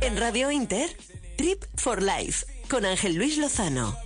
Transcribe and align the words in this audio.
En 0.00 0.16
Radio 0.18 0.50
Inter, 0.50 0.96
Trip 1.36 1.64
for 1.76 2.02
Life, 2.02 2.46
con 2.68 2.84
Ángel 2.84 3.14
Luis 3.14 3.38
Lozano. 3.38 3.96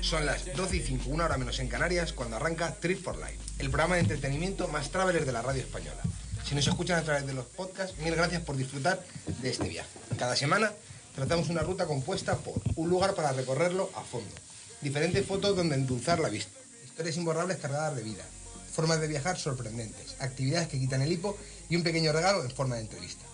Son 0.00 0.24
las 0.24 0.56
12 0.56 0.76
y 0.76 0.80
5, 0.80 1.10
una 1.10 1.26
hora 1.26 1.36
menos 1.36 1.58
en 1.58 1.68
Canarias, 1.68 2.14
cuando 2.14 2.36
arranca 2.36 2.74
Trip 2.74 3.02
for 3.02 3.16
Life, 3.16 3.38
el 3.58 3.68
programa 3.68 3.96
de 3.96 4.02
entretenimiento 4.02 4.68
más 4.68 4.90
traveler 4.90 5.26
de 5.26 5.32
la 5.32 5.42
radio 5.42 5.60
española. 5.60 6.00
Si 6.46 6.54
nos 6.54 6.66
escuchan 6.66 6.98
a 6.98 7.02
través 7.02 7.26
de 7.26 7.34
los 7.34 7.44
podcasts, 7.44 7.98
mil 7.98 8.14
gracias 8.14 8.42
por 8.42 8.56
disfrutar 8.56 9.04
de 9.42 9.50
este 9.50 9.68
viaje. 9.68 9.90
Cada 10.18 10.34
semana 10.34 10.72
tratamos 11.14 11.50
una 11.50 11.60
ruta 11.60 11.84
compuesta 11.84 12.36
por 12.38 12.62
un 12.76 12.88
lugar 12.88 13.14
para 13.14 13.32
recorrerlo 13.32 13.90
a 13.96 14.02
fondo, 14.02 14.34
diferentes 14.80 15.26
fotos 15.26 15.54
donde 15.54 15.74
endulzar 15.74 16.20
la 16.20 16.30
vista, 16.30 16.58
historias 16.86 17.16
imborrables 17.18 17.58
cargadas 17.58 17.96
de 17.96 18.04
vida, 18.04 18.24
formas 18.72 18.98
de 18.98 19.08
viajar 19.08 19.36
sorprendentes, 19.36 20.16
actividades 20.20 20.68
que 20.68 20.78
quitan 20.78 21.02
el 21.02 21.12
hipo 21.12 21.36
y 21.68 21.76
un 21.76 21.82
pequeño 21.82 22.12
regalo 22.12 22.42
en 22.42 22.50
forma 22.50 22.76
de 22.76 22.82
entrevista. 22.82 23.26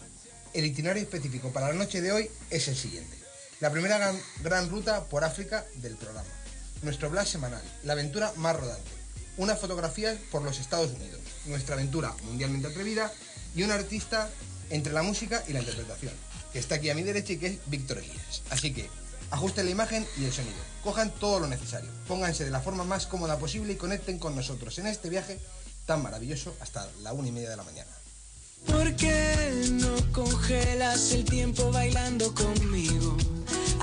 El 0.54 0.64
itinerario 0.64 1.04
específico 1.04 1.52
para 1.52 1.68
la 1.68 1.74
noche 1.74 2.00
de 2.00 2.10
hoy 2.10 2.30
es 2.50 2.66
el 2.66 2.76
siguiente. 2.76 3.23
La 3.64 3.70
primera 3.70 4.12
gran, 4.42 4.68
ruta 4.68 5.04
por 5.04 5.24
África 5.24 5.64
del 5.76 5.96
programa. 5.96 6.28
Nuestro 6.82 7.08
blog 7.08 7.26
semanal, 7.26 7.62
la 7.84 7.94
aventura 7.94 8.30
más 8.36 8.54
rodante. 8.54 8.90
Unas 9.38 9.58
fotografías 9.58 10.18
por 10.30 10.42
los 10.42 10.60
Estados 10.60 10.92
Unidos. 10.92 11.18
Nuestra 11.46 11.74
aventura 11.74 12.14
mundialmente 12.24 12.68
atrevida 12.68 13.10
y 13.56 13.62
un 13.62 13.70
artista 13.70 14.28
entre 14.68 14.92
la 14.92 15.02
música 15.02 15.42
y 15.48 15.54
la 15.54 15.60
interpretación, 15.60 16.12
que 16.52 16.58
está 16.58 16.74
aquí 16.74 16.90
a 16.90 16.94
mi 16.94 17.04
derecha 17.04 17.32
y 17.32 17.38
que 17.38 17.46
es 17.46 17.58
Víctor 17.64 17.96
Elías. 17.96 18.42
Así 18.50 18.74
que 18.74 18.90
ajusten 19.30 19.64
la 19.64 19.70
imagen 19.70 20.06
y 20.18 20.26
el 20.26 20.32
sonido. 20.34 20.60
Cojan 20.82 21.10
todo 21.14 21.40
lo 21.40 21.46
necesario. 21.46 21.88
Pónganse 22.06 22.44
de 22.44 22.50
la 22.50 22.60
forma 22.60 22.84
más 22.84 23.06
cómoda 23.06 23.38
posible 23.38 23.72
y 23.72 23.76
conecten 23.76 24.18
con 24.18 24.36
nosotros 24.36 24.78
en 24.78 24.88
este 24.88 25.08
viaje 25.08 25.40
tan 25.86 26.02
maravilloso 26.02 26.54
hasta 26.60 26.86
la 27.00 27.14
una 27.14 27.28
y 27.28 27.32
media 27.32 27.48
de 27.48 27.56
la 27.56 27.64
mañana. 27.64 27.90
¿Por 28.66 28.94
qué 28.96 29.70
no 29.70 30.12
congelas 30.12 31.12
el 31.12 31.24
tiempo 31.24 31.72
bailando 31.72 32.34
conmigo? 32.34 33.16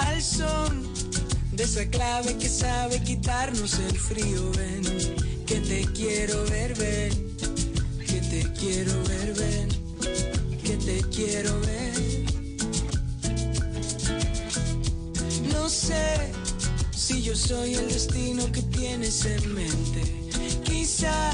Al 0.08 0.22
son 0.22 0.92
de 1.52 1.64
esa 1.64 1.86
clave 1.90 2.38
que 2.38 2.50
sabe 2.50 3.02
quitarnos 3.02 3.80
el 3.80 3.98
frío, 3.98 4.52
ven. 4.52 4.84
Que 5.46 5.60
te 5.60 5.86
quiero 5.94 6.44
ver, 6.46 6.76
ven. 6.76 7.38
Que 8.08 8.22
te 8.22 8.42
quiero 8.54 8.94
ver, 9.04 9.34
ven. 9.34 9.70
Que 10.64 10.78
te 10.78 11.02
quiero 11.10 11.60
ver. 11.62 11.82
No 15.54 15.70
sé 15.70 16.32
si 16.96 17.22
yo 17.22 17.36
soy 17.36 17.76
el 17.76 17.88
destino 17.88 18.52
que 18.52 18.62
tienes 18.64 19.26
en 19.26 19.54
mente. 19.54 20.02
Quizá 20.64 21.32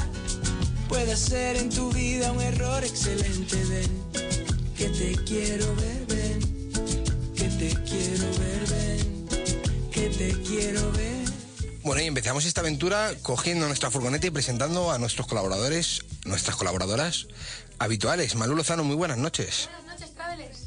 pueda 0.90 1.16
ser 1.16 1.58
en 1.58 1.70
tu 1.70 1.92
vida 1.92 2.32
un 2.32 2.42
error 2.42 2.84
excelente. 2.84 3.56
Ven, 3.70 3.92
que 4.76 4.90
te 4.90 5.16
quiero 5.24 5.66
ver, 5.76 6.06
ven, 6.08 6.27
que 7.48 7.56
te 7.56 7.84
quiero 7.84 8.28
ver, 8.40 8.68
ven, 8.68 9.90
que 9.92 10.10
te 10.10 10.42
quiero 10.42 10.92
ver. 10.92 11.26
Bueno, 11.84 12.02
y 12.02 12.06
empezamos 12.06 12.44
esta 12.44 12.60
aventura 12.60 13.14
cogiendo 13.22 13.68
nuestra 13.68 13.90
furgoneta 13.90 14.28
y 14.28 14.32
presentando 14.32 14.92
a 14.92 14.98
nuestros 14.98 15.28
colaboradores, 15.28 16.02
nuestras 16.26 16.58
colaboradoras 16.58 17.28
habituales. 17.80 18.36
Malu 18.36 18.56
Lozano, 18.56 18.84
muy 18.84 18.98
buenas 18.98 19.18
noches. 19.18 19.70
Buenas 19.72 20.00
noches, 20.00 20.14
Travelers. 20.14 20.58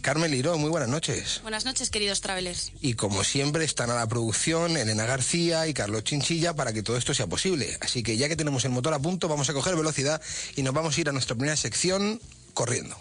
Carmen 0.00 0.30
Liró, 0.30 0.56
muy 0.56 0.70
buenas 0.70 0.88
noches. 0.88 1.40
Buenas 1.42 1.66
noches, 1.66 1.90
queridos 1.90 2.22
Travelers. 2.22 2.72
Y 2.80 2.94
como 2.94 3.22
siempre 3.22 3.64
están 3.64 3.90
a 3.90 3.94
la 3.94 4.06
producción 4.06 4.78
Elena 4.78 5.04
García 5.04 5.66
y 5.66 5.74
Carlos 5.74 6.04
Chinchilla 6.04 6.54
para 6.54 6.72
que 6.72 6.82
todo 6.82 6.96
esto 6.96 7.12
sea 7.12 7.26
posible. 7.26 7.76
Así 7.82 8.02
que 8.02 8.16
ya 8.16 8.28
que 8.28 8.36
tenemos 8.36 8.64
el 8.64 8.70
motor 8.70 8.94
a 8.94 8.98
punto, 8.98 9.28
vamos 9.28 9.50
a 9.50 9.52
coger 9.52 9.76
velocidad 9.76 10.22
y 10.54 10.62
nos 10.62 10.72
vamos 10.72 10.96
a 10.96 11.00
ir 11.00 11.08
a 11.10 11.12
nuestra 11.12 11.34
primera 11.34 11.56
sección 11.56 12.22
corriendo. 12.54 12.96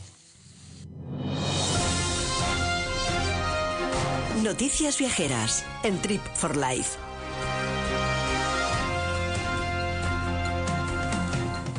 Noticias 4.45 4.99
viajeras 4.99 5.65
en 5.81 5.99
Trip 6.03 6.21
for 6.35 6.55
Life. 6.55 6.99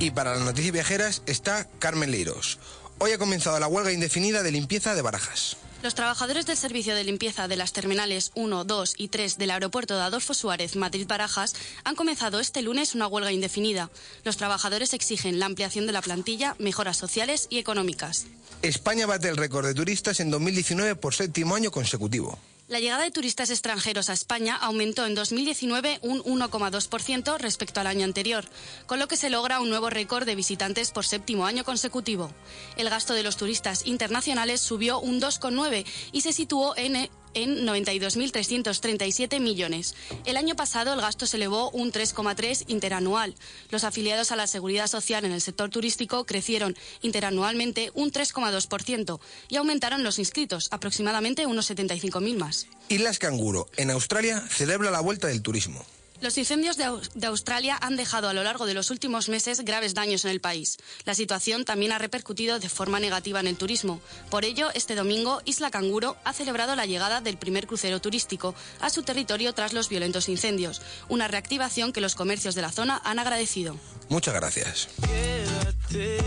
Y 0.00 0.10
para 0.10 0.34
las 0.34 0.40
noticias 0.40 0.72
viajeras 0.72 1.22
está 1.26 1.68
Carmen 1.78 2.10
Leiros. 2.10 2.58
Hoy 2.98 3.12
ha 3.12 3.18
comenzado 3.18 3.60
la 3.60 3.68
huelga 3.68 3.92
indefinida 3.92 4.42
de 4.42 4.50
limpieza 4.50 4.96
de 4.96 5.02
Barajas. 5.02 5.56
Los 5.84 5.94
trabajadores 5.94 6.44
del 6.46 6.56
servicio 6.56 6.96
de 6.96 7.04
limpieza 7.04 7.46
de 7.46 7.54
las 7.54 7.72
terminales 7.72 8.32
1, 8.34 8.64
2 8.64 8.94
y 8.96 9.08
3 9.08 9.38
del 9.38 9.52
aeropuerto 9.52 9.94
de 9.94 10.02
Adolfo 10.02 10.34
Suárez, 10.34 10.74
Madrid-Barajas, 10.74 11.54
han 11.84 11.94
comenzado 11.94 12.40
este 12.40 12.62
lunes 12.62 12.96
una 12.96 13.06
huelga 13.06 13.30
indefinida. 13.30 13.90
Los 14.24 14.38
trabajadores 14.38 14.92
exigen 14.92 15.38
la 15.38 15.46
ampliación 15.46 15.86
de 15.86 15.92
la 15.92 16.02
plantilla, 16.02 16.56
mejoras 16.58 16.96
sociales 16.96 17.46
y 17.48 17.58
económicas. 17.58 18.26
España 18.62 19.06
bate 19.06 19.28
el 19.28 19.36
récord 19.36 19.66
de 19.66 19.74
turistas 19.74 20.18
en 20.18 20.32
2019 20.32 20.96
por 20.96 21.14
séptimo 21.14 21.54
año 21.54 21.70
consecutivo. 21.70 22.36
La 22.68 22.80
llegada 22.80 23.04
de 23.04 23.12
turistas 23.12 23.50
extranjeros 23.50 24.10
a 24.10 24.12
España 24.12 24.56
aumentó 24.56 25.06
en 25.06 25.14
2019 25.14 26.00
un 26.02 26.20
1,2% 26.24 27.38
respecto 27.38 27.78
al 27.78 27.86
año 27.86 28.04
anterior, 28.04 28.44
con 28.86 28.98
lo 28.98 29.06
que 29.06 29.16
se 29.16 29.30
logra 29.30 29.60
un 29.60 29.70
nuevo 29.70 29.88
récord 29.88 30.26
de 30.26 30.34
visitantes 30.34 30.90
por 30.90 31.06
séptimo 31.06 31.46
año 31.46 31.62
consecutivo. 31.62 32.32
El 32.76 32.90
gasto 32.90 33.14
de 33.14 33.22
los 33.22 33.36
turistas 33.36 33.86
internacionales 33.86 34.60
subió 34.60 34.98
un 34.98 35.20
2,9 35.20 35.86
y 36.10 36.22
se 36.22 36.32
situó 36.32 36.76
en 36.76 37.08
en 37.36 37.66
92.337 37.66 39.38
millones. 39.40 39.94
El 40.24 40.36
año 40.36 40.56
pasado 40.56 40.94
el 40.94 41.00
gasto 41.00 41.26
se 41.26 41.36
elevó 41.36 41.70
un 41.70 41.92
3,3 41.92 42.64
interanual. 42.66 43.34
Los 43.70 43.84
afiliados 43.84 44.32
a 44.32 44.36
la 44.36 44.46
seguridad 44.46 44.88
social 44.88 45.24
en 45.24 45.32
el 45.32 45.40
sector 45.40 45.70
turístico 45.70 46.24
crecieron 46.24 46.76
interanualmente 47.02 47.92
un 47.94 48.10
3,2% 48.10 49.20
y 49.48 49.56
aumentaron 49.56 50.02
los 50.02 50.18
inscritos, 50.18 50.68
aproximadamente 50.70 51.46
unos 51.46 51.70
75.000 51.70 52.36
más. 52.38 52.66
Islas 52.88 53.18
Canguro, 53.18 53.68
en 53.76 53.90
Australia, 53.90 54.42
celebra 54.48 54.90
la 54.90 55.00
vuelta 55.00 55.28
del 55.28 55.42
turismo. 55.42 55.84
Los 56.20 56.38
incendios 56.38 56.76
de, 56.76 56.84
Aus- 56.86 57.10
de 57.14 57.26
Australia 57.26 57.78
han 57.80 57.96
dejado 57.96 58.28
a 58.28 58.32
lo 58.32 58.42
largo 58.42 58.66
de 58.66 58.74
los 58.74 58.90
últimos 58.90 59.28
meses 59.28 59.60
graves 59.60 59.94
daños 59.94 60.24
en 60.24 60.30
el 60.30 60.40
país. 60.40 60.78
La 61.04 61.14
situación 61.14 61.64
también 61.64 61.92
ha 61.92 61.98
repercutido 61.98 62.58
de 62.58 62.68
forma 62.68 63.00
negativa 63.00 63.40
en 63.40 63.46
el 63.46 63.56
turismo. 63.56 64.00
Por 64.30 64.44
ello, 64.44 64.70
este 64.74 64.94
domingo, 64.94 65.42
Isla 65.44 65.70
Canguro 65.70 66.16
ha 66.24 66.32
celebrado 66.32 66.74
la 66.76 66.86
llegada 66.86 67.20
del 67.20 67.36
primer 67.36 67.66
crucero 67.66 68.00
turístico 68.00 68.54
a 68.80 68.90
su 68.90 69.02
territorio 69.02 69.52
tras 69.52 69.72
los 69.72 69.88
violentos 69.88 70.28
incendios, 70.28 70.80
una 71.08 71.28
reactivación 71.28 71.92
que 71.92 72.00
los 72.00 72.14
comercios 72.14 72.54
de 72.54 72.62
la 72.62 72.72
zona 72.72 73.00
han 73.04 73.18
agradecido. 73.18 73.76
Muchas 74.08 74.34
gracias. 74.34 74.88
Quédate 75.06 76.18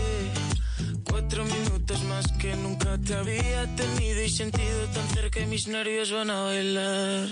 cuatro 1.04 1.44
minutos 1.44 2.02
más 2.04 2.26
que 2.38 2.54
nunca 2.56 2.98
te 2.98 3.14
había 3.14 3.66
tenido 3.76 4.22
y 4.22 4.30
sentido 4.30 4.86
tan 4.94 5.08
cerca 5.08 5.40
y 5.40 5.46
mis 5.46 5.68
nervios 5.68 6.10
van 6.12 6.30
a 6.30 6.42
bailar. 6.42 7.28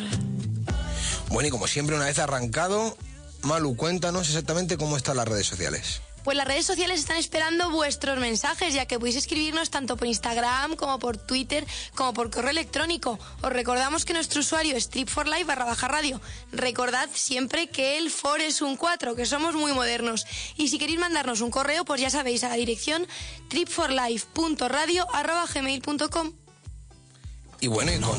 Bueno, 1.30 1.48
y 1.48 1.50
como 1.50 1.66
siempre, 1.66 1.96
una 1.96 2.06
vez 2.06 2.18
arrancado, 2.18 2.96
Malu, 3.42 3.76
cuéntanos 3.76 4.28
exactamente 4.28 4.76
cómo 4.76 4.96
están 4.96 5.16
las 5.16 5.28
redes 5.28 5.46
sociales. 5.46 6.00
Pues 6.24 6.36
las 6.36 6.46
redes 6.46 6.66
sociales 6.66 7.00
están 7.00 7.16
esperando 7.16 7.70
vuestros 7.70 8.18
mensajes, 8.18 8.74
ya 8.74 8.86
que 8.86 8.98
podéis 8.98 9.16
escribirnos 9.16 9.70
tanto 9.70 9.96
por 9.96 10.06
Instagram 10.06 10.76
como 10.76 10.98
por 10.98 11.16
Twitter 11.16 11.66
como 11.94 12.12
por 12.12 12.30
correo 12.30 12.50
electrónico. 12.50 13.18
Os 13.42 13.52
recordamos 13.52 14.04
que 14.04 14.12
nuestro 14.12 14.40
usuario 14.40 14.76
es 14.76 14.90
trip4life 14.90 15.46
barra 15.46 15.64
baja 15.64 15.88
radio. 15.88 16.20
Recordad 16.52 17.08
siempre 17.12 17.68
que 17.68 17.98
el 17.98 18.10
for 18.10 18.40
es 18.40 18.62
un 18.62 18.76
4, 18.76 19.16
que 19.16 19.26
somos 19.26 19.54
muy 19.54 19.72
modernos. 19.72 20.26
Y 20.56 20.68
si 20.68 20.78
queréis 20.78 20.98
mandarnos 20.98 21.40
un 21.40 21.50
correo, 21.50 21.84
pues 21.84 22.00
ya 22.00 22.10
sabéis 22.10 22.44
a 22.44 22.48
la 22.48 22.56
dirección 22.56 23.06
trip4life.radio 23.50 25.06
arroba. 25.14 25.46
Y 27.60 27.66
bueno, 27.66 27.92
y 27.92 27.98
con, 27.98 28.16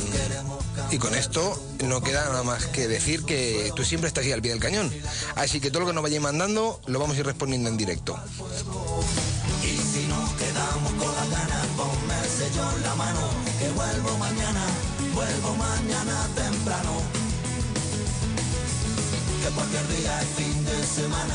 y 0.92 0.98
con 0.98 1.16
esto 1.16 1.62
no 1.86 2.02
queda 2.02 2.26
nada 2.26 2.44
más 2.44 2.66
que 2.66 2.88
decir 2.88 3.24
que 3.24 3.72
tú 3.76 3.86
siempre 3.86 4.10
estás 4.10 4.26
ahí 4.26 4.34
al 4.34 4.42
pie 4.42 4.52
del 4.52 4.60
cañón. 4.60 4.92
Así 5.36 5.62
que 5.62 5.72
todo 5.72 5.82
lo 5.82 5.88
que 5.88 5.94
nos 5.94 6.04
vayáis 6.04 6.22
mandando 6.22 6.82
lo 6.88 7.00
vamos 7.00 7.16
a 7.16 7.20
ir 7.22 7.26
respondiendo 7.26 7.70
en 7.70 7.78
directo. 7.78 8.20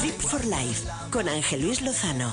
Trip 0.00 0.20
for 0.20 0.44
Life 0.44 0.88
con 1.10 1.28
Ángel 1.28 1.62
Luis 1.62 1.80
Lozano. 1.80 2.30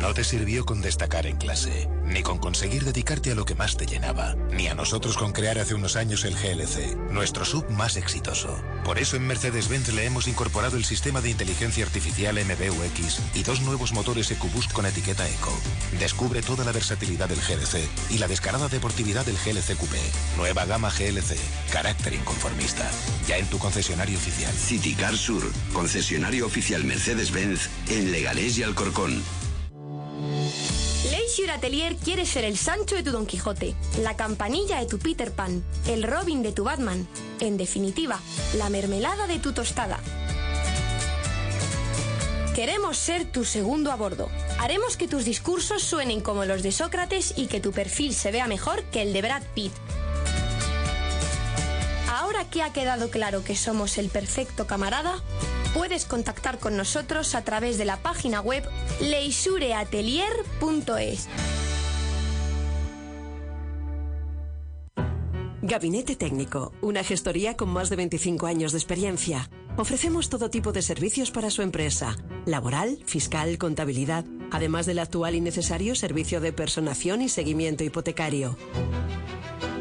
No 0.00 0.14
te 0.14 0.24
sirvió 0.24 0.64
con 0.64 0.80
destacar 0.80 1.26
en 1.26 1.36
clase, 1.36 1.88
ni 2.04 2.22
con 2.22 2.38
conseguir 2.38 2.84
dedicarte 2.84 3.32
a 3.32 3.34
lo 3.34 3.44
que 3.44 3.54
más 3.54 3.76
te 3.76 3.86
llenaba, 3.86 4.34
ni 4.50 4.66
a 4.68 4.74
nosotros 4.74 5.16
con 5.16 5.32
crear 5.32 5.58
hace 5.58 5.74
unos 5.74 5.96
años 5.96 6.24
el 6.24 6.34
GLC, 6.34 6.96
nuestro 7.10 7.44
sub 7.44 7.68
más 7.70 7.96
exitoso. 7.96 8.58
Por 8.84 8.98
eso 8.98 9.16
en 9.16 9.26
Mercedes-Benz 9.26 9.92
le 9.92 10.06
hemos 10.06 10.28
incorporado 10.28 10.76
el 10.76 10.84
sistema 10.84 11.20
de 11.20 11.30
inteligencia 11.30 11.84
artificial 11.84 12.36
MBUX 12.36 13.20
y 13.34 13.42
dos 13.42 13.60
nuevos 13.60 13.92
motores 13.92 14.30
EcoBoost 14.30 14.72
con 14.72 14.86
etiqueta 14.86 15.28
Eco. 15.28 15.52
Descubre 15.98 16.42
toda 16.42 16.64
la 16.64 16.72
versatilidad 16.72 17.28
del 17.28 17.40
GLC 17.40 17.86
y 18.10 18.18
la 18.18 18.28
descarada 18.28 18.68
deportividad 18.68 19.26
del 19.26 19.36
GLC 19.36 19.76
Coupé. 19.76 20.00
Nueva 20.36 20.64
gama 20.64 20.90
GLC, 20.90 21.36
carácter 21.70 22.14
inconformista. 22.14 22.90
Ya 23.28 23.36
en 23.36 23.46
tu 23.46 23.58
concesionario 23.58 24.18
oficial. 24.18 24.52
Citicar 24.52 25.16
Sur, 25.16 25.42
concesionario 25.72 26.46
oficial 26.46 26.84
Mercedes-Benz 26.84 27.68
en 27.88 28.12
Leganés 28.12 28.58
y 28.58 28.62
Alcorcón. 28.62 29.22
Leisure 31.40 31.56
Atelier 31.56 31.96
quiere 31.96 32.26
ser 32.26 32.44
el 32.44 32.58
Sancho 32.58 32.96
de 32.96 33.02
tu 33.02 33.12
Don 33.12 33.24
Quijote, 33.24 33.74
la 34.02 34.14
campanilla 34.14 34.78
de 34.78 34.84
tu 34.84 34.98
Peter 34.98 35.32
Pan, 35.32 35.64
el 35.86 36.02
Robin 36.02 36.42
de 36.42 36.52
tu 36.52 36.64
Batman, 36.64 37.08
en 37.40 37.56
definitiva, 37.56 38.20
la 38.58 38.68
mermelada 38.68 39.26
de 39.26 39.38
tu 39.38 39.54
tostada. 39.54 39.98
Queremos 42.54 42.98
ser 42.98 43.24
tu 43.32 43.46
segundo 43.46 43.90
a 43.90 43.96
bordo. 43.96 44.28
Haremos 44.58 44.98
que 44.98 45.08
tus 45.08 45.24
discursos 45.24 45.82
suenen 45.82 46.20
como 46.20 46.44
los 46.44 46.62
de 46.62 46.72
Sócrates 46.72 47.32
y 47.38 47.46
que 47.46 47.60
tu 47.60 47.72
perfil 47.72 48.14
se 48.14 48.32
vea 48.32 48.46
mejor 48.46 48.82
que 48.90 49.00
el 49.00 49.14
de 49.14 49.22
Brad 49.22 49.42
Pitt. 49.54 49.72
Ahora 52.12 52.44
que 52.50 52.62
ha 52.62 52.70
quedado 52.70 53.08
claro 53.08 53.44
que 53.44 53.56
somos 53.56 53.96
el 53.96 54.10
perfecto 54.10 54.66
camarada, 54.66 55.14
puedes 55.74 56.04
contactar 56.04 56.58
con 56.58 56.76
nosotros 56.76 57.34
a 57.34 57.42
través 57.42 57.78
de 57.78 57.84
la 57.84 57.96
página 57.96 58.40
web 58.40 58.64
leisureatelier.es. 59.00 61.28
Gabinete 65.62 66.16
Técnico, 66.16 66.72
una 66.80 67.04
gestoría 67.04 67.56
con 67.56 67.68
más 67.68 67.90
de 67.90 67.96
25 67.96 68.46
años 68.46 68.72
de 68.72 68.78
experiencia. 68.78 69.50
Ofrecemos 69.76 70.28
todo 70.28 70.50
tipo 70.50 70.72
de 70.72 70.82
servicios 70.82 71.30
para 71.30 71.50
su 71.50 71.62
empresa, 71.62 72.16
laboral, 72.44 72.98
fiscal, 73.06 73.56
contabilidad, 73.58 74.24
además 74.50 74.86
del 74.86 74.98
actual 74.98 75.34
y 75.34 75.40
necesario 75.40 75.94
servicio 75.94 76.40
de 76.40 76.52
personación 76.52 77.22
y 77.22 77.28
seguimiento 77.28 77.84
hipotecario. 77.84 78.56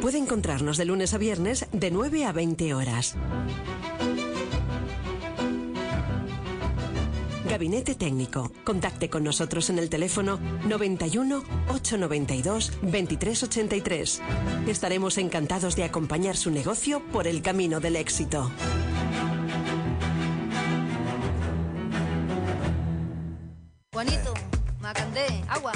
Puede 0.01 0.17
encontrarnos 0.17 0.77
de 0.77 0.85
lunes 0.85 1.13
a 1.13 1.17
viernes 1.17 1.67
de 1.71 1.91
9 1.91 2.25
a 2.25 2.33
20 2.33 2.73
horas. 2.73 3.15
Gabinete 7.49 7.95
Técnico. 7.95 8.51
Contacte 8.63 9.09
con 9.09 9.23
nosotros 9.23 9.71
en 9.71 9.79
el 9.79 9.89
teléfono 9.89 10.39
91 10.67 11.43
892 11.69 12.71
2383. 12.83 14.21
Estaremos 14.67 15.17
encantados 15.17 15.75
de 15.75 15.83
acompañar 15.83 16.37
su 16.37 16.51
negocio 16.51 17.01
por 17.11 17.25
el 17.25 17.41
camino 17.41 17.79
del 17.79 17.95
éxito. 17.95 18.51
Juanito, 23.91 24.33
Macandé, 24.79 25.43
agua. 25.49 25.71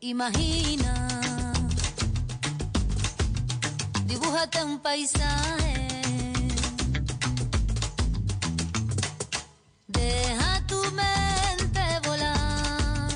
Imagina, 0.00 1.52
dibújate 4.06 4.62
un 4.64 4.78
paisaje. 4.80 5.85
Deja 10.06 10.64
tu 10.68 10.80
mente 10.92 11.84
volar, 12.06 13.10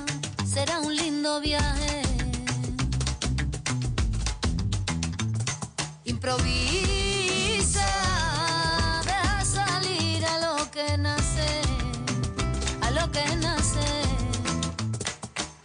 será 0.45 0.81
un 0.81 0.93
lindo 0.97 1.41
viaje. 1.41 2.03
Improvisa, 6.05 7.91
deja 9.05 9.45
salir 9.45 10.25
a 10.27 10.37
lo 10.47 10.69
que 10.73 10.99
nace, 10.99 11.49
a 12.83 12.91
lo 12.91 13.09
que 13.13 13.25
nace. 13.37 13.89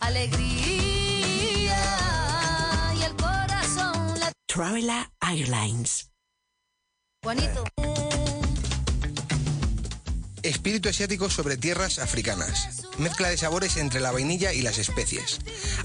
Alegría 0.01 1.75
y 2.99 3.01
el 3.01 3.15
corazón 3.15 4.19
la 4.19 4.31
Travela 4.45 5.11
Airlines. 5.21 6.11
Juanito. 7.23 7.63
Espíritu 10.45 10.89
asiático 10.89 11.29
sobre 11.31 11.57
tierras 11.57 11.97
africanas. 11.97 12.83
Mezcla 12.99 13.29
de 13.29 13.37
sabores 13.37 13.77
entre 13.77 13.99
la 13.99 14.11
vainilla 14.11 14.53
y 14.53 14.61
las 14.61 14.77
especies. 14.77 15.39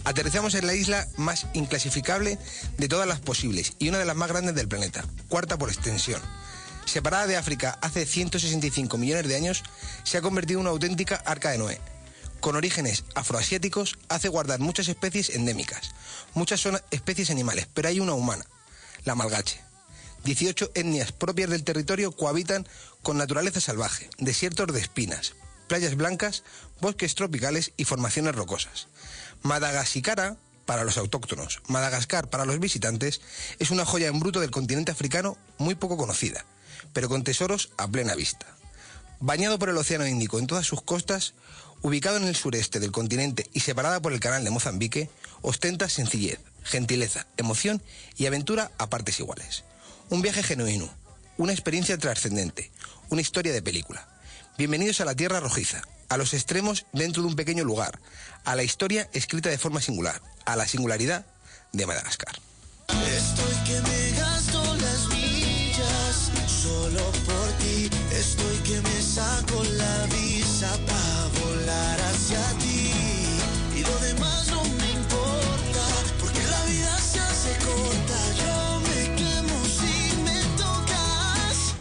Aterrizamos 0.04 0.54
en 0.54 0.66
la 0.66 0.74
isla 0.74 1.08
más 1.16 1.46
inclasificable 1.54 2.38
de 2.76 2.88
todas 2.88 3.08
las 3.08 3.20
posibles 3.20 3.72
y 3.78 3.88
una 3.88 3.98
de 3.98 4.04
las 4.04 4.16
más 4.16 4.28
grandes 4.28 4.54
del 4.54 4.68
planeta, 4.68 5.02
cuarta 5.28 5.56
por 5.56 5.70
extensión. 5.70 6.20
Separada 6.84 7.26
de 7.26 7.38
África 7.38 7.78
hace 7.80 8.04
165 8.04 8.98
millones 8.98 9.26
de 9.26 9.36
años, 9.36 9.62
se 10.02 10.18
ha 10.18 10.22
convertido 10.22 10.60
en 10.60 10.66
una 10.66 10.72
auténtica 10.72 11.16
arca 11.24 11.50
de 11.50 11.58
Noé. 11.58 11.80
Con 12.40 12.54
orígenes 12.54 13.04
afroasiáticos, 13.14 13.98
hace 14.10 14.28
guardar 14.28 14.60
muchas 14.60 14.88
especies 14.88 15.30
endémicas. 15.30 15.92
Muchas 16.34 16.60
son 16.60 16.78
especies 16.90 17.30
animales, 17.30 17.66
pero 17.72 17.88
hay 17.88 17.98
una 17.98 18.12
humana, 18.12 18.44
la 19.04 19.14
malgache. 19.14 19.69
18 20.24 20.72
etnias 20.74 21.12
propias 21.12 21.50
del 21.50 21.64
territorio 21.64 22.12
cohabitan 22.12 22.66
con 23.02 23.16
naturaleza 23.16 23.60
salvaje, 23.60 24.10
desiertos 24.18 24.72
de 24.72 24.80
espinas, 24.80 25.34
playas 25.68 25.94
blancas, 25.94 26.42
bosques 26.80 27.14
tropicales 27.14 27.72
y 27.76 27.84
formaciones 27.84 28.34
rocosas. 28.34 28.88
Madagascar, 29.42 30.36
para 30.66 30.84
los 30.84 30.98
autóctonos, 30.98 31.62
Madagascar 31.68 32.28
para 32.28 32.44
los 32.44 32.60
visitantes, 32.60 33.20
es 33.58 33.70
una 33.70 33.84
joya 33.84 34.08
en 34.08 34.20
bruto 34.20 34.40
del 34.40 34.50
continente 34.50 34.92
africano 34.92 35.38
muy 35.58 35.74
poco 35.74 35.96
conocida, 35.96 36.44
pero 36.92 37.08
con 37.08 37.24
tesoros 37.24 37.70
a 37.78 37.88
plena 37.88 38.14
vista. 38.14 38.46
Bañado 39.20 39.58
por 39.58 39.68
el 39.68 39.76
Océano 39.76 40.06
Índico 40.06 40.38
en 40.38 40.46
todas 40.46 40.66
sus 40.66 40.82
costas, 40.82 41.34
ubicado 41.82 42.16
en 42.16 42.24
el 42.24 42.36
sureste 42.36 42.80
del 42.80 42.92
continente 42.92 43.48
y 43.52 43.60
separada 43.60 44.00
por 44.00 44.12
el 44.12 44.20
canal 44.20 44.44
de 44.44 44.50
Mozambique, 44.50 45.10
ostenta 45.42 45.88
sencillez, 45.88 46.40
gentileza, 46.62 47.26
emoción 47.36 47.82
y 48.16 48.26
aventura 48.26 48.70
a 48.78 48.90
partes 48.90 49.18
iguales. 49.20 49.64
Un 50.10 50.22
viaje 50.22 50.42
genuino, 50.42 50.92
una 51.36 51.52
experiencia 51.52 51.96
trascendente, 51.96 52.72
una 53.10 53.20
historia 53.20 53.52
de 53.52 53.62
película. 53.62 54.08
Bienvenidos 54.58 55.00
a 55.00 55.04
la 55.04 55.14
Tierra 55.14 55.38
Rojiza, 55.38 55.82
a 56.08 56.16
los 56.16 56.34
extremos 56.34 56.84
dentro 56.92 57.22
de 57.22 57.28
un 57.28 57.36
pequeño 57.36 57.62
lugar, 57.62 58.00
a 58.44 58.56
la 58.56 58.64
historia 58.64 59.08
escrita 59.12 59.50
de 59.50 59.58
forma 59.58 59.80
singular, 59.80 60.20
a 60.46 60.56
la 60.56 60.66
singularidad 60.66 61.26
de 61.72 61.86
Madagascar. 61.86 62.34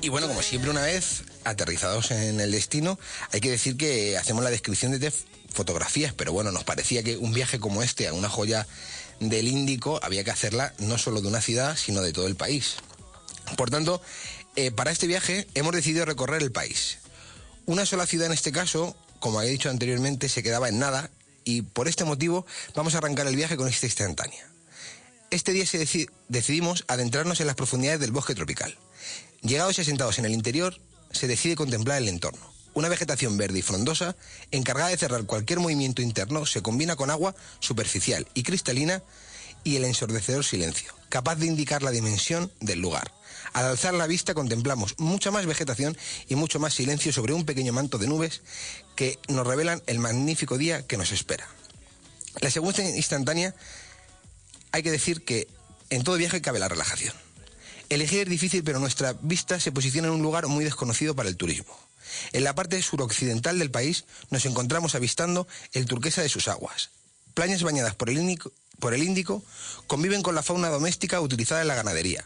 Y 0.10 0.12
bueno, 0.12 0.28
como 0.28 0.42
siempre 0.42 0.72
una 0.72 0.82
vez 0.82 1.22
aterrizados 1.44 2.10
en 2.10 2.40
el 2.40 2.50
destino, 2.50 2.98
hay 3.32 3.42
que 3.42 3.52
decir 3.52 3.78
que 3.78 4.18
hacemos 4.18 4.44
la 4.44 4.50
descripción 4.50 5.00
de 5.00 5.14
fotografías, 5.54 6.16
pero 6.16 6.34
bueno, 6.34 6.52
nos 6.52 6.64
parecía 6.64 7.04
que 7.04 7.16
un 7.16 7.32
viaje 7.32 7.60
como 7.60 7.84
este 7.84 8.08
a 8.08 8.14
una 8.14 8.28
joya 8.28 8.66
del 9.20 9.48
Índico 9.48 10.00
había 10.02 10.24
que 10.24 10.32
hacerla 10.32 10.74
no 10.80 10.98
solo 10.98 11.22
de 11.22 11.28
una 11.28 11.42
ciudad, 11.42 11.78
sino 11.78 12.02
de 12.02 12.12
todo 12.12 12.26
el 12.26 12.36
país. 12.36 12.78
Por 13.56 13.70
tanto, 13.70 14.02
eh, 14.56 14.72
para 14.72 14.90
este 14.90 15.06
viaje 15.06 15.48
hemos 15.54 15.76
decidido 15.76 16.06
recorrer 16.06 16.42
el 16.42 16.52
país. 16.52 16.98
Una 17.68 17.86
sola 17.86 18.08
ciudad 18.08 18.26
en 18.26 18.34
este 18.34 18.52
caso, 18.52 18.98
como 19.20 19.38
había 19.38 19.52
dicho 19.52 19.70
anteriormente, 19.70 20.28
se 20.28 20.42
quedaba 20.42 20.70
en 20.70 20.80
nada 20.80 21.12
y 21.44 21.62
por 21.62 21.88
este 21.88 22.04
motivo 22.04 22.48
vamos 22.74 22.96
a 22.96 22.98
arrancar 22.98 23.28
el 23.28 23.36
viaje 23.36 23.58
con 23.58 23.68
esta 23.68 23.86
instantánea. 23.86 24.44
Este 25.30 25.52
día 25.52 25.66
decidimos 26.30 26.84
adentrarnos 26.88 27.42
en 27.42 27.46
las 27.46 27.56
profundidades 27.56 28.00
del 28.00 28.12
bosque 28.12 28.34
tropical. 28.34 28.76
Llegados 29.42 29.78
y 29.78 29.82
asentados 29.82 30.20
en 30.20 30.26
el 30.26 30.34
interior, 30.34 30.80
se 31.12 31.28
decide 31.28 31.56
contemplar 31.56 31.98
el 31.98 32.10
entorno. 32.10 32.52
Una 32.74 32.90
vegetación 32.90 33.38
verde 33.38 33.60
y 33.60 33.62
frondosa, 33.62 34.16
encargada 34.52 34.90
de 34.90 34.98
cerrar 34.98 35.26
cualquier 35.26 35.60
movimiento 35.60 36.02
interno, 36.02 36.46
se 36.46 36.62
combina 36.62 36.96
con 36.96 37.10
agua 37.10 37.36
superficial 37.60 38.28
y 38.34 38.44
cristalina 38.44 39.02
y 39.64 39.76
el 39.76 39.86
ensordecedor 39.86 40.46
silencio, 40.46 40.94
capaz 41.10 41.36
de 41.36 41.48
indicar 41.48 41.84
la 41.84 41.92
dimensión 41.92 42.52
del 42.60 42.80
lugar. 42.80 43.12
Al 43.54 43.66
alzar 43.66 43.94
la 43.94 44.08
vista 44.08 44.34
contemplamos 44.34 44.96
mucha 44.98 45.32
más 45.32 45.46
vegetación 45.46 45.98
y 46.28 46.36
mucho 46.36 46.60
más 46.60 46.74
silencio 46.74 47.12
sobre 47.12 47.34
un 47.34 47.46
pequeño 47.46 47.74
manto 47.74 47.98
de 47.98 48.08
nubes 48.08 48.42
que 48.96 49.18
nos 49.28 49.48
revelan 49.48 49.82
el 49.88 50.00
magnífico 50.00 50.58
día 50.58 50.86
que 50.86 50.98
nos 50.98 51.12
espera. 51.12 51.48
La 52.42 52.52
segunda 52.52 52.84
instantánea 52.84 53.56
hay 54.72 54.84
que 54.84 54.92
decir 54.92 55.24
que 55.24 55.48
en 55.90 56.04
todo 56.04 56.18
viaje 56.18 56.42
cabe 56.42 56.60
la 56.60 56.68
relajación. 56.68 57.14
Elegir 57.90 58.22
es 58.22 58.30
difícil, 58.30 58.64
pero 58.64 58.80
nuestra 58.80 59.14
vista 59.22 59.60
se 59.60 59.72
posiciona 59.72 60.08
en 60.08 60.14
un 60.14 60.22
lugar 60.22 60.46
muy 60.48 60.64
desconocido 60.64 61.16
para 61.16 61.28
el 61.28 61.38
turismo. 61.38 61.76
En 62.34 62.44
la 62.44 62.54
parte 62.54 62.82
suroccidental 62.82 63.58
del 63.58 63.72
país 63.72 64.06
nos 64.30 64.46
encontramos 64.46 64.94
avistando 64.94 65.48
el 65.74 65.86
turquesa 65.86 66.22
de 66.22 66.30
sus 66.30 66.48
aguas. 66.48 66.92
Playas 67.34 67.64
bañadas 67.64 67.96
por 67.96 68.10
el 68.10 68.18
Índico, 68.18 68.52
por 68.80 68.94
el 68.94 69.04
Índico 69.04 69.44
conviven 69.88 70.22
con 70.22 70.36
la 70.36 70.44
fauna 70.44 70.70
doméstica 70.70 71.20
utilizada 71.20 71.62
en 71.62 71.68
la 71.68 71.76
ganadería. 71.76 72.24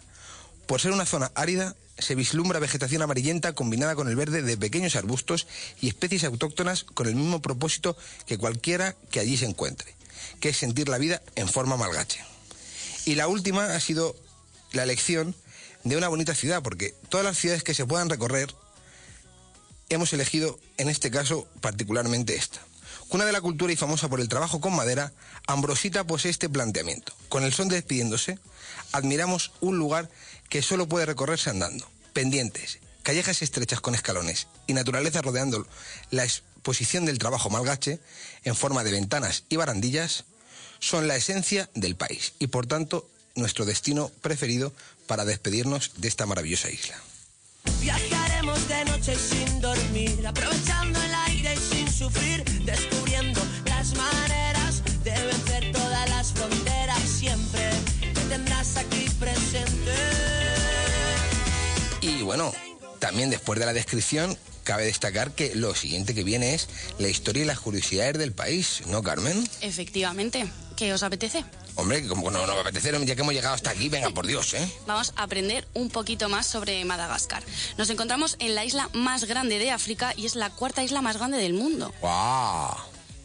Por 0.65 0.81
ser 0.81 0.91
una 0.91 1.05
zona 1.05 1.31
árida, 1.33 1.75
se 1.97 2.15
vislumbra 2.15 2.59
vegetación 2.59 3.01
amarillenta 3.01 3.53
combinada 3.53 3.95
con 3.95 4.09
el 4.09 4.15
verde 4.15 4.41
de 4.41 4.57
pequeños 4.57 4.95
arbustos 4.95 5.47
y 5.79 5.87
especies 5.87 6.23
autóctonas 6.25 6.83
con 6.83 7.07
el 7.07 7.15
mismo 7.15 7.41
propósito 7.41 7.95
que 8.25 8.37
cualquiera 8.37 8.95
que 9.11 9.19
allí 9.19 9.37
se 9.37 9.45
encuentre, 9.45 9.95
que 10.39 10.49
es 10.49 10.57
sentir 10.57 10.89
la 10.89 10.97
vida 10.97 11.21
en 11.35 11.47
forma 11.47 11.77
malgache. 11.77 12.23
Y 13.05 13.15
la 13.15 13.27
última 13.27 13.75
ha 13.75 13.79
sido 13.79 14.15
la 14.71 14.83
elección 14.83 15.35
de 15.83 15.97
una 15.97 16.07
bonita 16.07 16.35
ciudad, 16.35 16.61
porque 16.61 16.95
todas 17.09 17.25
las 17.25 17.37
ciudades 17.37 17.63
que 17.63 17.73
se 17.73 17.85
puedan 17.85 18.09
recorrer, 18.09 18.53
hemos 19.89 20.13
elegido 20.13 20.59
en 20.77 20.89
este 20.89 21.11
caso 21.11 21.47
particularmente 21.61 22.35
esta. 22.35 22.59
Cuna 23.09 23.25
de 23.25 23.31
la 23.31 23.41
cultura 23.41 23.71
y 23.71 23.75
famosa 23.75 24.09
por 24.09 24.19
el 24.19 24.29
trabajo 24.29 24.59
con 24.59 24.75
madera, 24.75 25.13
Ambrosita 25.45 26.03
posee 26.05 26.31
este 26.31 26.49
planteamiento. 26.49 27.13
Con 27.29 27.43
el 27.43 27.53
son 27.53 27.67
de 27.67 27.75
despidiéndose, 27.75 28.39
admiramos 28.91 29.51
un 29.61 29.77
lugar 29.77 30.09
que 30.49 30.61
solo 30.61 30.87
puede 30.87 31.05
recorrerse 31.05 31.49
andando. 31.49 31.87
Pendientes, 32.13 32.79
callejas 33.03 33.41
estrechas 33.41 33.81
con 33.81 33.93
escalones 33.93 34.47
y 34.67 34.73
naturaleza 34.73 35.21
rodeando 35.21 35.67
la 36.09 36.23
exposición 36.23 37.05
del 37.05 37.19
trabajo 37.19 37.49
malgache 37.49 37.99
en 38.45 38.55
forma 38.55 38.83
de 38.83 38.91
ventanas 38.91 39.43
y 39.49 39.57
barandillas 39.57 40.25
son 40.79 41.07
la 41.07 41.15
esencia 41.15 41.69
del 41.75 41.95
país 41.95 42.33
y 42.39 42.47
por 42.47 42.65
tanto 42.65 43.07
nuestro 43.35 43.65
destino 43.65 44.09
preferido 44.21 44.73
para 45.07 45.25
despedirnos 45.25 45.91
de 45.97 46.07
esta 46.07 46.25
maravillosa 46.25 46.69
isla. 46.69 46.95
Viajaremos 47.81 48.67
de 48.67 48.85
noche 48.85 49.15
sin 49.15 49.61
dormir, 49.61 50.25
aprovechando 50.27 51.01
el 51.01 51.13
aire 51.27 51.55
y 51.55 51.75
sin 51.75 51.91
sufrir, 51.91 52.43
descubriendo 52.65 53.41
las 53.65 53.95
maneras 53.95 54.83
de 55.03 55.11
vencer 55.11 55.71
todas 55.71 56.09
las 56.09 56.33
fronteras. 56.33 57.01
Siempre 57.01 57.69
te 58.13 58.21
tendrás 58.21 58.77
aquí 58.77 59.09
presente. 59.19 59.93
Y 62.01 62.21
bueno, 62.21 62.53
también 62.99 63.29
después 63.29 63.59
de 63.59 63.65
la 63.65 63.73
descripción, 63.73 64.37
cabe 64.63 64.85
destacar 64.85 65.31
que 65.31 65.55
lo 65.55 65.73
siguiente 65.75 66.13
que 66.13 66.23
viene 66.23 66.53
es 66.53 66.67
la 66.99 67.07
historia 67.07 67.43
y 67.43 67.45
las 67.45 67.59
curiosidades 67.59 68.17
del 68.17 68.33
país, 68.33 68.83
¿no, 68.87 69.03
Carmen? 69.03 69.47
Efectivamente. 69.61 70.45
¿Qué 70.75 70.93
os 70.93 71.03
apetece? 71.03 71.45
Hombre, 71.75 72.07
como 72.07 72.29
no, 72.29 72.45
no 72.45 72.53
me 72.53 72.61
apetece, 72.61 72.91
ya 73.05 73.15
que 73.15 73.21
hemos 73.21 73.33
llegado 73.33 73.55
hasta 73.55 73.71
aquí, 73.71 73.89
venga, 73.89 74.09
por 74.11 74.27
Dios, 74.27 74.53
¿eh? 74.53 74.71
Vamos 74.85 75.13
a 75.15 75.23
aprender 75.23 75.67
un 75.73 75.89
poquito 75.89 76.29
más 76.29 76.45
sobre 76.45 76.83
Madagascar. 76.85 77.43
Nos 77.77 77.89
encontramos 77.89 78.35
en 78.39 78.53
la 78.55 78.63
isla 78.63 78.89
más 78.93 79.25
grande 79.25 79.57
de 79.57 79.71
África 79.71 80.13
y 80.15 80.25
es 80.25 80.35
la 80.35 80.49
cuarta 80.51 80.83
isla 80.83 81.01
más 81.01 81.17
grande 81.17 81.37
del 81.37 81.53
mundo. 81.53 81.93
¡Guau! 81.99 82.75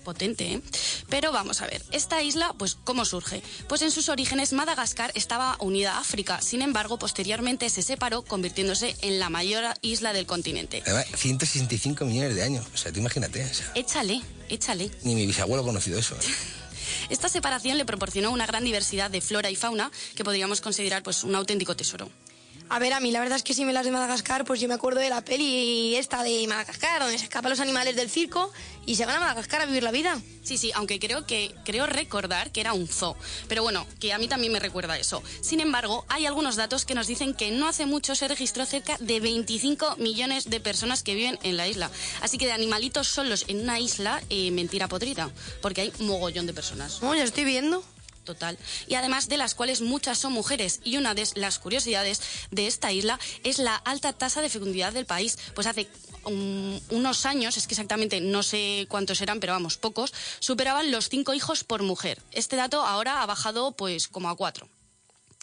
Potente, 0.05 0.55
¿eh? 0.55 0.63
Pero 1.11 1.33
vamos 1.33 1.61
a 1.61 1.67
ver, 1.67 1.83
esta 1.93 2.23
isla, 2.23 2.55
pues, 2.57 2.79
¿cómo 2.83 3.05
surge? 3.05 3.43
Pues 3.69 3.83
en 3.83 3.91
sus 3.91 4.09
orígenes 4.09 4.55
Madagascar 4.55 5.13
estaba 5.15 5.57
unida 5.61 5.97
a 5.97 6.01
África, 6.01 6.41
sin 6.41 6.63
embargo, 6.63 6.99
posteriormente 6.99 7.69
se 7.69 7.83
separó, 7.83 8.23
convirtiéndose 8.23 8.97
en 9.03 9.19
la 9.19 9.29
mayor 9.29 9.65
isla 9.83 10.15
del 10.15 10.25
continente. 10.25 10.83
Además, 10.87 11.05
165 11.15 12.07
millones 12.07 12.35
de 12.35 12.43
años, 12.43 12.65
o 12.73 12.77
sea, 12.79 12.91
tú 12.91 13.01
imagínate, 13.01 13.45
o 13.45 13.53
sea, 13.53 13.71
Échale, 13.75 14.23
échale. 14.49 14.91
ni 15.03 15.15
mi 15.15 15.27
bisabuelo 15.27 15.63
ha 15.63 15.67
conocido 15.67 15.99
eso. 15.99 16.15
¿eh? 16.15 16.19
Esta 17.11 17.29
separación 17.29 17.79
le 17.79 17.87
proporcionó 17.87 18.31
una 18.31 18.47
gran 18.47 18.65
diversidad 18.65 19.11
de 19.11 19.21
flora 19.21 19.51
y 19.51 19.57
fauna 19.57 19.91
que 20.15 20.25
podríamos 20.25 20.61
considerar 20.61 21.03
pues 21.03 21.25
un 21.25 21.35
auténtico 21.35 21.75
tesoro. 21.75 22.11
A 22.71 22.79
ver, 22.79 22.93
a 22.93 23.01
mí 23.01 23.11
la 23.11 23.21
verdad 23.21 23.37
es 23.37 23.43
que 23.43 23.55
si 23.55 23.65
me 23.65 23.73
las 23.73 23.87
de 23.87 23.93
Madagascar, 23.93 24.45
pues 24.45 24.61
yo 24.61 24.69
me 24.69 24.75
acuerdo 24.75 25.01
de 25.01 25.09
la 25.09 25.25
peli 25.25 25.97
esta 25.97 26.23
de 26.23 26.47
Madagascar, 26.47 27.01
donde 27.01 27.17
se 27.17 27.25
escapan 27.25 27.49
los 27.51 27.61
animales 27.61 27.97
del 27.97 28.11
circo 28.11 28.53
y 28.85 28.97
se 28.97 29.07
van 29.07 29.17
a 29.17 29.21
Madagascar 29.21 29.63
a 29.63 29.67
vivir 29.67 29.83
la 29.83 29.91
vida. 29.91 30.21
Sí, 30.43 30.59
sí, 30.59 30.71
aunque 30.75 30.99
creo 30.99 31.27
que 31.27 31.55
creo 31.65 31.87
recordar 31.87 32.53
que 32.53 32.61
era 32.61 32.75
un 32.75 32.87
zoo, 32.87 33.17
pero 33.49 33.63
bueno, 33.63 33.87
que 34.01 34.13
a 34.13 34.19
mí 34.19 34.29
también 34.29 34.53
me 34.53 34.61
recuerda 34.61 34.99
eso. 34.99 35.23
Sin 35.41 35.61
embargo, 35.61 36.05
hay 36.09 36.27
algunos 36.27 36.57
datos 36.57 36.85
que 36.85 36.95
nos 36.95 37.07
dicen 37.07 37.33
que 37.33 37.51
no 37.51 37.69
hace 37.69 37.87
mucho 37.87 38.15
se 38.15 38.29
registró 38.29 38.67
cerca 38.67 38.99
de 39.01 39.21
25 39.21 39.97
millones 39.97 40.51
de 40.51 40.61
personas 40.61 41.03
que 41.03 41.15
viven 41.15 41.39
en 41.43 41.57
la 41.57 41.69
isla. 41.69 41.91
Así 42.21 42.37
que 42.37 42.47
de 42.47 42.53
animalitos 42.53 43.09
solos 43.09 43.47
en 43.49 43.61
una 43.61 43.81
isla, 43.81 44.23
eh, 44.29 44.51
mentira 44.51 44.89
podrida, 44.89 45.31
porque 45.63 45.81
hay 45.81 45.93
mogollón 46.01 46.47
de 46.47 46.53
personas. 46.53 47.01
No, 47.01 47.15
ya 47.15 47.25
estoy 47.25 47.45
viendo. 47.45 47.83
Total. 48.29 48.59
Y 48.87 48.95
además 48.95 49.31
de 49.31 49.39
las 49.39 49.55
cuales 49.55 49.81
muchas 49.81 50.19
son 50.19 50.35
mujeres. 50.35 50.81
Y 50.85 50.99
una 50.99 51.15
de 51.15 51.27
las 51.37 51.59
curiosidades 51.59 52.21
de 52.51 52.67
esta 52.67 52.93
isla 52.93 53.19
es 53.43 53.59
la 53.59 53.75
alta 53.75 54.13
tasa 54.13 54.43
de 54.43 54.51
fecundidad 54.51 54.93
del 54.93 55.07
país. 55.07 55.39
Pues 55.55 55.67
hace 55.67 55.89
um, 56.25 56.79
unos 56.91 57.25
años, 57.25 57.57
es 57.57 57.67
que 57.67 57.73
exactamente 57.73 58.21
no 58.21 58.43
sé 58.43 58.85
cuántos 58.91 59.23
eran, 59.23 59.41
pero 59.41 59.55
vamos, 59.55 59.79
pocos, 59.79 60.13
superaban 60.41 60.91
los 60.91 61.09
cinco 61.09 61.33
hijos 61.33 61.65
por 61.65 61.83
mujer. 61.83 62.21
Este 62.33 62.57
dato 62.57 62.83
ahora 62.85 63.23
ha 63.23 63.27
bajado 63.27 63.73
pues 63.73 64.09
como 64.09 64.29
a 64.29 64.37
cuatro. 64.37 64.69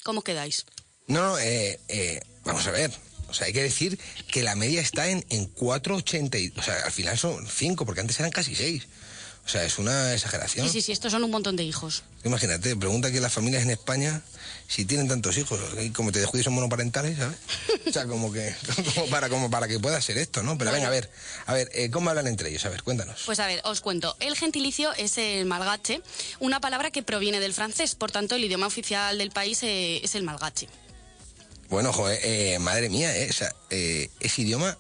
¿Cómo 0.03 0.21
quedáis? 0.21 0.67
No, 1.07 1.21
no, 1.29 1.39
eh, 1.39 1.79
eh, 1.87 2.21
vamos 2.43 2.67
a 2.67 2.71
ver. 2.71 2.91
O 3.29 3.33
sea, 3.33 3.47
hay 3.47 3.53
que 3.53 3.63
decir 3.63 3.99
que 4.31 4.43
la 4.43 4.53
media 4.55 4.79
está 4.81 5.07
en, 5.07 5.25
en 5.31 5.51
4,80. 5.55 6.39
y- 6.39 6.53
O 6.59 6.61
sea, 6.61 6.75
al 6.85 6.91
final 6.91 7.17
son 7.17 7.47
5, 7.47 7.83
porque 7.83 8.01
antes 8.01 8.19
eran 8.19 8.29
casi 8.31 8.53
6. 8.53 8.87
O 9.45 9.49
sea, 9.49 9.63
es 9.63 9.77
una 9.77 10.13
exageración. 10.13 10.65
Sí, 10.65 10.73
sí, 10.73 10.81
sí, 10.81 10.91
estos 10.91 11.11
son 11.11 11.23
un 11.23 11.29
montón 11.29 11.55
de 11.55 11.63
hijos. 11.63 12.03
Imagínate, 12.23 12.75
pregunta 12.75 13.09
a 13.09 13.11
las 13.11 13.31
familias 13.31 13.61
en 13.61 13.69
España 13.69 14.21
si 14.67 14.85
tienen 14.85 15.07
tantos 15.07 15.37
hijos. 15.37 15.59
Y 15.79 15.91
como 15.91 16.11
te 16.11 16.19
descuides 16.19 16.45
son 16.45 16.53
monoparentales, 16.53 17.17
¿sabes? 17.19 17.37
O 17.87 17.91
sea, 17.91 18.07
como 18.07 18.33
que 18.33 18.55
como 18.95 19.07
para, 19.07 19.29
como 19.29 19.51
para 19.51 19.67
que 19.67 19.79
pueda 19.79 20.01
ser 20.01 20.17
esto, 20.17 20.41
¿no? 20.41 20.57
Pero 20.57 20.71
venga, 20.71 20.87
a 20.87 20.91
ver, 20.91 21.11
a 21.45 21.53
ver, 21.53 21.69
eh, 21.73 21.91
¿cómo 21.91 22.09
hablan 22.09 22.25
entre 22.25 22.49
ellos? 22.49 22.65
A 22.65 22.69
ver, 22.69 22.81
cuéntanos. 22.81 23.21
Pues 23.25 23.39
a 23.39 23.45
ver, 23.45 23.61
os 23.65 23.81
cuento. 23.81 24.15
El 24.19 24.35
gentilicio 24.35 24.93
es 24.93 25.19
el 25.19 25.45
malgache, 25.45 26.01
una 26.39 26.59
palabra 26.59 26.89
que 26.89 27.03
proviene 27.03 27.39
del 27.39 27.53
francés, 27.53 27.93
por 27.93 28.11
tanto 28.11 28.35
el 28.35 28.43
idioma 28.43 28.65
oficial 28.65 29.17
del 29.19 29.29
país 29.29 29.61
eh, 29.61 30.01
es 30.03 30.15
el 30.15 30.23
malgache. 30.23 30.67
Bueno, 31.69 31.91
joder, 31.91 32.19
eh, 32.23 32.59
madre 32.59 32.89
mía, 32.89 33.15
eh, 33.17 33.27
o 33.29 33.33
sea, 33.33 33.53
eh, 33.69 34.09
ese 34.19 34.43
idioma, 34.43 34.77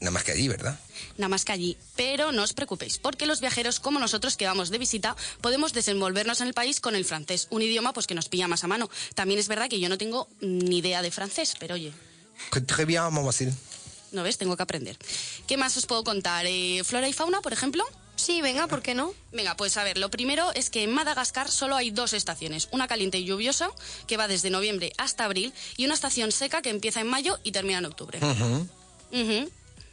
nada 0.00 0.12
más 0.12 0.22
que 0.22 0.32
allí, 0.32 0.48
¿verdad? 0.48 0.78
Nada 1.16 1.28
más 1.28 1.44
que 1.44 1.52
allí. 1.52 1.76
Pero 1.96 2.32
no 2.32 2.42
os 2.42 2.52
preocupéis, 2.52 2.98
porque 2.98 3.26
los 3.26 3.40
viajeros 3.40 3.80
como 3.80 3.98
nosotros 3.98 4.36
que 4.36 4.46
vamos 4.46 4.70
de 4.70 4.78
visita 4.78 5.16
podemos 5.40 5.72
desenvolvernos 5.72 6.40
en 6.40 6.48
el 6.48 6.54
país 6.54 6.80
con 6.80 6.94
el 6.94 7.04
francés, 7.04 7.48
un 7.50 7.62
idioma 7.62 7.92
pues 7.92 8.06
que 8.06 8.14
nos 8.14 8.28
pilla 8.28 8.48
más 8.48 8.64
a 8.64 8.66
mano. 8.66 8.90
También 9.14 9.40
es 9.40 9.48
verdad 9.48 9.68
que 9.68 9.80
yo 9.80 9.88
no 9.88 9.98
tengo 9.98 10.28
ni 10.40 10.78
idea 10.78 11.02
de 11.02 11.10
francés, 11.10 11.54
pero 11.58 11.74
oye, 11.74 11.92
Que 12.52 12.60
Très 12.60 12.86
bien, 12.86 13.02
decir. 13.24 13.52
¿no 14.12 14.22
ves? 14.22 14.38
Tengo 14.38 14.56
que 14.56 14.62
aprender. 14.62 14.96
¿Qué 15.46 15.56
más 15.56 15.76
os 15.76 15.86
puedo 15.86 16.04
contar? 16.04 16.46
Eh, 16.46 16.82
¿Flora 16.84 17.08
y 17.08 17.12
fauna, 17.12 17.40
por 17.40 17.52
ejemplo? 17.52 17.84
Sí, 18.16 18.40
venga, 18.40 18.66
¿por 18.66 18.80
qué 18.82 18.94
no? 18.94 19.12
Venga, 19.32 19.56
pues 19.56 19.76
a 19.76 19.84
ver, 19.84 19.98
lo 19.98 20.10
primero 20.10 20.50
es 20.54 20.70
que 20.70 20.82
en 20.82 20.92
Madagascar 20.92 21.50
solo 21.50 21.76
hay 21.76 21.90
dos 21.90 22.14
estaciones, 22.14 22.68
una 22.72 22.88
caliente 22.88 23.18
y 23.18 23.24
lluviosa, 23.24 23.68
que 24.06 24.16
va 24.16 24.26
desde 24.26 24.48
noviembre 24.48 24.92
hasta 24.96 25.24
abril, 25.26 25.52
y 25.76 25.84
una 25.84 25.92
estación 25.94 26.32
seca 26.32 26.62
que 26.62 26.70
empieza 26.70 27.00
en 27.02 27.08
mayo 27.08 27.38
y 27.44 27.52
termina 27.52 27.78
en 27.78 27.84
octubre. 27.84 28.18
Ujú, 28.22 28.68
Ujú. 29.12 29.50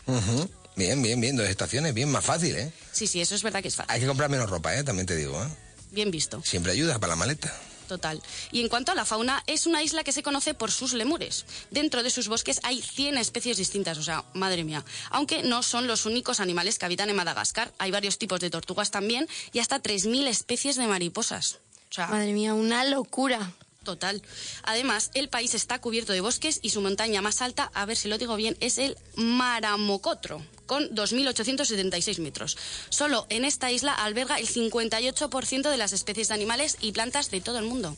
ujú. 0.08 0.50
Bien, 0.76 1.02
bien, 1.02 1.22
bien, 1.22 1.36
dos 1.36 1.48
estaciones, 1.48 1.94
bien, 1.94 2.12
más 2.12 2.26
fácil, 2.26 2.56
¿eh? 2.56 2.72
Sí, 2.92 3.08
sí, 3.08 3.22
eso 3.22 3.36
es 3.36 3.44
verdad 3.44 3.62
que 3.62 3.68
es 3.68 3.76
fácil. 3.76 3.92
Hay 3.92 4.02
que 4.02 4.08
comprar 4.08 4.30
menos 4.30 4.50
ropa, 4.50 4.76
¿eh? 4.76 4.84
También 4.84 5.06
te 5.06 5.16
digo, 5.16 5.42
¿eh? 5.44 5.48
Bien 5.92 6.10
visto. 6.10 6.42
Siempre 6.44 6.72
ayuda 6.72 7.00
para 7.00 7.12
la 7.12 7.16
maleta. 7.16 7.56
Total. 7.88 8.22
Y 8.52 8.62
en 8.62 8.70
cuanto 8.70 8.92
a 8.92 8.96
la 8.96 9.06
fauna, 9.06 9.44
es 9.46 9.68
una 9.68 9.84
isla 9.84 10.04
que 10.04 10.12
se 10.12 10.24
conoce 10.24 10.54
por 10.54 10.72
sus 10.72 10.94
lemures. 10.94 11.46
Dentro 11.70 12.02
de 12.02 12.10
sus 12.10 12.28
bosques 12.28 12.60
hay 12.64 12.82
100 12.82 13.18
especies 13.18 13.58
distintas, 13.58 13.98
o 13.98 14.04
sea, 14.04 14.24
madre 14.34 14.64
mía. 14.64 14.84
Aunque 15.12 15.44
no 15.44 15.62
son 15.62 15.86
los 15.86 16.06
únicos 16.08 16.40
animales 16.40 16.80
que 16.80 16.86
habitan 16.86 17.10
en 17.10 17.16
Madagascar. 17.16 17.72
Hay 17.78 17.92
varios 17.92 18.18
tipos 18.18 18.40
de 18.40 18.50
tortugas 18.50 18.90
también 18.90 19.28
y 19.52 19.60
hasta 19.60 19.82
3.000 19.82 20.28
especies 20.28 20.76
de 20.76 20.88
mariposas. 20.88 21.60
O 21.92 21.94
sea, 21.94 22.08
Madre 22.08 22.34
mía, 22.34 22.56
una 22.56 22.84
locura. 22.86 23.52
Total. 23.84 24.24
Además, 24.64 25.12
el 25.14 25.30
país 25.30 25.54
está 25.54 25.80
cubierto 25.80 26.14
de 26.14 26.22
bosques 26.22 26.60
y 26.62 26.70
su 26.70 26.82
montaña 26.82 27.22
más 27.22 27.42
alta, 27.42 27.70
a 27.74 27.86
ver 27.86 27.98
si 27.98 28.08
lo 28.08 28.18
digo 28.18 28.36
bien, 28.38 28.56
es 28.62 28.78
el 28.78 28.98
Maramocotro, 29.16 30.42
con 30.66 30.90
2.876 30.90 32.20
metros. 32.20 32.58
Solo 32.90 33.26
en 33.30 33.46
esta 33.46 33.72
isla 33.72 33.94
alberga 33.94 34.38
el 34.38 34.48
58% 34.48 35.70
de 35.70 35.78
las 35.78 35.94
especies 35.94 36.30
de 36.30 36.34
animales 36.34 36.78
y 36.82 36.92
plantas 36.92 37.32
de 37.32 37.42
todo 37.42 37.60
el 37.60 37.66
mundo. 37.66 37.96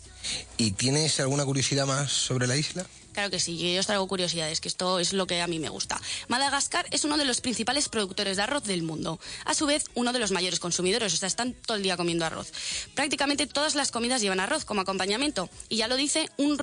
¿Y 0.57 0.71
tienes 0.71 1.19
alguna 1.19 1.45
curiosidad 1.45 1.85
más 1.85 2.11
sobre 2.11 2.47
la 2.47 2.55
isla? 2.55 2.85
Claro 3.15 3.29
que 3.29 3.39
sí, 3.39 3.57
yo 3.57 3.79
os 3.79 3.85
traigo 3.85 4.05
curiosidades, 4.09 4.59
que 4.59 4.67
esto 4.67 4.99
es 4.99 5.13
lo 5.13 5.25
que 5.25 5.41
a 5.41 5.47
mí 5.47 5.57
me 5.57 5.69
gusta. 5.69 6.01
Madagascar 6.27 6.85
es 6.91 7.05
uno 7.05 7.17
de 7.17 7.23
los 7.23 7.39
principales 7.39 7.87
productores 7.87 8.35
de 8.35 8.43
arroz 8.43 8.65
del 8.65 8.83
mundo. 8.83 9.21
A 9.45 9.53
su 9.53 9.65
vez, 9.65 9.85
uno 9.93 10.11
de 10.11 10.19
los 10.19 10.31
mayores 10.31 10.59
consumidores, 10.59 11.13
o 11.13 11.15
sea, 11.15 11.27
están 11.27 11.53
todo 11.53 11.77
el 11.77 11.83
día 11.83 11.95
comiendo 11.95 12.25
arroz. 12.25 12.51
Prácticamente 12.93 13.47
todas 13.47 13.73
las 13.75 13.91
comidas 13.91 14.19
llevan 14.19 14.41
arroz 14.41 14.65
como 14.65 14.81
acompañamiento. 14.81 15.49
Y 15.69 15.77
ya 15.77 15.87
lo 15.87 15.95
dice 15.95 16.29
un, 16.35 16.57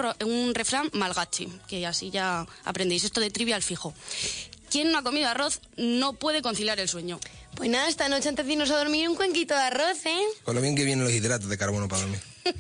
refrán 0.54 0.90
malgachi, 0.92 1.48
que 1.68 1.86
así 1.86 2.10
ya 2.10 2.46
aprendéis 2.64 3.04
esto 3.04 3.22
de 3.22 3.30
trivial 3.30 3.62
fijo. 3.62 3.94
Quien 4.72 4.90
no 4.90 4.96
ha 4.96 5.02
comido 5.02 5.28
arroz 5.28 5.60
no 5.76 6.14
puede 6.14 6.40
conciliar 6.40 6.80
el 6.80 6.88
sueño. 6.88 7.20
Pues 7.56 7.68
nada, 7.68 7.90
esta 7.90 8.08
noche 8.08 8.30
antes 8.30 8.46
de 8.46 8.52
irnos 8.54 8.70
a 8.70 8.78
dormir 8.78 9.06
un 9.06 9.16
cuenquito 9.16 9.52
de 9.52 9.60
arroz, 9.60 10.06
¿eh? 10.06 10.22
Con 10.44 10.54
lo 10.54 10.62
bien 10.62 10.74
que 10.74 10.84
vienen 10.84 11.04
los 11.04 11.12
hidratos 11.12 11.50
de 11.50 11.58
carbono 11.58 11.88
para 11.88 12.00
dormir. 12.00 12.20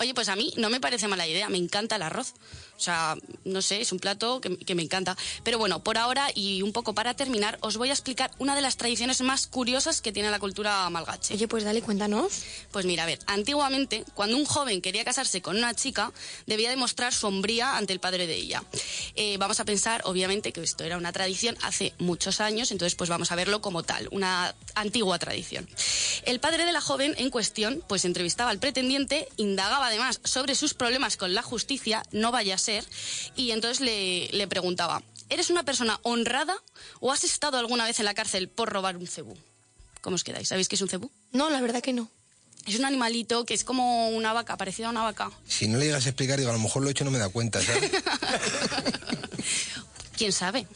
Oye, 0.00 0.14
pues 0.14 0.28
a 0.30 0.34
mí 0.34 0.52
no 0.56 0.68
me 0.68 0.80
parece 0.80 1.06
mala 1.06 1.28
idea, 1.28 1.48
me 1.48 1.58
encanta 1.58 1.94
el 1.94 2.02
arroz. 2.02 2.34
O 2.78 2.80
sea, 2.80 3.16
no 3.44 3.60
sé, 3.60 3.80
es 3.80 3.92
un 3.92 3.98
plato 3.98 4.40
que, 4.40 4.56
que 4.56 4.74
me 4.74 4.82
encanta. 4.82 5.16
Pero 5.42 5.58
bueno, 5.58 5.82
por 5.82 5.98
ahora 5.98 6.28
y 6.34 6.62
un 6.62 6.72
poco 6.72 6.94
para 6.94 7.14
terminar, 7.14 7.58
os 7.60 7.76
voy 7.76 7.90
a 7.90 7.92
explicar 7.92 8.30
una 8.38 8.54
de 8.54 8.62
las 8.62 8.76
tradiciones 8.76 9.20
más 9.20 9.48
curiosas 9.48 10.00
que 10.00 10.12
tiene 10.12 10.30
la 10.30 10.38
cultura 10.38 10.88
malgache. 10.90 11.34
Oye, 11.34 11.48
pues 11.48 11.64
dale, 11.64 11.82
cuéntanos. 11.82 12.42
Pues 12.70 12.86
mira, 12.86 13.02
a 13.02 13.06
ver, 13.06 13.18
antiguamente, 13.26 14.04
cuando 14.14 14.36
un 14.36 14.44
joven 14.44 14.80
quería 14.80 15.04
casarse 15.04 15.42
con 15.42 15.56
una 15.56 15.74
chica, 15.74 16.12
debía 16.46 16.70
demostrar 16.70 17.12
su 17.12 17.26
hombría 17.26 17.76
ante 17.76 17.92
el 17.92 18.00
padre 18.00 18.26
de 18.26 18.36
ella. 18.36 18.62
Eh, 19.14 19.36
vamos 19.38 19.60
a 19.60 19.64
pensar, 19.64 20.02
obviamente, 20.04 20.52
que 20.52 20.62
esto 20.62 20.84
era 20.84 20.96
una 20.96 21.12
tradición 21.12 21.56
hace 21.62 21.94
muchos 21.98 22.40
años, 22.40 22.70
entonces 22.70 22.94
pues 22.94 23.10
vamos 23.10 23.32
a 23.32 23.36
verlo 23.36 23.60
como 23.60 23.82
tal, 23.82 24.08
una 24.12 24.54
antigua 24.74 25.18
tradición. 25.18 25.68
El 26.24 26.40
padre 26.40 26.64
de 26.64 26.72
la 26.72 26.80
joven 26.80 27.14
en 27.18 27.30
cuestión, 27.30 27.82
pues 27.88 28.04
entrevistaba 28.04 28.50
al 28.50 28.58
pretendiente, 28.58 29.28
indagaba 29.36 29.88
además 29.88 30.20
sobre 30.24 30.54
sus 30.54 30.74
problemas 30.74 31.16
con 31.16 31.34
la 31.34 31.42
justicia, 31.42 32.02
no 32.12 32.30
vaya 32.30 32.54
a 32.54 32.58
ser, 32.68 32.84
y 33.34 33.52
entonces 33.52 33.80
le, 33.80 34.28
le 34.28 34.46
preguntaba, 34.46 35.02
¿eres 35.30 35.48
una 35.48 35.62
persona 35.62 35.98
honrada 36.02 36.54
o 37.00 37.12
has 37.12 37.24
estado 37.24 37.56
alguna 37.56 37.86
vez 37.86 37.98
en 37.98 38.04
la 38.04 38.12
cárcel 38.12 38.48
por 38.48 38.68
robar 38.68 38.98
un 38.98 39.06
cebú? 39.06 39.34
¿Cómo 40.02 40.16
os 40.16 40.24
quedáis? 40.24 40.48
¿Sabéis 40.48 40.68
qué 40.68 40.76
es 40.76 40.82
un 40.82 40.90
cebú? 40.90 41.10
No, 41.32 41.48
la 41.48 41.62
verdad 41.62 41.80
que 41.80 41.94
no. 41.94 42.10
Es 42.66 42.78
un 42.78 42.84
animalito 42.84 43.46
que 43.46 43.54
es 43.54 43.64
como 43.64 44.10
una 44.10 44.34
vaca, 44.34 44.58
parecido 44.58 44.88
a 44.88 44.90
una 44.90 45.02
vaca. 45.02 45.30
Si 45.46 45.66
no 45.66 45.78
le 45.78 45.86
llegas 45.86 46.04
a 46.04 46.10
explicar, 46.10 46.38
digo, 46.38 46.50
a 46.50 46.52
lo 46.52 46.58
mejor 46.58 46.82
lo 46.82 46.88
he 46.88 46.92
hecho 46.92 47.04
y 47.04 47.06
no 47.06 47.10
me 47.10 47.18
da 47.18 47.30
cuenta, 47.30 47.62
¿sabes? 47.62 47.90
¿Quién 50.18 50.32
sabe? 50.32 50.66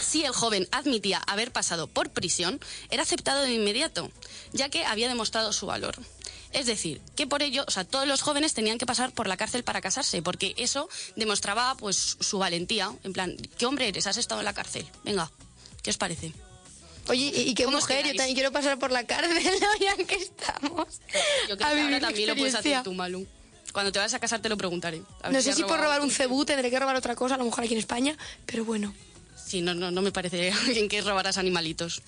Si 0.00 0.24
el 0.24 0.32
joven 0.32 0.66
admitía 0.72 1.18
haber 1.18 1.52
pasado 1.52 1.86
por 1.86 2.10
prisión, 2.10 2.58
era 2.90 3.04
aceptado 3.04 3.42
de 3.42 3.52
inmediato, 3.52 4.10
ya 4.52 4.68
que 4.68 4.84
había 4.84 5.08
demostrado 5.08 5.52
su 5.52 5.66
valor. 5.66 5.96
Es 6.56 6.64
decir, 6.64 7.02
que 7.14 7.26
por 7.26 7.42
ello, 7.42 7.66
o 7.68 7.70
sea, 7.70 7.84
todos 7.84 8.08
los 8.08 8.22
jóvenes 8.22 8.54
tenían 8.54 8.78
que 8.78 8.86
pasar 8.86 9.12
por 9.12 9.26
la 9.26 9.36
cárcel 9.36 9.62
para 9.62 9.82
casarse, 9.82 10.22
porque 10.22 10.54
eso 10.56 10.88
demostraba 11.14 11.74
pues 11.76 12.16
su 12.18 12.38
valentía, 12.38 12.90
en 13.04 13.12
plan, 13.12 13.36
¿qué 13.58 13.66
hombre 13.66 13.88
eres? 13.88 14.06
Has 14.06 14.16
estado 14.16 14.40
en 14.40 14.46
la 14.46 14.54
cárcel. 14.54 14.86
Venga, 15.04 15.30
¿qué 15.82 15.90
os 15.90 15.98
parece? 15.98 16.32
Oye, 17.08 17.26
¿y 17.26 17.52
qué 17.54 17.64
¿Cómo 17.64 17.76
os 17.76 17.82
mujer? 17.82 18.06
Yo 18.06 18.14
también 18.14 18.34
quiero 18.34 18.52
pasar 18.52 18.78
por 18.78 18.90
la 18.90 19.04
cárcel. 19.04 19.36
Ya 19.80 19.96
que 20.02 20.14
estamos. 20.14 21.02
Yo 21.46 21.58
creo 21.58 21.68
A 21.68 21.72
que 21.74 21.80
ahora 21.82 22.00
también 22.00 22.28
lo 22.30 22.36
puedes 22.36 22.54
hacer 22.54 22.82
tú, 22.82 22.94
Malu. 22.94 23.26
Cuando 23.74 23.92
te 23.92 23.98
vas 23.98 24.14
a 24.14 24.18
casar 24.18 24.40
te 24.40 24.48
lo 24.48 24.56
preguntaré. 24.56 25.02
A 25.22 25.28
No 25.28 25.42
sé 25.42 25.52
si 25.52 25.62
por 25.62 25.78
robar 25.78 26.00
un 26.00 26.10
cebú 26.10 26.46
tendré 26.46 26.70
que 26.70 26.80
robar 26.80 26.96
otra 26.96 27.14
cosa, 27.14 27.34
a 27.34 27.38
lo 27.38 27.44
mejor 27.44 27.64
aquí 27.64 27.74
en 27.74 27.80
España, 27.80 28.16
pero 28.46 28.64
bueno. 28.64 28.94
Sí, 29.36 29.60
no, 29.60 29.74
no, 29.74 29.90
no 29.90 30.00
me 30.00 30.10
parece 30.10 30.54
bien 30.68 30.88
que 30.88 31.02
robarás 31.02 31.36
animalitos. 31.36 32.02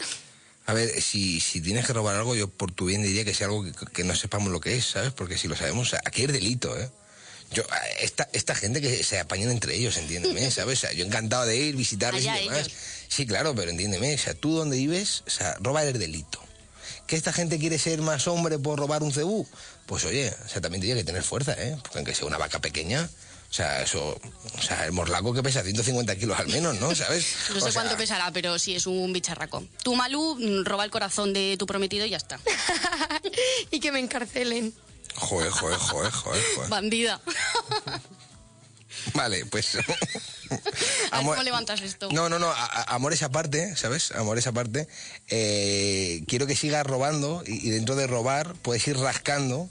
A 0.69 0.75
ver, 0.75 1.01
si, 1.01 1.41
si 1.41 1.63
tienes 1.63 1.87
que 1.87 1.95
robar 1.95 2.15
algo, 2.15 2.35
yo 2.35 2.47
por 2.47 2.71
tu 2.71 2.85
bien 2.85 3.03
diría 3.03 3.25
que 3.25 3.33
sea 3.33 3.47
algo 3.47 3.65
que, 3.65 3.73
que 3.87 4.05
no 4.05 4.15
sepamos 4.15 4.53
lo 4.53 4.61
que 4.61 4.77
es, 4.77 4.85
¿sabes? 4.85 5.13
Porque 5.13 5.39
si 5.39 5.49
lo 5.49 5.57
sabemos, 5.57 5.95
aquí 6.05 6.25
es 6.25 6.33
delito, 6.33 6.79
¿eh? 6.79 6.91
Yo, 7.51 7.63
esta, 8.01 8.29
esta 8.35 8.55
gente 8.55 8.83
que 8.83 9.03
se 9.03 9.19
apañan 9.19 9.51
entre 9.51 9.75
ellos, 9.75 9.97
entiéndeme, 9.97 10.51
¿sabes? 10.51 10.81
O 10.81 10.81
sea, 10.83 10.93
yo 10.93 11.07
encantado 11.07 11.47
de 11.47 11.57
ir, 11.57 11.75
visitarles 11.75 12.21
Allá 12.21 12.39
y 12.39 12.45
demás. 12.45 12.67
ellos. 12.67 12.73
Sí, 13.09 13.27
claro, 13.27 13.55
pero 13.55 13.71
entiéndeme, 13.71 14.15
o 14.15 14.19
sea, 14.19 14.35
tú 14.35 14.55
donde 14.55 14.77
vives, 14.77 15.23
o 15.27 15.31
sea, 15.31 15.57
robar 15.61 15.87
es 15.87 15.99
delito. 15.99 16.39
¿Que 17.07 17.17
esta 17.17 17.33
gente 17.33 17.59
quiere 17.59 17.79
ser 17.79 18.03
más 18.03 18.29
hombre 18.29 18.59
por 18.59 18.79
robar 18.79 19.03
un 19.03 19.11
cebú? 19.11 19.49
Pues 19.87 20.05
oye, 20.05 20.35
o 20.45 20.49
sea, 20.51 20.61
también 20.61 20.83
tiene 20.83 21.01
que 21.01 21.05
tener 21.05 21.23
fuerza, 21.23 21.55
¿eh? 21.55 21.79
Porque 21.81 21.97
aunque 21.97 22.15
sea 22.15 22.27
una 22.27 22.37
vaca 22.37 22.59
pequeña, 22.59 23.09
o 23.51 23.53
sea, 23.53 23.83
eso, 23.83 24.21
o 24.59 24.63
sea, 24.63 24.85
el 24.85 24.93
morlaco 24.93 25.33
que 25.33 25.43
pesa 25.43 25.63
150 25.63 26.17
kilos 26.17 26.39
al 26.39 26.49
menos, 26.49 26.79
¿no? 26.81 26.95
¿Sabes? 26.95 27.27
No 27.49 27.55
sé 27.61 27.67
O 27.69 27.73
sea, 27.73 27.73
cuánto 27.83 27.97
pesará, 27.97 28.31
pero 28.33 28.59
sí 28.59 28.75
es 28.75 28.87
un 28.87 29.13
bicharraco. 29.13 29.65
Tú, 29.83 29.95
Malu, 29.97 30.37
mm, 30.39 30.65
roba 30.65 30.85
el 30.85 30.91
corazón 30.91 31.33
de 31.33 31.57
tu 31.59 31.67
prometido 31.67 32.05
y 32.07 32.11
ya 32.11 32.19
está. 32.19 32.39
y 33.71 33.81
que 33.81 33.91
me 33.93 34.01
encarcelen. 34.01 34.75
Joder, 35.15 35.51
joder, 35.51 35.79
joder, 35.79 36.13
joder, 36.13 36.43
joder. 36.55 36.71
Bandida. 36.71 37.21
Vale, 39.15 39.47
pues. 39.47 39.77
A 41.11 41.19
ver 41.19 41.27
cómo 41.27 41.43
levantas 41.43 41.81
esto. 41.81 42.09
No, 42.13 42.29
no, 42.29 42.39
no, 42.39 42.49
a- 42.49 42.95
amor 42.95 43.13
esa 43.13 43.31
parte, 43.31 43.75
¿sabes? 43.77 44.13
Amor 44.13 44.39
esa 44.39 44.53
parte. 44.53 44.87
Eh, 45.29 46.23
quiero 46.29 46.47
que 46.47 46.55
sigas 46.57 46.87
robando 46.87 47.43
y, 47.47 47.67
y 47.67 47.71
dentro 47.71 47.97
de 47.97 48.07
robar 48.07 48.55
puedes 48.57 48.87
ir 48.87 48.99
rascando 48.99 49.69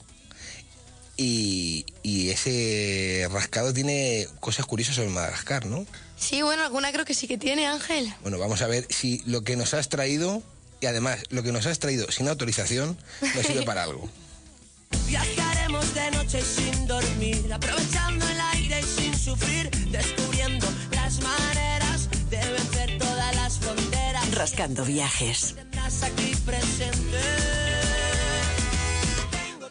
y, 1.18 1.86
y 2.04 2.30
ese 2.30 3.28
rascado 3.32 3.74
tiene 3.74 4.28
cosas 4.40 4.66
curiosas 4.66 4.96
sobre 4.96 5.10
Madagascar, 5.10 5.66
¿no? 5.66 5.86
Sí, 6.18 6.42
bueno, 6.42 6.64
alguna 6.64 6.92
creo 6.92 7.06
que 7.06 7.14
sí 7.14 7.28
que 7.28 7.38
tiene, 7.38 7.68
Ángel. 7.68 8.14
Bueno, 8.22 8.40
vamos 8.40 8.62
a 8.62 8.68
ver 8.68 8.88
si 8.90 9.22
lo 9.26 9.44
que 9.44 9.56
nos 9.56 9.74
has 9.74 9.90
traído 9.90 10.42
y 10.80 10.86
además 10.86 11.20
lo 11.30 11.44
que 11.44 11.52
nos 11.52 11.66
has 11.66 11.80
traído 11.80 12.10
sin 12.12 12.28
autorización 12.28 12.98
nos 13.36 13.46
sirve 13.46 13.64
para 13.64 13.84
algo. 13.84 14.10
Viajaremos 15.08 15.94
de 15.94 16.12
noche 16.12 16.42
sin 16.42 16.88
dormir, 16.88 17.52
aprovechando 17.52 18.28
el 18.28 18.40
aire 18.54 18.80
y 18.80 19.02
sin 19.02 19.18
sufrir, 19.18 19.70
descubriendo 19.92 20.68
las 20.92 21.20
maneras 21.22 22.10
de 22.30 22.38
vencer 22.38 22.98
todas 22.98 23.36
las 23.36 23.60
fronteras. 23.60 24.32
Rascando 24.34 24.86
viajes. 24.86 25.56
Tendrás 25.56 26.04
aquí 26.04 26.36
presente. 26.46 27.67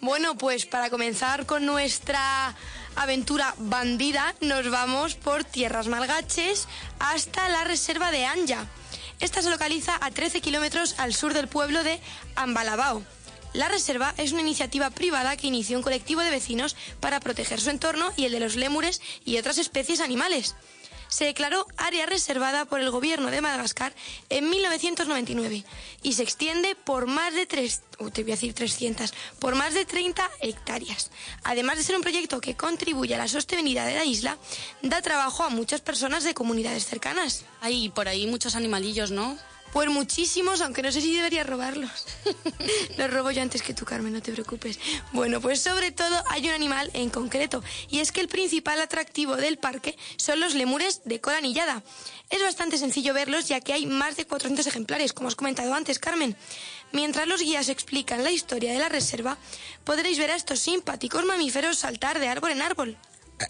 Bueno, 0.07 0.39
pues 0.39 0.67
para 0.67 0.89
comenzar 0.89 1.47
con 1.47 1.67
nuestra 1.67 2.55
aventura 2.95 3.57
bandida, 3.59 4.37
nos 4.41 4.71
vamos 4.71 5.17
por 5.17 5.43
tierras 5.43 5.89
malgaches 5.89 6.69
hasta 7.01 7.49
la 7.49 7.65
reserva 7.65 8.13
de 8.13 8.25
Anja. 8.25 8.67
Esta 9.19 9.43
se 9.43 9.51
localiza 9.51 9.99
a 10.01 10.13
13 10.13 10.41
kilómetros 10.41 10.95
al 11.01 11.13
sur 11.13 11.35
del 11.35 11.49
pueblo 11.49 11.83
de 11.83 11.99
Ambalabao. 12.37 13.03
La 13.53 13.67
reserva 13.67 14.15
es 14.17 14.31
una 14.31 14.43
iniciativa 14.43 14.91
privada 14.91 15.37
que 15.37 15.49
inició 15.49 15.77
un 15.77 15.83
colectivo 15.83 16.21
de 16.21 16.31
vecinos 16.31 16.77
para 17.01 17.19
proteger 17.19 17.61
su 17.61 17.71
entorno 17.71 18.13
y 18.17 18.27
el 18.27 18.33
de 18.33 18.39
los 18.39 18.55
lémures 18.55 19.03
y 19.25 19.39
otras 19.39 19.59
especies 19.59 20.01
animales. 20.01 20.55
Se 21.09 21.25
declaró 21.25 21.67
área 21.77 22.07
reservada 22.07 22.65
por 22.65 22.81
el 22.81 22.91
gobierno 22.91 23.31
de 23.31 23.41
Madagascar 23.41 23.95
en 24.29 24.51
1999 24.51 25.65
y 26.03 26.13
se 26.15 26.23
extiende 26.23 26.75
por 26.75 27.07
más 27.07 27.35
de 27.35 27.47
tres, 27.47 27.83
oh, 27.99 28.11
decir 28.11 28.55
300, 28.55 29.13
por 29.39 29.55
más 29.55 29.75
de 29.75 29.85
30 29.85 30.31
hectáreas. 30.41 31.11
Además 31.45 31.79
de 31.79 31.85
ser 31.85 31.97
un 31.97 32.03
proyecto 32.03 32.41
que 32.41 32.57
contribuye 32.57 33.15
a 33.15 33.19
la 33.19 33.29
sostenibilidad 33.29 33.87
de 33.87 33.95
la 33.95 34.05
isla, 34.05 34.39
da 34.83 35.03
trabajo 35.03 35.43
a 35.43 35.49
muchas 35.49 35.81
personas 35.81 36.25
de 36.25 36.35
comunidades 36.35 36.87
cercanas. 36.87 37.45
Hay 37.61 37.89
por 37.89 38.09
ahí 38.09 38.27
muchos 38.27 38.57
animalillos, 38.57 39.11
¿no? 39.11 39.39
Pues 39.77 39.91
muchísimos, 39.91 40.63
aunque 40.63 40.81
no 40.81 40.91
sé 40.91 41.03
si 41.03 41.15
debería 41.15 41.45
robarlos. 41.45 42.07
Los 42.97 43.11
robo 43.11 43.31
yo 43.31 43.43
antes 43.43 43.61
que 43.61 43.75
tú, 43.75 43.85
Carmen, 43.85 44.11
no 44.11 44.23
te 44.23 44.33
preocupes. 44.33 44.79
Bueno, 45.13 45.39
pues 45.43 45.61
sobre 45.61 45.91
todo 45.91 46.25
hay 46.31 46.49
un 46.49 46.55
animal 46.55 46.91
en 46.95 47.11
concreto, 47.11 47.63
y 47.91 47.99
es 47.99 48.11
que 48.11 48.23
el 48.23 48.29
principal 48.29 48.81
atractivo 48.81 49.37
del 49.37 49.59
parque 49.59 49.95
son 50.17 50.41
los 50.41 50.55
lemures 50.55 51.03
de 51.05 51.21
cola 51.21 51.37
anillada. 51.37 51.83
Es 52.31 52.41
bastante 52.41 52.79
sencillo 52.79 53.13
verlos, 53.13 53.49
ya 53.49 53.61
que 53.61 53.75
hay 53.75 53.85
más 53.85 54.17
de 54.17 54.25
400 54.25 54.67
ejemplares, 54.67 55.13
como 55.13 55.29
has 55.29 55.37
comentado 55.37 55.75
antes, 55.75 55.99
Carmen. 55.99 56.35
Mientras 56.93 57.29
los 57.29 57.43
guías 57.43 57.69
explican 57.69 58.25
la 58.25 58.31
historia 58.31 58.73
de 58.73 58.79
la 58.79 58.89
reserva, 58.89 59.37
podréis 59.85 60.17
ver 60.17 60.31
a 60.31 60.37
estos 60.37 60.59
simpáticos 60.59 61.27
mamíferos 61.27 61.77
saltar 61.77 62.19
de 62.19 62.29
árbol 62.29 62.53
en 62.53 62.63
árbol. 62.63 62.97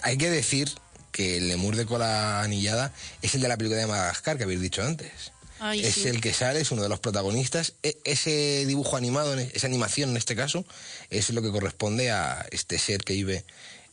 Hay 0.03 0.19
que 0.19 0.29
decir 0.29 0.73
que 1.13 1.37
el 1.37 1.47
lemur 1.47 1.77
de 1.77 1.87
cola 1.87 2.43
anillada 2.43 2.93
es 3.23 3.37
el 3.37 3.43
de 3.43 3.49
la 3.49 3.57
película 3.57 3.79
de 3.79 3.87
Madagascar 3.87 4.37
que 4.37 4.43
habéis 4.43 4.61
dicho 4.61 4.83
antes. 4.83 5.36
Ay, 5.59 5.85
es 5.85 5.95
sí. 5.95 6.09
el 6.09 6.21
que 6.21 6.33
sale, 6.33 6.61
es 6.61 6.71
uno 6.71 6.83
de 6.83 6.89
los 6.89 7.01
protagonistas. 7.01 7.75
E- 7.83 7.99
ese 8.05 8.65
dibujo 8.67 8.97
animado, 8.97 9.35
esa 9.35 9.67
animación 9.67 10.11
en 10.11 10.17
este 10.17 10.37
caso, 10.37 10.65
es 11.11 11.31
lo 11.31 11.43
que 11.43 11.51
corresponde 11.51 12.11
a 12.11 12.47
este 12.51 12.79
ser 12.79 13.03
que 13.03 13.15
vive 13.15 13.45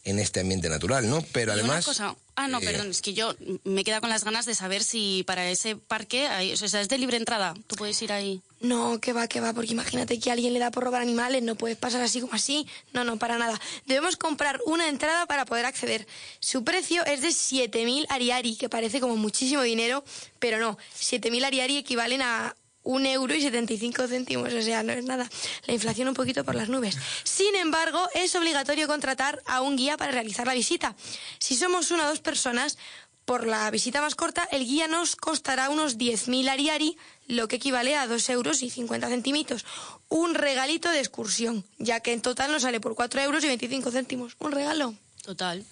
en 0.05 0.19
este 0.19 0.41
ambiente 0.41 0.69
natural, 0.69 1.09
¿no? 1.09 1.21
Pero 1.31 1.53
además... 1.53 1.85
Cosa, 1.85 2.15
ah, 2.35 2.47
no, 2.47 2.59
eh, 2.59 2.65
perdón, 2.65 2.89
es 2.89 3.01
que 3.01 3.13
yo 3.13 3.35
me 3.63 3.83
queda 3.83 4.01
con 4.01 4.09
las 4.09 4.23
ganas 4.23 4.45
de 4.45 4.53
saber 4.53 4.83
si 4.83 5.23
para 5.25 5.49
ese 5.49 5.75
parque, 5.77 6.27
hay, 6.27 6.51
o 6.51 6.57
sea, 6.57 6.81
es 6.81 6.89
de 6.89 6.97
libre 6.97 7.17
entrada. 7.17 7.53
Tú 7.67 7.75
puedes 7.75 8.01
ir 8.01 8.11
ahí. 8.11 8.41
No, 8.63 9.01
que 9.01 9.11
va, 9.11 9.27
que 9.27 9.41
va, 9.41 9.51
porque 9.51 9.73
imagínate 9.73 10.17
que 10.21 10.31
alguien 10.31 10.53
le 10.53 10.59
da 10.59 10.71
por 10.71 10.85
robar 10.85 11.01
animales, 11.01 11.43
no 11.43 11.55
puedes 11.55 11.75
pasar 11.75 12.01
así 12.01 12.21
como 12.21 12.33
así. 12.33 12.65
No, 12.93 13.03
no, 13.03 13.17
para 13.17 13.37
nada. 13.37 13.59
Debemos 13.87 14.15
comprar 14.15 14.61
una 14.65 14.87
entrada 14.87 15.25
para 15.25 15.43
poder 15.43 15.65
acceder. 15.65 16.07
Su 16.39 16.63
precio 16.63 17.05
es 17.05 17.21
de 17.21 17.27
7.000 17.27 18.05
ariari, 18.07 18.55
que 18.55 18.69
parece 18.69 19.01
como 19.01 19.17
muchísimo 19.17 19.63
dinero, 19.63 20.05
pero 20.39 20.59
no. 20.59 20.77
7.000 20.97 21.43
ariari 21.43 21.75
equivalen 21.75 22.21
a 22.21 22.55
un 22.83 23.05
euro 23.05 23.35
y 23.35 23.41
75 23.41 24.07
céntimos, 24.07 24.53
o 24.53 24.61
sea, 24.61 24.81
no 24.81 24.93
es 24.93 25.03
nada. 25.03 25.29
La 25.65 25.73
inflación 25.73 26.07
un 26.07 26.13
poquito 26.13 26.45
por 26.45 26.55
las 26.55 26.69
nubes. 26.69 26.97
Sin 27.25 27.55
embargo, 27.55 28.07
es 28.15 28.33
obligatorio 28.33 28.87
contratar 28.87 29.41
a 29.45 29.59
un 29.59 29.75
guía 29.75 29.97
para 29.97 30.13
realizar 30.13 30.47
la 30.47 30.53
visita. 30.53 30.95
Si 31.37 31.57
somos 31.57 31.91
una 31.91 32.05
o 32.05 32.09
dos 32.09 32.21
personas, 32.21 32.77
por 33.25 33.47
la 33.47 33.69
visita 33.71 34.01
más 34.01 34.15
corta, 34.15 34.47
el 34.51 34.65
guía 34.65 34.87
nos 34.87 35.15
costará 35.15 35.69
unos 35.69 35.97
10.000 35.97 36.49
ariari, 36.49 36.97
lo 37.27 37.47
que 37.47 37.57
equivale 37.57 37.95
a 37.95 38.07
2 38.07 38.29
euros 38.29 38.63
y 38.63 38.69
50 38.69 39.07
centimitos. 39.07 39.65
Un 40.09 40.35
regalito 40.35 40.89
de 40.89 40.99
excursión, 40.99 41.65
ya 41.77 41.99
que 41.99 42.13
en 42.13 42.21
total 42.21 42.51
nos 42.51 42.63
sale 42.63 42.79
por 42.79 42.95
4 42.95 43.21
euros 43.21 43.43
y 43.43 43.47
25 43.47 43.91
céntimos. 43.91 44.35
Un 44.39 44.51
regalo. 44.51 44.95
Total. 45.23 45.65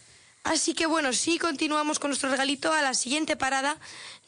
Así 0.44 0.74
que 0.74 0.88
bueno, 0.88 1.14
si 1.14 1.38
continuamos 1.38 2.00
con 2.00 2.10
nuestro 2.10 2.30
regalito, 2.30 2.74
a 2.74 2.82
la 2.82 2.94
siguiente 2.94 3.36
parada 3.36 3.78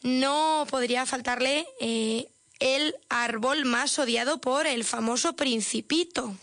no 0.02 0.66
podría 0.70 1.06
faltarle 1.06 1.66
eh, 1.80 2.28
el 2.60 2.94
árbol 3.08 3.64
más 3.64 3.98
odiado 3.98 4.40
por 4.40 4.66
el 4.66 4.84
famoso 4.84 5.34
principito. 5.34 6.36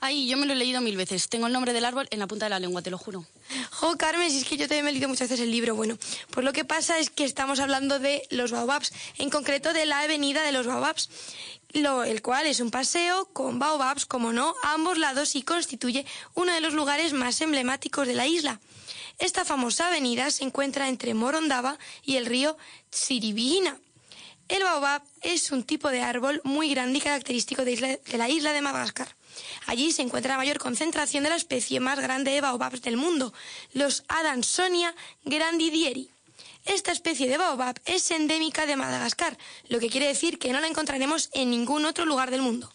Ay, 0.00 0.28
yo 0.28 0.36
me 0.36 0.46
lo 0.46 0.52
he 0.52 0.56
leído 0.56 0.80
mil 0.80 0.96
veces. 0.96 1.28
Tengo 1.28 1.46
el 1.46 1.52
nombre 1.52 1.72
del 1.72 1.84
árbol 1.84 2.06
en 2.10 2.20
la 2.20 2.26
punta 2.26 2.46
de 2.46 2.50
la 2.50 2.60
lengua, 2.60 2.82
te 2.82 2.90
lo 2.90 2.98
juro. 2.98 3.26
Jo, 3.70 3.96
Carmen, 3.96 4.30
si 4.30 4.38
es 4.38 4.44
que 4.44 4.56
yo 4.56 4.68
también 4.68 4.84
me 4.84 4.90
he 4.90 4.92
leído 4.92 5.08
muchas 5.08 5.28
veces 5.28 5.44
el 5.44 5.50
libro. 5.50 5.74
Bueno, 5.74 5.98
pues 6.30 6.44
lo 6.44 6.52
que 6.52 6.64
pasa 6.64 6.98
es 6.98 7.10
que 7.10 7.24
estamos 7.24 7.60
hablando 7.60 7.98
de 7.98 8.26
los 8.30 8.52
baobabs, 8.52 8.92
en 9.18 9.30
concreto 9.30 9.72
de 9.72 9.86
la 9.86 10.00
avenida 10.00 10.42
de 10.42 10.52
los 10.52 10.66
baobabs, 10.66 11.10
el 11.72 12.22
cual 12.22 12.46
es 12.46 12.60
un 12.60 12.70
paseo 12.70 13.26
con 13.32 13.58
baobabs, 13.58 14.06
como 14.06 14.32
no, 14.32 14.54
a 14.62 14.74
ambos 14.74 14.98
lados 14.98 15.34
y 15.36 15.42
constituye 15.42 16.06
uno 16.34 16.52
de 16.52 16.60
los 16.60 16.74
lugares 16.74 17.12
más 17.12 17.40
emblemáticos 17.40 18.06
de 18.06 18.14
la 18.14 18.26
isla. 18.26 18.60
Esta 19.18 19.44
famosa 19.44 19.88
avenida 19.88 20.30
se 20.30 20.44
encuentra 20.44 20.88
entre 20.88 21.12
Morondava 21.12 21.76
y 22.04 22.16
el 22.16 22.26
río 22.26 22.56
Tsiribihina. 22.90 23.78
El 24.48 24.62
baobab 24.62 25.02
es 25.20 25.50
un 25.50 25.64
tipo 25.64 25.90
de 25.90 26.00
árbol 26.00 26.40
muy 26.44 26.70
grande 26.70 26.98
y 26.98 27.02
característico 27.02 27.64
de 27.64 28.00
la 28.16 28.28
isla 28.28 28.52
de 28.52 28.62
Madagascar. 28.62 29.17
Allí 29.66 29.92
se 29.92 30.02
encuentra 30.02 30.32
la 30.32 30.38
mayor 30.38 30.58
concentración 30.58 31.24
de 31.24 31.30
la 31.30 31.36
especie 31.36 31.80
más 31.80 31.98
grande 31.98 32.30
de 32.30 32.40
baobabs 32.40 32.82
del 32.82 32.96
mundo, 32.96 33.32
los 33.72 34.04
Adansonia 34.08 34.94
grandidieri. 35.24 36.10
Esta 36.64 36.92
especie 36.92 37.28
de 37.28 37.38
baobab 37.38 37.80
es 37.86 38.10
endémica 38.10 38.66
de 38.66 38.76
Madagascar, 38.76 39.38
lo 39.68 39.80
que 39.80 39.88
quiere 39.88 40.06
decir 40.06 40.38
que 40.38 40.52
no 40.52 40.60
la 40.60 40.66
encontraremos 40.66 41.30
en 41.32 41.50
ningún 41.50 41.86
otro 41.86 42.04
lugar 42.04 42.30
del 42.30 42.42
mundo. 42.42 42.70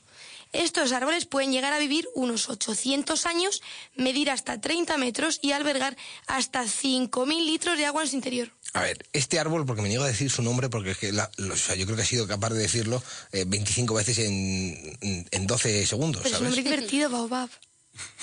Estos 0.54 0.92
árboles 0.92 1.26
pueden 1.26 1.52
llegar 1.52 1.74
a 1.74 1.80
vivir 1.80 2.08
unos 2.14 2.48
800 2.48 3.26
años, 3.26 3.64
medir 3.96 4.30
hasta 4.30 4.62
30 4.62 4.98
metros 4.98 5.40
y 5.42 5.52
albergar 5.52 5.98
hasta 6.28 6.64
5.000 6.64 7.46
litros 7.46 7.78
de 7.78 7.88
agua 7.88 8.04
en 8.04 8.08
su 8.08 8.16
interior. 8.16 8.52
A 8.74 8.82
ver, 8.82 9.06
este 9.14 9.40
árbol, 9.40 9.66
porque 9.68 9.82
me 9.84 9.90
niego 9.90 10.04
a 10.04 10.08
decir 10.08 10.32
su 10.32 10.42
nombre, 10.42 10.68
porque 10.70 10.92
es 10.92 10.98
que 10.98 11.12
la- 11.12 11.30
lo- 11.38 11.54
o 11.54 11.58
sea, 11.58 11.76
yo 11.76 11.86
creo 11.86 11.96
que 11.96 12.02
he 12.02 12.06
sido 12.08 12.28
capaz 12.28 12.50
de 12.50 12.60
decirlo 12.60 13.04
eh, 13.32 13.46
25 13.48 13.94
veces 13.94 14.18
en, 14.20 14.98
en- 15.02 15.28
en 15.30 15.48
12 15.48 15.86
segundos, 15.86 16.24
Pero 16.24 16.36
es 16.36 16.42
un 16.42 16.48
¿sabes? 16.48 16.58
nombre 16.58 16.76
divertido, 16.76 17.10
baobab. 17.10 17.50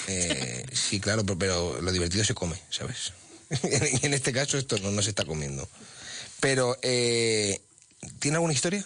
Eh, 0.08 0.64
sí, 0.72 0.98
claro, 0.98 1.24
pero, 1.24 1.38
pero 1.38 1.80
lo 1.80 1.92
divertido 1.92 2.24
se 2.24 2.34
come, 2.34 2.60
¿sabes? 2.70 3.12
en, 3.62 4.06
en 4.06 4.14
este 4.14 4.32
caso 4.32 4.58
esto 4.58 4.76
no, 4.78 4.90
no 4.90 5.02
se 5.02 5.10
está 5.10 5.24
comiendo. 5.24 5.68
Pero, 6.40 6.76
eh, 6.82 7.60
¿tiene 8.18 8.36
alguna 8.38 8.52
historia? 8.54 8.84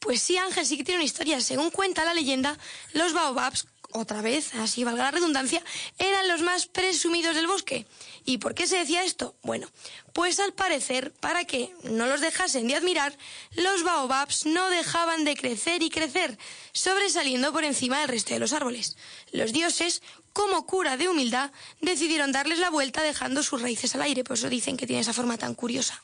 Pues 0.00 0.20
sí, 0.20 0.36
Ángel, 0.36 0.66
sí 0.66 0.76
que 0.76 0.82
tiene 0.84 0.98
una 0.98 1.04
historia. 1.04 1.40
Según 1.40 1.70
cuenta 1.70 2.04
la 2.04 2.12
leyenda, 2.14 2.58
los 2.92 3.12
baobabs, 3.12 3.66
otra 3.92 4.22
vez, 4.22 4.54
así 4.54 4.84
valga 4.84 5.04
la 5.04 5.10
redundancia, 5.10 5.62
eran 5.98 6.28
los 6.28 6.42
más 6.42 6.66
presumidos 6.66 7.34
del 7.34 7.46
bosque. 7.46 7.86
¿Y 8.24 8.38
por 8.38 8.54
qué 8.54 8.66
se 8.66 8.78
decía 8.78 9.04
esto? 9.04 9.34
Bueno, 9.42 9.68
pues 10.12 10.38
al 10.40 10.52
parecer, 10.52 11.12
para 11.12 11.44
que 11.44 11.74
no 11.84 12.06
los 12.06 12.20
dejasen 12.20 12.68
de 12.68 12.76
admirar, 12.76 13.16
los 13.54 13.82
baobabs 13.82 14.46
no 14.46 14.70
dejaban 14.70 15.24
de 15.24 15.36
crecer 15.36 15.82
y 15.82 15.90
crecer, 15.90 16.38
sobresaliendo 16.72 17.52
por 17.52 17.64
encima 17.64 18.00
del 18.00 18.08
resto 18.08 18.34
de 18.34 18.40
los 18.40 18.52
árboles. 18.52 18.96
Los 19.32 19.52
dioses, 19.52 20.02
como 20.32 20.66
cura 20.66 20.96
de 20.96 21.08
humildad, 21.08 21.50
decidieron 21.80 22.32
darles 22.32 22.58
la 22.58 22.70
vuelta 22.70 23.02
dejando 23.02 23.42
sus 23.42 23.60
raíces 23.60 23.94
al 23.94 24.02
aire, 24.02 24.24
por 24.24 24.36
eso 24.36 24.48
dicen 24.48 24.76
que 24.76 24.86
tiene 24.86 25.02
esa 25.02 25.12
forma 25.12 25.38
tan 25.38 25.54
curiosa. 25.54 26.02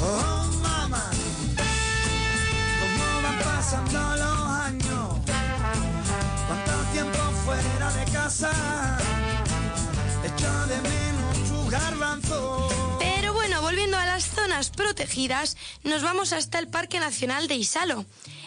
Oh, 0.00 0.44
casa. 8.44 8.98
Echo 10.24 10.66
de 10.66 10.80
menos 10.88 11.48
tu 11.48 11.70
garbanzo. 11.70 12.68
Pero 12.98 13.32
bueno, 13.32 13.60
volviendo 13.62 13.96
a 13.96 14.06
las 14.06 14.24
zonas 14.24 14.70
protegidas, 14.70 15.56
nos 15.82 16.02
vamos 16.02 16.32
hasta 16.32 16.58
el 16.58 16.68
Parque 16.68 17.00
Nacional 17.00 17.48
de 17.48 17.56
Isalo. 17.56 18.04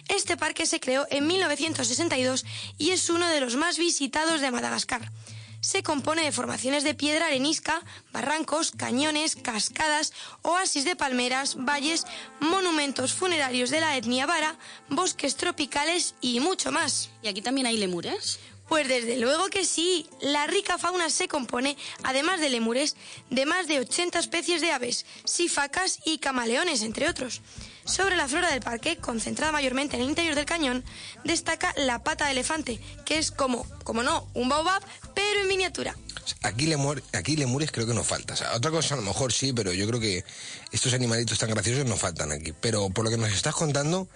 Este 0.08 0.38
parque 0.38 0.66
se 0.66 0.80
creó 0.80 1.06
en 1.10 1.28
1962 1.28 2.46
y 2.78 2.92
es 2.92 3.10
uno 3.10 3.28
de 3.28 3.42
los 3.42 3.56
más 3.56 3.78
visitados 3.78 4.42
de 4.42 4.52
Madagascar. 4.52 5.12
Se 5.60 5.84
compone 5.84 6.24
de 6.24 6.32
formaciones 6.32 6.84
de 6.84 6.94
piedra 6.94 7.28
arenisca, 7.28 7.82
barrancos, 8.14 8.72
cañones, 8.72 9.36
cascadas, 9.36 10.14
oasis 10.44 10.86
de 10.86 10.96
palmeras, 10.96 11.58
valles, 11.58 12.06
monumentos 12.40 13.14
funerarios 13.14 13.70
de 13.70 13.82
la 13.82 13.98
etnia 13.98 14.26
vara, 14.28 14.56
bosques 14.88 15.36
tropicales 15.36 16.16
y 16.22 16.40
mucho 16.40 16.72
más. 16.72 17.10
¿Y 17.22 17.28
aquí 17.28 17.42
también 17.42 17.68
hay 17.68 17.78
lemures? 17.78 18.40
Pues 18.68 18.88
desde 18.88 19.18
luego 19.18 19.50
que 19.50 19.66
sí. 19.66 20.08
La 20.22 20.48
rica 20.48 20.78
fauna 20.78 21.10
se 21.10 21.28
compone, 21.28 21.78
además 22.04 22.42
de 22.42 22.50
lemures, 22.50 22.96
de 23.30 23.46
más 23.46 23.68
de 23.68 23.80
80 23.80 24.20
especies 24.20 24.62
de 24.62 24.72
aves, 24.72 25.06
sifacas 25.26 26.00
y 26.06 26.18
camaleones, 26.18 26.82
entre 26.82 27.08
otros. 27.08 27.42
Sobre 27.86 28.18
la 28.18 28.28
flora 28.28 28.52
del 28.52 28.62
parque, 28.62 28.98
concentrada 28.98 29.54
mayormente 29.54 29.96
en 29.96 30.02
el 30.02 30.10
interior 30.10 30.36
del 30.36 30.46
cañón, 30.46 30.84
destaca 31.24 31.74
la 31.78 32.04
pata 32.04 32.26
de 32.26 32.32
elefante, 32.32 32.80
que 33.06 33.18
es 33.18 33.32
como, 33.32 33.66
como 33.84 34.04
no, 34.04 34.28
un 34.34 34.50
baobab, 34.50 34.84
pero 35.16 35.40
en 35.40 35.48
miniatura. 35.48 35.96
Aquí, 36.42 36.66
lemur, 36.66 37.02
aquí 37.14 37.38
lemures 37.38 37.72
creo 37.72 37.88
que 37.88 37.94
nos 37.94 38.06
falta. 38.06 38.36
Otra 38.54 38.72
cosa 38.72 38.96
a 38.96 38.98
lo 38.98 39.04
mejor 39.04 39.32
sí, 39.32 39.54
pero 39.54 39.72
yo 39.72 39.88
creo 39.88 40.02
que 40.02 40.26
estos 40.74 40.94
animalitos 40.94 41.40
tan 41.40 41.50
graciosos 41.50 41.86
nos 41.86 42.00
faltan 42.00 42.34
aquí. 42.34 42.54
Pero 42.60 42.90
por 42.90 43.06
lo 43.06 43.12
que 43.12 43.18
nos 43.18 43.32
estás 43.32 43.56
contando, 43.56 44.10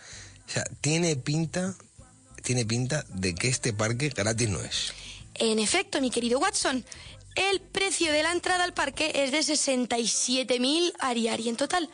tiene 0.82 1.16
pinta, 1.16 1.76
tiene 2.41 2.65
pinta 2.65 3.06
de 3.10 3.34
que 3.36 3.47
este 3.47 3.73
parque 3.73 4.10
gratis 4.10 4.49
no 4.49 4.60
es. 4.62 4.93
En 5.36 5.60
efecto, 5.60 6.01
mi 6.01 6.12
querido 6.12 6.39
Watson, 6.39 6.84
el 7.36 7.62
precio 7.62 8.12
de 8.12 8.23
la 8.23 8.32
entrada 8.32 8.63
al 8.63 8.73
parque 8.73 9.12
es 9.15 9.32
de 9.32 9.39
67.000 9.39 10.93
ariari 10.99 11.49
en 11.49 11.56
total. 11.58 11.89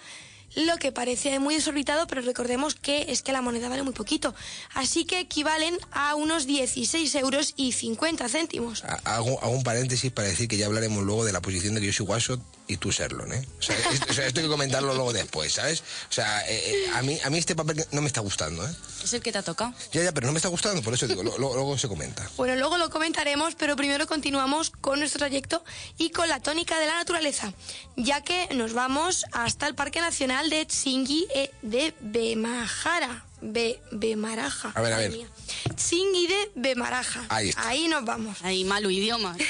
Lo 0.56 0.78
que 0.78 0.92
parece 0.92 1.38
muy 1.40 1.56
desorbitado, 1.56 2.08
pero 2.08 2.22
recordemos 2.22 2.74
que 2.74 3.06
es 3.10 3.22
que 3.22 3.32
la 3.34 3.42
moneda 3.42 3.70
vale 3.70 3.84
muy 3.84 3.94
poquito. 3.94 4.34
Así 4.74 5.06
que 5.06 5.20
equivalen 5.20 5.78
a 5.92 6.16
unos 6.16 6.48
16 6.48 7.14
euros 7.16 7.54
y 7.58 7.74
50 7.74 8.28
céntimos. 8.30 8.84
Ha- 8.86 9.02
Hago, 9.04 9.40
hago 9.44 9.52
un 9.52 9.64
paréntesis 9.64 10.12
para 10.12 10.30
decir 10.30 10.48
que 10.48 10.58
ya 10.58 10.66
hablaremos 10.66 11.04
luego 11.04 11.26
de 11.26 11.34
la 11.34 11.42
posición 11.42 11.76
de 11.76 11.92
soy 11.94 12.06
Wasot 12.08 12.42
y 12.68 12.78
tú 12.78 12.92
Serlon, 12.92 13.32
¿eh? 13.34 13.48
O 13.60 13.62
sea, 13.62 13.78
esto, 13.78 14.06
o 14.10 14.14
sea, 14.14 14.28
esto 14.28 14.40
hay 14.42 14.46
que 14.46 14.52
comentarlo 14.52 14.94
luego 14.94 15.14
después, 15.14 15.54
¿sabes? 15.54 15.82
O 16.10 16.14
sea, 16.14 16.42
eh, 16.50 16.62
eh, 16.86 16.92
a, 16.94 17.02
mí, 17.02 17.18
a 17.24 17.30
mí 17.30 17.38
este 17.38 17.56
papel 17.56 17.86
no 17.92 18.02
me 18.02 18.08
está 18.08 18.20
gustando, 18.22 18.68
¿eh? 18.68 18.72
Es 19.04 19.14
el 19.14 19.22
que 19.22 19.32
te 19.32 19.38
ha 19.38 19.44
tocado. 19.44 19.74
Ya, 19.94 20.04
ya, 20.04 20.12
pero 20.12 20.28
no 20.28 20.34
me 20.34 20.38
está 20.38 20.50
gustando, 20.50 20.82
por 20.82 20.94
eso 20.94 21.08
digo, 21.08 21.24
lo- 21.24 21.38
lo- 21.38 21.54
luego 21.54 21.78
se 21.78 21.88
comenta. 21.88 22.30
Bueno, 22.36 22.56
luego 22.56 22.78
lo 22.78 22.90
comentaremos, 22.90 23.56
pero 23.56 23.76
primero 23.76 24.06
continuamos 24.08 24.70
con 24.70 25.00
nuestro 25.00 25.20
trayecto 25.20 25.64
y 25.98 26.10
con 26.10 26.28
la 26.28 26.42
tónica 26.42 26.78
de 26.80 26.88
la 26.88 26.96
naturaleza, 26.96 27.54
ya 27.96 28.22
que 28.22 28.48
nos 28.54 28.74
vamos 28.74 29.26
hasta 29.32 29.68
el 29.68 29.76
Parque 29.76 30.02
Nacional 30.02 30.50
de 30.50 30.66
Tsingy 30.66 31.28
e 31.34 31.52
de 31.62 31.94
Bemajara. 32.02 33.24
Be, 33.42 33.80
Bemaraja. 33.92 34.72
A 34.76 34.82
ver, 34.82 34.94
a 34.94 34.98
ver. 34.98 35.12
mía. 35.12 35.28
Tsingy 35.76 36.28
de 36.28 36.52
Bemaraja. 36.56 37.26
Ahí 37.30 37.50
está. 37.50 37.68
Ahí 37.68 37.88
nos 37.88 38.04
vamos. 38.04 38.38
Ahí, 38.44 38.64
malo 38.64 38.90
idioma. 38.90 39.36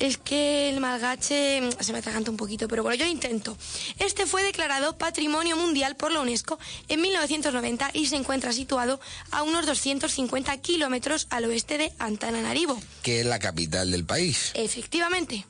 Es 0.00 0.16
que 0.16 0.70
el 0.70 0.80
malgache 0.80 1.60
mm, 1.60 1.82
se 1.82 1.92
me 1.92 1.98
atraganta 1.98 2.30
un 2.30 2.38
poquito, 2.38 2.68
pero 2.68 2.82
bueno, 2.82 2.96
yo 2.96 3.06
intento. 3.06 3.54
Este 3.98 4.24
fue 4.24 4.42
declarado 4.42 4.96
Patrimonio 4.96 5.56
Mundial 5.58 5.94
por 5.94 6.10
la 6.10 6.20
UNESCO 6.20 6.58
en 6.88 7.02
1990 7.02 7.90
y 7.92 8.06
se 8.06 8.16
encuentra 8.16 8.54
situado 8.54 8.98
a 9.30 9.42
unos 9.42 9.66
250 9.66 10.56
kilómetros 10.62 11.26
al 11.28 11.44
oeste 11.44 11.76
de 11.76 11.92
Antananarivo. 11.98 12.80
Que 13.02 13.20
es 13.20 13.26
la 13.26 13.38
capital 13.38 13.90
del 13.90 14.06
país. 14.06 14.52
Efectivamente. 14.54 15.44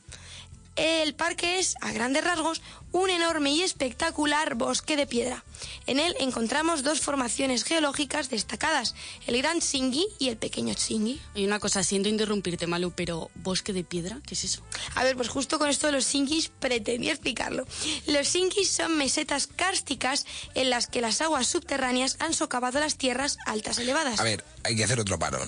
El 0.80 1.14
parque 1.14 1.58
es, 1.58 1.76
a 1.82 1.92
grandes 1.92 2.24
rasgos, 2.24 2.62
un 2.92 3.10
enorme 3.10 3.50
y 3.50 3.62
espectacular 3.62 4.54
bosque 4.54 4.96
de 4.96 5.06
piedra. 5.06 5.44
En 5.86 6.00
él 6.00 6.16
encontramos 6.20 6.82
dos 6.82 7.02
formaciones 7.02 7.64
geológicas 7.64 8.30
destacadas, 8.30 8.94
el 9.26 9.36
Gran 9.36 9.58
Tsingy 9.58 10.06
y 10.18 10.30
el 10.30 10.38
Pequeño 10.38 10.74
Tsingy. 10.74 11.20
Hay 11.34 11.44
una 11.44 11.60
cosa, 11.60 11.82
siento 11.82 12.08
interrumpirte, 12.08 12.66
Malu, 12.66 12.92
pero 12.92 13.30
¿bosque 13.34 13.74
de 13.74 13.84
piedra? 13.84 14.22
¿Qué 14.26 14.32
es 14.32 14.44
eso? 14.44 14.62
A 14.94 15.04
ver, 15.04 15.16
pues 15.16 15.28
justo 15.28 15.58
con 15.58 15.68
esto 15.68 15.86
de 15.86 15.92
los 15.92 16.06
Tsingys 16.06 16.48
pretendía 16.48 17.12
explicarlo. 17.12 17.66
Los 18.06 18.28
Tsingys 18.28 18.70
son 18.70 18.96
mesetas 18.96 19.48
kársticas 19.48 20.24
en 20.54 20.70
las 20.70 20.86
que 20.86 21.02
las 21.02 21.20
aguas 21.20 21.46
subterráneas 21.46 22.16
han 22.20 22.32
socavado 22.32 22.80
las 22.80 22.96
tierras 22.96 23.36
altas 23.44 23.78
elevadas. 23.78 24.18
A 24.18 24.24
ver, 24.24 24.46
hay 24.64 24.76
que 24.76 24.84
hacer 24.84 24.98
otro 24.98 25.18
parón. 25.18 25.46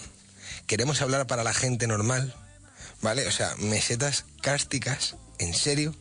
Queremos 0.66 1.00
hablar 1.00 1.26
para 1.26 1.42
la 1.42 1.54
gente 1.54 1.86
normal, 1.86 2.34
¿vale? 3.00 3.26
O 3.26 3.30
sea, 3.30 3.54
mesetas 3.56 4.26
cársticas, 4.42 5.16
¿en 5.42 5.54
serio? 5.54 5.94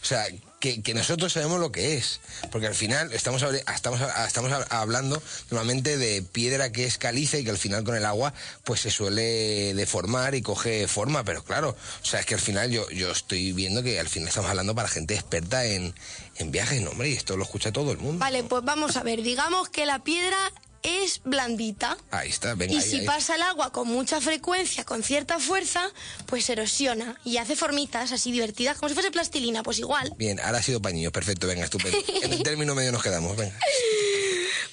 O 0.00 0.04
sea, 0.04 0.26
que, 0.60 0.80
nosotros 0.94 1.32
sabemos 1.32 1.58
lo 1.60 1.70
que 1.72 1.96
es. 1.96 2.20
Porque 2.52 2.66
al 2.68 2.74
final 2.74 3.12
estamos, 3.12 3.42
habl- 3.42 3.62
estamos, 3.74 4.00
estamos 4.26 4.50
hab- 4.52 4.66
hablando 4.70 5.20
normalmente 5.50 5.96
de 5.98 6.22
piedra 6.22 6.70
que 6.70 6.84
es 6.84 6.98
caliza 6.98 7.36
y 7.38 7.44
que 7.44 7.50
al 7.50 7.58
final 7.58 7.82
con 7.84 7.96
el 7.96 8.04
agua 8.04 8.32
pues 8.64 8.80
se 8.80 8.90
suele 8.90 9.74
deformar 9.74 10.34
y 10.36 10.42
coge 10.42 10.86
forma. 10.88 11.24
Pero 11.24 11.42
claro, 11.44 11.70
o 12.02 12.04
sea, 12.04 12.20
es 12.20 12.26
que 12.26 12.34
al 12.34 12.40
final 12.40 12.70
yo, 12.70 12.88
yo 12.90 13.10
estoy 13.10 13.52
viendo 13.52 13.82
que 13.82 13.98
al 13.98 14.08
final 14.08 14.28
estamos 14.28 14.50
hablando 14.50 14.74
para 14.74 14.88
gente 14.88 15.14
experta 15.14 15.64
en, 15.64 15.94
en 16.36 16.50
viajes, 16.52 16.80
no, 16.80 16.90
hombre, 16.90 17.10
y 17.10 17.14
esto 17.14 17.36
lo 17.36 17.42
escucha 17.44 17.72
todo 17.72 17.90
el 17.92 17.98
mundo. 17.98 18.20
Vale, 18.20 18.44
pues 18.44 18.64
vamos 18.64 18.96
a 18.96 19.02
ver, 19.02 19.22
digamos 19.22 19.68
que 19.68 19.84
la 19.84 19.98
piedra 20.04 20.38
es 20.82 21.20
blandita. 21.24 21.96
Ahí 22.10 22.28
está, 22.28 22.54
venga. 22.54 22.72
Y 22.72 22.76
ahí, 22.76 22.82
si 22.82 22.96
ahí. 23.00 23.06
pasa 23.06 23.34
el 23.36 23.42
agua 23.42 23.70
con 23.70 23.88
mucha 23.88 24.20
frecuencia, 24.20 24.84
con 24.84 25.02
cierta 25.02 25.38
fuerza, 25.38 25.82
pues 26.26 26.48
erosiona 26.50 27.18
y 27.24 27.38
hace 27.38 27.56
formitas 27.56 28.12
así 28.12 28.32
divertidas, 28.32 28.78
como 28.78 28.88
si 28.88 28.94
fuese 28.94 29.10
plastilina, 29.10 29.62
pues 29.62 29.78
igual. 29.78 30.12
Bien, 30.16 30.40
ahora 30.40 30.58
ha 30.58 30.62
sido 30.62 30.80
pañillo, 30.80 31.12
perfecto, 31.12 31.46
venga, 31.46 31.64
estupendo. 31.64 31.98
En 32.22 32.32
el 32.32 32.42
término 32.42 32.74
medio 32.74 32.92
nos 32.92 33.02
quedamos, 33.02 33.36
venga. 33.36 33.56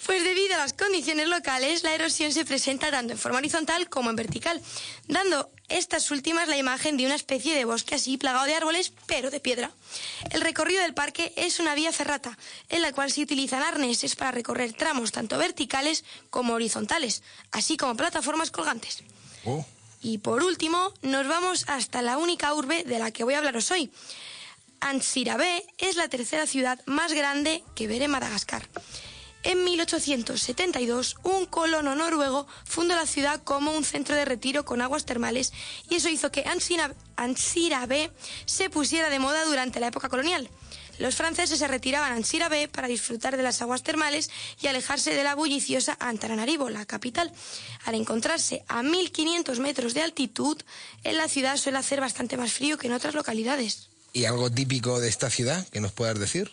Pues 0.05 0.23
debido 0.23 0.55
a 0.55 0.57
las 0.57 0.73
condiciones 0.73 1.27
locales, 1.27 1.83
la 1.83 1.93
erosión 1.93 2.31
se 2.31 2.45
presenta 2.45 2.91
tanto 2.91 3.13
en 3.13 3.19
forma 3.19 3.39
horizontal 3.39 3.89
como 3.89 4.09
en 4.09 4.15
vertical, 4.15 4.61
dando 5.07 5.49
estas 5.67 6.11
últimas 6.11 6.47
la 6.47 6.57
imagen 6.57 6.97
de 6.97 7.05
una 7.05 7.15
especie 7.15 7.55
de 7.55 7.65
bosque 7.65 7.95
así 7.95 8.17
plagado 8.17 8.45
de 8.45 8.55
árboles, 8.55 8.93
pero 9.07 9.31
de 9.31 9.39
piedra. 9.39 9.71
El 10.31 10.41
recorrido 10.41 10.81
del 10.81 10.93
parque 10.93 11.33
es 11.35 11.59
una 11.59 11.75
vía 11.75 11.91
ferrata, 11.91 12.37
en 12.69 12.81
la 12.81 12.93
cual 12.93 13.11
se 13.11 13.21
utilizan 13.21 13.63
arneses 13.63 14.15
para 14.15 14.31
recorrer 14.31 14.73
tramos 14.73 15.11
tanto 15.11 15.37
verticales 15.37 16.03
como 16.29 16.53
horizontales, 16.53 17.23
así 17.51 17.77
como 17.77 17.97
plataformas 17.97 18.51
colgantes. 18.51 19.03
Oh. 19.45 19.65
Y 20.01 20.19
por 20.19 20.43
último, 20.43 20.93
nos 21.01 21.27
vamos 21.27 21.65
hasta 21.67 22.03
la 22.03 22.17
única 22.17 22.53
urbe 22.53 22.83
de 22.83 22.99
la 22.99 23.11
que 23.11 23.23
voy 23.23 23.33
a 23.33 23.39
hablaros 23.39 23.71
hoy. 23.71 23.89
Antsirabe 24.79 25.65
es 25.79 25.95
la 25.95 26.09
tercera 26.09 26.45
ciudad 26.45 26.79
más 26.85 27.13
grande 27.13 27.63
que 27.73 27.87
ver 27.87 28.03
en 28.03 28.11
Madagascar. 28.11 28.67
En 29.45 29.63
1872, 29.63 31.17
un 31.23 31.45
colono 31.45 31.95
noruego 31.95 32.47
fundó 32.65 32.95
la 32.95 33.05
ciudad 33.05 33.43
como 33.43 33.71
un 33.73 33.83
centro 33.85 34.15
de 34.15 34.25
retiro 34.25 34.65
con 34.65 34.81
aguas 34.81 35.05
termales 35.05 35.53
y 35.87 35.95
eso 35.95 36.09
hizo 36.09 36.31
que 36.31 36.43
Antsira- 36.45 36.95
Antsirabe 37.15 38.09
se 38.47 38.71
pusiera 38.71 39.09
de 39.11 39.19
moda 39.19 39.45
durante 39.45 39.79
la 39.79 39.87
época 39.87 40.09
colonial. 40.09 40.49
Los 40.97 41.15
franceses 41.15 41.59
se 41.59 41.67
retiraban 41.67 42.11
a 42.11 42.15
Antsirabe 42.15 42.67
para 42.69 42.87
disfrutar 42.87 43.37
de 43.37 43.43
las 43.43 43.61
aguas 43.61 43.83
termales 43.83 44.31
y 44.61 44.67
alejarse 44.67 45.13
de 45.13 45.23
la 45.23 45.35
bulliciosa 45.35 45.95
Antananarivo, 45.99 46.69
la 46.69 46.85
capital. 46.85 47.31
Al 47.85 47.95
encontrarse 47.95 48.63
a 48.67 48.81
1500 48.81 49.59
metros 49.59 49.93
de 49.93 50.01
altitud, 50.01 50.57
en 51.03 51.17
la 51.17 51.27
ciudad 51.27 51.57
suele 51.57 51.77
hacer 51.77 52.01
bastante 52.01 52.35
más 52.37 52.53
frío 52.53 52.77
que 52.79 52.87
en 52.87 52.93
otras 52.93 53.13
localidades. 53.13 53.89
¿Y 54.13 54.25
algo 54.25 54.49
típico 54.49 54.99
de 54.99 55.09
esta 55.09 55.29
ciudad 55.29 55.67
que 55.67 55.81
nos 55.81 55.91
puedas 55.91 56.17
decir? 56.17 56.49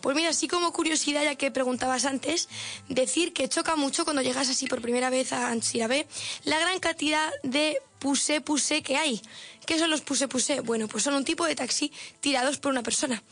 Pues 0.00 0.16
mira, 0.16 0.30
así 0.30 0.48
como 0.48 0.72
curiosidad, 0.72 1.24
ya 1.24 1.34
que 1.34 1.50
preguntabas 1.50 2.04
antes, 2.04 2.48
decir 2.88 3.32
que 3.32 3.48
choca 3.48 3.76
mucho 3.76 4.04
cuando 4.04 4.22
llegas 4.22 4.48
así 4.48 4.66
por 4.66 4.80
primera 4.80 5.10
vez 5.10 5.32
a 5.32 5.48
Antsirabe 5.48 6.06
la 6.44 6.58
gran 6.58 6.78
cantidad 6.80 7.30
de 7.42 7.78
pusé 7.98 8.40
pusé 8.40 8.82
que 8.82 8.96
hay. 8.96 9.20
¿Qué 9.66 9.78
son 9.78 9.90
los 9.90 10.00
pusé 10.00 10.28
pusé? 10.28 10.60
Bueno, 10.60 10.88
pues 10.88 11.04
son 11.04 11.14
un 11.14 11.24
tipo 11.24 11.44
de 11.44 11.54
taxi 11.54 11.92
tirados 12.20 12.58
por 12.58 12.72
una 12.72 12.82
persona. 12.82 13.22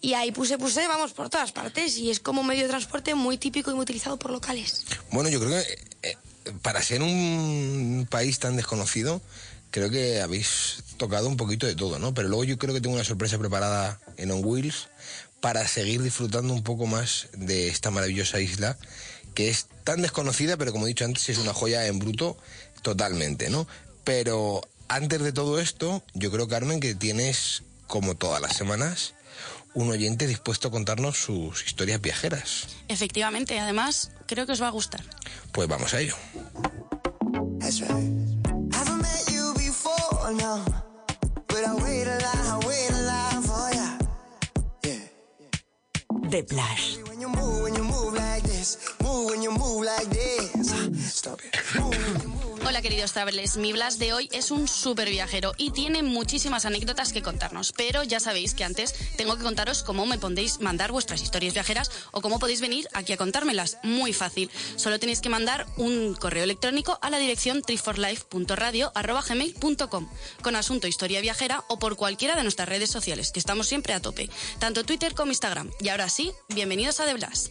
Y 0.00 0.14
hay 0.14 0.32
pusé 0.32 0.58
pusé, 0.58 0.86
vamos, 0.86 1.12
por 1.12 1.30
todas 1.30 1.52
partes, 1.52 1.96
y 1.98 2.10
es 2.10 2.20
como 2.20 2.42
medio 2.42 2.62
de 2.62 2.68
transporte 2.68 3.14
muy 3.14 3.38
típico 3.38 3.70
y 3.70 3.74
muy 3.74 3.82
utilizado 3.82 4.18
por 4.18 4.30
locales. 4.30 4.84
Bueno, 5.10 5.28
yo 5.28 5.40
creo 5.40 5.50
que 5.50 5.78
eh, 6.02 6.16
para 6.62 6.82
ser 6.82 7.02
un 7.02 8.06
país 8.10 8.38
tan 8.38 8.56
desconocido, 8.56 9.20
creo 9.70 9.90
que 9.90 10.20
habéis 10.20 10.84
tocado 10.98 11.28
un 11.28 11.36
poquito 11.36 11.66
de 11.66 11.74
todo, 11.74 11.98
¿no? 11.98 12.14
Pero 12.14 12.28
luego 12.28 12.44
yo 12.44 12.58
creo 12.58 12.74
que 12.74 12.80
tengo 12.80 12.94
una 12.94 13.04
sorpresa 13.04 13.38
preparada 13.38 14.00
en 14.16 14.30
On 14.30 14.44
Wheels 14.44 14.88
para 15.40 15.66
seguir 15.66 16.02
disfrutando 16.02 16.52
un 16.52 16.62
poco 16.62 16.86
más 16.86 17.28
de 17.32 17.68
esta 17.68 17.90
maravillosa 17.90 18.40
isla 18.40 18.76
que 19.34 19.48
es 19.48 19.66
tan 19.84 20.02
desconocida, 20.02 20.56
pero 20.56 20.72
como 20.72 20.86
he 20.86 20.88
dicho 20.88 21.04
antes, 21.04 21.28
es 21.28 21.38
una 21.38 21.54
joya 21.54 21.86
en 21.86 21.98
bruto 21.98 22.36
totalmente, 22.82 23.50
¿no? 23.50 23.68
Pero 24.02 24.62
antes 24.88 25.22
de 25.22 25.32
todo 25.32 25.60
esto, 25.60 26.02
yo 26.14 26.30
creo, 26.32 26.48
Carmen, 26.48 26.80
que 26.80 26.94
tienes, 26.94 27.62
como 27.86 28.16
todas 28.16 28.42
las 28.42 28.56
semanas, 28.56 29.14
un 29.74 29.90
oyente 29.90 30.26
dispuesto 30.26 30.68
a 30.68 30.70
contarnos 30.72 31.18
sus 31.18 31.64
historias 31.64 32.00
viajeras. 32.00 32.66
Efectivamente, 32.88 33.60
además, 33.60 34.10
creo 34.26 34.44
que 34.44 34.52
os 34.52 34.62
va 34.62 34.68
a 34.68 34.72
gustar. 34.72 35.04
Pues 35.52 35.68
vamos 35.68 35.94
a 35.94 36.00
ello. 36.00 36.16
That's 37.60 37.80
right. 37.80 38.28
The 46.38 46.44
Plash. 46.44 46.98
Hola 52.78 52.90
queridos 52.90 53.12
travelers, 53.12 53.56
mi 53.56 53.72
Blas 53.72 53.98
de 53.98 54.12
hoy 54.12 54.28
es 54.30 54.52
un 54.52 54.68
súper 54.68 55.10
viajero 55.10 55.52
y 55.58 55.72
tiene 55.72 56.04
muchísimas 56.04 56.64
anécdotas 56.64 57.12
que 57.12 57.22
contarnos, 57.22 57.72
pero 57.72 58.04
ya 58.04 58.20
sabéis 58.20 58.54
que 58.54 58.62
antes 58.62 58.94
tengo 59.16 59.36
que 59.36 59.42
contaros 59.42 59.82
cómo 59.82 60.06
me 60.06 60.16
podéis 60.16 60.60
mandar 60.60 60.92
vuestras 60.92 61.20
historias 61.20 61.54
viajeras 61.54 61.90
o 62.12 62.20
cómo 62.20 62.38
podéis 62.38 62.60
venir 62.60 62.86
aquí 62.94 63.12
a 63.12 63.16
contármelas. 63.16 63.78
Muy 63.82 64.12
fácil, 64.12 64.48
solo 64.76 65.00
tenéis 65.00 65.20
que 65.20 65.28
mandar 65.28 65.66
un 65.76 66.14
correo 66.14 66.44
electrónico 66.44 67.00
a 67.02 67.10
la 67.10 67.18
dirección 67.18 67.62
triforlife.radio.gmail.com 67.62 70.08
con 70.40 70.54
asunto 70.54 70.86
historia 70.86 71.20
viajera 71.20 71.64
o 71.66 71.80
por 71.80 71.96
cualquiera 71.96 72.36
de 72.36 72.44
nuestras 72.44 72.68
redes 72.68 72.92
sociales, 72.92 73.32
que 73.32 73.40
estamos 73.40 73.66
siempre 73.66 73.92
a 73.92 74.00
tope, 74.00 74.30
tanto 74.60 74.84
Twitter 74.84 75.14
como 75.14 75.32
Instagram. 75.32 75.68
Y 75.80 75.88
ahora 75.88 76.08
sí, 76.08 76.30
bienvenidos 76.48 77.00
a 77.00 77.06
The 77.06 77.14
Blas. 77.14 77.50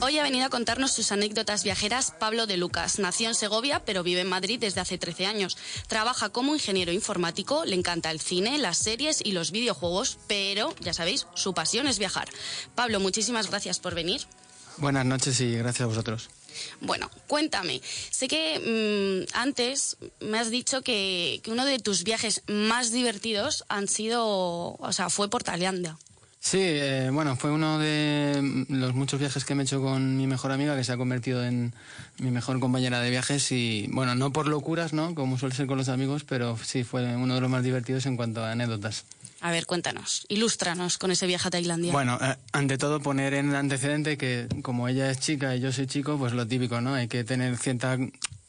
Hoy 0.00 0.18
ha 0.18 0.22
venido 0.22 0.46
a 0.46 0.48
contarnos 0.48 0.92
sus 0.92 1.12
anécdotas 1.12 1.64
viajeras 1.64 2.14
Pablo 2.18 2.46
de 2.46 2.56
Lucas. 2.56 2.98
Nació 2.98 3.28
en 3.28 3.34
Segovia, 3.34 3.82
pero 3.84 4.02
vive 4.02 4.22
en 4.22 4.28
Madrid 4.28 4.58
desde 4.58 4.80
hace 4.80 4.96
13 4.96 5.26
años. 5.26 5.58
Trabaja 5.86 6.30
como 6.30 6.54
ingeniero 6.54 6.92
informático, 6.92 7.66
le 7.66 7.74
encanta 7.74 8.10
el 8.10 8.18
cine, 8.18 8.56
las 8.56 8.78
series 8.78 9.20
y 9.22 9.32
los 9.32 9.50
videojuegos, 9.50 10.18
pero, 10.26 10.74
ya 10.80 10.94
sabéis, 10.94 11.26
su 11.34 11.52
pasión 11.52 11.86
es 11.88 11.98
viajar. 11.98 12.28
Pablo, 12.74 13.00
muchísimas 13.00 13.50
gracias 13.50 13.80
por 13.80 13.94
venir. 13.94 14.22
Buenas 14.78 15.04
noches 15.04 15.40
y 15.40 15.56
gracias 15.56 15.82
a 15.82 15.86
vosotros. 15.86 16.30
Bueno, 16.80 17.10
cuéntame. 17.26 17.80
Sé 18.10 18.28
que 18.28 19.26
mm, 19.28 19.36
antes 19.36 19.96
me 20.20 20.38
has 20.38 20.50
dicho 20.50 20.82
que, 20.82 21.40
que 21.42 21.50
uno 21.50 21.64
de 21.64 21.78
tus 21.78 22.04
viajes 22.04 22.42
más 22.46 22.92
divertidos 22.92 23.64
han 23.68 23.88
sido, 23.88 24.74
o 24.74 24.92
sea, 24.92 25.10
fue 25.10 25.28
por 25.28 25.42
Tailandia. 25.42 25.98
Sí, 26.40 26.60
eh, 26.60 27.10
bueno, 27.12 27.36
fue 27.36 27.50
uno 27.50 27.78
de 27.78 28.64
los 28.68 28.94
muchos 28.94 29.18
viajes 29.18 29.44
que 29.44 29.54
me 29.54 29.62
he 29.62 29.66
hecho 29.66 29.82
con 29.82 30.16
mi 30.16 30.26
mejor 30.26 30.52
amiga, 30.52 30.76
que 30.76 30.84
se 30.84 30.92
ha 30.92 30.96
convertido 30.96 31.44
en 31.44 31.74
mi 32.20 32.30
mejor 32.30 32.60
compañera 32.60 33.00
de 33.00 33.10
viajes 33.10 33.50
y, 33.50 33.88
bueno, 33.90 34.14
no 34.14 34.32
por 34.32 34.46
locuras, 34.46 34.92
¿no? 34.92 35.14
Como 35.14 35.36
suele 35.36 35.54
ser 35.54 35.66
con 35.66 35.78
los 35.78 35.88
amigos, 35.88 36.24
pero 36.24 36.56
sí 36.64 36.84
fue 36.84 37.16
uno 37.16 37.34
de 37.34 37.40
los 37.40 37.50
más 37.50 37.64
divertidos 37.64 38.06
en 38.06 38.16
cuanto 38.16 38.44
a 38.44 38.52
anécdotas. 38.52 39.04
A 39.40 39.50
ver, 39.52 39.66
cuéntanos, 39.66 40.26
ilústranos 40.28 40.98
con 40.98 41.10
ese 41.10 41.26
viaje 41.26 41.46
a 41.48 41.50
Tailandia. 41.50 41.92
Bueno, 41.92 42.18
eh, 42.20 42.34
ante 42.52 42.76
todo 42.76 43.00
poner 43.00 43.34
en 43.34 43.54
antecedente 43.54 44.18
que 44.18 44.48
como 44.62 44.88
ella 44.88 45.10
es 45.10 45.20
chica 45.20 45.54
y 45.54 45.60
yo 45.60 45.72
soy 45.72 45.86
chico, 45.86 46.18
pues 46.18 46.32
lo 46.32 46.46
típico, 46.46 46.80
¿no? 46.80 46.94
Hay 46.94 47.06
que 47.06 47.22
tener 47.22 47.56
cierta 47.56 47.96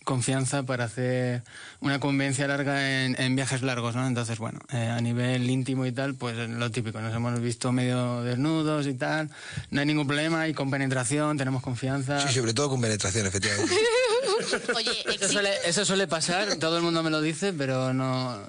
confianza 0.03 0.63
para 0.63 0.85
hacer 0.85 1.43
una 1.81 1.99
convivencia 1.99 2.47
larga 2.47 3.03
en, 3.03 3.21
en 3.21 3.35
viajes 3.35 3.61
largos, 3.61 3.95
¿no? 3.95 4.07
Entonces, 4.07 4.39
bueno, 4.39 4.59
eh, 4.71 4.87
a 4.87 4.99
nivel 5.01 5.47
íntimo 5.47 5.85
y 5.85 5.91
tal, 5.91 6.15
pues 6.15 6.35
lo 6.49 6.71
típico, 6.71 6.99
nos 6.99 7.13
hemos 7.13 7.39
visto 7.39 7.71
medio 7.71 8.23
desnudos 8.23 8.87
y 8.87 8.95
tal, 8.95 9.29
no 9.69 9.81
hay 9.81 9.85
ningún 9.85 10.07
problema 10.07 10.47
y 10.47 10.55
con 10.55 10.71
penetración 10.71 11.37
tenemos 11.37 11.61
confianza. 11.61 12.27
Sí, 12.27 12.33
sobre 12.33 12.55
todo 12.55 12.69
con 12.69 12.81
penetración, 12.81 13.27
efectivamente. 13.27 13.75
Oye, 14.75 14.91
Eso 15.15 15.29
suele, 15.31 15.49
eso 15.65 15.85
suele 15.85 16.07
pasar, 16.07 16.55
todo 16.57 16.77
el 16.77 16.83
mundo 16.83 17.03
me 17.03 17.09
lo 17.09 17.21
dice, 17.21 17.53
pero 17.53 17.93
no 17.93 18.39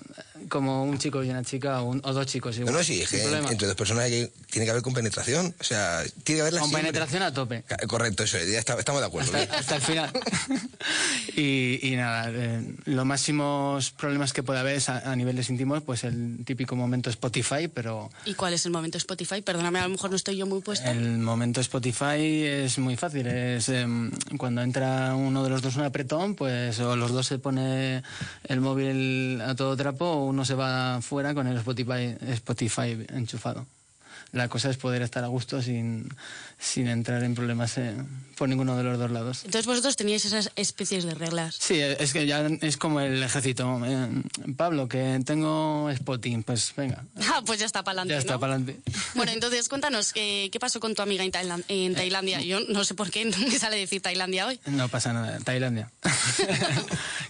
como 0.49 0.85
un 0.85 0.99
chico 0.99 1.23
y 1.23 1.31
una 1.31 1.45
chica 1.45 1.81
o, 1.83 1.85
un- 1.91 2.01
o 2.05 2.13
dos 2.13 2.27
chicos 2.27 2.57
No, 2.57 2.63
igual. 2.63 2.75
no, 2.77 2.83
sí, 2.83 3.03
es 3.03 3.11
que 3.11 3.23
entre 3.23 3.67
dos 3.69 3.77
personas 3.77 4.05
hay 4.05 4.31
tiene 4.51 4.65
que 4.65 4.71
haber 4.71 4.83
compenetración. 4.83 5.55
O 5.61 5.65
sea, 5.65 6.03
tiene 6.25 6.39
que 6.39 6.41
haberla 6.43 6.61
Con 6.61 6.71
siempre. 6.71 6.91
penetración 6.93 7.23
a 7.23 7.33
tope. 7.33 7.65
Correcto, 7.87 8.25
eso, 8.25 8.39
ya 8.39 8.59
está- 8.59 8.79
estamos 8.79 9.01
de 9.01 9.07
acuerdo. 9.07 9.37
Hasta, 9.37 9.57
hasta 9.59 9.77
el 9.77 9.83
final. 9.83 10.11
y, 11.37 11.79
y 11.83 11.97
nada, 11.97 12.31
eh, 12.33 12.63
los 12.87 13.05
máximos 13.07 13.91
problemas 13.93 14.33
que 14.33 14.43
puede 14.43 14.59
haber 14.61 14.77
es 14.77 14.89
a, 14.89 15.11
a 15.11 15.17
niveles 15.17 15.49
íntimos, 15.51 15.83
pues 15.83 16.05
el 16.05 16.39
típico 16.45 16.75
momento 16.77 17.11
Spotify, 17.11 17.69
pero 17.73 18.11
¿Y 18.25 18.35
cuál 18.35 18.55
es 18.55 18.65
el 18.67 18.73
momento 18.73 18.99
Spotify? 18.99 19.43
Perdóname, 19.43 19.79
a 19.79 19.83
lo 19.85 19.91
mejor 19.91 20.11
no 20.11 20.17
estoy 20.17 20.37
yo 20.37 20.47
muy 20.47 20.61
puesta. 20.61 20.91
el 20.91 21.19
momento 21.19 21.61
Spotify 21.61 22.45
es 22.45 22.79
muy 22.79 22.97
fácil. 22.97 23.27
Es 23.27 23.69
em, 23.69 24.11
cuando 24.39 24.63
entra 24.63 25.15
uno 25.15 25.45
de 25.45 25.51
los 25.51 25.60
dos 25.63 25.77
un 25.77 25.85
apretón, 25.85 26.35
pues 26.35 26.79
o 26.81 26.97
los 26.97 27.13
dos 27.13 27.27
se 27.27 27.39
pone 27.39 28.03
el 28.45 28.61
móvil 28.61 29.41
a 29.41 29.55
todo 29.55 29.77
trapo 29.77 30.05
o 30.05 30.27
uno 30.27 30.45
se 30.45 30.55
va 30.55 31.01
fuera 31.03 31.35
con 31.35 31.47
el 31.47 31.57
Spotify, 31.59 32.17
Spotify 32.29 33.07
enchufado. 33.13 33.67
La 34.33 34.49
cosa 34.49 34.71
es 34.71 34.77
poder 34.77 35.03
estar 35.03 35.25
a 35.25 35.29
gusto 35.29 35.61
sin, 35.61 36.09
sin 36.61 36.87
entrar 36.89 37.25
en 37.25 37.35
problemas 37.35 37.79
eh, 37.79 37.95
por 38.37 38.49
ninguno 38.49 38.77
de 38.77 38.83
los 38.85 38.99
dos 38.99 39.11
lados. 39.11 39.41
Entonces 39.45 39.67
vosotros 39.67 39.97
teníais 39.97 40.25
esas 40.25 40.51
especies 40.57 41.05
de 41.05 41.15
reglas. 41.15 41.57
Sí, 41.59 41.81
es 41.81 42.13
que 42.13 42.27
ya 42.27 42.47
es 42.61 42.77
como 42.77 43.01
el 43.01 43.23
ejército. 43.23 43.81
Eh, 43.85 44.09
Pablo, 44.57 44.87
que 44.89 45.21
tengo 45.25 45.91
spotting, 45.97 46.43
pues 46.43 46.73
venga, 46.77 47.05
Ah, 47.33 47.43
pues 47.45 47.59
ya 47.61 47.67
está 47.67 47.83
para 47.83 48.03
adelante. 48.03 48.13
ya 48.15 48.19
está 48.19 48.39
para 48.39 48.55
adelante. 48.55 48.81
Bueno, 49.15 49.33
entonces 49.33 49.69
cuéntanos, 49.69 50.13
eh, 50.15 50.49
¿qué 50.53 50.61
pasó 50.61 50.79
con 50.81 50.95
tu 50.95 51.03
amiga 51.03 51.25
en, 51.25 51.33
Tailan- 51.33 51.65
en 51.69 51.95
Tailandia? 51.95 52.41
Yo 52.43 52.61
no 52.69 52.85
sé 52.85 52.95
por 52.95 53.11
qué 53.11 53.25
no 53.27 53.37
me 53.39 53.59
sale 53.59 53.77
decir 53.77 54.01
Tailandia 54.01 54.47
hoy. 54.47 54.61
No 54.67 54.89
pasa 54.89 55.13
nada, 55.13 55.39
Tailandia. 55.41 55.91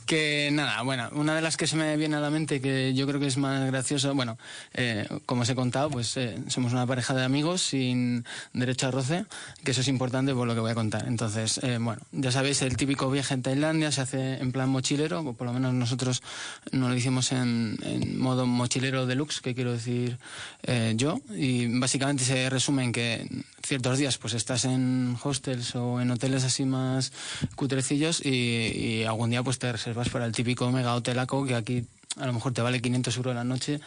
que 0.07 0.51
nada, 0.53 0.83
bueno, 0.83 1.09
una 1.12 1.35
de 1.35 1.40
las 1.43 1.57
que 1.57 1.66
se 1.66 1.77
me 1.77 1.97
viene 1.97 2.16
a 2.16 2.21
la 2.21 2.31
mente 2.31 2.61
que 2.61 2.93
yo 2.95 3.07
creo 3.07 3.21
que 3.21 3.27
es 3.27 3.37
más 3.37 3.66
gracioso, 3.71 4.14
bueno, 4.14 4.38
eh, 4.75 5.07
como 5.27 5.43
os 5.43 5.49
he 5.49 5.55
contado, 5.55 5.90
pues 5.90 6.16
eh, 6.16 6.37
somos 6.49 6.73
una 6.73 6.87
pareja 6.87 7.14
de 7.14 7.25
amigos 7.25 7.62
sin 7.62 8.25
derecho 8.53 8.88
a 8.88 8.90
roce, 8.90 9.19
que 9.64 9.70
eso 9.70 9.80
es 9.80 9.88
importante 9.88 10.35
por 10.35 10.46
lo 10.46 10.54
que 10.54 10.61
voy 10.61 10.70
a 10.70 10.74
contar. 10.74 11.06
Entonces, 11.06 11.61
eh, 11.62 11.78
bueno, 11.80 12.02
ya 12.12 12.33
sabéis, 12.33 12.62
el 12.62 12.76
típico 12.76 13.11
viaje 13.11 13.35
en 13.35 13.42
Tailandia 13.42 13.92
se 13.92 14.00
hace 14.00 14.35
en 14.35 14.52
plan 14.52 14.68
mochilero, 14.68 15.33
por 15.35 15.46
lo 15.46 15.52
menos 15.52 15.74
nosotros 15.74 16.22
no 16.72 16.88
lo 16.88 16.94
hicimos 16.94 17.33
en, 17.33 17.78
en 17.83 18.18
modo 18.18 18.46
mochilero 18.46 19.06
deluxe, 19.06 19.40
que 19.40 19.54
quiero 19.54 19.72
decir 19.72 20.18
eh, 20.62 20.94
yo, 20.96 21.20
y 21.35 21.78
básicamente 21.78 22.24
se 22.24 22.50
resume 22.50 22.85
en 22.85 22.92
que 22.92 23.44
ciertos 23.62 23.98
días 23.98 24.18
pues 24.18 24.35
estás 24.35 24.64
en 24.64 25.16
hostels 25.22 25.74
o 25.76 26.00
en 26.00 26.11
hoteles 26.11 26.44
así 26.44 26.64
más 26.64 27.12
cutrecillos 27.56 28.24
y, 28.24 28.30
y 28.30 29.04
algún 29.04 29.30
día 29.30 29.42
pues 29.42 29.59
te 29.59 29.70
reservas 29.70 30.09
para 30.09 30.26
el 30.26 30.33
típico 30.33 30.70
mega 30.70 30.94
hotelaco 30.94 31.44
que 31.44 31.54
aquí 31.54 31.85
a 32.16 32.27
lo 32.27 32.33
mejor 32.33 32.53
te 32.53 32.61
vale 32.61 32.81
500 32.81 33.16
euros 33.16 33.35
la 33.35 33.44
noche 33.44 33.81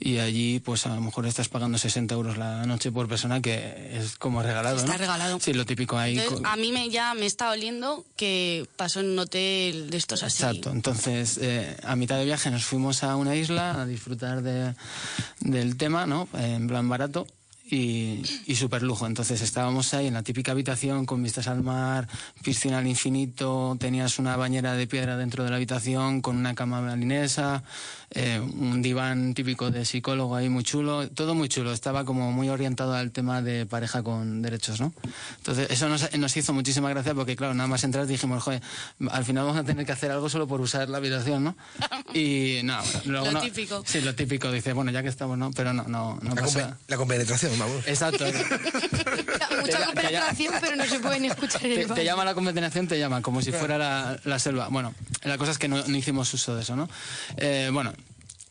y 0.00 0.18
allí 0.18 0.58
pues 0.60 0.86
a 0.86 0.94
lo 0.94 1.00
mejor 1.00 1.26
estás 1.26 1.48
pagando 1.48 1.78
60 1.78 2.12
euros 2.14 2.36
la 2.36 2.66
noche 2.66 2.90
por 2.90 3.08
persona 3.08 3.40
que 3.40 3.96
es 3.96 4.16
como 4.16 4.42
regalado, 4.42 4.76
Está 4.78 4.92
¿no? 4.92 4.98
regalado. 4.98 5.38
Sí, 5.40 5.52
lo 5.52 5.64
típico 5.64 5.96
ahí. 5.96 6.18
Entonces, 6.18 6.44
a 6.44 6.56
mí 6.56 6.72
me, 6.72 6.90
ya 6.90 7.14
me 7.14 7.26
está 7.26 7.50
oliendo 7.50 8.04
que 8.16 8.66
pasó 8.76 9.00
en 9.00 9.10
un 9.10 9.18
hotel 9.20 9.90
de 9.90 9.96
estos 9.96 10.22
así. 10.22 10.42
Exacto, 10.42 10.70
entonces 10.70 11.38
eh, 11.40 11.76
a 11.84 11.94
mitad 11.94 12.18
de 12.18 12.24
viaje 12.24 12.50
nos 12.50 12.64
fuimos 12.64 13.04
a 13.04 13.14
una 13.16 13.36
isla 13.36 13.80
a 13.82 13.86
disfrutar 13.86 14.42
de, 14.42 14.74
del 15.40 15.76
tema, 15.76 16.06
¿no? 16.06 16.28
En 16.34 16.66
plan 16.66 16.88
barato 16.88 17.26
y, 17.70 18.22
y 18.46 18.54
super 18.56 18.82
lujo. 18.82 19.06
Entonces 19.06 19.40
estábamos 19.40 19.92
ahí 19.94 20.06
en 20.06 20.14
la 20.14 20.22
típica 20.22 20.52
habitación 20.52 21.06
con 21.06 21.22
vistas 21.22 21.48
al 21.48 21.62
mar, 21.62 22.08
piscina 22.42 22.78
al 22.78 22.86
infinito, 22.86 23.76
tenías 23.78 24.18
una 24.18 24.36
bañera 24.36 24.74
de 24.74 24.86
piedra 24.86 25.16
dentro 25.16 25.44
de 25.44 25.50
la 25.50 25.56
habitación 25.56 26.20
con 26.20 26.36
una 26.36 26.54
cama 26.54 26.80
balinesa, 26.80 27.62
eh, 28.10 28.40
un 28.40 28.80
diván 28.82 29.34
típico 29.34 29.70
de 29.70 29.84
psicólogo 29.84 30.34
ahí 30.36 30.48
muy 30.48 30.64
chulo, 30.64 31.08
todo 31.10 31.34
muy 31.34 31.48
chulo. 31.48 31.72
Estaba 31.72 32.04
como 32.04 32.32
muy 32.32 32.48
orientado 32.48 32.94
al 32.94 33.10
tema 33.12 33.42
de 33.42 33.66
pareja 33.66 34.02
con 34.02 34.40
derechos, 34.42 34.80
¿no? 34.80 34.92
Entonces 35.38 35.68
eso 35.70 35.88
nos, 35.88 36.12
nos 36.16 36.36
hizo 36.36 36.52
muchísima 36.52 36.88
gracia 36.90 37.14
porque, 37.14 37.36
claro, 37.36 37.54
nada 37.54 37.66
más 37.68 37.84
entrar 37.84 38.06
dijimos, 38.06 38.42
joder, 38.42 38.62
al 39.10 39.24
final 39.24 39.44
vamos 39.44 39.58
a 39.60 39.64
tener 39.64 39.84
que 39.84 39.92
hacer 39.92 40.10
algo 40.10 40.28
solo 40.28 40.46
por 40.46 40.60
usar 40.60 40.88
la 40.88 40.98
habitación, 40.98 41.44
¿no? 41.44 41.56
Y 42.14 42.60
no, 42.64 42.78
luego 43.04 43.26
Lo 43.26 43.32
no- 43.32 43.40
típico. 43.40 43.82
Sí, 43.86 44.00
lo 44.00 44.14
típico, 44.14 44.50
dice, 44.50 44.72
bueno, 44.72 44.90
ya 44.90 45.02
que 45.02 45.08
estamos, 45.08 45.36
¿no? 45.36 45.50
Pero 45.52 45.72
no, 45.74 45.84
no, 45.84 46.18
no 46.22 46.34
La, 46.34 46.40
pasa. 46.42 46.78
la 46.88 46.96
compenetración, 46.96 47.52
vamos. 47.58 47.86
Exacto. 47.86 48.24
Mucha 49.60 49.84
cooperación, 49.86 50.54
pero 50.60 50.76
no 50.76 50.84
se 50.86 51.00
pueden 51.00 51.24
escuchar 51.26 51.64
en 51.66 51.74
Te, 51.74 51.80
el 51.82 51.86
te 51.86 51.92
baño. 51.92 52.02
llama 52.02 52.24
la 52.24 52.34
competencia, 52.34 52.86
te 52.86 52.98
llama, 52.98 53.22
como 53.22 53.42
si 53.42 53.52
fuera 53.52 53.76
la, 53.78 54.18
la 54.24 54.38
selva. 54.38 54.68
Bueno, 54.68 54.94
la 55.24 55.36
cosa 55.38 55.52
es 55.52 55.58
que 55.58 55.68
no, 55.68 55.82
no 55.86 55.96
hicimos 55.96 56.32
uso 56.34 56.54
de 56.56 56.62
eso, 56.62 56.76
¿no? 56.76 56.88
Eh, 57.36 57.70
bueno, 57.72 57.92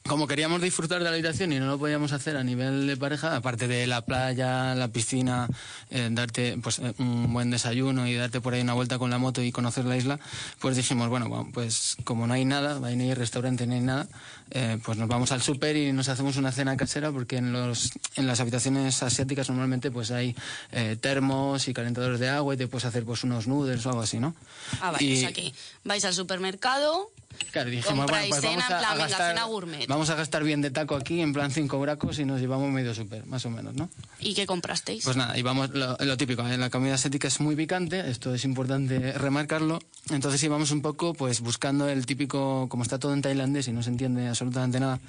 como 0.08 0.28
queríamos 0.28 0.62
disfrutar 0.62 1.00
de 1.00 1.04
la 1.06 1.12
habitación 1.12 1.52
y 1.54 1.60
no 1.60 1.68
lo 1.68 1.78
podíamos 1.78 2.12
hacer 2.12 2.38
a 2.38 2.44
nivel 2.44 2.88
de 2.88 2.98
pareja, 2.98 3.36
aparte 3.36 3.68
de 3.68 3.86
la 3.88 4.02
playa, 4.06 4.74
la 4.76 4.88
piscina, 4.88 5.48
eh, 5.90 6.08
darte 6.12 6.58
pues 6.62 6.80
eh, 6.80 6.94
un 7.00 7.32
buen 7.34 7.52
desayuno 7.52 8.08
y 8.08 8.16
darte 8.16 8.42
por 8.42 8.54
ahí 8.54 8.62
una 8.62 8.74
vuelta 8.74 8.98
con 8.98 9.10
la 9.10 9.18
moto 9.18 9.42
y 9.44 9.52
conocer 9.52 9.86
la 9.86 9.98
isla, 9.98 10.20
pues 10.60 10.76
dijimos, 10.78 11.10
bueno, 11.10 11.28
bueno, 11.30 11.50
pues 11.54 11.98
como 12.04 12.26
no 12.28 12.34
hay 12.34 12.46
nada, 12.46 12.80
no 12.80 12.86
hay 12.88 13.14
restaurante, 13.14 13.68
ni 13.68 13.76
hay 13.76 13.82
nada, 13.82 14.08
eh, 14.52 14.78
pues 14.84 14.98
nos 14.98 15.08
vamos 15.08 15.32
al 15.32 15.42
súper 15.42 15.76
y 15.76 15.92
nos 15.92 16.10
hacemos 16.10 16.38
una 16.38 16.52
cena 16.52 16.78
casera 16.78 17.12
porque 17.12 17.38
en, 17.38 17.52
los, 17.54 17.92
en 18.16 18.28
las 18.28 18.40
habitaciones 18.40 19.04
asiáticas 19.04 19.50
normalmente 19.50 19.92
pues 19.92 20.12
hay 20.12 20.36
eh, 20.72 20.98
termos 21.00 21.68
y 21.68 21.74
calentadores 21.74 22.20
de 22.20 22.30
agua 22.30 22.54
y 22.54 22.58
te 22.58 22.68
puedes 22.68 22.86
hacer 22.86 23.04
pues 23.04 23.24
unos 23.24 23.48
noodles 23.48 23.86
o 23.86 23.90
algo 23.90 24.02
así, 24.02 24.20
¿no? 24.20 24.36
Ah, 24.82 24.92
vale, 24.92 25.04
Y- 25.06 25.18
o 25.18 25.20
sea 25.20 25.34
que 25.34 25.54
vais 25.84 26.04
al 26.06 26.14
supermercado, 26.14 27.12
Claro, 27.52 27.70
dijimos, 27.70 28.06
bueno, 28.06 28.28
pues 28.30 28.42
vamos 28.42 28.42
cena, 28.42 28.64
a, 28.66 28.68
plan, 28.68 28.86
a 28.86 28.94
venga, 28.94 29.08
gastar, 29.08 29.36
cena 29.36 29.46
gourmet. 29.46 29.88
vamos 29.88 30.10
a 30.10 30.16
gastar 30.16 30.44
bien 30.44 30.62
de 30.62 30.72
taco 30.72 30.96
aquí, 30.96 31.22
en 31.22 31.34
plan 31.34 31.52
cinco 31.52 31.80
bracos 31.80 32.20
y 32.20 32.26
nos 32.26 32.40
llevamos 32.40 32.72
medio 32.72 32.94
súper, 32.94 33.26
más 33.26 33.46
o 33.46 33.50
menos, 33.50 33.74
¿no? 33.76 33.90
¿y 34.20 34.34
qué 34.34 34.46
comprasteis? 34.46 35.04
Pues 35.04 35.16
nada, 35.18 35.38
y 35.38 35.42
vamos, 35.42 35.70
lo, 35.72 35.98
lo 36.00 36.18
típico, 36.18 36.48
¿eh? 36.48 36.58
la 36.58 36.70
comida 36.70 36.96
asiática 36.96 37.28
es 37.28 37.40
muy 37.40 37.56
picante, 37.56 38.10
esto 38.10 38.34
es 38.34 38.44
importante 38.46 39.14
remarcarlo, 39.14 39.80
entonces 40.10 40.42
íbamos 40.44 40.72
un 40.72 40.82
poco 40.82 41.14
pues 41.14 41.42
buscando 41.42 41.88
el 41.90 42.06
típico, 42.06 42.68
como 42.70 42.84
está 42.84 43.00
todo 43.00 43.14
en 43.14 43.22
tailandés 43.22 43.68
y 43.68 43.72
no 43.72 43.82
se 43.84 43.90
entiende 43.90 44.28
absolutamente 44.28 44.80
nada, 44.80 45.00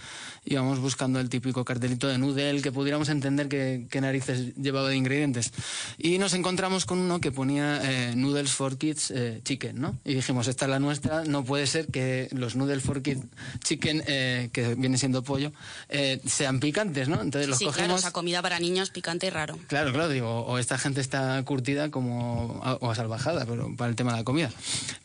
íbamos 0.45 0.79
buscando 0.79 1.21
el 1.21 1.29
típico 1.29 1.65
cartelito 1.65 2.09
de 2.09 2.19
noodle 2.19 2.63
que 2.63 2.73
pudiéramos 2.73 3.09
entender 3.09 3.49
qué 3.49 3.87
qué 3.91 4.01
narices 4.01 4.55
llevaba 4.57 4.89
de 4.89 4.97
ingredientes. 4.97 5.53
Y 5.99 6.19
nos 6.19 6.35
encontramos 6.35 6.85
con 6.85 6.99
uno 6.99 7.21
que 7.21 7.33
ponía 7.33 7.81
eh, 7.83 8.15
noodles 8.17 8.53
for 8.53 8.77
kids 8.77 9.11
eh, 9.11 9.41
chicken, 9.45 9.81
¿no? 9.81 9.97
Y 10.05 10.15
dijimos, 10.15 10.49
esta 10.49 10.65
es 10.67 10.71
la 10.71 10.79
nuestra, 10.79 11.25
no 11.25 11.45
puede 11.45 11.67
ser 11.67 11.87
que 11.87 12.18
los 12.33 12.57
noodles 12.57 12.83
for 12.83 13.03
kids 13.03 13.25
chicken, 13.63 14.03
eh, 14.07 14.51
que 14.53 14.75
viene 14.75 14.99
siendo 14.99 15.23
pollo, 15.23 15.53
eh, 15.89 16.21
sean 16.27 16.59
picantes, 16.59 17.09
¿no? 17.09 17.21
Entonces 17.21 17.49
los 17.49 17.59
sí, 17.59 17.65
cogimos... 17.67 17.87
claro, 17.87 17.99
esa 17.99 18.13
comida 18.13 18.43
para 18.43 18.59
niños 18.59 18.91
picante 18.91 19.27
y 19.27 19.31
raro. 19.31 19.59
Claro, 19.69 19.93
claro, 19.93 20.09
digo, 20.09 20.41
o 20.47 20.59
esta 20.59 20.79
gente 20.79 21.01
está 21.01 21.43
curtida 21.45 21.91
como 21.91 22.61
o 22.81 22.95
salvajada 22.95 23.47
pero 23.47 23.75
para 23.77 23.91
el 23.91 23.97
tema 23.97 24.13
de 24.13 24.19
la 24.19 24.25
comida. 24.25 24.51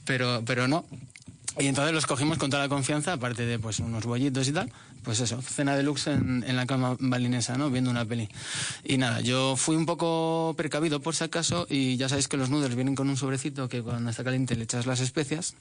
Pero, 0.05 0.43
pero 0.45 0.67
no. 0.67 0.85
Y 1.59 1.67
entonces 1.67 1.93
los 1.93 2.07
cogimos 2.07 2.39
con 2.39 2.49
toda 2.49 2.63
la 2.63 2.69
confianza, 2.69 3.13
aparte 3.13 3.45
de 3.45 3.59
pues 3.59 3.79
unos 3.79 4.05
bollitos 4.05 4.47
y 4.47 4.53
tal, 4.53 4.71
pues 5.03 5.19
eso, 5.19 5.39
cena 5.41 5.75
deluxe 5.75 6.07
en, 6.07 6.43
en 6.47 6.55
la 6.55 6.65
cama 6.65 6.97
balinesa, 6.99 7.57
¿no? 7.57 7.69
Viendo 7.69 7.91
una 7.91 8.05
peli. 8.05 8.27
Y 8.83 8.97
nada, 8.97 9.21
yo 9.21 9.55
fui 9.55 9.75
un 9.75 9.85
poco 9.85 10.55
precavido 10.57 10.99
por 10.99 11.15
si 11.15 11.25
acaso 11.25 11.67
y 11.69 11.95
ya 11.97 12.09
sabéis 12.09 12.27
que 12.27 12.37
los 12.37 12.49
noodles 12.49 12.73
vienen 12.75 12.95
con 12.95 13.07
un 13.07 13.17
sobrecito 13.17 13.69
que 13.69 13.83
cuando 13.83 14.09
está 14.09 14.23
caliente 14.23 14.55
le 14.55 14.63
echas 14.63 14.87
las 14.87 14.99
especias. 14.99 15.53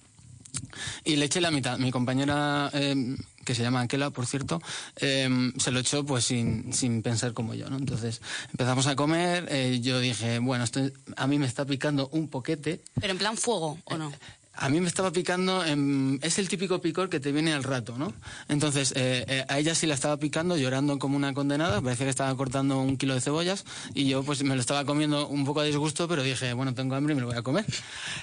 Y 1.05 1.17
le 1.17 1.27
eché 1.27 1.41
la 1.41 1.51
mitad. 1.51 1.79
Mi 1.79 1.91
compañera, 1.91 2.71
eh, 2.73 3.17
que 3.45 3.55
se 3.55 3.63
llama 3.63 3.81
Aquela, 3.81 4.11
por 4.11 4.27
cierto, 4.27 4.61
eh, 4.97 5.53
se 5.57 5.71
lo 5.71 5.81
echó 5.81 6.05
pues 6.05 6.25
sin, 6.25 6.73
sin 6.73 7.03
pensar 7.03 7.33
como 7.33 7.55
yo, 7.55 7.69
¿no? 7.69 7.77
Entonces 7.77 8.21
empezamos 8.51 8.87
a 8.87 8.97
comer, 8.97 9.47
eh, 9.51 9.81
yo 9.81 10.01
dije, 10.01 10.39
bueno, 10.39 10.65
esto 10.65 10.81
a 11.17 11.27
mí 11.27 11.39
me 11.39 11.47
está 11.47 11.65
picando 11.65 12.09
un 12.09 12.29
poquete. 12.29 12.81
Pero 13.01 13.13
en 13.13 13.19
plan 13.19 13.37
fuego, 13.37 13.79
¿o 13.85 13.97
no? 13.97 14.13
A 14.55 14.69
mí 14.69 14.81
me 14.81 14.89
estaba 14.89 15.11
picando, 15.13 15.65
em, 15.65 16.19
es 16.23 16.39
el 16.39 16.49
típico 16.49 16.81
picor 16.81 17.09
que 17.09 17.21
te 17.21 17.33
viene 17.33 17.55
al 17.55 17.65
rato, 17.65 17.97
¿no? 17.97 18.13
Entonces, 18.49 18.93
eh, 18.97 19.25
eh, 19.27 19.45
a 19.49 19.59
ella 19.59 19.75
sí 19.75 19.87
la 19.87 19.95
estaba 19.95 20.19
picando, 20.19 20.57
llorando 20.59 20.99
como 20.99 21.17
una 21.17 21.33
condenada, 21.33 21.81
parecía 21.81 22.05
que 22.07 22.11
estaba 22.11 22.37
cortando 22.37 22.79
un 22.79 22.99
kilo 22.99 23.15
de 23.15 23.23
cebollas 23.23 23.65
y 23.95 24.07
yo 24.09 24.23
pues 24.23 24.43
me 24.43 24.55
lo 24.55 24.61
estaba 24.61 24.85
comiendo 24.85 25.27
un 25.29 25.47
poco 25.47 25.61
a 25.61 25.65
disgusto, 25.65 26.07
pero 26.07 26.23
dije, 26.23 26.53
bueno, 26.53 26.75
tengo 26.75 26.95
hambre 26.95 27.13
y 27.13 27.15
me 27.15 27.23
lo 27.23 27.29
voy 27.29 27.37
a 27.37 27.43
comer. 27.43 27.65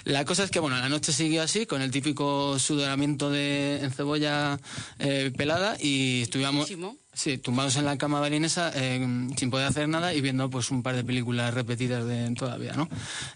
La 0.04 0.24
cosa 0.24 0.44
es 0.44 0.52
que, 0.52 0.60
bueno, 0.60 0.78
la 0.78 0.88
noche 0.88 1.12
siguió 1.13 1.42
así, 1.42 1.65
con 1.65 1.82
el 1.82 1.89
típico 1.89 2.60
sudoramiento 2.60 3.32
de 3.32 3.80
en 3.82 3.92
cebolla 3.92 4.60
eh, 5.00 5.32
pelada 5.36 5.78
y 5.80 6.22
estuvimos... 6.22 6.70
Buenísimo. 6.70 6.98
Sí, 7.19 7.38
tumbados 7.38 7.75
en 7.75 7.84
la 7.84 7.97
cama 7.97 8.21
balinesa, 8.21 8.71
eh, 8.73 9.05
sin 9.36 9.49
poder 9.49 9.67
hacer 9.67 9.89
nada 9.89 10.13
y 10.13 10.21
viendo 10.21 10.49
pues 10.49 10.71
un 10.71 10.82
par 10.82 10.95
de 10.95 11.03
películas 11.03 11.53
repetidas 11.53 12.05
de 12.05 12.34
toda 12.34 12.51
la 12.51 12.58
vida, 12.58 12.73
¿no? 12.77 12.88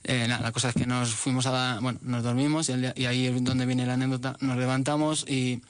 Eh, 0.06 0.26
nada, 0.26 0.42
la 0.42 0.54
cosa 0.54 0.70
es 0.70 0.76
que 0.76 0.86
nos 0.88 1.10
fuimos 1.14 1.48
a... 1.48 1.80
Bueno, 1.82 2.00
nos 2.02 2.24
dormimos 2.24 2.70
y, 2.70 2.72
el 2.72 2.94
y 2.96 3.06
ahí 3.08 3.26
es 3.28 3.44
donde 3.44 3.66
viene 3.66 3.86
la 3.86 3.96
anécdota. 3.96 4.38
Nos 4.40 4.56
levantamos 4.58 5.26
y 5.28 5.62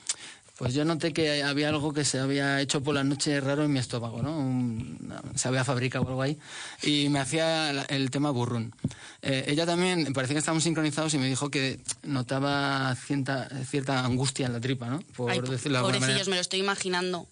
pues 0.59 0.75
yo 0.75 0.85
noté 0.85 1.11
que 1.11 1.41
había 1.41 1.69
algo 1.69 1.91
que 1.91 2.05
se 2.05 2.19
había 2.19 2.61
hecho 2.61 2.83
por 2.83 2.93
la 2.93 3.03
noche 3.03 3.41
raro 3.41 3.63
en 3.63 3.73
mi 3.73 3.79
estómago, 3.79 4.21
¿no? 4.21 4.37
Un- 4.37 5.11
se 5.33 5.47
había 5.47 5.63
fabricado 5.63 6.07
algo 6.07 6.21
ahí 6.21 6.37
y 6.83 7.09
me 7.09 7.17
hacía 7.19 7.73
la- 7.73 7.85
el 7.85 8.11
tema 8.11 8.29
burrún. 8.29 8.75
Eh, 9.23 9.45
ella 9.47 9.65
también, 9.65 10.13
parecía 10.13 10.35
que 10.35 10.39
estábamos 10.39 10.63
sincronizados 10.65 11.11
y 11.15 11.17
me 11.17 11.25
dijo 11.25 11.49
que 11.49 11.79
notaba 12.03 12.95
cierta, 12.95 13.49
cierta 13.65 14.05
angustia 14.05 14.45
en 14.45 14.53
la 14.53 14.59
tripa, 14.61 14.87
¿no? 14.87 14.99
Por 15.15 15.31
Ay, 15.31 15.41
decirlo 15.41 15.81
pobrecillos, 15.81 16.27
me 16.27 16.35
lo 16.35 16.41
estoy 16.41 16.59
imaginando. 16.59 17.27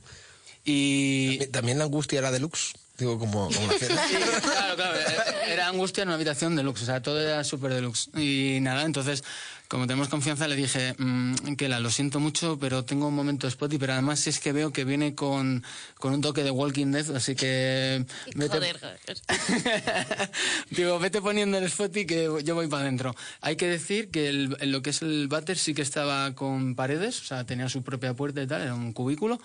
Y... 0.65 1.45
También 1.47 1.77
la 1.79 1.85
angustia 1.85 2.19
era 2.19 2.31
deluxe. 2.31 2.73
Digo, 2.97 3.17
como, 3.17 3.49
como 3.49 3.65
una 3.65 3.77
cena. 3.79 4.07
Sí, 4.07 4.15
claro, 4.43 4.75
claro. 4.75 4.95
eh, 4.99 5.53
Era 5.53 5.67
angustia 5.69 6.03
en 6.03 6.09
una 6.09 6.15
habitación 6.15 6.55
deluxe, 6.55 6.83
o 6.83 6.85
sea, 6.85 7.01
todo 7.01 7.19
era 7.19 7.43
súper 7.43 7.73
deluxe. 7.73 8.09
Y 8.15 8.59
nada, 8.61 8.83
entonces, 8.83 9.23
como 9.67 9.87
tenemos 9.87 10.07
confianza, 10.07 10.47
le 10.47 10.55
dije, 10.55 10.93
mm, 10.99 11.55
que 11.55 11.67
la 11.67 11.79
lo 11.79 11.89
siento 11.89 12.19
mucho, 12.19 12.59
pero 12.59 12.85
tengo 12.85 13.07
un 13.07 13.15
momento 13.15 13.49
spotty, 13.49 13.79
pero 13.79 13.93
además 13.93 14.27
es 14.27 14.39
que 14.39 14.51
veo 14.51 14.71
que 14.71 14.83
viene 14.85 15.15
con, 15.15 15.63
con 15.95 16.13
un 16.13 16.21
toque 16.21 16.43
de 16.43 16.51
Walking 16.51 16.91
Dead, 16.91 17.15
así 17.15 17.33
que... 17.33 18.05
Vete, 18.35 18.57
Joder, 18.57 18.79
joder. 18.79 19.17
Digo, 20.69 20.99
vete 20.99 21.21
poniendo 21.21 21.57
el 21.57 21.69
spotty 21.71 22.05
que 22.05 22.29
yo 22.43 22.53
voy 22.55 22.67
para 22.67 22.83
adentro. 22.83 23.15
Hay 23.41 23.55
que 23.55 23.67
decir 23.67 24.09
que 24.11 24.29
el- 24.29 24.57
lo 24.71 24.81
que 24.83 24.91
es 24.91 25.01
el 25.01 25.27
váter 25.27 25.57
sí 25.57 25.73
que 25.73 25.81
estaba 25.81 26.35
con 26.35 26.75
paredes, 26.75 27.19
o 27.21 27.25
sea, 27.25 27.45
tenía 27.45 27.67
su 27.69 27.81
propia 27.81 28.13
puerta 28.13 28.43
y 28.43 28.47
tal, 28.47 28.61
era 28.61 28.75
un 28.75 28.93
cubículo. 28.93 29.41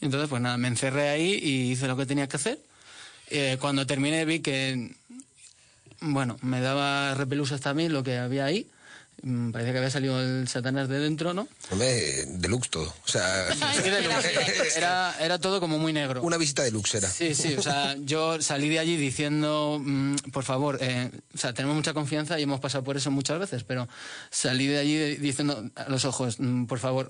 Entonces, 0.00 0.28
pues 0.28 0.40
nada, 0.42 0.56
me 0.58 0.68
encerré 0.68 1.08
ahí 1.08 1.32
y 1.42 1.72
hice 1.72 1.86
lo 1.88 1.96
que 1.96 2.06
tenía 2.06 2.28
que 2.28 2.36
hacer. 2.36 2.58
Eh, 3.30 3.56
cuando 3.60 3.86
terminé 3.86 4.24
vi 4.24 4.40
que, 4.40 4.94
bueno, 6.00 6.38
me 6.42 6.60
daba 6.60 7.14
repelús 7.14 7.52
hasta 7.52 7.70
a 7.70 7.74
mí 7.74 7.88
lo 7.88 8.02
que 8.02 8.16
había 8.18 8.44
ahí. 8.44 8.66
Mm, 9.20 9.50
Parecía 9.50 9.72
que 9.72 9.78
había 9.78 9.90
salido 9.90 10.20
el 10.22 10.46
Satanás 10.46 10.88
de 10.88 11.00
dentro, 11.00 11.34
¿no? 11.34 11.48
Hombre, 11.72 12.24
deluxe 12.26 12.70
todo. 12.70 12.94
O 13.04 13.08
sea, 13.08 13.48
Era, 14.76 15.12
era 15.20 15.38
todo 15.40 15.58
como 15.58 15.76
muy 15.78 15.92
negro. 15.92 16.22
una 16.22 16.36
visita 16.36 16.62
deluxe 16.62 16.94
era. 16.98 17.08
Sí, 17.10 17.34
sí, 17.34 17.54
o 17.54 17.62
sea, 17.62 17.96
yo 17.98 18.40
salí 18.40 18.68
de 18.68 18.78
allí 18.78 18.96
diciendo, 18.96 19.80
mm, 19.84 20.14
por 20.32 20.44
favor, 20.44 20.78
eh, 20.80 21.10
o 21.34 21.38
sea, 21.38 21.52
tenemos 21.52 21.74
mucha 21.74 21.94
confianza 21.94 22.38
y 22.38 22.44
hemos 22.44 22.60
pasado 22.60 22.84
por 22.84 22.96
eso 22.96 23.10
muchas 23.10 23.40
veces, 23.40 23.64
pero 23.64 23.88
salí 24.30 24.68
de 24.68 24.78
allí 24.78 25.16
diciendo 25.16 25.68
a 25.74 25.88
los 25.88 26.04
ojos, 26.04 26.38
mm, 26.38 26.66
por 26.66 26.78
favor, 26.78 27.08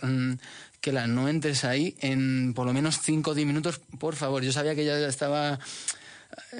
que 0.80 0.92
la 0.92 1.06
no 1.06 1.28
entres 1.28 1.64
ahí 1.64 1.96
en 2.00 2.54
por 2.54 2.66
lo 2.66 2.72
menos 2.72 3.00
5 3.02 3.30
o 3.30 3.34
10 3.34 3.46
minutos, 3.46 3.80
por 3.98 4.14
favor. 4.14 4.42
Yo 4.42 4.52
sabía 4.52 4.74
que 4.74 4.82
ella 4.82 5.08
estaba 5.08 5.58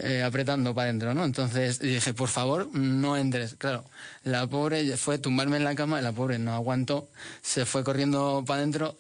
eh, 0.03 0.23
apretando 0.23 0.75
para 0.75 0.87
adentro, 0.87 1.15
¿no? 1.15 1.25
Entonces 1.25 1.79
dije, 1.79 2.15
por 2.15 2.29
favor, 2.29 2.69
no 2.75 3.17
entres. 3.17 3.55
Claro, 3.55 3.85
la 4.25 4.47
pobre 4.47 4.97
fue 4.97 5.19
tumbarme 5.19 5.57
en 5.57 5.65
la 5.65 5.75
cama, 5.75 6.01
la 6.01 6.13
pobre 6.13 6.39
no 6.39 6.53
aguantó, 6.55 7.09
se 7.43 7.65
fue 7.65 7.85
corriendo 7.85 8.45
para 8.47 8.59
adentro 8.59 8.97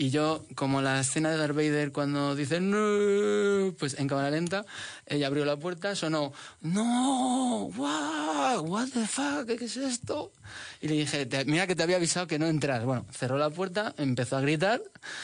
y 0.00 0.08
yo, 0.08 0.42
como 0.54 0.80
la 0.80 0.98
escena 1.00 1.30
de 1.30 1.36
Darth 1.36 1.54
Vader 1.54 1.92
cuando 1.92 2.34
dice 2.34 2.58
no, 2.58 3.74
pues 3.78 3.98
en 3.98 4.08
cámara 4.08 4.30
lenta, 4.30 4.64
ella 5.04 5.26
abrió 5.26 5.44
la 5.44 5.58
puerta, 5.58 5.94
sonó 5.94 6.32
no, 6.62 7.70
wow, 7.76 8.60
what 8.62 8.88
the 8.94 9.06
fuck, 9.06 9.44
¿qué 9.46 9.62
es 9.62 9.76
esto? 9.76 10.32
Y 10.80 10.88
le 10.88 10.94
dije, 10.94 11.26
"Te- 11.26 11.44
mira 11.44 11.66
que 11.66 11.76
te 11.76 11.82
había 11.82 11.96
avisado 11.96 12.26
que 12.26 12.38
no 12.38 12.46
entras. 12.46 12.82
Bueno, 12.86 13.04
cerró 13.12 13.36
la 13.36 13.50
puerta, 13.50 13.94
empezó 13.98 14.38
a 14.38 14.40
gritar. 14.40 14.80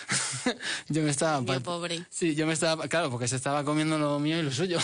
yo 0.90 1.02
me 1.02 1.08
estaba 1.10 1.40
part- 1.40 1.62
pobre. 1.62 2.04
Sí, 2.10 2.34
yo 2.34 2.46
me 2.46 2.52
estaba, 2.52 2.86
claro, 2.86 3.10
porque 3.10 3.28
se 3.28 3.36
estaba 3.36 3.64
comiendo 3.64 3.98
lo 3.98 4.18
mío 4.18 4.38
y 4.38 4.42
lo 4.42 4.52
suyo. 4.52 4.78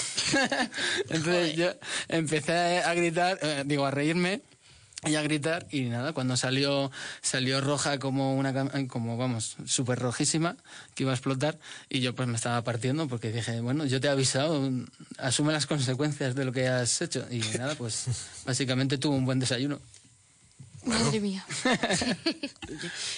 Entonces 1.10 1.54
yo 1.54 1.70
empecé 2.08 2.78
a 2.78 2.94
gritar, 2.94 3.38
eh, 3.42 3.62
digo, 3.66 3.84
a 3.84 3.90
reírme 3.90 4.40
y 5.04 5.16
a 5.16 5.22
gritar 5.22 5.66
y 5.72 5.82
nada, 5.82 6.12
cuando 6.12 6.36
salió 6.36 6.90
salió 7.22 7.60
roja 7.60 7.98
como 7.98 8.36
una 8.36 8.52
como 8.86 9.16
vamos, 9.16 9.56
súper 9.66 9.98
rojísima, 9.98 10.56
que 10.94 11.02
iba 11.02 11.10
a 11.10 11.14
explotar 11.14 11.58
y 11.88 12.00
yo 12.00 12.14
pues 12.14 12.28
me 12.28 12.36
estaba 12.36 12.62
partiendo 12.62 13.08
porque 13.08 13.32
dije, 13.32 13.60
bueno, 13.60 13.84
yo 13.84 14.00
te 14.00 14.06
he 14.06 14.10
avisado, 14.10 14.70
asume 15.18 15.52
las 15.52 15.66
consecuencias 15.66 16.36
de 16.36 16.44
lo 16.44 16.52
que 16.52 16.68
has 16.68 17.02
hecho 17.02 17.26
y 17.30 17.38
nada, 17.58 17.74
pues 17.74 18.04
básicamente 18.46 18.96
tuve 18.96 19.16
un 19.16 19.24
buen 19.24 19.40
desayuno. 19.40 19.80
Madre 20.84 21.20
mía. 21.20 21.44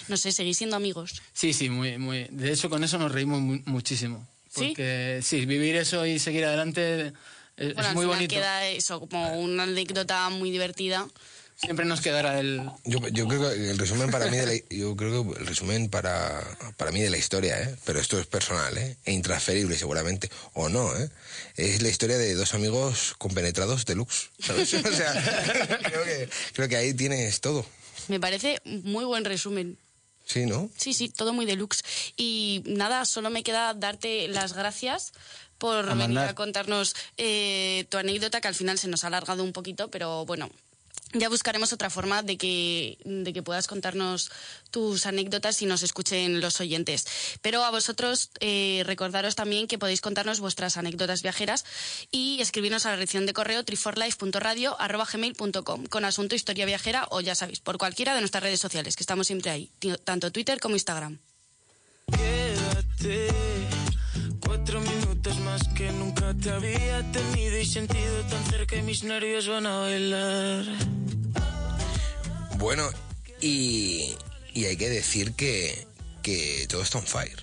No 0.08 0.16
sé, 0.16 0.32
seguís 0.32 0.58
siendo 0.58 0.76
amigos. 0.76 1.22
Sí, 1.32 1.52
sí, 1.52 1.70
muy 1.70 1.96
muy 1.98 2.26
de 2.30 2.52
hecho 2.52 2.68
con 2.68 2.84
eso 2.84 2.98
nos 2.98 3.10
reímos 3.12 3.40
mu- 3.40 3.60
muchísimo. 3.66 4.26
¿Sí? 4.54 4.68
Porque 4.68 5.20
sí, 5.22 5.46
vivir 5.46 5.76
eso 5.76 6.04
y 6.06 6.18
seguir 6.18 6.44
adelante 6.44 7.12
es, 7.56 7.74
Bueno, 7.74 7.80
es 7.80 7.86
al 7.88 7.94
muy 7.94 8.04
final 8.04 8.16
bonito. 8.16 8.34
queda 8.34 8.66
eso, 8.68 9.00
como 9.00 9.38
una 9.40 9.62
anécdota 9.64 10.28
muy 10.30 10.50
divertida. 10.50 11.06
Siempre 11.56 11.86
nos 11.86 12.00
quedará 12.00 12.40
el... 12.40 12.68
Yo, 12.84 12.98
yo 13.08 13.26
creo 13.28 13.48
que 13.48 13.70
el 13.70 13.78
resumen 13.78 14.10
para 14.10 14.26
mí 14.30 14.36
de 14.36 14.46
la, 14.46 14.54
yo 14.70 14.96
creo 14.96 15.32
que 15.32 15.40
el 15.40 15.46
resumen 15.46 15.88
para, 15.88 16.42
para 16.76 16.90
mí 16.90 17.00
de 17.00 17.10
la 17.10 17.16
historia, 17.16 17.60
¿eh? 17.62 17.76
pero 17.84 18.00
esto 18.00 18.18
es 18.18 18.26
personal, 18.26 18.76
¿eh? 18.76 18.96
e 19.04 19.12
intransferible 19.12 19.76
seguramente, 19.76 20.30
o 20.52 20.68
no, 20.68 20.94
¿eh? 20.96 21.08
es 21.56 21.80
la 21.80 21.88
historia 21.88 22.18
de 22.18 22.34
dos 22.34 22.54
amigos 22.54 23.14
compenetrados 23.18 23.84
deluxe, 23.84 24.30
¿sabes? 24.40 24.74
O 24.84 24.92
sea, 24.92 25.78
creo 25.82 26.04
que, 26.04 26.28
creo 26.54 26.68
que 26.68 26.76
ahí 26.76 26.92
tienes 26.92 27.40
todo, 27.40 27.64
Me 28.08 28.18
parece 28.20 28.60
muy 28.64 29.04
buen 29.04 29.24
resumen. 29.24 29.78
¿sí, 30.26 30.46
no? 30.46 30.70
Sí, 30.76 30.92
sí, 30.94 31.08
todo 31.08 31.32
muy 31.32 31.46
deluxe. 31.46 31.84
Y 32.16 32.62
nada, 32.66 33.04
solo 33.04 33.30
me 33.30 33.42
queda 33.42 33.74
darte 33.74 34.26
las 34.28 34.54
gracias 34.54 35.12
por 35.58 35.76
A 35.76 35.94
venir 35.94 36.08
mandar. 36.08 36.28
a 36.30 36.34
contarnos 36.34 36.96
eh, 37.16 37.86
tu 37.90 37.98
anécdota, 37.98 38.40
que 38.40 38.48
al 38.48 38.54
final 38.54 38.78
se 38.78 38.88
nos 38.88 39.04
ha 39.04 39.06
alargado 39.08 39.44
un 39.44 39.52
poquito, 39.52 39.90
pero 39.90 40.24
bueno. 40.26 40.50
Ya 41.14 41.28
buscaremos 41.28 41.72
otra 41.72 41.90
forma 41.90 42.22
de 42.22 42.36
que, 42.36 42.98
de 43.04 43.32
que 43.32 43.42
puedas 43.42 43.66
contarnos 43.68 44.30
tus 44.70 45.06
anécdotas 45.06 45.62
y 45.62 45.66
nos 45.66 45.84
escuchen 45.84 46.40
los 46.40 46.60
oyentes. 46.60 47.06
Pero 47.40 47.64
a 47.64 47.70
vosotros 47.70 48.30
eh, 48.40 48.82
recordaros 48.84 49.36
también 49.36 49.68
que 49.68 49.78
podéis 49.78 50.00
contarnos 50.00 50.40
vuestras 50.40 50.76
anécdotas 50.76 51.22
viajeras 51.22 51.64
y 52.10 52.40
escribirnos 52.40 52.84
a 52.86 52.90
la 52.90 52.96
dirección 52.96 53.26
de 53.26 53.32
correo 53.32 53.64
triforlife.radio.gmail.com 53.64 55.86
con 55.86 56.04
asunto 56.04 56.34
historia 56.34 56.66
viajera 56.66 57.06
o 57.10 57.20
ya 57.20 57.36
sabéis, 57.36 57.60
por 57.60 57.78
cualquiera 57.78 58.14
de 58.14 58.20
nuestras 58.20 58.42
redes 58.42 58.58
sociales, 58.60 58.96
que 58.96 59.04
estamos 59.04 59.28
siempre 59.28 59.50
ahí, 59.50 59.70
tanto 60.04 60.32
Twitter 60.32 60.58
como 60.60 60.74
Instagram. 60.74 61.18
Quédate 62.10 63.73
cuatro 64.46 64.80
minutos 64.80 65.38
más 65.40 65.62
que 65.76 65.90
nunca 65.92 66.34
te 66.34 66.50
había 66.50 67.02
tenido 67.12 67.58
y 67.58 67.66
sentido 67.66 68.22
tan 68.30 68.44
cerca 68.46 68.76
y 68.76 68.82
mis 68.82 69.02
nervios 69.04 69.48
van 69.48 69.66
a 69.66 69.78
bailar. 69.78 70.64
Bueno, 72.58 72.88
y, 73.40 74.14
y 74.52 74.64
hay 74.66 74.76
que 74.76 74.88
decir 74.88 75.32
que, 75.34 75.86
que 76.22 76.66
todo 76.68 76.82
está 76.82 76.98
on 76.98 77.06
fire. 77.06 77.42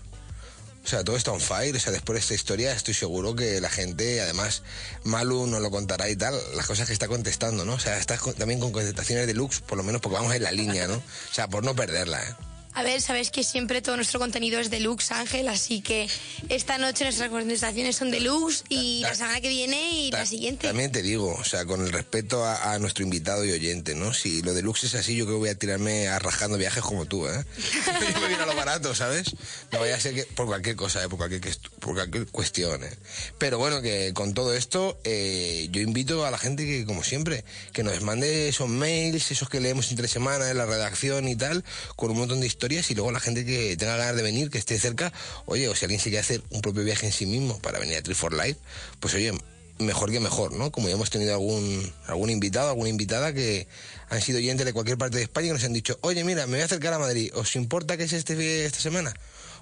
O 0.84 0.88
sea, 0.88 1.04
todo 1.04 1.16
está 1.16 1.32
on 1.32 1.39
fire. 1.41 1.76
O 1.76 1.80
sea, 1.80 1.91
después 1.91 2.16
de 2.16 2.20
esta 2.22 2.34
historia 2.34 2.74
estoy 2.74 2.93
seguro 2.95 3.36
que 3.36 3.62
la 3.62 3.70
gente, 3.70 4.20
además, 4.22 4.64
Malu 5.04 5.45
nos 5.45 5.62
lo 5.62 5.70
contará 5.70 6.10
y 6.10 6.16
tal, 6.16 6.34
las 6.56 6.66
cosas 6.66 6.88
que 6.88 6.93
está 6.93 7.08
contestando, 7.08 7.66
¿no? 7.66 7.74
O 7.74 7.80
sea, 7.80 7.97
está 7.97 8.18
con- 8.18 8.34
también 8.34 8.60
con 8.60 8.72
contestaciones 8.72 9.28
deluxe, 9.28 9.60
por 9.62 9.78
lo 9.78 9.84
menos 9.84 10.02
porque 10.02 10.16
vamos 10.18 10.34
en 10.34 10.41
la 10.43 10.52
línea, 10.52 10.88
¿no? 10.88 10.95
O 10.95 11.34
sea, 11.34 11.47
por 11.47 11.64
no 11.64 11.76
perderla, 11.76 12.24
¿eh? 12.24 12.36
A 12.74 12.84
ver, 12.84 13.02
sabes 13.02 13.32
que 13.32 13.44
siempre 13.44 13.82
todo 13.82 13.96
nuestro 13.96 14.20
contenido 14.20 14.60
es 14.60 14.70
deluxe, 14.70 15.12
Ángel, 15.12 15.48
así 15.50 15.82
que 15.82 16.08
esta 16.50 16.78
noche 16.78 17.04
nuestras 17.04 17.30
conversaciones 17.30 17.96
son 17.96 18.12
deluxe 18.12 18.64
y 18.70 19.02
la 19.02 19.14
semana 19.16 19.42
que 19.42 19.50
viene 19.50 19.92
y 19.92 20.12
la 20.12 20.26
siguiente. 20.26 20.68
También 20.68 20.92
te 20.92 21.02
digo, 21.02 21.34
o 21.34 21.44
sea, 21.44 21.66
con 21.66 21.82
el 21.82 21.92
respeto 21.92 22.46
a, 22.46 22.74
a 22.74 22.80
nuestro 22.80 23.04
invitado 23.04 23.44
y 23.46 23.52
oyente, 23.52 23.94
¿no? 23.96 24.14
Si 24.14 24.42
lo 24.42 24.54
deluxe 24.54 24.86
es 24.86 24.96
así, 24.96 25.16
yo 25.16 25.26
creo 25.26 25.38
que 25.38 25.40
voy 25.42 25.50
a 25.50 25.56
tirarme 25.56 26.08
a 26.08 26.20
rajando 26.20 26.58
viajes 26.58 26.84
como 26.84 27.06
tú, 27.06 27.28
¿eh? 27.28 27.44
yo 28.14 28.22
me 28.22 28.28
viene 28.28 28.44
a 28.44 28.46
lo 28.46 28.56
barato, 28.56 28.96
¿sabes? 28.96 29.36
No 29.72 29.80
vaya 29.80 29.96
a 29.96 30.00
ser 30.00 30.16
que 30.16 30.24
por 30.24 30.46
cualquier 30.46 30.76
cosa, 30.76 31.04
¿eh? 31.04 31.10
por, 31.10 31.18
cualquier, 31.18 31.42
por 31.82 31.98
cuestión, 32.32 32.84
¿eh? 32.84 32.94
Pero 33.38 33.58
bueno, 33.58 33.82
que 33.82 34.14
con 34.14 34.34
todo 34.34 34.54
esto, 34.54 34.98
eh, 35.04 35.68
yo 35.72 35.82
invito 35.82 36.26
a 36.26 36.32
la 36.32 36.38
gente 36.38 36.66
que, 36.66 36.86
como 36.86 37.04
siempre, 37.04 37.44
que 37.74 37.84
nos 37.84 38.02
mande 38.02 38.48
esos 38.48 38.70
mails, 38.70 39.32
esos 39.32 39.50
que 39.50 39.60
leemos 39.60 39.90
entre 39.90 40.08
semana 40.08 40.50
en 40.50 40.58
la 40.58 40.66
redacción 40.66 41.28
y 41.28 41.36
tal, 41.36 41.66
con 41.96 42.12
un 42.12 42.20
montón 42.20 42.40
de 42.40 42.48
historias 42.48 42.90
y 42.92 42.96
luego 42.96 43.12
la 43.12 43.20
gente 43.20 43.44
que 43.44 43.76
tenga 43.76 43.98
ganas 43.98 44.16
de 44.16 44.22
venir, 44.22 44.50
que 44.50 44.60
esté 44.60 44.80
cerca, 44.80 45.12
oye, 45.46 45.68
o 45.68 45.76
si 45.76 45.86
alguien 45.86 46.00
se 46.00 46.10
quiere 46.10 46.20
hacer 46.20 46.42
un 46.52 46.62
propio 46.62 46.84
viaje 46.84 47.08
en 47.08 47.12
sí 47.12 47.26
mismo 47.26 47.60
para 47.60 47.80
venir 47.80 47.98
a 47.98 48.02
Tree 48.02 48.16
for 48.16 48.34
Life, 48.34 48.60
pues 49.00 49.14
oye, 49.16 49.34
mejor 49.80 50.12
que 50.12 50.20
mejor, 50.20 50.54
¿no? 50.54 50.72
Como 50.72 50.88
ya 50.88 50.94
hemos 50.94 51.10
tenido 51.10 51.34
algún, 51.34 51.92
algún 52.06 52.30
invitado, 52.30 52.70
alguna 52.70 52.90
invitada 52.90 53.34
que 53.34 53.68
han 54.10 54.22
sido 54.22 54.38
oyentes 54.38 54.66
de 54.66 54.74
cualquier 54.74 54.98
parte 54.98 55.18
de 55.18 55.24
España 55.24 55.48
y 55.48 55.52
nos 55.52 55.64
han 55.64 55.74
dicho, 55.74 55.98
oye, 56.02 56.24
mira, 56.24 56.46
me 56.46 56.54
voy 56.54 56.62
a 56.62 56.66
acercar 56.66 56.94
a 56.94 57.00
Madrid, 57.00 57.32
¿os 57.34 57.56
importa 57.56 57.98
que 57.98 58.04
es 58.04 58.14
este, 58.14 58.66
esta 58.66 58.80
semana? 58.80 59.14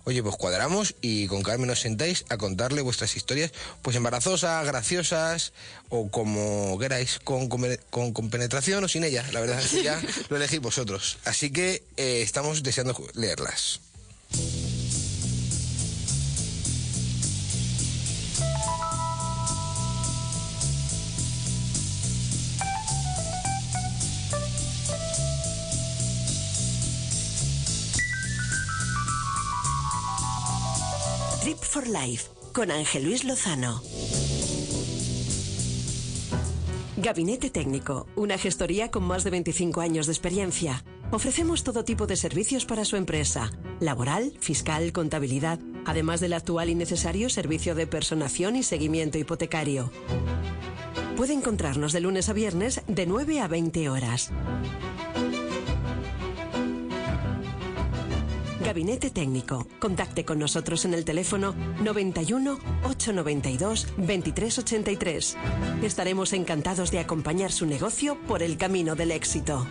Oye, 0.09 0.23
pues 0.23 0.37
cuadramos 0.37 0.95
y 1.01 1.27
con 1.27 1.43
Carmen 1.43 1.69
os 1.69 1.81
sentáis 1.81 2.25
a 2.29 2.37
contarle 2.37 2.81
vuestras 2.81 3.15
historias, 3.15 3.51
pues 3.83 3.95
embarazosas, 3.95 4.65
graciosas 4.65 5.53
o 5.89 6.09
como 6.09 6.79
queráis, 6.79 7.19
con, 7.23 7.47
con, 7.47 8.29
penetración 8.31 8.83
o 8.83 8.87
sin 8.87 9.03
ella. 9.03 9.23
La 9.33 9.39
verdad 9.39 9.59
es 9.59 9.69
que 9.69 9.83
ya 9.83 10.01
lo 10.29 10.37
elegís 10.37 10.61
vosotros. 10.61 11.19
Así 11.25 11.51
que 11.51 11.83
eh, 11.95 12.23
estamos 12.23 12.63
deseando 12.63 12.99
leerlas. 13.13 13.81
Trip 31.41 31.57
for 31.57 31.87
Life 31.87 32.29
con 32.53 32.69
Ángel 32.69 33.05
Luis 33.05 33.23
Lozano. 33.23 33.81
Gabinete 36.97 37.49
Técnico, 37.49 38.07
una 38.17 38.37
gestoría 38.37 38.91
con 38.91 39.03
más 39.03 39.23
de 39.23 39.29
25 39.29 39.79
años 39.79 40.05
de 40.07 40.11
experiencia. 40.11 40.83
Ofrecemos 41.11 41.63
todo 41.63 41.85
tipo 41.85 42.07
de 42.07 42.17
servicios 42.17 42.65
para 42.65 42.83
su 42.83 42.97
empresa, 42.97 43.51
laboral, 43.79 44.33
fiscal, 44.41 44.91
contabilidad, 44.91 45.59
además 45.85 46.19
del 46.19 46.33
actual 46.33 46.69
y 46.69 46.75
necesario 46.75 47.29
servicio 47.29 47.73
de 47.73 47.87
personación 47.87 48.57
y 48.57 48.63
seguimiento 48.63 49.17
hipotecario. 49.17 49.91
Puede 51.15 51.33
encontrarnos 51.33 51.93
de 51.93 52.01
lunes 52.01 52.27
a 52.27 52.33
viernes 52.33 52.81
de 52.87 53.05
9 53.05 53.39
a 53.39 53.47
20 53.47 53.89
horas. 53.89 54.33
Gabinete 58.69 59.09
Técnico. 59.09 59.67
Contacte 59.79 60.25
con 60.25 60.37
nosotros 60.37 60.85
en 60.85 60.93
el 60.93 61.03
teléfono 61.03 61.55
91 61.83 62.59
892 62.83 63.87
2383. 63.97 65.37
Estaremos 65.81 66.33
encantados 66.33 66.91
de 66.91 66.99
acompañar 66.99 67.51
su 67.51 67.65
negocio 67.65 68.15
por 68.27 68.43
el 68.43 68.57
camino 68.57 68.93
del 68.93 69.09
éxito. 69.09 69.65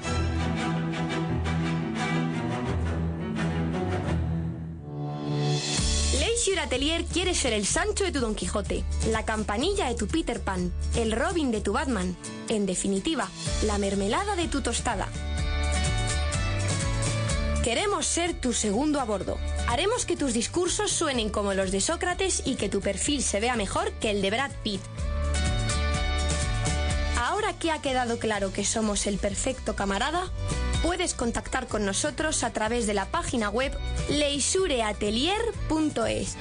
Leisure 6.19 6.59
Atelier 6.59 7.05
quiere 7.05 7.35
ser 7.35 7.53
el 7.53 7.67
Sancho 7.67 8.03
de 8.03 8.11
tu 8.11 8.19
Don 8.19 8.35
Quijote, 8.35 8.83
la 9.13 9.25
campanilla 9.25 9.87
de 9.87 9.95
tu 9.95 10.09
Peter 10.09 10.41
Pan, 10.41 10.73
el 10.97 11.13
Robin 11.13 11.53
de 11.53 11.61
tu 11.61 11.73
Batman, 11.73 12.17
en 12.49 12.67
definitiva, 12.67 13.29
la 13.65 13.79
mermelada 13.79 14.35
de 14.35 14.49
tu 14.49 14.61
tostada. 14.61 15.07
Queremos 17.69 18.07
ser 18.07 18.33
tu 18.33 18.55
segundo 18.55 18.99
a 18.99 19.05
bordo. 19.05 19.37
Haremos 19.67 20.07
que 20.07 20.17
tus 20.17 20.33
discursos 20.33 20.91
suenen 20.91 21.29
como 21.29 21.53
los 21.53 21.71
de 21.71 21.83
Sócrates 21.83 22.41
y 22.47 22.55
que 22.55 22.71
tu 22.71 22.81
perfil 22.81 23.23
se 23.23 23.41
vea 23.41 23.57
mejor 23.57 23.93
que 24.01 24.11
el 24.11 24.23
de 24.23 24.31
Brad 24.31 24.53
Pitt. 24.63 24.81
Ahora 27.21 27.53
que 27.59 27.71
ha 27.71 27.83
quedado 27.83 28.19
claro 28.19 28.55
que 28.55 28.65
somos 28.65 29.07
el 29.07 29.19
perfecto 29.19 29.77
camarada, 29.77 30.31
puedes 30.83 31.13
contactar 31.13 31.67
con 31.67 31.85
nosotros 31.85 32.43
a 32.43 32.55
través 32.55 32.87
de 32.87 32.95
la 32.95 33.05
página 33.05 33.51
web 33.51 33.77
leisureatelier.es. 34.09 36.37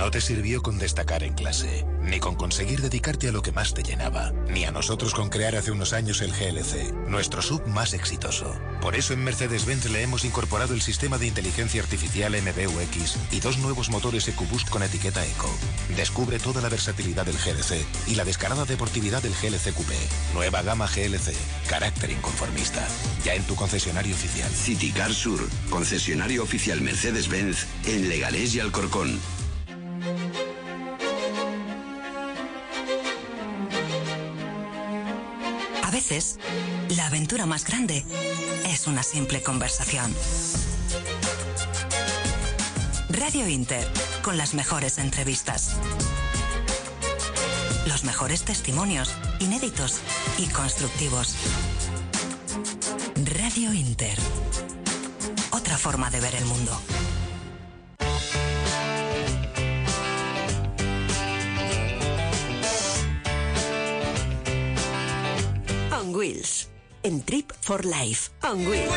No 0.00 0.10
te 0.10 0.22
sirvió 0.22 0.62
con 0.62 0.78
destacar 0.78 1.22
en 1.24 1.34
clase, 1.34 1.84
ni 2.00 2.20
con 2.20 2.34
conseguir 2.34 2.80
dedicarte 2.80 3.28
a 3.28 3.32
lo 3.32 3.42
que 3.42 3.52
más 3.52 3.74
te 3.74 3.82
llenaba, 3.82 4.32
ni 4.48 4.64
a 4.64 4.70
nosotros 4.70 5.12
con 5.12 5.28
crear 5.28 5.56
hace 5.56 5.72
unos 5.72 5.92
años 5.92 6.22
el 6.22 6.32
GLC, 6.32 6.94
nuestro 7.06 7.42
sub 7.42 7.66
más 7.66 7.92
exitoso. 7.92 8.50
Por 8.80 8.96
eso 8.96 9.12
en 9.12 9.22
Mercedes-Benz 9.22 9.90
le 9.90 10.00
hemos 10.02 10.24
incorporado 10.24 10.72
el 10.72 10.80
sistema 10.80 11.18
de 11.18 11.26
inteligencia 11.26 11.82
artificial 11.82 12.32
MBUX 12.32 13.18
y 13.30 13.40
dos 13.40 13.58
nuevos 13.58 13.90
motores 13.90 14.26
EcoBoost 14.26 14.70
con 14.70 14.82
etiqueta 14.82 15.22
Eco. 15.22 15.50
Descubre 15.94 16.38
toda 16.38 16.62
la 16.62 16.70
versatilidad 16.70 17.26
del 17.26 17.36
GLC 17.36 17.84
y 18.06 18.14
la 18.14 18.24
descarada 18.24 18.64
deportividad 18.64 19.22
del 19.22 19.34
GLC 19.34 19.74
Coupé. 19.74 19.98
Nueva 20.32 20.62
gama 20.62 20.86
GLC, 20.86 21.34
carácter 21.68 22.10
inconformista. 22.10 22.88
Ya 23.22 23.34
en 23.34 23.42
tu 23.42 23.54
concesionario 23.54 24.14
oficial. 24.14 24.50
Citicar 24.50 25.12
Sur, 25.12 25.46
concesionario 25.68 26.42
oficial 26.42 26.80
Mercedes-Benz 26.80 27.66
en 27.84 28.08
Leganés 28.08 28.54
y 28.54 28.60
Alcorcón. 28.60 29.20
La 36.96 37.06
aventura 37.06 37.46
más 37.46 37.64
grande 37.64 38.04
es 38.66 38.88
una 38.88 39.04
simple 39.04 39.44
conversación. 39.44 40.12
Radio 43.10 43.46
Inter, 43.46 43.86
con 44.20 44.36
las 44.36 44.54
mejores 44.54 44.98
entrevistas. 44.98 45.76
Los 47.86 48.02
mejores 48.02 48.42
testimonios, 48.42 49.14
inéditos 49.38 50.00
y 50.38 50.48
constructivos. 50.48 51.36
Radio 53.36 53.72
Inter. 53.72 54.18
Otra 55.52 55.78
forma 55.78 56.10
de 56.10 56.18
ver 56.18 56.34
el 56.34 56.44
mundo. 56.44 56.76
Wheels. 66.40 66.68
En 67.02 67.22
Trip 67.22 67.52
for 67.60 67.84
Life. 67.84 68.30
On 68.42 68.66
Wheels. 68.66 68.90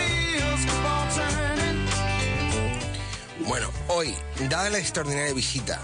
Bueno, 3.46 3.70
hoy, 3.90 4.16
dada 4.50 4.70
la 4.70 4.78
extraordinaria 4.78 5.34
visita 5.34 5.82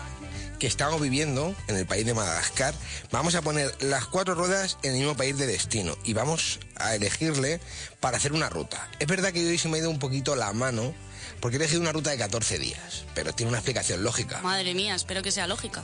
que 0.57 0.67
estamos 0.67 0.99
viviendo 1.01 1.55
en 1.67 1.75
el 1.77 1.85
país 1.85 2.05
de 2.05 2.13
Madagascar, 2.13 2.73
vamos 3.11 3.35
a 3.35 3.41
poner 3.41 3.73
las 3.81 4.05
cuatro 4.05 4.35
ruedas 4.35 4.77
en 4.83 4.91
el 4.91 4.99
mismo 4.99 5.15
país 5.15 5.37
de 5.37 5.47
destino 5.47 5.97
y 6.03 6.13
vamos 6.13 6.59
a 6.75 6.95
elegirle 6.95 7.61
para 8.01 8.17
hacer 8.17 8.33
una 8.33 8.49
ruta. 8.49 8.89
Es 8.99 9.07
verdad 9.07 9.31
que 9.31 9.45
hoy 9.45 9.57
se 9.57 9.69
me 9.69 9.77
ha 9.77 9.81
ido 9.81 9.89
un 9.89 9.99
poquito 9.99 10.35
la 10.35 10.51
mano 10.51 10.93
porque 11.39 11.55
he 11.55 11.59
elegido 11.59 11.81
una 11.81 11.93
ruta 11.93 12.09
de 12.09 12.17
14 12.17 12.59
días, 12.59 13.05
pero 13.15 13.33
tiene 13.33 13.49
una 13.49 13.59
explicación 13.59 14.03
lógica. 14.03 14.41
Madre 14.41 14.73
mía, 14.73 14.95
espero 14.95 15.21
que 15.21 15.31
sea 15.31 15.47
lógica. 15.47 15.83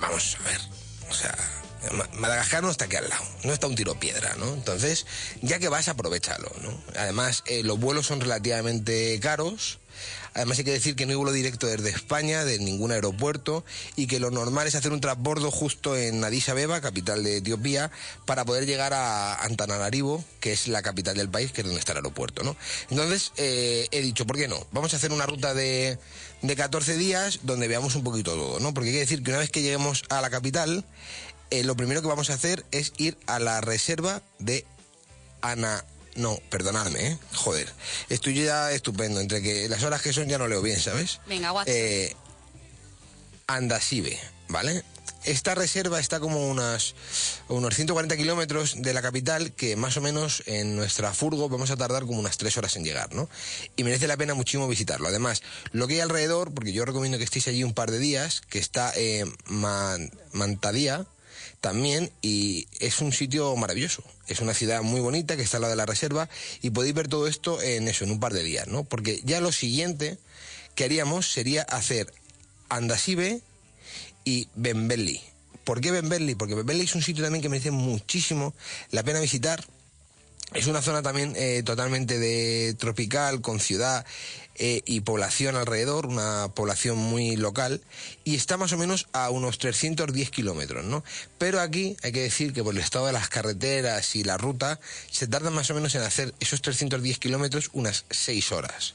Vamos 0.00 0.36
a 0.40 0.48
ver, 0.50 0.60
o 1.10 1.14
sea, 1.14 1.36
Madagascar 2.14 2.62
no 2.62 2.70
está 2.70 2.86
aquí 2.86 2.96
al 2.96 3.08
lado, 3.08 3.24
no 3.44 3.52
está 3.52 3.66
un 3.66 3.74
tiro 3.74 3.98
piedra, 3.98 4.34
¿no? 4.38 4.52
Entonces, 4.54 5.06
ya 5.42 5.58
que 5.58 5.68
vas, 5.68 5.88
aprovechalo, 5.88 6.50
¿no? 6.62 6.82
Además, 6.96 7.42
eh, 7.46 7.62
los 7.62 7.78
vuelos 7.78 8.06
son 8.06 8.20
relativamente 8.20 9.18
caros. 9.20 9.78
Además, 10.34 10.58
hay 10.58 10.64
que 10.64 10.72
decir 10.72 10.96
que 10.96 11.06
no 11.06 11.10
hay 11.10 11.16
vuelo 11.16 11.30
directo 11.30 11.68
desde 11.68 11.90
España, 11.90 12.44
de 12.44 12.58
ningún 12.58 12.90
aeropuerto, 12.90 13.64
y 13.94 14.08
que 14.08 14.18
lo 14.18 14.32
normal 14.32 14.66
es 14.66 14.74
hacer 14.74 14.92
un 14.92 15.00
transbordo 15.00 15.52
justo 15.52 15.96
en 15.96 16.24
Addis 16.24 16.48
Abeba, 16.48 16.80
capital 16.80 17.22
de 17.22 17.36
Etiopía, 17.36 17.92
para 18.26 18.44
poder 18.44 18.66
llegar 18.66 18.92
a 18.94 19.36
Antananarivo, 19.44 20.24
que 20.40 20.52
es 20.52 20.66
la 20.66 20.82
capital 20.82 21.16
del 21.16 21.28
país, 21.28 21.52
que 21.52 21.60
es 21.60 21.66
donde 21.66 21.78
está 21.78 21.92
el 21.92 21.98
aeropuerto, 21.98 22.42
¿no? 22.42 22.56
Entonces, 22.90 23.32
eh, 23.36 23.86
he 23.92 24.00
dicho, 24.00 24.26
¿por 24.26 24.36
qué 24.36 24.48
no? 24.48 24.66
Vamos 24.72 24.92
a 24.92 24.96
hacer 24.96 25.12
una 25.12 25.26
ruta 25.26 25.54
de, 25.54 25.98
de 26.42 26.56
14 26.56 26.96
días 26.96 27.40
donde 27.44 27.68
veamos 27.68 27.94
un 27.94 28.02
poquito 28.02 28.32
todo, 28.32 28.58
¿no? 28.58 28.74
Porque 28.74 28.88
hay 28.88 28.94
que 28.94 29.00
decir 29.00 29.22
que 29.22 29.30
una 29.30 29.38
vez 29.38 29.50
que 29.50 29.62
lleguemos 29.62 30.02
a 30.08 30.20
la 30.20 30.30
capital, 30.30 30.84
eh, 31.58 31.64
lo 31.64 31.76
primero 31.76 32.00
que 32.02 32.08
vamos 32.08 32.30
a 32.30 32.34
hacer 32.34 32.64
es 32.70 32.92
ir 32.96 33.16
a 33.26 33.38
la 33.38 33.60
reserva 33.60 34.22
de 34.38 34.64
Ana. 35.42 35.84
No, 36.16 36.38
perdonadme, 36.48 37.06
¿eh? 37.08 37.18
Joder. 37.34 37.68
Estoy 38.08 38.34
ya 38.44 38.70
estupendo. 38.70 39.20
Entre 39.20 39.42
que 39.42 39.68
las 39.68 39.82
horas 39.82 40.00
que 40.00 40.12
son 40.12 40.28
ya 40.28 40.38
no 40.38 40.46
leo 40.46 40.62
bien, 40.62 40.78
¿sabes? 40.80 41.20
Venga, 41.26 41.52
WhatsApp. 41.52 41.74
Eh, 41.74 42.14
Andasibe, 43.46 44.18
¿vale? 44.48 44.82
Esta 45.24 45.54
reserva 45.54 46.00
está 46.00 46.20
como 46.20 46.48
unas, 46.50 46.94
unos 47.48 47.74
140 47.74 48.14
kilómetros 48.16 48.74
de 48.82 48.92
la 48.92 49.00
capital, 49.00 49.52
que 49.52 49.74
más 49.74 49.96
o 49.96 50.02
menos 50.02 50.42
en 50.46 50.76
nuestra 50.76 51.12
furgo 51.14 51.48
vamos 51.48 51.70
a 51.70 51.76
tardar 51.76 52.04
como 52.04 52.20
unas 52.20 52.36
3 52.36 52.56
horas 52.58 52.76
en 52.76 52.84
llegar, 52.84 53.14
¿no? 53.14 53.28
Y 53.74 53.84
merece 53.84 54.06
la 54.06 54.16
pena 54.18 54.34
muchísimo 54.34 54.68
visitarlo. 54.68 55.08
Además, 55.08 55.42
lo 55.72 55.88
que 55.88 55.94
hay 55.94 56.00
alrededor, 56.00 56.52
porque 56.52 56.72
yo 56.72 56.84
recomiendo 56.84 57.16
que 57.18 57.24
estéis 57.24 57.48
allí 57.48 57.64
un 57.64 57.72
par 57.74 57.90
de 57.90 57.98
días, 57.98 58.42
que 58.50 58.58
está 58.58 58.92
eh, 58.96 59.24
Man- 59.46 60.10
Mantadía, 60.32 61.06
también 61.64 62.12
y 62.20 62.68
es 62.78 63.00
un 63.00 63.10
sitio 63.10 63.56
maravilloso. 63.56 64.04
Es 64.28 64.40
una 64.40 64.52
ciudad 64.52 64.82
muy 64.82 65.00
bonita 65.00 65.34
que 65.34 65.40
está 65.40 65.56
al 65.56 65.62
lado 65.62 65.70
de 65.70 65.78
la 65.78 65.86
reserva 65.86 66.28
y 66.60 66.68
podéis 66.68 66.92
ver 66.92 67.08
todo 67.08 67.26
esto 67.26 67.62
en 67.62 67.88
eso, 67.88 68.04
en 68.04 68.10
un 68.10 68.20
par 68.20 68.34
de 68.34 68.42
días, 68.42 68.68
¿no? 68.68 68.84
Porque 68.84 69.22
ya 69.24 69.40
lo 69.40 69.50
siguiente 69.50 70.18
que 70.74 70.84
haríamos 70.84 71.32
sería 71.32 71.62
hacer 71.62 72.12
Andasibe 72.68 73.40
y 74.26 74.48
Benbelli. 74.54 75.22
¿Por 75.64 75.80
qué 75.80 75.90
Benbelli? 75.90 76.34
Porque 76.34 76.54
Benbelli 76.54 76.84
es 76.84 76.94
un 76.96 77.00
sitio 77.00 77.24
también 77.24 77.40
que 77.40 77.48
merece 77.48 77.70
muchísimo 77.70 78.52
la 78.90 79.02
pena 79.02 79.20
visitar. 79.20 79.64
Es 80.52 80.66
una 80.66 80.82
zona 80.82 81.02
también 81.02 81.32
eh, 81.36 81.62
totalmente 81.64 82.18
de 82.18 82.74
tropical, 82.78 83.40
con 83.40 83.58
ciudad 83.58 84.04
eh, 84.54 84.82
y 84.84 85.00
población 85.00 85.56
alrededor, 85.56 86.06
una 86.06 86.48
población 86.54 86.96
muy 86.96 87.34
local, 87.34 87.80
y 88.22 88.36
está 88.36 88.56
más 88.56 88.72
o 88.72 88.78
menos 88.78 89.08
a 89.12 89.30
unos 89.30 89.58
310 89.58 90.30
kilómetros, 90.30 90.84
¿no? 90.84 91.02
Pero 91.38 91.60
aquí 91.60 91.96
hay 92.02 92.12
que 92.12 92.22
decir 92.22 92.52
que 92.52 92.62
por 92.62 92.74
el 92.74 92.80
estado 92.80 93.06
de 93.06 93.12
las 93.12 93.28
carreteras 93.28 94.14
y 94.14 94.22
la 94.22 94.36
ruta, 94.36 94.78
se 95.10 95.26
tarda 95.26 95.50
más 95.50 95.70
o 95.70 95.74
menos 95.74 95.94
en 95.96 96.02
hacer 96.02 96.34
esos 96.38 96.62
310 96.62 97.18
kilómetros 97.18 97.70
unas 97.72 98.04
6 98.10 98.52
horas. 98.52 98.94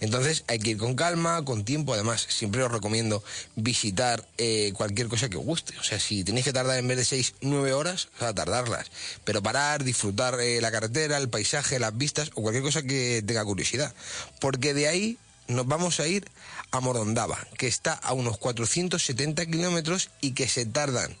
Entonces 0.00 0.44
hay 0.46 0.58
que 0.58 0.70
ir 0.70 0.78
con 0.78 0.94
calma, 0.94 1.44
con 1.44 1.64
tiempo. 1.64 1.94
Además, 1.94 2.26
siempre 2.28 2.62
os 2.62 2.70
recomiendo 2.70 3.22
visitar 3.54 4.26
eh, 4.38 4.72
cualquier 4.74 5.08
cosa 5.08 5.28
que 5.28 5.36
os 5.36 5.44
guste. 5.44 5.78
O 5.78 5.82
sea, 5.82 5.98
si 6.00 6.24
tenéis 6.24 6.44
que 6.44 6.52
tardar 6.52 6.78
en 6.78 6.88
vez 6.88 6.98
de 6.98 7.04
6, 7.04 7.34
9 7.40 7.72
horas, 7.72 8.08
o 8.16 8.18
sea, 8.20 8.34
tardarlas. 8.34 8.90
Pero 9.24 9.42
parar, 9.42 9.84
disfrutar 9.84 10.40
eh, 10.40 10.60
la 10.60 10.70
carretera, 10.70 11.16
el 11.16 11.28
paisaje, 11.28 11.78
las 11.78 11.96
vistas 11.96 12.30
o 12.34 12.42
cualquier 12.42 12.64
cosa 12.64 12.82
que 12.82 13.22
tenga 13.26 13.44
curiosidad. 13.44 13.94
Porque 14.40 14.74
de 14.74 14.88
ahí 14.88 15.18
nos 15.48 15.66
vamos 15.66 16.00
a 16.00 16.06
ir 16.06 16.28
a 16.70 16.80
Morondava, 16.80 17.38
que 17.56 17.66
está 17.66 17.92
a 17.92 18.12
unos 18.12 18.38
470 18.38 19.46
kilómetros 19.46 20.10
y 20.20 20.32
que 20.32 20.48
se 20.48 20.66
tardan 20.66 21.16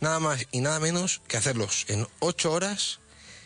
nada 0.00 0.20
más 0.20 0.46
y 0.52 0.60
nada 0.60 0.80
menos 0.80 1.22
que 1.28 1.36
hacerlos 1.36 1.86
en 1.88 2.06
8 2.20 2.52
horas 2.52 3.00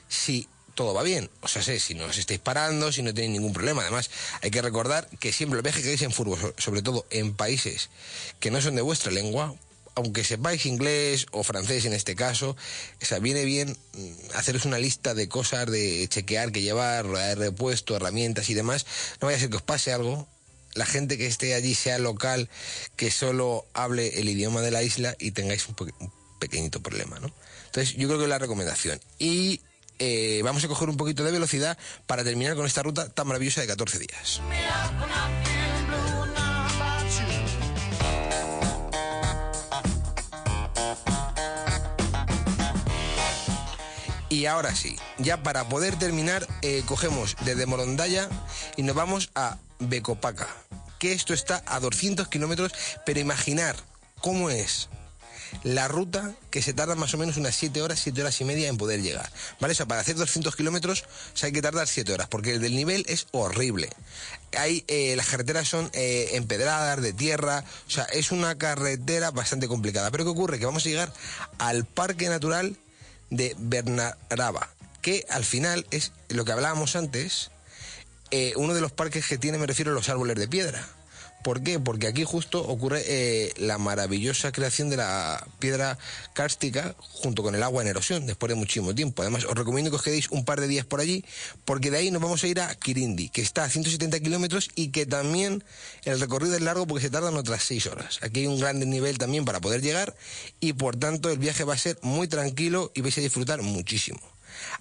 si 0.09 0.49
todo 0.75 0.95
va 0.95 1.03
bien. 1.03 1.31
O 1.41 1.49
sea, 1.49 1.63
sé, 1.63 1.81
si 1.81 1.95
no 1.95 2.05
os 2.07 2.19
estáis 2.19 2.41
parando, 2.41 2.93
si 2.93 3.03
no 3.03 3.13
tenéis 3.15 3.33
ningún 3.33 3.53
problema. 3.53 3.83
Además, 3.83 4.11
hay 4.43 4.51
que 4.51 4.63
recordar 4.63 5.09
que 5.19 5.33
siempre 5.33 5.59
el 5.59 5.63
viaje 5.63 5.83
que 5.83 6.05
en 6.05 6.13
furbo, 6.13 6.37
so- 6.39 6.55
sobre 6.59 6.83
todo 6.83 7.07
en 7.11 7.35
países 7.35 7.91
que 8.39 8.51
no 8.51 8.61
son 8.61 8.77
de 8.77 8.83
vuestra 8.83 9.11
lengua, 9.13 9.55
aunque 9.97 10.25
sepáis 10.25 10.67
inglés 10.67 11.27
o 11.33 11.43
francés 11.43 11.85
en 11.85 11.93
este 11.93 12.15
caso, 12.15 12.57
o 13.03 13.05
sea, 13.05 13.19
viene 13.19 13.45
bien 13.45 13.77
mm, 13.93 14.13
haceros 14.37 14.65
una 14.65 14.79
lista 14.79 15.15
de 15.15 15.29
cosas, 15.29 15.67
de 15.67 16.07
chequear 16.09 16.53
que 16.53 16.63
llevar, 16.63 17.07
de 17.07 17.35
repuesto, 17.35 17.97
herramientas 17.97 18.49
y 18.51 18.55
demás. 18.55 18.87
No 19.21 19.27
vaya 19.27 19.37
a 19.37 19.41
ser 19.41 19.51
que 19.51 19.57
os 19.57 19.63
pase 19.63 19.93
algo. 19.93 20.27
La 20.75 20.87
gente 20.87 21.19
que 21.19 21.27
esté 21.27 21.55
allí 21.55 21.75
sea 21.75 21.99
local, 21.99 22.49
que 22.95 23.11
solo 23.11 23.67
hable 23.75 24.21
el 24.21 24.29
idioma 24.29 24.61
de 24.61 24.71
la 24.71 24.85
isla 24.85 25.17
y 25.19 25.33
tengáis 25.33 25.67
un, 25.69 25.75
un 25.99 26.13
pequeñito 26.39 26.81
problema, 26.81 27.19
¿no? 27.19 27.33
Entonces, 27.67 27.97
yo 27.97 28.07
creo 28.07 28.19
que 28.19 28.25
es 28.25 28.31
la 28.31 28.39
recomendación. 28.39 29.01
Y 29.19 29.61
eh, 30.01 30.41
vamos 30.43 30.65
a 30.65 30.69
coger 30.69 30.89
un 30.89 30.97
poquito 30.97 31.23
de 31.23 31.31
velocidad 31.31 31.79
para 32.07 32.25
terminar 32.25 32.57
con 32.57 32.67
esta 32.67 32.83
ruta 32.83 33.09
tan 33.11 33.29
maravillosa 33.29 33.61
de 33.61 33.67
14 33.69 33.99
días. 33.99 34.41
Y 44.31 44.47
ahora 44.47 44.75
sí, 44.75 44.97
ya 45.19 45.43
para 45.43 45.69
poder 45.69 45.97
terminar, 45.97 46.47
eh, 46.63 46.83
cogemos 46.87 47.37
desde 47.45 47.67
Morondaya 47.67 48.29
y 48.77 48.83
nos 48.83 48.97
vamos 48.97 49.31
a 49.35 49.59
Becopaca, 49.81 50.49
que 50.99 51.13
esto 51.13 51.35
está 51.35 51.63
a 51.67 51.79
200 51.79 52.29
kilómetros, 52.29 52.73
pero 53.05 53.21
imaginar 53.21 53.77
cómo 54.21 54.49
es 54.49 54.89
la 55.63 55.89
ruta 55.89 56.35
que 56.51 56.63
se 56.63 56.73
tarda 56.73 56.95
más 56.95 57.15
o 57.15 57.19
menos 57.19 57.37
unas 57.37 57.55
7 57.55 57.83
horas, 57.83 58.01
7 58.01 58.21
horas 58.21 58.41
y 58.41 58.45
media 58.45 58.69
en 58.69 58.77
poder 58.77 59.03
llegar. 59.03 59.31
¿Vale? 59.61 59.73
O 59.73 59.75
sea, 59.75 59.87
para 59.87 60.01
hacer 60.01 60.17
200 60.17 60.55
kilómetros 60.57 61.05
o 61.35 61.37
sea, 61.37 61.49
hay 61.49 61.53
que 61.53 61.63
tardar 61.63 61.87
7 61.87 62.13
horas, 62.13 62.29
porque 62.29 62.55
el 62.55 62.61
del 62.61 62.75
nivel 62.75 63.05
es 63.09 63.27
horrible. 63.33 63.91
Hay, 64.57 64.85
eh, 64.89 65.15
las 65.17 65.29
carreteras 65.29 65.69
son 65.69 65.91
eh, 65.93 66.31
empedradas, 66.33 67.01
de 67.01 67.13
tierra, 67.13 67.65
o 67.87 67.91
sea, 67.91 68.05
es 68.05 68.33
una 68.33 68.59
carretera 68.59 69.31
bastante 69.31 69.69
complicada. 69.69 70.11
Pero 70.11 70.25
¿qué 70.25 70.31
ocurre? 70.31 70.59
Que 70.59 70.67
vamos 70.67 70.85
a 70.85 70.89
llegar 70.89 71.13
al 71.59 71.85
Parque 71.85 72.29
Natural 72.29 72.77
de 73.31 73.55
Bernaraba, 73.59 74.69
que 75.03 75.25
al 75.31 75.45
final 75.45 75.87
es 75.91 76.13
lo 76.29 76.45
que 76.45 76.53
hablábamos 76.53 76.97
antes, 76.97 77.51
eh, 78.31 78.53
uno 78.57 78.75
de 78.75 78.81
los 78.81 78.93
parques 78.93 79.27
que 79.27 79.39
tiene, 79.39 79.59
me 79.59 79.67
refiero 79.67 79.93
a 79.93 79.95
los 79.95 80.09
árboles 80.09 80.37
de 80.37 80.49
piedra. 80.49 80.87
¿Por 81.43 81.63
qué? 81.63 81.81
Porque 81.81 82.07
aquí 82.07 82.25
justo 82.25 82.63
ocurre 82.63 83.03
eh, 83.07 83.53
la 83.57 83.79
maravillosa 83.79 84.53
creación 84.53 84.91
de 84.91 84.99
la 84.99 85.47
piedra 85.59 85.99
kárstica 86.35 86.95
junto 86.99 87.43
con 87.43 87.55
el 87.55 87.63
agua 87.63 87.83
en 87.83 87.89
erosión 87.89 88.27
después 88.27 88.49
de 88.51 88.57
muchísimo 88.57 88.95
tiempo. 88.95 89.23
Además, 89.23 89.47
os 89.47 89.55
recomiendo 89.55 89.91
que 89.91 89.97
os 89.97 90.03
quedéis 90.03 90.31
un 90.31 90.45
par 90.45 90.61
de 90.61 90.69
días 90.69 90.85
por 90.85 91.01
allí 91.01 91.25
porque 91.65 91.91
de 91.91 91.97
ahí 91.97 92.11
nos 92.11 92.21
vamos 92.21 92.45
a 92.45 92.47
ir 92.47 92.61
a 92.61 92.75
Kirindi, 92.75 93.31
que 93.31 93.41
está 93.41 93.65
a 93.65 93.71
170 93.71 94.21
kilómetros 94.21 94.69
y 94.75 94.89
que 94.89 95.07
también 95.07 95.65
el 96.05 96.21
recorrido 96.21 96.55
es 96.55 96.61
largo 96.61 96.87
porque 96.87 97.05
se 97.05 97.11
tardan 97.11 97.37
otras 97.37 97.63
6 97.65 97.87
horas. 97.87 98.19
Aquí 98.23 98.41
hay 98.41 98.47
un 98.47 98.61
gran 98.61 98.79
nivel 98.79 99.17
también 99.17 99.47
para 99.47 99.61
poder 99.61 99.81
llegar 99.81 100.15
y 100.61 100.75
por 100.75 100.97
tanto 100.97 101.31
el 101.31 101.39
viaje 101.39 101.65
va 101.65 101.75
a 101.75 101.79
ser 101.79 101.99
muy 102.03 102.29
tranquilo 102.29 102.93
y 102.95 103.01
vais 103.01 103.17
a 103.17 103.23
disfrutar 103.23 103.63
muchísimo. 103.63 104.21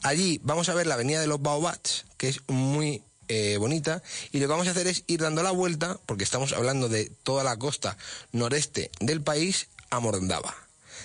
Allí 0.04 0.40
vamos 0.44 0.68
a 0.68 0.74
ver 0.74 0.88
la 0.88 0.96
avenida 0.96 1.22
de 1.22 1.28
los 1.28 1.42
Baobats, 1.42 2.06
que 2.18 2.28
es 2.28 2.42
muy 2.48 3.04
eh, 3.30 3.58
bonita, 3.58 4.04
y 4.32 4.40
lo 4.40 4.48
que 4.48 4.52
vamos 4.52 4.68
a 4.68 4.72
hacer 4.72 4.88
es 4.88 5.04
ir 5.08 5.22
dando 5.22 5.44
la 5.44 5.52
vuelta, 5.52 6.00
porque 6.06 6.24
estamos 6.24 6.52
hablando 6.52 6.90
de 6.90 7.12
toda 7.24 7.44
la 7.44 7.58
costa 7.58 7.98
noreste 8.32 8.92
del 9.00 9.22
país, 9.22 9.68
a 9.90 10.00
Morondava. 10.00 10.54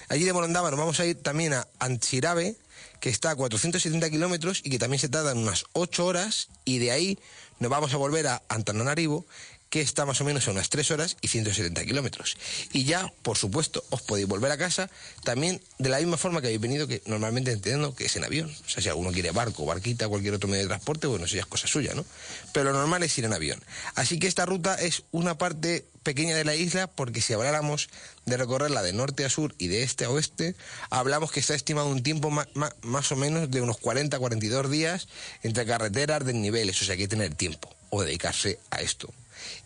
Allí 0.09 0.25
de 0.25 0.33
Morondava 0.33 0.71
nos 0.71 0.79
vamos 0.79 0.99
a 1.01 1.07
ir 1.07 1.23
también 1.23 1.53
a 1.53 1.69
Anchirabe, 1.79 2.57
que 3.01 3.11
está 3.11 3.31
a 3.31 3.37
470 3.37 4.11
kilómetros 4.11 4.61
y 4.65 4.71
que 4.71 4.79
también 4.79 4.99
se 4.99 5.09
tardan 5.09 5.39
unas 5.39 5.67
8 5.73 6.05
horas, 6.05 6.49
y 6.65 6.79
de 6.79 6.91
ahí 6.91 7.19
nos 7.61 7.71
vamos 7.71 7.95
a 7.95 7.99
volver 7.99 8.27
a 8.27 8.43
Antananarivo, 8.49 9.27
que 9.75 9.81
está 9.81 10.07
más 10.07 10.21
o 10.21 10.25
menos 10.25 10.47
a 10.47 10.53
unas 10.53 10.69
3 10.69 10.89
horas 10.93 11.17
y 11.21 11.27
170 11.27 11.85
kilómetros. 11.85 12.37
Y 12.73 12.85
ya, 12.85 13.13
por 13.23 13.37
supuesto, 13.37 13.83
os 13.91 14.03
podéis 14.03 14.29
volver 14.29 14.53
a 14.53 14.57
casa 14.57 14.89
también 15.25 15.61
de 15.81 15.89
la 15.89 15.99
misma 15.99 16.17
forma 16.17 16.41
que 16.41 16.47
habéis 16.47 16.61
venido, 16.61 16.87
que 16.87 17.03
normalmente 17.07 17.51
entiendo 17.51 17.93
que 17.93 18.05
es 18.05 18.15
en 18.15 18.23
avión. 18.23 18.55
O 18.65 18.69
sea, 18.69 18.81
si 18.85 18.89
alguno 18.89 19.11
quiere 19.11 19.33
barco, 19.33 19.67
barquita, 19.67 20.07
cualquier 20.07 20.35
otro 20.35 20.49
medio 20.49 20.63
de 20.63 20.69
transporte, 20.69 21.09
bueno, 21.09 21.25
eso 21.25 21.35
ya 21.35 21.41
es 21.41 21.47
cosa 21.49 21.67
suya, 21.67 21.93
¿no? 21.93 22.05
Pero 22.53 22.71
lo 22.71 22.79
normal 22.79 23.03
es 23.03 23.19
ir 23.19 23.25
en 23.25 23.33
avión. 23.33 23.61
Así 23.97 24.21
que 24.21 24.29
esta 24.29 24.47
ruta 24.47 24.77
es 24.77 25.03
una 25.11 25.37
parte 25.39 25.85
pequeña 26.05 26.37
de 26.37 26.45
la 26.45 26.55
isla 26.55 26.87
porque 26.87 27.21
si 27.21 27.33
habláramos 27.33 27.89
de 28.27 28.37
recorrerla 28.37 28.81
de 28.85 28.93
norte 28.93 29.25
a 29.25 29.29
sur 29.29 29.57
y 29.59 29.67
de 29.67 29.83
este 29.83 30.05
a 30.05 30.11
oeste, 30.11 30.55
hablamos 30.91 31.33
que 31.33 31.41
está 31.41 31.57
estimado 31.57 31.89
un 31.89 32.05
tiempo 32.05 32.31
ma- 32.31 32.47
ma- 32.55 32.73
más 32.83 33.11
o 33.11 33.17
menos 33.17 33.51
de 33.51 33.61
unos 33.61 33.79
40-42 33.79 34.69
días 34.69 35.09
entre 35.43 35.67
carreteras, 35.67 36.25
desniveles, 36.25 36.81
o 36.81 36.85
sea, 36.85 36.93
hay 36.93 36.99
que 37.01 37.09
tener 37.09 37.35
tiempo 37.35 37.75
o 37.91 38.05
dedicarse 38.05 38.61
a 38.71 38.81
esto 38.81 39.13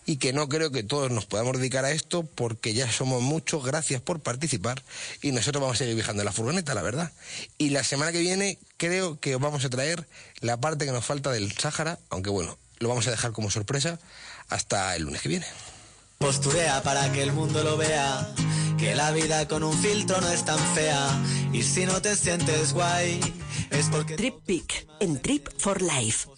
y 0.07 0.17
que 0.17 0.33
no 0.33 0.49
creo 0.49 0.71
que 0.71 0.83
todos 0.83 1.11
nos 1.11 1.27
podamos 1.27 1.59
dedicar 1.59 1.85
a 1.85 1.91
esto 1.91 2.23
porque 2.23 2.75
ya 2.75 2.91
somos 2.91 3.23
muchos, 3.23 3.65
gracias 3.65 4.01
por 4.01 4.21
participar 4.21 4.83
y 5.23 5.33
nosotros 5.33 5.61
vamos 5.61 5.77
a 5.77 5.79
seguir 5.79 5.95
viajando 5.95 6.23
en 6.23 6.27
la 6.27 6.33
furgoneta, 6.33 6.75
la 6.75 6.83
verdad. 6.83 7.13
Y 7.59 7.71
la 7.71 7.85
semana 7.85 8.13
que 8.13 8.21
viene 8.21 8.59
creo 8.77 9.19
que 9.21 9.35
os 9.35 9.41
vamos 9.41 9.65
a 9.65 9.71
traer 9.71 10.07
la 10.41 10.59
parte 10.59 10.87
que 10.87 10.93
nos 10.93 11.05
falta 11.05 11.31
del 11.31 11.53
Sáhara, 11.53 11.99
aunque 12.11 12.31
bueno, 12.31 12.59
lo 12.79 12.89
vamos 12.89 13.07
a 13.07 13.11
dejar 13.11 13.33
como 13.33 13.51
sorpresa 13.51 13.99
hasta 14.49 14.95
el 14.97 15.03
lunes 15.03 15.21
que 15.21 15.29
viene. 15.29 15.47
Posturea 16.19 16.83
para 16.83 17.13
que 17.13 17.23
el 17.23 17.33
mundo 17.33 17.63
lo 17.63 17.77
vea, 17.77 18.29
que 18.77 18.95
la 18.95 19.13
vida 19.13 19.47
con 19.47 19.63
un 19.63 19.77
filtro 19.79 20.21
no 20.21 20.29
es 20.31 20.45
tan 20.45 20.59
fea. 20.75 21.09
Y 21.53 21.63
si 21.63 21.87
no 21.87 22.03
te 22.03 22.17
sientes 22.17 22.73
guay, 22.73 23.21
es 23.71 23.87
porque 23.91 24.17
Trip 24.17 24.35
Peak 24.45 24.87
en 25.01 25.21
Trip 25.21 25.49
for 25.59 25.81
Life. 25.83 26.29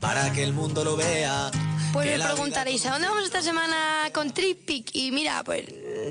para 0.00 0.32
que 0.32 0.42
el 0.42 0.52
mundo 0.52 0.84
lo 0.84 0.96
vea. 0.96 1.50
Pues 1.92 2.18
me 2.18 2.24
preguntaréis, 2.24 2.84
¿a 2.86 2.90
dónde 2.90 3.06
vamos 3.06 3.24
esta 3.24 3.40
semana 3.40 4.10
con 4.12 4.32
TripPic? 4.34 4.90
Y 4.94 5.12
mira, 5.12 5.44
pues 5.44 5.64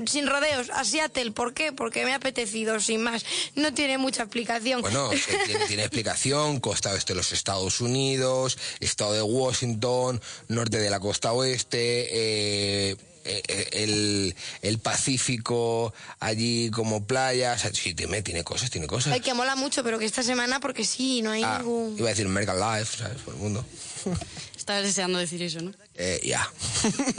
sin 0.06 0.26
rodeos, 0.26 0.70
a 0.70 0.82
Seattle. 0.82 1.32
¿Por 1.32 1.52
qué? 1.52 1.72
Porque 1.72 2.06
me 2.06 2.12
ha 2.12 2.16
apetecido, 2.16 2.80
sin 2.80 3.02
más. 3.02 3.24
No 3.54 3.74
tiene 3.74 3.98
mucha 3.98 4.22
explicación. 4.22 4.80
Bueno, 4.80 5.10
sí, 5.12 5.20
tiene, 5.46 5.66
tiene 5.66 5.82
explicación, 5.82 6.58
costa 6.60 6.90
oeste 6.92 7.12
de 7.12 7.18
los 7.18 7.32
Estados 7.32 7.82
Unidos, 7.82 8.56
estado 8.80 9.12
de 9.12 9.22
Washington, 9.22 10.22
norte 10.48 10.78
de 10.78 10.88
la 10.88 11.00
costa 11.00 11.32
oeste, 11.34 12.04
eh, 12.04 12.90
eh, 12.92 12.96
el, 13.24 14.34
el 14.62 14.78
Pacífico, 14.78 15.92
allí 16.20 16.70
como 16.70 17.04
playas, 17.04 17.62
sí, 17.72 17.94
tiene, 17.94 18.22
tiene 18.22 18.44
cosas, 18.44 18.70
tiene 18.70 18.86
cosas. 18.86 19.12
Ay, 19.12 19.20
que 19.20 19.34
mola 19.34 19.56
mucho, 19.56 19.82
pero 19.82 19.98
que 19.98 20.04
esta 20.04 20.22
semana, 20.22 20.60
porque 20.60 20.84
sí, 20.84 21.22
no 21.22 21.30
hay 21.30 21.42
Ah, 21.42 21.58
ningún... 21.60 21.96
iba 21.98 22.08
a 22.08 22.10
decir 22.10 22.26
American 22.26 22.58
Life, 22.58 22.98
¿sabes? 22.98 23.20
Por 23.22 23.34
el 23.34 23.40
mundo. 23.40 23.64
Estabas 24.56 24.82
deseando 24.84 25.18
decir 25.18 25.42
eso, 25.42 25.60
¿no? 25.60 25.72
Eh, 25.94 26.20
ya. 26.24 26.48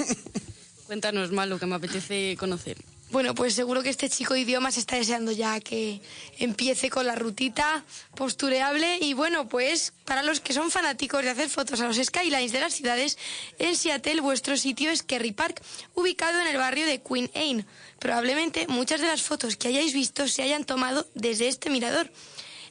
Cuéntanos 0.87 1.31
más 1.31 1.47
lo 1.47 1.57
que 1.59 1.65
me 1.65 1.75
apetece 1.75 2.35
conocer. 2.39 2.77
Bueno, 3.15 3.33
pues 3.33 3.53
seguro 3.53 3.81
que 3.81 3.91
este 3.91 4.09
chico 4.09 4.33
de 4.33 4.41
idiomas 4.41 4.75
está 4.75 4.97
deseando 4.97 5.31
ya 5.31 5.61
que 5.61 6.01
empiece 6.37 6.89
con 6.89 7.07
la 7.07 7.15
rutita 7.15 7.85
postureable. 8.13 8.97
Y 8.99 9.13
bueno, 9.13 9.47
pues 9.47 9.93
para 10.03 10.21
los 10.21 10.41
que 10.41 10.51
son 10.51 10.69
fanáticos 10.69 11.23
de 11.23 11.29
hacer 11.29 11.49
fotos 11.49 11.79
a 11.79 11.87
los 11.87 11.95
skylines 11.95 12.51
de 12.51 12.59
las 12.59 12.73
ciudades, 12.73 13.17
en 13.57 13.77
Seattle 13.77 14.19
vuestro 14.19 14.57
sitio 14.57 14.91
es 14.91 15.01
Kerry 15.01 15.31
Park, 15.31 15.61
ubicado 15.93 16.41
en 16.41 16.47
el 16.47 16.57
barrio 16.57 16.85
de 16.85 17.01
Queen 17.01 17.31
Anne. 17.35 17.65
Probablemente 17.99 18.67
muchas 18.67 18.99
de 18.99 19.07
las 19.07 19.21
fotos 19.21 19.55
que 19.55 19.69
hayáis 19.69 19.93
visto 19.93 20.27
se 20.27 20.41
hayan 20.41 20.65
tomado 20.65 21.07
desde 21.13 21.47
este 21.47 21.69
mirador. 21.69 22.11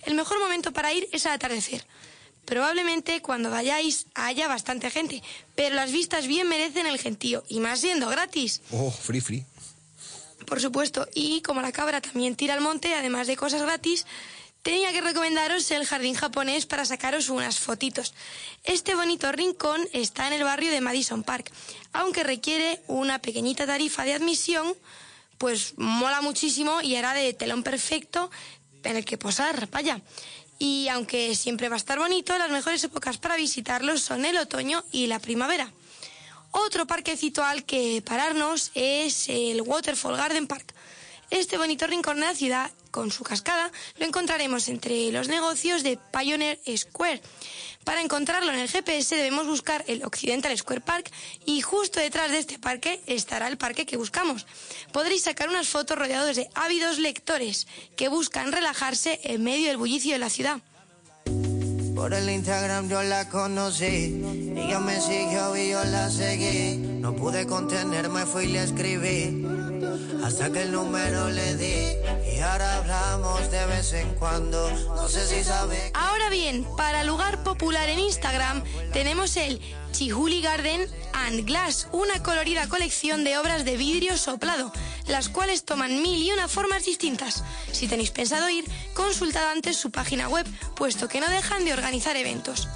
El 0.03 0.13
mejor 0.13 0.41
momento 0.41 0.75
para 0.75 0.93
ir 0.93 1.09
es 1.11 1.25
al 1.25 1.33
atardecer. 1.33 1.87
Probablemente 2.45 3.23
cuando 3.23 3.49
vayáis 3.49 4.09
haya 4.13 4.47
bastante 4.47 4.91
gente, 4.91 5.23
pero 5.55 5.75
las 5.75 5.91
vistas 5.91 6.27
bien 6.27 6.51
merecen 6.51 6.87
el 6.87 6.99
gentío, 6.99 7.45
y 7.49 7.61
más 7.61 7.81
siendo 7.81 8.11
gratis. 8.11 8.61
Oh, 8.73 8.91
free, 8.91 9.23
free. 9.23 9.47
Por 10.47 10.61
supuesto, 10.61 11.09
y 11.15 11.41
como 11.43 11.63
la 11.63 11.73
cabra 11.73 12.01
también 12.01 12.37
tira 12.37 12.55
al 12.55 12.61
monte, 12.61 12.95
además 12.95 13.27
de 13.27 13.37
cosas 13.37 13.63
gratis, 13.63 14.07
tenía 14.63 14.93
que 14.93 15.01
recomendaros 15.01 15.71
el 15.71 15.87
jardín 15.87 16.15
japonés 16.15 16.67
para 16.67 16.85
sacaros 16.85 17.29
unas 17.29 17.59
fotitos. 17.59 18.15
Este 18.65 18.95
bonito 18.95 19.31
rincón 19.33 19.87
está 19.93 20.27
en 20.27 20.33
el 20.33 20.45
barrio 20.45 20.71
de 20.71 20.81
Madison 20.81 21.23
Park, 21.23 21.51
aunque 21.93 22.25
requiere 22.25 22.81
una 22.87 23.21
pequeñita 23.21 23.67
tarifa 23.67 24.05
de 24.05 24.15
admisión, 24.15 24.75
pues 25.39 25.75
mola 25.77 26.23
muchísimo 26.23 26.81
y 26.81 26.97
hará 26.97 27.13
de 27.13 27.33
telón 27.35 27.63
perfecto 27.63 28.31
en 28.83 28.97
el 28.97 29.05
que 29.05 29.19
posar, 29.19 29.69
vaya. 29.71 30.01
Y 30.59 30.89
aunque 30.89 31.35
siempre 31.35 31.69
va 31.69 31.77
a 31.77 31.79
estar 31.79 31.99
bonito, 31.99 32.37
las 32.39 32.51
mejores 32.51 32.83
épocas 32.85 33.19
para 33.19 33.37
visitarlo 33.37 33.99
son 33.99 34.25
el 34.25 34.37
otoño 34.39 34.85
y 34.93 35.09
la 35.09 35.19
primavera. 35.19 35.73
Otro 36.57 36.87
parquecito 36.87 37.43
al 37.43 37.65
que 37.65 38.01
pararnos 38.07 38.71
es 38.77 39.29
el 39.29 39.61
Waterfall 39.63 40.17
Garden 40.17 40.47
Park. 40.47 40.73
Este 41.29 41.59
bonito 41.59 41.89
rincón 41.89 42.21
de 42.21 42.27
la 42.27 42.35
ciudad, 42.37 42.71
con 42.93 43.11
su 43.11 43.25
cascada, 43.25 43.73
lo 43.99 44.07
encontraremos 44.07 44.69
entre 44.69 45.11
los 45.11 45.27
negocios 45.27 45.83
de 45.83 45.99
Pioneer 46.13 46.61
Square. 46.77 47.21
Para 47.83 48.03
encontrarlo 48.03 48.53
en 48.53 48.61
el 48.61 48.69
GPS 48.69 49.17
debemos 49.17 49.49
buscar 49.49 49.85
el 49.89 50.05
Occidental 50.05 50.57
Square 50.57 50.81
Park 50.81 51.11
y 51.45 51.61
justo 51.61 51.99
detrás 51.99 52.31
de 52.31 52.39
este 52.39 52.61
parque 52.61 53.01
estará 53.07 53.49
el 53.49 53.59
parque 53.59 53.85
que 53.85 53.97
buscamos. 53.97 54.47
Podréis 54.93 55.25
sacar 55.25 55.49
unas 55.49 55.67
fotos 55.67 55.99
rodeados 55.99 56.37
de 56.37 56.49
ávidos 56.55 56.99
lectores 57.01 57.67
que 57.97 58.07
buscan 58.07 58.53
relajarse 58.53 59.21
en 59.25 59.43
medio 59.43 59.67
del 59.67 59.77
bullicio 59.77 60.13
de 60.13 60.21
la 60.21 60.31
ciudad. 60.31 60.61
Por 61.95 62.13
el 62.13 62.29
Instagram 62.29 62.89
yo 62.89 63.03
la 63.03 63.29
conocí. 63.29 64.23
Ella 64.57 64.81
me 64.81 65.01
siguió 65.01 65.57
y 65.57 65.71
yo 65.71 65.85
la 65.85 66.11
seguí. 66.11 66.77
No 66.77 67.15
pude 67.15 67.47
contenerme, 67.47 68.27
fui 68.27 68.45
y 68.45 68.49
le 68.49 68.65
escribí. 68.65 69.47
Hasta 70.25 70.51
que 70.51 70.63
el 70.63 70.73
número 70.73 71.29
le 71.31 71.57
di. 71.57 71.97
Y 72.35 72.41
ahora 72.41 72.79
hablamos 72.79 73.51
de 73.51 73.67
vez 73.67 73.93
en 73.93 74.15
cuando. 74.15 74.71
No 74.71 75.09
sé 75.09 75.27
si 75.27 75.45
sabe. 75.45 75.93
Ahora 75.95 76.31
bien, 76.31 76.67
para 76.77 77.05
lugar 77.05 77.45
popular 77.45 77.89
en 77.89 78.01
Instagram 78.01 78.63
tenemos 78.93 79.37
el 79.37 79.61
Chihuli 79.95 80.41
Garden 80.41 80.89
and 81.13 81.47
Glass, 81.47 81.87
una 81.93 82.21
colorida 82.21 82.69
colección 82.69 83.23
de 83.23 83.39
obras 83.39 83.65
de 83.65 83.77
vidrio 83.77 84.17
soplado, 84.17 84.73
las 85.07 85.29
cuales 85.29 85.65
toman 85.65 86.03
mil 86.03 86.21
y 86.21 86.33
una 86.33 86.49
formas 86.49 86.85
distintas. 86.85 87.45
Si 87.71 87.87
tenéis 87.87 88.11
pensado 88.11 88.49
ir, 88.49 88.65
consultad 88.95 89.53
antes 89.53 89.77
su 89.77 89.93
página 89.93 90.29
web, 90.29 90.47
puesto 90.75 91.07
que 91.07 91.21
no 91.21 91.31
dejan 91.31 91.65
de 91.65 91.75
organizar 91.75 92.17
eventos. 92.17 92.67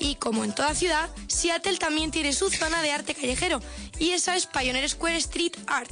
Y 0.00 0.16
como 0.16 0.42
en 0.42 0.52
toda 0.52 0.74
ciudad, 0.74 1.08
Seattle 1.28 1.78
también 1.78 2.10
tiene 2.10 2.32
su 2.32 2.50
zona 2.50 2.82
de 2.82 2.90
arte 2.90 3.14
callejero, 3.14 3.62
y 4.00 4.10
esa 4.10 4.34
es 4.34 4.46
Pioneer 4.46 4.88
Square 4.90 5.16
Street 5.18 5.52
Art. 5.68 5.90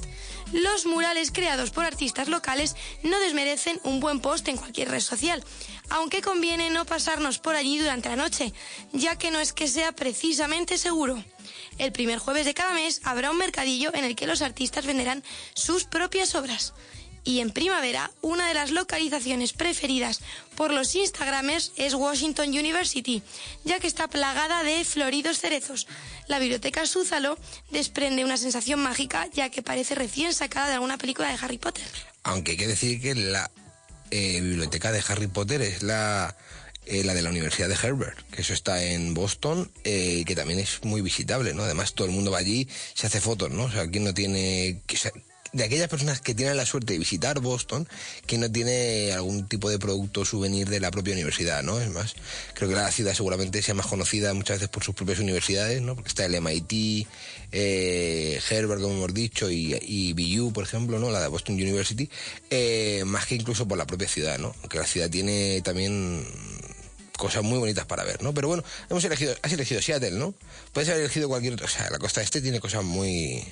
Los 0.52 0.84
murales 0.84 1.30
creados 1.30 1.70
por 1.70 1.84
artistas 1.84 2.26
locales 2.26 2.74
no 3.04 3.20
desmerecen 3.20 3.80
un 3.84 4.00
buen 4.00 4.18
post 4.20 4.48
en 4.48 4.56
cualquier 4.56 4.90
red 4.90 5.00
social, 5.00 5.44
aunque 5.92 6.22
conviene 6.22 6.70
no 6.70 6.86
pasarnos 6.86 7.38
por 7.38 7.54
allí 7.54 7.78
durante 7.78 8.08
la 8.08 8.16
noche, 8.16 8.54
ya 8.92 9.16
que 9.16 9.30
no 9.30 9.40
es 9.40 9.52
que 9.52 9.68
sea 9.68 9.92
precisamente 9.92 10.78
seguro. 10.78 11.22
El 11.76 11.92
primer 11.92 12.18
jueves 12.18 12.46
de 12.46 12.54
cada 12.54 12.72
mes 12.72 13.02
habrá 13.04 13.30
un 13.30 13.36
mercadillo 13.36 13.94
en 13.94 14.04
el 14.04 14.16
que 14.16 14.26
los 14.26 14.40
artistas 14.40 14.86
venderán 14.86 15.22
sus 15.52 15.84
propias 15.84 16.34
obras. 16.34 16.72
Y 17.24 17.40
en 17.40 17.50
primavera, 17.50 18.10
una 18.22 18.48
de 18.48 18.54
las 18.54 18.70
localizaciones 18.70 19.52
preferidas 19.52 20.22
por 20.56 20.72
los 20.72 20.94
Instagramers 20.94 21.72
es 21.76 21.92
Washington 21.92 22.48
University, 22.48 23.22
ya 23.64 23.78
que 23.78 23.86
está 23.86 24.08
plagada 24.08 24.64
de 24.64 24.84
floridos 24.84 25.40
cerezos. 25.40 25.86
La 26.26 26.38
biblioteca 26.38 26.86
Súzalo 26.86 27.38
desprende 27.70 28.24
una 28.24 28.38
sensación 28.38 28.80
mágica, 28.80 29.28
ya 29.34 29.50
que 29.50 29.62
parece 29.62 29.94
recién 29.94 30.32
sacada 30.32 30.68
de 30.68 30.74
alguna 30.74 30.96
película 30.96 31.28
de 31.28 31.38
Harry 31.40 31.58
Potter. 31.58 31.84
Aunque 32.22 32.52
hay 32.52 32.56
que 32.56 32.66
decir 32.66 33.00
que 33.00 33.14
la 33.14 33.50
eh, 34.12 34.40
biblioteca 34.40 34.92
de 34.92 35.02
Harry 35.08 35.26
Potter 35.26 35.62
es 35.62 35.82
la 35.82 36.36
eh, 36.84 37.04
la 37.04 37.14
de 37.14 37.22
la 37.22 37.30
Universidad 37.30 37.68
de 37.68 37.76
Herbert, 37.76 38.18
que 38.32 38.42
eso 38.42 38.52
está 38.52 38.82
en 38.82 39.14
Boston, 39.14 39.70
eh, 39.84 40.16
y 40.18 40.24
que 40.24 40.34
también 40.34 40.58
es 40.58 40.82
muy 40.82 41.00
visitable, 41.00 41.54
¿no? 41.54 41.62
Además, 41.62 41.94
todo 41.94 42.08
el 42.08 42.12
mundo 42.12 42.32
va 42.32 42.38
allí, 42.38 42.68
se 42.94 43.06
hace 43.06 43.20
fotos, 43.20 43.50
¿no? 43.52 43.64
O 43.64 43.70
sea, 43.70 43.88
¿quién 43.88 44.02
no 44.02 44.12
tiene... 44.12 44.82
de 45.52 45.64
aquellas 45.64 45.88
personas 45.88 46.20
que 46.20 46.34
tienen 46.34 46.56
la 46.56 46.64
suerte 46.64 46.94
de 46.94 46.98
visitar 46.98 47.40
Boston, 47.40 47.86
que 48.26 48.38
no 48.38 48.50
tiene 48.50 49.12
algún 49.12 49.46
tipo 49.46 49.68
de 49.68 49.78
producto 49.78 50.24
souvenir 50.24 50.68
de 50.68 50.80
la 50.80 50.90
propia 50.90 51.12
universidad, 51.12 51.62
¿no? 51.62 51.78
Es 51.80 51.90
más, 51.90 52.14
creo 52.54 52.68
que 52.68 52.74
la 52.74 52.90
ciudad 52.90 53.14
seguramente 53.14 53.60
sea 53.60 53.74
más 53.74 53.86
conocida 53.86 54.32
muchas 54.34 54.56
veces 54.56 54.68
por 54.68 54.82
sus 54.82 54.94
propias 54.94 55.18
universidades, 55.18 55.82
¿no? 55.82 55.94
Porque 55.94 56.08
está 56.08 56.24
el 56.24 56.40
MIT, 56.40 57.06
eh, 57.52 58.40
Herbert, 58.50 58.80
como 58.80 58.94
hemos 58.94 59.14
dicho, 59.14 59.50
y, 59.50 59.78
y 59.82 60.12
BU, 60.14 60.52
por 60.52 60.64
ejemplo, 60.64 60.98
¿no? 60.98 61.10
La 61.10 61.20
de 61.20 61.28
Boston 61.28 61.56
University, 61.56 62.08
eh, 62.50 63.02
más 63.04 63.26
que 63.26 63.34
incluso 63.34 63.68
por 63.68 63.76
la 63.76 63.86
propia 63.86 64.08
ciudad, 64.08 64.38
¿no? 64.38 64.54
Aunque 64.62 64.78
la 64.78 64.86
ciudad 64.86 65.10
tiene 65.10 65.60
también 65.62 66.26
cosas 67.18 67.42
muy 67.42 67.58
bonitas 67.58 67.84
para 67.84 68.04
ver, 68.04 68.22
¿no? 68.22 68.32
Pero 68.32 68.48
bueno, 68.48 68.64
hemos 68.90 69.04
elegido, 69.04 69.34
has 69.42 69.52
elegido 69.52 69.82
Seattle, 69.82 70.12
¿no? 70.12 70.34
Puedes 70.72 70.88
haber 70.88 71.02
elegido 71.02 71.28
cualquier 71.28 71.54
otra, 71.54 71.66
o 71.66 71.68
sea, 71.68 71.90
la 71.90 71.98
costa 71.98 72.22
este 72.22 72.40
tiene 72.40 72.58
cosas 72.58 72.82
muy, 72.82 73.44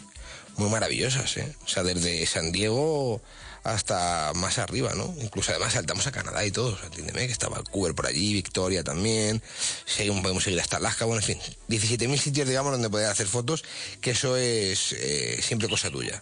muy 0.61 0.71
maravillosas, 0.71 1.37
¿eh? 1.39 1.57
O 1.65 1.69
sea, 1.69 1.83
desde 1.83 2.25
San 2.27 2.53
Diego 2.53 3.21
hasta 3.65 4.33
más 4.35 4.59
arriba, 4.59 4.93
¿no? 4.95 5.15
Incluso 5.21 5.51
además 5.51 5.73
saltamos 5.73 6.07
a 6.07 6.13
Canadá 6.13 6.45
y 6.45 6.51
todo, 6.51 6.79
entiéndeme 6.85 7.27
que 7.27 7.33
está 7.33 7.49
Vancouver 7.49 7.95
por 7.95 8.07
allí, 8.07 8.33
Victoria 8.35 8.85
también, 8.85 9.43
seguimos, 9.87 10.23
podemos 10.23 10.45
seguir 10.45 10.61
hasta 10.61 10.77
Alaska, 10.77 11.05
bueno, 11.07 11.21
en 11.21 11.27
fin, 11.27 11.39
17.000 11.69 12.19
sitios, 12.19 12.49
digamos, 12.49 12.73
donde 12.73 12.89
poder 12.89 13.07
hacer 13.07 13.27
fotos, 13.27 13.65
que 14.01 14.13
eso 14.13 14.37
es 14.37 14.93
eh, 14.93 15.41
siempre 15.43 15.69
cosa 15.69 15.91
tuya. 15.91 16.21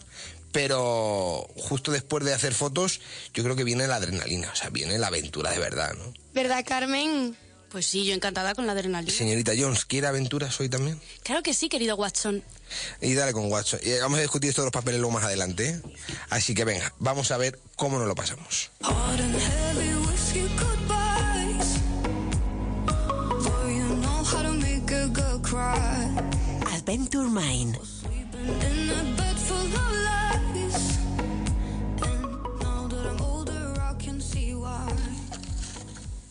Pero 0.51 1.47
justo 1.57 1.93
después 1.93 2.25
de 2.25 2.33
hacer 2.33 2.55
fotos, 2.55 3.01
yo 3.35 3.43
creo 3.45 3.55
que 3.55 3.65
viene 3.65 3.87
la 3.87 3.97
adrenalina, 3.97 4.51
o 4.51 4.57
sea, 4.57 4.71
viene 4.71 4.99
la 4.99 5.09
aventura 5.09 5.51
de 5.51 5.59
verdad, 5.59 5.95
¿no? 5.95 6.15
¿Verdad, 6.33 6.65
Carmen? 6.67 7.37
Pues 7.71 7.87
sí, 7.87 8.05
yo 8.07 8.15
encantada 8.15 8.55
con 8.55 8.67
la 8.67 8.73
adrenalina. 8.73 9.13
Señorita 9.13 9.53
Jones, 9.59 9.85
¿quiere 9.85 10.07
aventuras 10.07 10.59
hoy 10.61 10.69
también? 10.69 10.99
Claro 11.23 11.43
que 11.43 11.53
sí, 11.53 11.69
querido 11.69 11.97
Watson. 11.97 12.43
Y 13.01 13.15
dale 13.15 13.33
con 13.33 13.51
Watson. 13.51 13.81
Y 13.83 13.99
vamos 13.99 14.19
a 14.19 14.23
discutir 14.23 14.55
de 14.55 14.63
los 14.63 14.73
papeles 14.73 15.01
luego 15.01 15.13
más 15.13 15.25
adelante. 15.25 15.69
¿eh? 15.69 15.83
Así 16.31 16.55
que 16.55 16.65
venga, 16.65 16.95
vamos 16.99 17.31
a 17.31 17.37
ver 17.37 17.59
cómo 17.77 17.99
nos 17.99 18.09
lo 18.09 18.15
pasamos. 18.15 18.71
Adventure 26.73 27.29
why. 27.29 27.73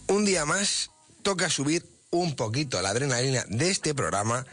Un 0.09 0.25
día 0.25 0.45
más 0.45 0.89
toca 1.27 1.49
subir 1.49 1.85
un 2.09 2.37
poquito 2.37 2.81
la 2.81 2.91
adrenalina 2.91 3.43
de 3.49 3.69
este 3.69 3.93
programa 3.93 4.45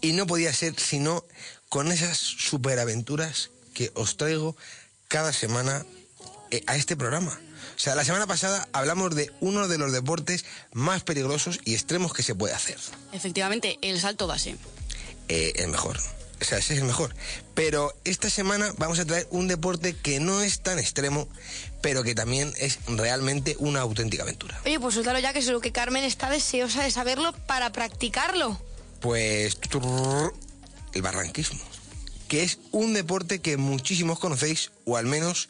y 0.00 0.14
no 0.14 0.26
podía 0.26 0.50
ser 0.54 0.80
sino 0.80 1.26
con 1.68 1.92
esas 1.92 2.16
superaventuras 2.16 3.50
que 3.74 3.92
os 3.92 4.16
traigo 4.16 4.56
cada 5.08 5.34
semana 5.34 5.84
eh, 6.50 6.62
a 6.66 6.76
este 6.76 6.96
programa. 6.96 7.38
O 7.76 7.78
sea, 7.78 7.94
la 7.94 8.06
semana 8.06 8.26
pasada 8.26 8.66
hablamos 8.72 9.14
de 9.14 9.30
uno 9.40 9.68
de 9.68 9.76
los 9.76 9.92
deportes 9.92 10.46
más 10.72 11.02
peligrosos 11.02 11.60
y 11.66 11.74
extremos 11.74 12.14
que 12.14 12.22
se 12.22 12.34
puede 12.34 12.54
hacer. 12.54 12.78
Efectivamente, 13.12 13.78
el 13.82 14.00
salto 14.00 14.26
base. 14.26 14.56
eh, 15.28 15.52
el 15.56 15.68
mejor. 15.68 15.98
O 16.42 16.44
sea, 16.44 16.58
ese 16.58 16.74
es 16.74 16.80
el 16.80 16.86
mejor. 16.86 17.14
Pero 17.54 17.94
esta 18.04 18.28
semana 18.28 18.74
vamos 18.76 18.98
a 18.98 19.04
traer 19.04 19.28
un 19.30 19.46
deporte 19.46 19.94
que 19.94 20.18
no 20.18 20.42
es 20.42 20.60
tan 20.60 20.80
extremo, 20.80 21.28
pero 21.80 22.02
que 22.02 22.16
también 22.16 22.52
es 22.58 22.80
realmente 22.88 23.54
una 23.60 23.80
auténtica 23.80 24.24
aventura. 24.24 24.60
Oye, 24.64 24.80
pues 24.80 24.94
suéltalo 24.94 25.20
ya, 25.20 25.32
que 25.32 25.40
seguro 25.40 25.60
que 25.60 25.70
Carmen 25.70 26.02
está 26.02 26.28
deseosa 26.30 26.82
de 26.82 26.90
saberlo 26.90 27.32
para 27.46 27.70
practicarlo. 27.70 28.60
Pues 29.00 29.56
el 30.94 31.02
barranquismo, 31.02 31.60
que 32.26 32.42
es 32.42 32.58
un 32.72 32.92
deporte 32.92 33.40
que 33.40 33.56
muchísimos 33.56 34.18
conocéis, 34.18 34.72
o 34.84 34.96
al 34.96 35.06
menos 35.06 35.48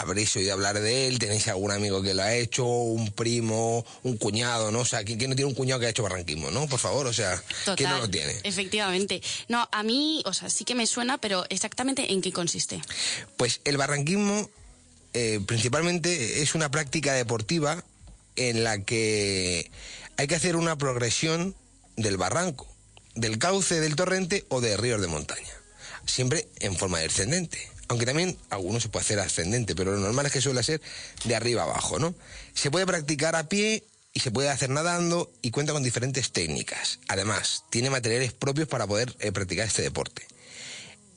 habréis 0.00 0.34
oído 0.36 0.54
hablar 0.54 0.80
de 0.80 1.06
él, 1.06 1.18
tenéis 1.18 1.46
algún 1.48 1.70
amigo 1.70 2.02
que 2.02 2.14
lo 2.14 2.22
ha 2.22 2.34
hecho, 2.34 2.64
un 2.64 3.12
primo, 3.12 3.84
un 4.02 4.16
cuñado, 4.16 4.70
¿no? 4.70 4.80
O 4.80 4.84
sea, 4.84 5.04
¿quién, 5.04 5.18
quién 5.18 5.30
no 5.30 5.36
tiene 5.36 5.48
un 5.48 5.54
cuñado 5.54 5.78
que 5.78 5.86
ha 5.86 5.90
hecho 5.90 6.02
barranquismo, 6.02 6.50
no? 6.50 6.66
Por 6.66 6.78
favor, 6.78 7.06
o 7.06 7.12
sea, 7.12 7.36
Total. 7.64 7.76
¿quién 7.76 7.90
no 7.90 7.98
lo 7.98 8.10
tiene? 8.10 8.34
Efectivamente. 8.42 9.20
No, 9.48 9.68
a 9.70 9.82
mí, 9.82 10.22
o 10.24 10.32
sea, 10.32 10.48
sí 10.48 10.64
que 10.64 10.74
me 10.74 10.86
suena, 10.86 11.18
pero 11.18 11.44
exactamente 11.50 12.12
en 12.12 12.22
qué 12.22 12.32
consiste. 12.32 12.80
Pues 13.36 13.60
el 13.64 13.76
barranquismo 13.76 14.48
eh, 15.12 15.40
principalmente 15.46 16.40
es 16.42 16.54
una 16.54 16.70
práctica 16.70 17.12
deportiva 17.12 17.84
en 18.36 18.64
la 18.64 18.82
que 18.82 19.70
hay 20.16 20.26
que 20.26 20.34
hacer 20.34 20.56
una 20.56 20.78
progresión 20.78 21.54
del 21.96 22.16
barranco, 22.16 22.66
del 23.14 23.38
cauce 23.38 23.80
del 23.80 23.96
torrente 23.96 24.46
o 24.48 24.60
de 24.60 24.76
ríos 24.76 25.00
de 25.00 25.08
montaña, 25.08 25.52
siempre 26.06 26.48
en 26.60 26.76
forma 26.76 27.00
descendente. 27.00 27.68
Aunque 27.90 28.06
también 28.06 28.38
algunos 28.50 28.84
se 28.84 28.88
puede 28.88 29.04
hacer 29.04 29.18
ascendente, 29.18 29.74
pero 29.74 29.90
lo 29.90 29.98
normal 29.98 30.24
es 30.26 30.30
que 30.32 30.40
suele 30.40 30.62
ser 30.62 30.80
de 31.24 31.34
arriba 31.34 31.64
abajo, 31.64 31.98
¿no? 31.98 32.14
Se 32.54 32.70
puede 32.70 32.86
practicar 32.86 33.34
a 33.34 33.48
pie 33.48 33.82
y 34.12 34.20
se 34.20 34.30
puede 34.30 34.48
hacer 34.48 34.70
nadando 34.70 35.28
y 35.42 35.50
cuenta 35.50 35.72
con 35.72 35.82
diferentes 35.82 36.30
técnicas. 36.30 37.00
Además, 37.08 37.64
tiene 37.68 37.90
materiales 37.90 38.32
propios 38.32 38.68
para 38.68 38.86
poder 38.86 39.16
eh, 39.18 39.32
practicar 39.32 39.66
este 39.66 39.82
deporte. 39.82 40.24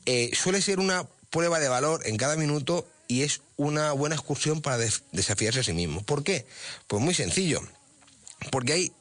Eh, 0.07 0.31
suele 0.33 0.63
ser 0.63 0.79
una 0.79 1.07
prueba 1.29 1.59
de 1.59 1.67
valor 1.69 2.01
en 2.07 2.17
cada 2.17 2.35
minuto 2.37 2.87
y 3.07 3.21
es 3.21 3.41
una 3.55 3.91
buena 3.91 4.15
excursión 4.15 4.61
para 4.61 4.79
des- 4.79 5.03
desafiarse 5.11 5.59
a 5.59 5.63
sí 5.63 5.73
mismo. 5.73 6.01
¿Por 6.01 6.23
qué? 6.23 6.47
Pues 6.87 7.03
muy 7.03 7.13
sencillo. 7.13 7.61
Porque 8.49 8.73
hay 8.73 8.91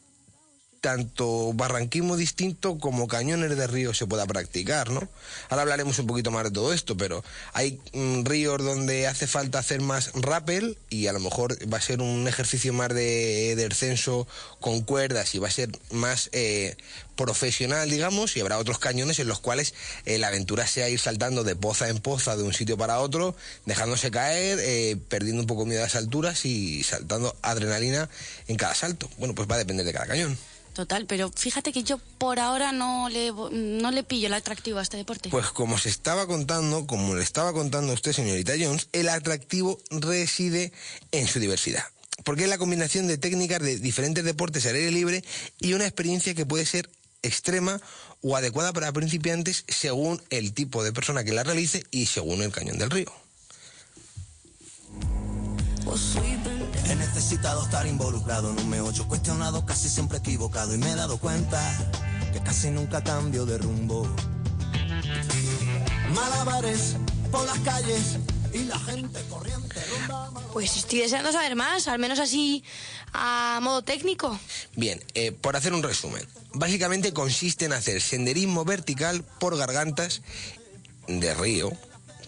tanto 0.82 1.52
barranquismo 1.54 2.16
distinto 2.16 2.76
como 2.78 3.06
cañones 3.06 3.56
de 3.56 3.66
río 3.68 3.94
se 3.94 4.06
pueda 4.06 4.26
practicar, 4.26 4.90
¿no? 4.90 5.08
Ahora 5.48 5.62
hablaremos 5.62 5.96
un 6.00 6.08
poquito 6.08 6.32
más 6.32 6.42
de 6.42 6.50
todo 6.50 6.72
esto, 6.72 6.96
pero 6.96 7.24
hay 7.52 7.80
mm, 7.92 8.24
ríos 8.24 8.62
donde 8.62 9.06
hace 9.06 9.28
falta 9.28 9.60
hacer 9.60 9.80
más 9.80 10.10
rappel 10.12 10.76
y 10.90 11.06
a 11.06 11.12
lo 11.12 11.20
mejor 11.20 11.56
va 11.72 11.78
a 11.78 11.80
ser 11.80 12.02
un 12.02 12.26
ejercicio 12.26 12.72
más 12.72 12.88
de, 12.88 13.54
de 13.54 13.68
descenso 13.68 14.26
con 14.60 14.82
cuerdas 14.82 15.36
y 15.36 15.38
va 15.38 15.46
a 15.46 15.52
ser 15.52 15.70
más 15.92 16.30
eh, 16.32 16.76
profesional, 17.14 17.88
digamos, 17.88 18.36
y 18.36 18.40
habrá 18.40 18.58
otros 18.58 18.80
cañones 18.80 19.20
en 19.20 19.28
los 19.28 19.38
cuales 19.38 19.74
eh, 20.04 20.18
la 20.18 20.28
aventura 20.28 20.66
sea 20.66 20.88
ir 20.88 20.98
saltando 20.98 21.44
de 21.44 21.54
poza 21.54 21.90
en 21.90 21.98
poza 22.00 22.36
de 22.36 22.42
un 22.42 22.54
sitio 22.54 22.76
para 22.76 22.98
otro, 22.98 23.36
dejándose 23.66 24.10
caer, 24.10 24.58
eh, 24.60 24.96
perdiendo 25.08 25.42
un 25.42 25.46
poco 25.46 25.64
miedo 25.64 25.80
a 25.82 25.84
las 25.84 25.94
alturas 25.94 26.44
y 26.44 26.82
saltando 26.82 27.36
adrenalina 27.40 28.10
en 28.48 28.56
cada 28.56 28.74
salto. 28.74 29.08
Bueno, 29.18 29.36
pues 29.36 29.48
va 29.48 29.54
a 29.54 29.58
depender 29.58 29.86
de 29.86 29.92
cada 29.92 30.06
cañón. 30.06 30.36
Total, 30.72 31.04
pero 31.06 31.30
fíjate 31.30 31.72
que 31.72 31.82
yo 31.82 31.98
por 32.18 32.40
ahora 32.40 32.72
no 32.72 33.08
le, 33.10 33.30
no 33.30 33.90
le 33.90 34.02
pillo 34.04 34.28
el 34.28 34.34
atractivo 34.34 34.78
a 34.78 34.82
este 34.82 34.96
deporte. 34.96 35.28
Pues 35.28 35.50
como 35.50 35.76
se 35.76 35.90
estaba 35.90 36.26
contando, 36.26 36.86
como 36.86 37.14
le 37.14 37.22
estaba 37.22 37.52
contando 37.52 37.92
a 37.92 37.94
usted, 37.94 38.12
señorita 38.12 38.54
Jones, 38.58 38.88
el 38.92 39.08
atractivo 39.08 39.78
reside 39.90 40.72
en 41.10 41.26
su 41.26 41.40
diversidad. 41.40 41.84
Porque 42.24 42.44
es 42.44 42.48
la 42.48 42.58
combinación 42.58 43.06
de 43.06 43.18
técnicas 43.18 43.60
de 43.60 43.78
diferentes 43.78 44.24
deportes 44.24 44.64
al 44.66 44.76
aire 44.76 44.90
libre 44.90 45.24
y 45.60 45.74
una 45.74 45.84
experiencia 45.84 46.34
que 46.34 46.46
puede 46.46 46.64
ser 46.64 46.88
extrema 47.22 47.80
o 48.22 48.36
adecuada 48.36 48.72
para 48.72 48.92
principiantes 48.92 49.64
según 49.68 50.22
el 50.30 50.54
tipo 50.54 50.84
de 50.84 50.92
persona 50.92 51.24
que 51.24 51.32
la 51.32 51.42
realice 51.42 51.84
y 51.90 52.06
según 52.06 52.42
el 52.42 52.52
cañón 52.52 52.78
del 52.78 52.90
río. 52.90 53.12
He 55.92 56.96
necesitado 56.96 57.62
estar 57.62 57.86
involucrado 57.86 58.50
en 58.50 58.58
un 58.58 58.70
meollo 58.70 59.06
cuestionado, 59.06 59.66
casi 59.66 59.90
siempre 59.90 60.18
equivocado 60.18 60.74
y 60.74 60.78
me 60.78 60.90
he 60.90 60.94
dado 60.94 61.18
cuenta 61.18 61.60
que 62.32 62.40
casi 62.40 62.70
nunca 62.70 63.04
cambio 63.04 63.44
de 63.44 63.58
rumbo. 63.58 64.08
Malabares 66.14 66.96
por 67.30 67.44
las 67.44 67.58
calles 67.58 68.16
y 68.54 68.64
la 68.64 68.78
gente 68.78 69.20
corriente. 69.28 69.80
Pues 70.54 70.76
estoy 70.78 71.00
deseando 71.00 71.30
saber 71.30 71.56
más, 71.56 71.86
al 71.88 71.98
menos 71.98 72.18
así 72.18 72.64
a 73.12 73.60
modo 73.62 73.82
técnico. 73.82 74.38
Bien, 74.74 75.02
eh, 75.12 75.32
por 75.32 75.56
hacer 75.56 75.74
un 75.74 75.82
resumen. 75.82 76.26
Básicamente 76.54 77.12
consiste 77.12 77.66
en 77.66 77.74
hacer 77.74 78.00
senderismo 78.00 78.64
vertical 78.64 79.24
por 79.38 79.58
gargantas 79.58 80.22
de 81.06 81.34
río. 81.34 81.70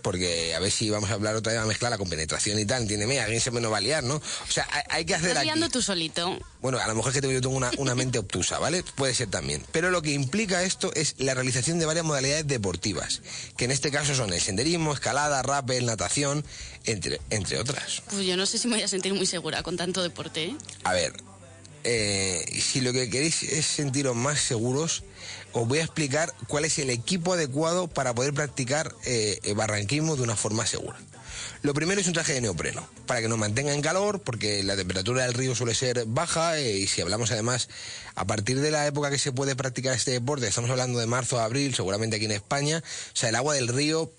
Porque 0.04 0.54
a 0.54 0.58
ver 0.60 0.70
si 0.70 0.90
vamos 0.90 1.10
a 1.10 1.14
hablar 1.14 1.34
otra 1.34 1.54
vez 1.54 1.62
a 1.62 1.64
mezclar 1.64 1.90
la 1.90 1.96
compenetración 1.96 2.58
y 2.58 2.66
tal, 2.66 2.82
entiéndeme, 2.82 3.20
alguien 3.20 3.40
se 3.40 3.50
me 3.50 3.62
no 3.62 3.70
va 3.70 3.78
a 3.78 3.80
liar, 3.80 4.04
¿no? 4.04 4.16
O 4.16 4.22
sea, 4.50 4.68
hay, 4.70 4.82
hay 4.90 5.04
que 5.06 5.14
hacer 5.14 5.28
Estás 5.30 5.40
aquí... 5.40 5.46
liando 5.46 5.70
tú 5.70 5.80
solito. 5.80 6.38
Bueno, 6.60 6.78
a 6.78 6.86
lo 6.86 6.94
mejor 6.94 7.10
es 7.10 7.14
que 7.14 7.20
tengo- 7.22 7.32
yo 7.32 7.40
tengo 7.40 7.56
una, 7.56 7.70
una 7.78 7.94
mente 7.94 8.18
obtusa, 8.18 8.58
¿vale? 8.58 8.84
Puede 8.96 9.14
ser 9.14 9.30
también. 9.30 9.64
Pero 9.72 9.90
lo 9.90 10.02
que 10.02 10.12
implica 10.12 10.62
esto 10.62 10.92
es 10.94 11.14
la 11.16 11.32
realización 11.32 11.78
de 11.78 11.86
varias 11.86 12.04
modalidades 12.04 12.46
deportivas, 12.46 13.22
que 13.56 13.64
en 13.64 13.70
este 13.70 13.90
caso 13.90 14.14
son 14.14 14.30
el 14.34 14.42
senderismo, 14.42 14.92
escalada, 14.92 15.42
rappel, 15.42 15.86
natación, 15.86 16.44
entre, 16.84 17.22
entre 17.30 17.58
otras. 17.58 18.02
Pues 18.10 18.26
yo 18.26 18.36
no 18.36 18.44
sé 18.44 18.58
si 18.58 18.68
me 18.68 18.74
voy 18.74 18.84
a 18.84 18.88
sentir 18.88 19.14
muy 19.14 19.24
segura 19.24 19.62
con 19.62 19.78
tanto 19.78 20.02
deporte, 20.02 20.44
¿eh? 20.44 20.56
A 20.84 20.92
ver, 20.92 21.14
eh, 21.84 22.44
si 22.62 22.80
lo 22.82 22.92
que 22.92 23.08
queréis 23.08 23.42
es 23.42 23.64
sentiros 23.66 24.14
más 24.14 24.38
seguros, 24.40 25.02
os 25.54 25.66
voy 25.66 25.78
a 25.78 25.84
explicar 25.84 26.34
cuál 26.48 26.64
es 26.64 26.78
el 26.78 26.90
equipo 26.90 27.32
adecuado 27.32 27.88
para 27.88 28.14
poder 28.14 28.34
practicar 28.34 28.94
eh, 29.06 29.40
barranquismo 29.56 30.16
de 30.16 30.22
una 30.22 30.36
forma 30.36 30.66
segura. 30.66 30.98
Lo 31.62 31.72
primero 31.72 31.98
es 31.98 32.06
un 32.06 32.12
traje 32.12 32.34
de 32.34 32.42
neopreno, 32.42 32.86
para 33.06 33.22
que 33.22 33.28
nos 33.28 33.38
mantenga 33.38 33.72
en 33.72 33.80
calor, 33.80 34.20
porque 34.20 34.62
la 34.62 34.76
temperatura 34.76 35.24
del 35.24 35.32
río 35.32 35.54
suele 35.54 35.74
ser 35.74 36.04
baja 36.06 36.58
eh, 36.58 36.76
y 36.76 36.86
si 36.86 37.00
hablamos 37.00 37.30
además 37.30 37.70
a 38.14 38.26
partir 38.26 38.60
de 38.60 38.70
la 38.70 38.86
época 38.86 39.10
que 39.10 39.18
se 39.18 39.32
puede 39.32 39.56
practicar 39.56 39.94
este 39.94 40.10
deporte, 40.10 40.46
estamos 40.46 40.70
hablando 40.70 40.98
de 40.98 41.06
marzo 41.06 41.40
a 41.40 41.44
abril, 41.44 41.74
seguramente 41.74 42.16
aquí 42.16 42.26
en 42.26 42.32
España, 42.32 42.82
o 42.84 43.16
sea, 43.16 43.30
el 43.30 43.36
agua 43.36 43.54
del 43.54 43.68
río 43.68 44.12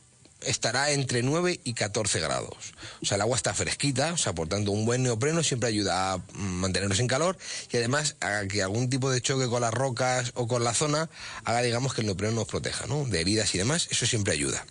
estará 0.46 0.92
entre 0.92 1.24
9 1.24 1.60
y 1.64 1.74
14 1.74 2.20
grados. 2.20 2.74
O 3.02 3.06
sea, 3.06 3.16
el 3.16 3.22
agua 3.22 3.38
está 3.38 3.54
fresquita, 3.54 4.14
o 4.14 4.18
sea, 4.18 4.34
por 4.34 4.48
tanto, 4.48 4.72
un 4.72 4.86
buen 4.86 5.04
neopreno 5.04 5.44
siempre 5.44 5.70
ayuda 5.70 6.14
a 6.14 6.22
mantenernos 6.34 7.00
en 7.00 7.08
calor 7.08 7.38
y 7.72 7.78
además 7.78 8.16
a 8.22 8.46
que 8.48 8.64
algún 8.64 8.90
tipo 8.90 9.10
de 9.10 9.22
choque 9.22 9.48
con 9.48 9.62
las 9.62 9.74
rocas 9.74 10.32
o 10.36 10.48
con 10.48 10.64
la 10.64 10.74
zona 10.74 11.10
haga, 11.44 11.62
digamos, 11.62 11.94
que 11.94 12.02
el 12.02 12.08
neopreno 12.08 12.34
nos 12.34 12.48
proteja, 12.48 12.88
¿no? 12.88 13.06
De 13.06 13.22
heridas 13.22 13.54
y 13.56 13.58
demás, 13.58 13.88
eso 13.92 14.06
siempre 14.06 14.34
ayuda. 14.34 14.66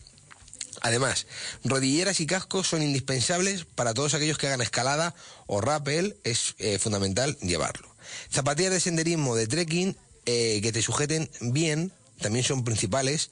Además, 0.81 1.27
rodilleras 1.65 2.21
y 2.21 2.27
cascos 2.27 2.69
son 2.69 2.83
indispensables 2.83 3.65
para 3.65 3.95
todos 3.95 4.13
aquellos 4.13 4.37
que 4.37 4.49
hagan 4.49 4.61
escalada 4.61 5.15
o 5.47 5.63
rappel, 5.63 6.17
es 6.25 6.55
eh, 6.59 6.79
fundamental 6.79 7.39
llevarlo. 7.39 7.89
Zapatillas 8.31 8.73
de 8.73 8.81
senderismo, 8.81 9.35
de 9.35 9.47
trekking, 9.47 9.97
eh, 10.27 10.61
que 10.63 10.73
te 10.73 10.83
sujeten 10.83 11.31
bien, 11.41 11.91
también 12.21 12.45
son 12.45 12.65
principales, 12.65 13.31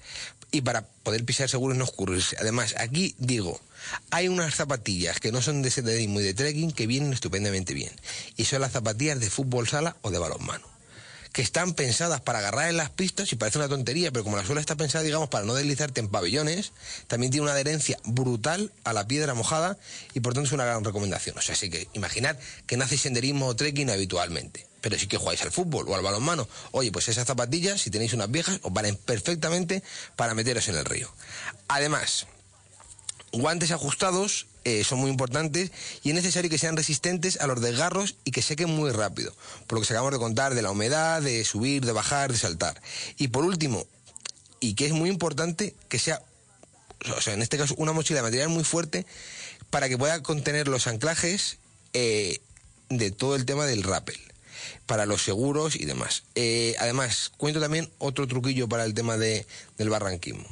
y 0.53 0.61
para 0.61 0.87
poder 1.03 1.25
pisar 1.25 1.49
seguro 1.49 1.75
y 1.75 1.79
no 1.79 1.85
escurrirse. 1.85 2.37
Además, 2.39 2.75
aquí 2.79 3.17
digo, 3.19 3.61
hay 4.11 4.29
unas 4.29 4.55
zapatillas 4.55 5.19
que 5.19 5.33
no 5.33 5.43
son 5.43 5.63
de 5.63 5.71
senderismo 5.71 6.21
y 6.21 6.25
de 6.25 6.35
trekking 6.35 6.73
que 6.73 6.87
vienen 6.87 7.13
estupendamente 7.13 7.75
bien, 7.75 7.93
y 8.37 8.45
son 8.45 8.61
las 8.61 8.73
zapatillas 8.73 9.19
de 9.19 9.31
fútbol 9.31 9.67
sala 9.67 9.97
o 10.03 10.11
de 10.11 10.19
balonmano 10.19 10.73
que 11.33 11.43
están 11.43 11.73
pensadas 11.73 12.21
para 12.21 12.41
agarrar 12.41 12.69
en 12.69 12.77
las 12.77 12.91
pistas 12.91 13.33
y 13.33 13.37
parece 13.37 13.59
una 13.59 13.69
tontería, 13.69 14.13
pero 14.13 14.23
como 14.23 14.37
la 14.37 14.45
suela 14.45 14.61
está 14.61 14.77
pensada, 14.77 15.03
digamos, 15.03 15.31
para 15.31 15.47
no 15.47 15.55
deslizarte 15.55 16.01
en 16.01 16.09
pabellones, 16.09 16.73
también 17.07 17.33
tiene 17.33 17.45
una 17.45 17.53
adherencia 17.53 17.99
brutal 18.05 18.71
a 18.85 18.93
la 18.93 19.07
piedra 19.09 19.35
mojada 19.35 19.79
y 20.13 20.21
por 20.21 20.35
tanto 20.35 20.49
es 20.49 20.53
una 20.53 20.67
gran 20.67 20.85
recomendación. 20.85 21.37
O 21.39 21.41
sea, 21.41 21.55
así 21.55 21.71
que 21.71 21.89
imaginad 21.95 22.37
que 22.67 22.77
no 22.77 22.85
hacéis 22.85 23.01
senderismo 23.01 23.47
o 23.47 23.57
trekking 23.57 23.91
habitualmente, 23.91 24.67
pero 24.83 24.99
sí 24.99 25.07
que 25.07 25.16
jugáis 25.16 25.41
al 25.43 25.53
fútbol 25.53 25.89
o 25.89 25.95
al 25.95 26.03
balonmano. 26.03 26.47
Oye, 26.72 26.93
pues 26.93 27.09
esas 27.09 27.26
zapatillas, 27.26 27.80
si 27.80 27.91
tenéis 27.91 28.12
unas 28.12 28.30
viejas, 28.30 28.59
os 28.62 28.72
valen 28.72 28.97
perfectamente 28.97 29.83
para 30.16 30.35
meteros 30.35 30.68
en 30.68 30.76
el 30.76 30.85
río. 30.85 31.11
Además, 31.68 32.26
guantes 33.33 33.70
ajustados 33.70 34.49
eh, 34.64 34.85
son 34.85 34.99
muy 34.99 35.11
importantes 35.11 35.70
y 36.03 36.11
es 36.11 36.14
necesario 36.14 36.51
que 36.51 36.59
sean 36.59 36.76
resistentes 36.76 37.41
a 37.41 37.47
los 37.47 37.61
desgarros 37.61 38.16
y 38.24 38.33
que 38.33 38.43
sequen 38.43 38.70
muy 38.70 38.91
rápido, 38.91 39.35
por 39.66 39.78
lo 39.78 39.80
que 39.80 39.87
se 39.87 39.95
acabamos 39.95 40.12
de 40.12 40.18
contar 40.18 40.55
de 40.55 40.62
la 40.62 40.70
humedad, 40.70 41.22
de 41.22 41.45
subir, 41.45 41.85
de 41.85 41.93
bajar, 41.93 42.33
de 42.33 42.39
saltar. 42.39 42.80
Y 43.16 43.28
por 43.28 43.45
último, 43.45 43.87
y 44.61 44.74
que 44.74 44.87
es 44.87 44.93
muy 44.93 45.09
importante, 45.09 45.74
que 45.89 45.99
sea, 45.99 46.22
o 47.16 47.20
sea, 47.20 47.35
en 47.35 47.43
este 47.43 47.57
caso, 47.57 47.74
una 47.78 47.93
mochila 47.93 48.18
de 48.18 48.24
material 48.24 48.49
muy 48.49 48.64
fuerte 48.64 49.07
para 49.70 49.89
que 49.89 49.97
pueda 49.97 50.22
contener 50.22 50.68
los 50.68 50.87
anclajes 50.87 51.59
eh, 51.93 52.41
de 52.89 53.11
todo 53.11 53.37
el 53.37 53.47
tema 53.47 53.64
del 53.64 53.85
rappel 53.85 54.32
para 54.87 55.07
los 55.07 55.23
seguros 55.23 55.77
y 55.77 55.85
demás. 55.85 56.25
Eh, 56.35 56.75
además, 56.79 57.33
cuento 57.37 57.61
también 57.61 57.91
otro 57.99 58.27
truquillo 58.27 58.69
para 58.69 58.85
el 58.85 58.95
tema 58.95 59.17
de, 59.17 59.47
del 59.79 59.91
barranquismo. 59.91 60.47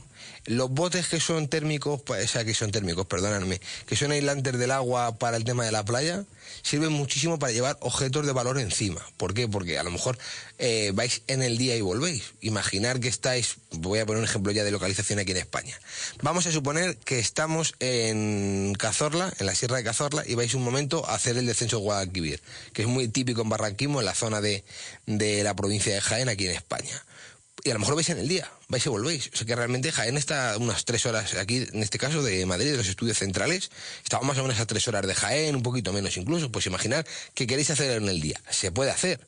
Los 0.47 0.71
botes 0.71 1.09
que 1.09 1.21
son 1.21 1.49
térmicos, 1.49 2.01
o 2.07 2.27
sea, 2.27 2.45
que 2.45 2.55
son 2.55 2.71
térmicos, 2.71 3.07
perdóname, 3.07 3.61
que 3.87 3.97
son 3.97 4.11
aislantes 4.11 4.59
del 4.59 4.71
agua 4.71 5.17
para 5.19 5.37
el 5.37 5.45
tema 5.45 5.65
de 5.65 5.73
la 5.73 5.85
playa, 5.85 6.25
sirven 6.63 6.93
muchísimo 6.93 7.39
para 7.39 7.53
llevar 7.53 7.77
objetos 7.81 8.27
de 8.27 8.33
valor 8.33 8.59
encima. 8.59 9.01
¿Por 9.17 9.35
qué? 9.35 9.49
Porque 9.49 9.79
a 9.79 9.83
lo 9.83 9.91
mejor 9.91 10.19
eh, 10.59 10.93
vais 10.95 11.23
en 11.27 11.43
el 11.43 11.59
día 11.59 11.77
y 11.77 11.81
volvéis. 11.81 12.35
Imaginar 12.41 13.01
que 13.01 13.09
estáis, 13.09 13.57
voy 13.71 13.99
a 13.99 14.07
poner 14.07 14.21
un 14.21 14.29
ejemplo 14.29 14.53
ya 14.53 14.65
de 14.65 14.71
localización 14.71 15.19
aquí 15.19 15.33
en 15.33 15.39
España. 15.39 15.79
Vamos 16.23 16.47
a 16.47 16.53
suponer 16.53 16.97
que 16.97 17.19
estamos 17.19 17.75
en 17.81 18.75
Cazorla, 18.79 19.33
en 19.39 19.47
la 19.47 19.55
Sierra 19.55 19.77
de 19.77 19.85
Cazorla, 19.85 20.25
y 20.27 20.35
vais 20.35 20.55
un 20.55 20.63
momento 20.63 21.07
a 21.09 21.15
hacer 21.15 21.37
el 21.37 21.47
descenso 21.47 21.77
de 21.77 21.83
Guadalquivir, 21.83 22.41
que 22.73 22.83
es 22.83 22.89
muy 22.89 23.09
típico 23.09 23.43
en 23.43 23.49
Barranquismo, 23.49 24.01
en 24.01 24.07
la 24.07 24.15
zona 24.15 24.41
de, 24.41 24.65
de 25.07 25.45
la 25.45 25.55
provincia 25.55 25.95
de 25.95 26.01
Jaén, 26.01 26.29
aquí 26.29 26.47
en 26.47 26.53
España 26.53 27.05
y 27.65 27.71
a 27.71 27.75
lo 27.75 27.81
mejor 27.81 27.95
vais 27.95 28.09
en 28.11 28.19
el 28.19 28.29
día, 28.29 28.51
vais 28.69 28.85
y 28.85 28.89
volvéis. 28.89 29.31
O 29.33 29.37
sea 29.37 29.47
que 29.47 29.57
realmente 29.57 29.93
Jaén 29.93 30.17
está 30.17 30.57
unas 30.59 30.85
tres 30.85 31.07
horas 31.07 31.35
aquí, 31.35 31.67
en 31.73 31.83
este 31.83 31.99
caso 31.99 32.23
de 32.23 32.45
Madrid, 32.47 32.73
de 32.73 32.77
los 32.77 32.89
estudios 32.89 33.19
centrales, 33.19 33.71
estamos 34.03 34.27
más 34.27 34.39
o 34.39 34.43
menos 34.43 34.61
a 34.61 34.67
tres 34.67 34.87
horas 34.89 35.07
de 35.07 35.15
Jaén, 35.15 35.57
un 35.57 35.63
poquito 35.63 35.93
menos 35.93 36.17
incluso. 36.17 36.51
Pues 36.51 36.67
imaginar 36.67 37.07
que 37.35 37.47
queréis 37.47 37.71
hacer 37.71 38.03
en 38.03 38.09
el 38.09 38.21
día. 38.21 38.41
Se 38.51 38.73
puede 38.73 38.91
hacer, 38.91 39.21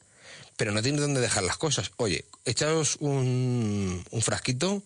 pero 0.57 0.72
no 0.72 0.83
tiene 0.83 1.01
dónde 1.01 1.20
dejar 1.20 1.43
las 1.45 1.57
cosas. 1.57 1.91
Oye, 1.97 2.24
echaos 2.45 2.97
un, 3.01 4.05
un 4.11 4.22
frasquito, 4.22 4.83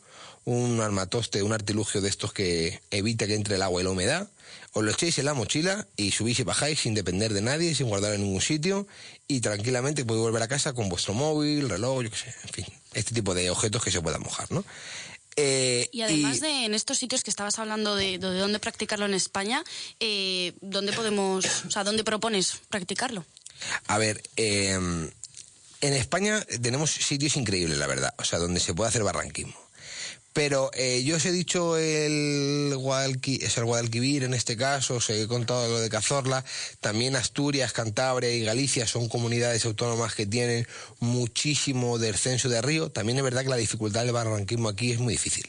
un 0.46 0.80
armatoste, 0.80 1.42
un 1.42 1.52
artilugio 1.52 2.00
de 2.00 2.08
estos 2.08 2.32
que 2.32 2.80
evita 2.90 3.26
que 3.26 3.34
entre 3.34 3.56
el 3.56 3.62
agua 3.62 3.80
y 3.80 3.84
la 3.84 3.90
humedad, 3.90 4.28
os 4.72 4.84
lo 4.84 4.92
echéis 4.92 5.18
en 5.18 5.24
la 5.24 5.34
mochila 5.34 5.88
y 5.96 6.12
subís 6.12 6.38
y 6.38 6.44
bajáis 6.44 6.80
sin 6.80 6.94
depender 6.94 7.34
de 7.34 7.42
nadie, 7.42 7.74
sin 7.74 7.88
guardar 7.88 8.14
en 8.14 8.22
ningún 8.22 8.40
sitio 8.40 8.86
y 9.26 9.40
tranquilamente 9.40 10.04
podéis 10.04 10.22
volver 10.22 10.42
a 10.42 10.48
casa 10.48 10.72
con 10.72 10.88
vuestro 10.88 11.14
móvil, 11.14 11.68
reloj, 11.68 12.04
yo 12.04 12.10
qué 12.10 12.16
sé, 12.16 12.34
en 12.44 12.48
fin, 12.50 12.66
este 12.94 13.12
tipo 13.12 13.34
de 13.34 13.50
objetos 13.50 13.82
que 13.82 13.90
se 13.90 14.00
puedan 14.00 14.22
mojar, 14.22 14.50
¿no? 14.52 14.64
Eh, 15.34 15.88
Y 15.92 16.02
además 16.02 16.40
de 16.40 16.64
en 16.64 16.74
estos 16.74 16.96
sitios 16.96 17.24
que 17.24 17.30
estabas 17.30 17.58
hablando 17.58 17.96
de, 17.96 18.18
de 18.18 18.38
dónde 18.38 18.60
practicarlo 18.60 19.04
en 19.04 19.14
España, 19.14 19.64
eh, 19.98 20.52
¿dónde 20.60 20.92
podemos, 20.92 21.44
o 21.66 21.70
sea, 21.70 21.82
dónde 21.82 22.04
propones 22.04 22.60
practicarlo? 22.70 23.26
A 23.88 23.98
ver, 23.98 24.22
eh, 24.36 24.78
en 25.80 25.92
España 25.92 26.46
tenemos 26.62 26.92
sitios 26.92 27.36
increíbles, 27.36 27.78
la 27.78 27.88
verdad, 27.88 28.14
o 28.18 28.24
sea, 28.24 28.38
donde 28.38 28.60
se 28.60 28.74
puede 28.74 28.88
hacer 28.90 29.02
barranquismo. 29.02 29.65
Pero 30.36 30.70
eh, 30.74 31.02
yo 31.02 31.16
os 31.16 31.24
he 31.24 31.32
dicho 31.32 31.78
el, 31.78 32.70
es 33.24 33.56
el 33.56 33.64
Guadalquivir 33.64 34.22
en 34.22 34.34
este 34.34 34.54
caso, 34.54 34.96
os 34.96 35.08
he 35.08 35.26
contado 35.26 35.66
lo 35.66 35.80
de 35.80 35.88
Cazorla, 35.88 36.44
también 36.80 37.16
Asturias, 37.16 37.72
Cantabria 37.72 38.30
y 38.30 38.44
Galicia 38.44 38.86
son 38.86 39.08
comunidades 39.08 39.64
autónomas 39.64 40.14
que 40.14 40.26
tienen 40.26 40.68
muchísimo 41.00 41.98
descenso 41.98 42.50
de 42.50 42.60
río. 42.60 42.90
También 42.90 43.16
es 43.16 43.24
verdad 43.24 43.44
que 43.44 43.48
la 43.48 43.56
dificultad 43.56 44.02
del 44.02 44.12
barranquismo 44.12 44.68
aquí 44.68 44.92
es 44.92 44.98
muy 44.98 45.14
difícil. 45.14 45.48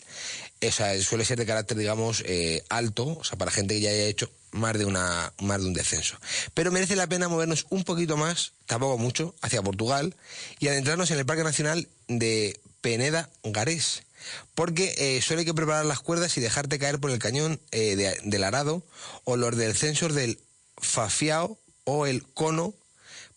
O 0.66 0.72
sea, 0.72 0.98
suele 1.02 1.26
ser 1.26 1.38
de 1.38 1.46
carácter, 1.46 1.76
digamos, 1.76 2.24
eh, 2.26 2.64
alto, 2.70 3.18
o 3.20 3.24
sea, 3.26 3.38
para 3.38 3.52
gente 3.52 3.74
que 3.74 3.82
ya 3.82 3.90
haya 3.90 4.06
hecho 4.06 4.32
más 4.52 4.78
de, 4.78 4.86
una, 4.86 5.34
más 5.42 5.60
de 5.60 5.68
un 5.68 5.74
descenso. 5.74 6.18
Pero 6.54 6.72
merece 6.72 6.96
la 6.96 7.08
pena 7.08 7.28
movernos 7.28 7.66
un 7.72 7.84
poquito 7.84 8.16
más, 8.16 8.54
tampoco 8.66 8.98
mucho, 8.98 9.36
hacia 9.42 9.62
Portugal 9.62 10.16
y 10.60 10.70
adentrarnos 10.70 11.12
en 11.12 11.20
el 11.20 11.26
Parque 11.26 11.44
Nacional 11.44 11.90
de 12.08 12.58
Peneda 12.80 13.30
Garés. 13.44 14.07
Porque 14.55 14.93
eh, 14.97 15.21
hay 15.38 15.45
que 15.45 15.53
preparar 15.53 15.86
las 15.86 15.99
cuerdas 15.99 16.38
y 16.38 16.41
dejarte 16.41 16.80
caer 16.80 16.99
por 16.99 17.11
el 17.11 17.19
cañón 17.19 17.59
eh, 17.71 17.95
de- 17.95 18.19
del 18.23 18.43
arado 18.43 18.84
o 19.23 19.38
los 19.38 19.55
descensos 19.55 20.13
del 20.13 20.39
fafiao 20.78 21.59
o 21.86 22.05
el 22.05 22.23
cono 22.23 22.73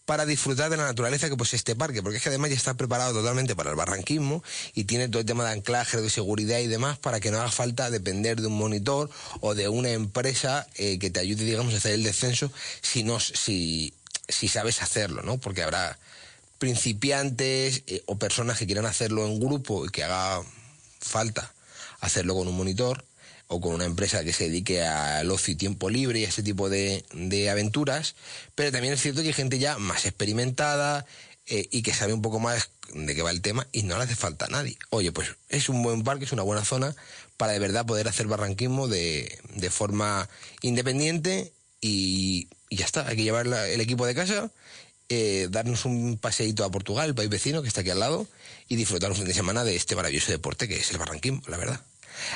para 0.06 0.26
disfrutar 0.26 0.70
de 0.70 0.76
la 0.76 0.84
naturaleza 0.86 1.28
que 1.28 1.36
posee 1.36 1.56
este 1.56 1.76
parque, 1.76 2.02
porque 2.02 2.16
es 2.16 2.22
que 2.24 2.30
además 2.30 2.50
ya 2.50 2.56
está 2.56 2.74
preparado 2.74 3.12
totalmente 3.12 3.54
para 3.54 3.70
el 3.70 3.76
barranquismo 3.76 4.42
y 4.74 4.84
tiene 4.84 5.08
todo 5.08 5.20
el 5.20 5.26
tema 5.26 5.44
de 5.44 5.52
anclaje, 5.52 6.00
de 6.00 6.10
seguridad 6.10 6.58
y 6.58 6.66
demás 6.66 6.98
para 6.98 7.20
que 7.20 7.30
no 7.30 7.38
haga 7.38 7.52
falta 7.52 7.90
depender 7.90 8.40
de 8.40 8.48
un 8.48 8.58
monitor 8.58 9.08
o 9.40 9.54
de 9.54 9.68
una 9.68 9.90
empresa 9.90 10.66
eh, 10.74 10.98
que 10.98 11.10
te 11.10 11.20
ayude, 11.20 11.44
digamos, 11.44 11.74
a 11.74 11.76
hacer 11.76 11.92
el 11.92 12.02
descenso 12.02 12.50
si, 12.82 13.04
no, 13.04 13.20
si, 13.20 13.94
si 14.28 14.48
sabes 14.48 14.82
hacerlo, 14.82 15.22
¿no? 15.22 15.38
Porque 15.38 15.62
habrá 15.62 15.96
principiantes 16.58 17.82
eh, 17.86 18.02
o 18.06 18.18
personas 18.18 18.58
que 18.58 18.66
quieran 18.66 18.86
hacerlo 18.86 19.26
en 19.26 19.38
grupo 19.38 19.86
y 19.86 19.90
que 19.90 20.02
haga 20.04 20.42
falta 21.00 21.52
hacerlo 22.00 22.34
con 22.34 22.48
un 22.48 22.56
monitor 22.56 23.04
o 23.48 23.60
con 23.60 23.74
una 23.74 23.84
empresa 23.84 24.22
que 24.22 24.32
se 24.32 24.44
dedique 24.44 24.84
al 24.84 25.30
ocio 25.30 25.52
y 25.52 25.56
tiempo 25.56 25.90
libre 25.90 26.20
y 26.20 26.24
a 26.24 26.28
ese 26.28 26.42
tipo 26.42 26.68
de, 26.68 27.04
de 27.12 27.50
aventuras, 27.50 28.14
pero 28.54 28.70
también 28.70 28.94
es 28.94 29.02
cierto 29.02 29.22
que 29.22 29.28
hay 29.28 29.34
gente 29.34 29.58
ya 29.58 29.76
más 29.78 30.06
experimentada 30.06 31.04
eh, 31.46 31.68
y 31.72 31.82
que 31.82 31.92
sabe 31.92 32.12
un 32.12 32.22
poco 32.22 32.38
más 32.38 32.70
de 32.94 33.14
qué 33.14 33.22
va 33.22 33.30
el 33.30 33.40
tema 33.40 33.66
y 33.72 33.82
no 33.82 33.96
le 33.98 34.04
hace 34.04 34.14
falta 34.14 34.46
a 34.46 34.48
nadie. 34.48 34.78
Oye, 34.90 35.10
pues 35.10 35.36
es 35.48 35.68
un 35.68 35.82
buen 35.82 36.04
parque, 36.04 36.26
es 36.26 36.32
una 36.32 36.42
buena 36.42 36.64
zona 36.64 36.94
para 37.36 37.52
de 37.52 37.58
verdad 37.58 37.86
poder 37.86 38.06
hacer 38.06 38.28
barranquismo 38.28 38.86
de, 38.86 39.36
de 39.56 39.70
forma 39.70 40.28
independiente 40.62 41.52
y, 41.80 42.48
y 42.68 42.76
ya 42.76 42.84
está, 42.84 43.08
hay 43.08 43.16
que 43.16 43.24
llevar 43.24 43.46
el 43.46 43.80
equipo 43.80 44.06
de 44.06 44.14
casa 44.14 44.50
eh, 45.10 45.48
darnos 45.50 45.84
un 45.84 46.16
paseíto 46.16 46.64
a 46.64 46.70
Portugal, 46.70 47.08
el 47.08 47.14
país 47.14 47.28
vecino 47.28 47.62
que 47.62 47.68
está 47.68 47.80
aquí 47.80 47.90
al 47.90 48.00
lado, 48.00 48.26
y 48.68 48.76
disfrutar 48.76 49.10
un 49.10 49.16
fin 49.16 49.26
de 49.26 49.34
semana 49.34 49.64
de 49.64 49.74
este 49.74 49.96
maravilloso 49.96 50.30
deporte 50.30 50.68
que 50.68 50.76
es 50.76 50.90
el 50.92 50.98
barranquismo, 50.98 51.42
la 51.48 51.56
verdad. 51.56 51.80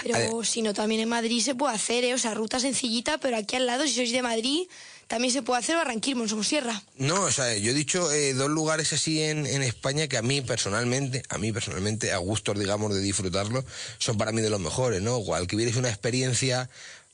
Pero 0.02 0.44
si 0.44 0.62
no, 0.62 0.74
también 0.74 1.00
en 1.00 1.08
Madrid 1.08 1.40
se 1.40 1.54
puede 1.54 1.74
hacer, 1.74 2.04
¿eh? 2.04 2.14
O 2.14 2.18
sea, 2.18 2.34
ruta 2.34 2.58
sencillita, 2.58 3.18
pero 3.18 3.36
aquí 3.36 3.56
al 3.56 3.66
lado, 3.66 3.86
si 3.86 3.94
sois 3.94 4.12
de 4.12 4.22
Madrid, 4.22 4.66
también 5.06 5.32
se 5.32 5.42
puede 5.42 5.60
hacer 5.60 5.76
barranquismo 5.76 6.22
en 6.24 6.28
Somosierra. 6.28 6.82
No, 6.96 7.22
o 7.22 7.30
sea, 7.30 7.56
yo 7.56 7.70
he 7.70 7.74
dicho 7.74 8.10
eh, 8.12 8.34
dos 8.34 8.50
lugares 8.50 8.92
así 8.92 9.22
en, 9.22 9.46
en 9.46 9.62
España 9.62 10.08
que 10.08 10.16
a 10.16 10.22
mí 10.22 10.40
personalmente, 10.40 11.22
a 11.28 11.38
mí 11.38 11.52
personalmente, 11.52 12.12
a 12.12 12.18
gustos, 12.18 12.58
digamos, 12.58 12.94
de 12.94 13.00
disfrutarlo, 13.00 13.64
son 13.98 14.18
para 14.18 14.32
mí 14.32 14.40
de 14.40 14.50
los 14.50 14.60
mejores, 14.60 15.02
¿no? 15.02 15.18
Guadalquivir 15.18 15.68
es 15.68 15.76
una 15.76 15.90
experiencia 15.90 16.68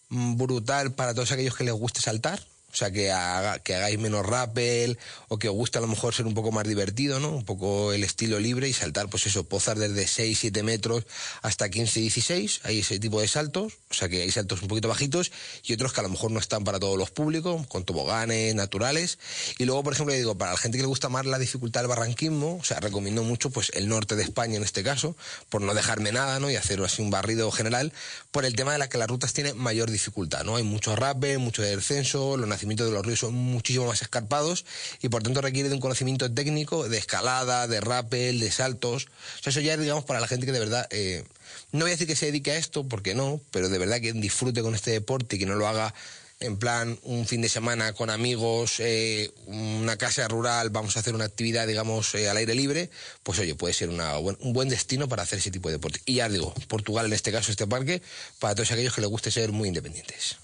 mm, 0.09 0.37
brutal 0.37 0.93
para 0.93 1.15
todos 1.15 1.33
aquellos 1.33 1.57
que 1.57 1.65
les 1.65 1.75
guste 1.75 2.01
saltar, 2.01 2.41
O 2.73 2.77
sea, 2.77 2.91
que, 2.91 3.11
hagáis 3.11 3.99
menos 3.99 4.25
rappel 4.25 4.99
o 5.29 5.39
que 5.39 5.49
os 5.49 5.55
guste 5.55 5.79
a 5.79 5.81
lo 5.81 5.87
mejor 5.87 6.15
ser 6.15 6.27
un 6.27 6.35
poco 6.35 6.53
más 6.53 6.67
divertido, 6.67 7.21
¿no? 7.21 7.31
Un 7.31 7.45
poco 7.45 7.93
el 7.93 8.05
estilo 8.05 8.39
libre 8.39 8.69
y 8.69 8.73
saltar, 8.73 9.09
pues 9.09 9.27
eso, 9.27 9.45
pozar 9.45 9.79
desde 9.79 10.07
6, 10.07 10.39
7 10.39 10.63
metros 10.63 11.05
hasta 11.43 11.69
15, 11.69 12.01
16. 12.01 12.61
Hay 12.65 12.81
ese 12.81 12.99
tipo 12.99 13.21
de 13.21 13.29
saltos. 13.29 13.75
O 13.91 13.95
sea, 13.95 14.09
que 14.09 14.23
hay 14.23 14.31
saltos 14.31 14.63
un 14.63 14.69
poquito 14.69 14.89
bajitos 14.89 15.33
y 15.65 15.73
otros 15.73 15.93
que 15.93 16.01
a 16.01 16.03
lo 16.03 16.09
mejor 16.09 16.31
no 16.31 16.39
están 16.39 16.65
para 16.65 16.79
todos 16.79 16.97
los 16.97 17.11
públicos, 17.11 17.67
con 17.67 17.85
toboganes 17.85 18.55
naturales. 18.55 19.19
Y 19.59 19.65
luego, 19.65 19.83
por 19.83 19.93
ejemplo, 19.93 20.15
digo, 20.15 20.39
para 20.39 20.53
la 20.53 20.59
gente 20.59 20.79
que 20.79 20.83
le 20.83 20.89
gusta 20.89 21.09
más 21.09 21.27
la 21.27 21.39
dificultad 21.39 21.81
del 21.81 21.89
barranquismo, 21.89 22.59
o 22.61 22.65
sea, 22.65 22.81
recomiendo 22.81 23.25
mucho 23.25 23.51
pues 23.51 23.71
el 23.75 23.89
norte 23.89 24.17
de 24.17 24.23
España 24.23 24.57
en 24.57 24.63
este 24.63 24.83
caso, 24.83 25.17
por 25.49 25.61
no 25.63 25.75
dejarme 25.75 26.13
nada, 26.13 26.39
¿no? 26.41 26.51
Y 26.51 26.57
hacer 26.57 26.81
así 26.83 27.03
un 27.03 27.11
barrido 27.11 27.51
general, 27.51 27.93
por 28.31 28.45
el 28.45 28.55
tema 28.55 28.73
de 28.73 28.79
la 28.79 28.89
que 28.89 28.99
las 28.99 29.09
rutas 29.09 29.33
tienen 29.33 29.59
mayor 29.59 29.91
dificultad, 29.91 30.45
¿no? 30.45 30.57
Hay 30.57 30.63
mucho 30.63 30.95
rappel, 30.97 31.39
mucho 31.39 31.63
descenso, 31.63 32.37
los 32.37 32.49
de 32.69 32.91
los 32.91 33.05
ríos 33.05 33.21
son 33.21 33.35
muchísimo 33.35 33.87
más 33.87 34.03
escarpados 34.03 34.65
y 35.03 35.09
por 35.09 35.23
tanto 35.23 35.41
requiere 35.41 35.69
de 35.69 35.75
un 35.75 35.81
conocimiento 35.81 36.33
técnico 36.33 36.89
de 36.89 36.99
escalada, 36.99 37.67
de 37.67 37.81
rappel, 37.81 38.41
de 38.41 38.51
saltos. 38.51 39.09
Eso 39.45 39.61
ya 39.61 39.75
es, 39.75 39.81
digamos, 39.81 40.05
para 40.05 40.21
la 40.21 40.29
gente 40.29 40.47
que 40.47 40.53
de 40.53 40.61
verdad... 40.61 40.87
eh, 40.91 41.25
no 41.73 41.81
voy 41.81 41.91
a 41.91 41.95
decir 41.95 42.07
que 42.07 42.17
se 42.17 42.27
dedique 42.27 42.53
a 42.53 42.57
esto, 42.57 42.85
porque 42.85 43.15
no, 43.15 43.41
pero 43.51 43.69
de 43.69 43.79
verdad 43.79 44.01
que 44.01 44.13
disfrute 44.13 44.63
con 44.63 44.75
este 44.75 44.91
deporte 44.91 45.37
y 45.37 45.39
que 45.39 45.47
no 45.47 45.55
lo 45.55 45.69
haga 45.69 45.95
en 46.41 46.57
plan 46.57 46.99
un 47.03 47.27
fin 47.27 47.43
de 47.43 47.51
semana 47.51 47.93
con 47.93 48.09
amigos, 48.09 48.81
eh, 48.81 49.31
una 49.47 49.99
casa 49.99 50.27
rural, 50.27 50.71
vamos 50.71 50.97
a 50.97 51.01
hacer 51.01 51.15
una 51.15 51.27
actividad, 51.27 51.67
digamos, 51.67 52.15
eh, 52.15 52.31
al 52.31 52.39
aire 52.39 52.55
libre, 52.55 52.91
pues 53.23 53.39
oye, 53.39 53.55
puede 53.55 53.75
ser 53.75 53.91
una 53.91 54.19
un 54.19 54.53
buen 54.55 54.71
destino 54.71 55.07
para 55.07 55.23
hacer 55.23 55.39
ese 55.39 55.51
tipo 55.51 55.69
de 55.69 55.75
deporte. 55.75 56.01
Y 56.07 56.15
ya 56.15 56.29
digo, 56.31 56.55
Portugal 56.67 57.07
en 57.07 57.13
este 57.13 57.31
caso, 57.31 57.51
este 57.51 57.67
parque, 57.67 58.01
para 58.39 58.55
todos 58.55 58.73
aquellos 58.73 58.95
que 58.95 59.03
les 59.03 59.11
guste 59.11 59.31
ser 59.31 59.53
muy 59.53 59.69
independientes. 59.69 60.37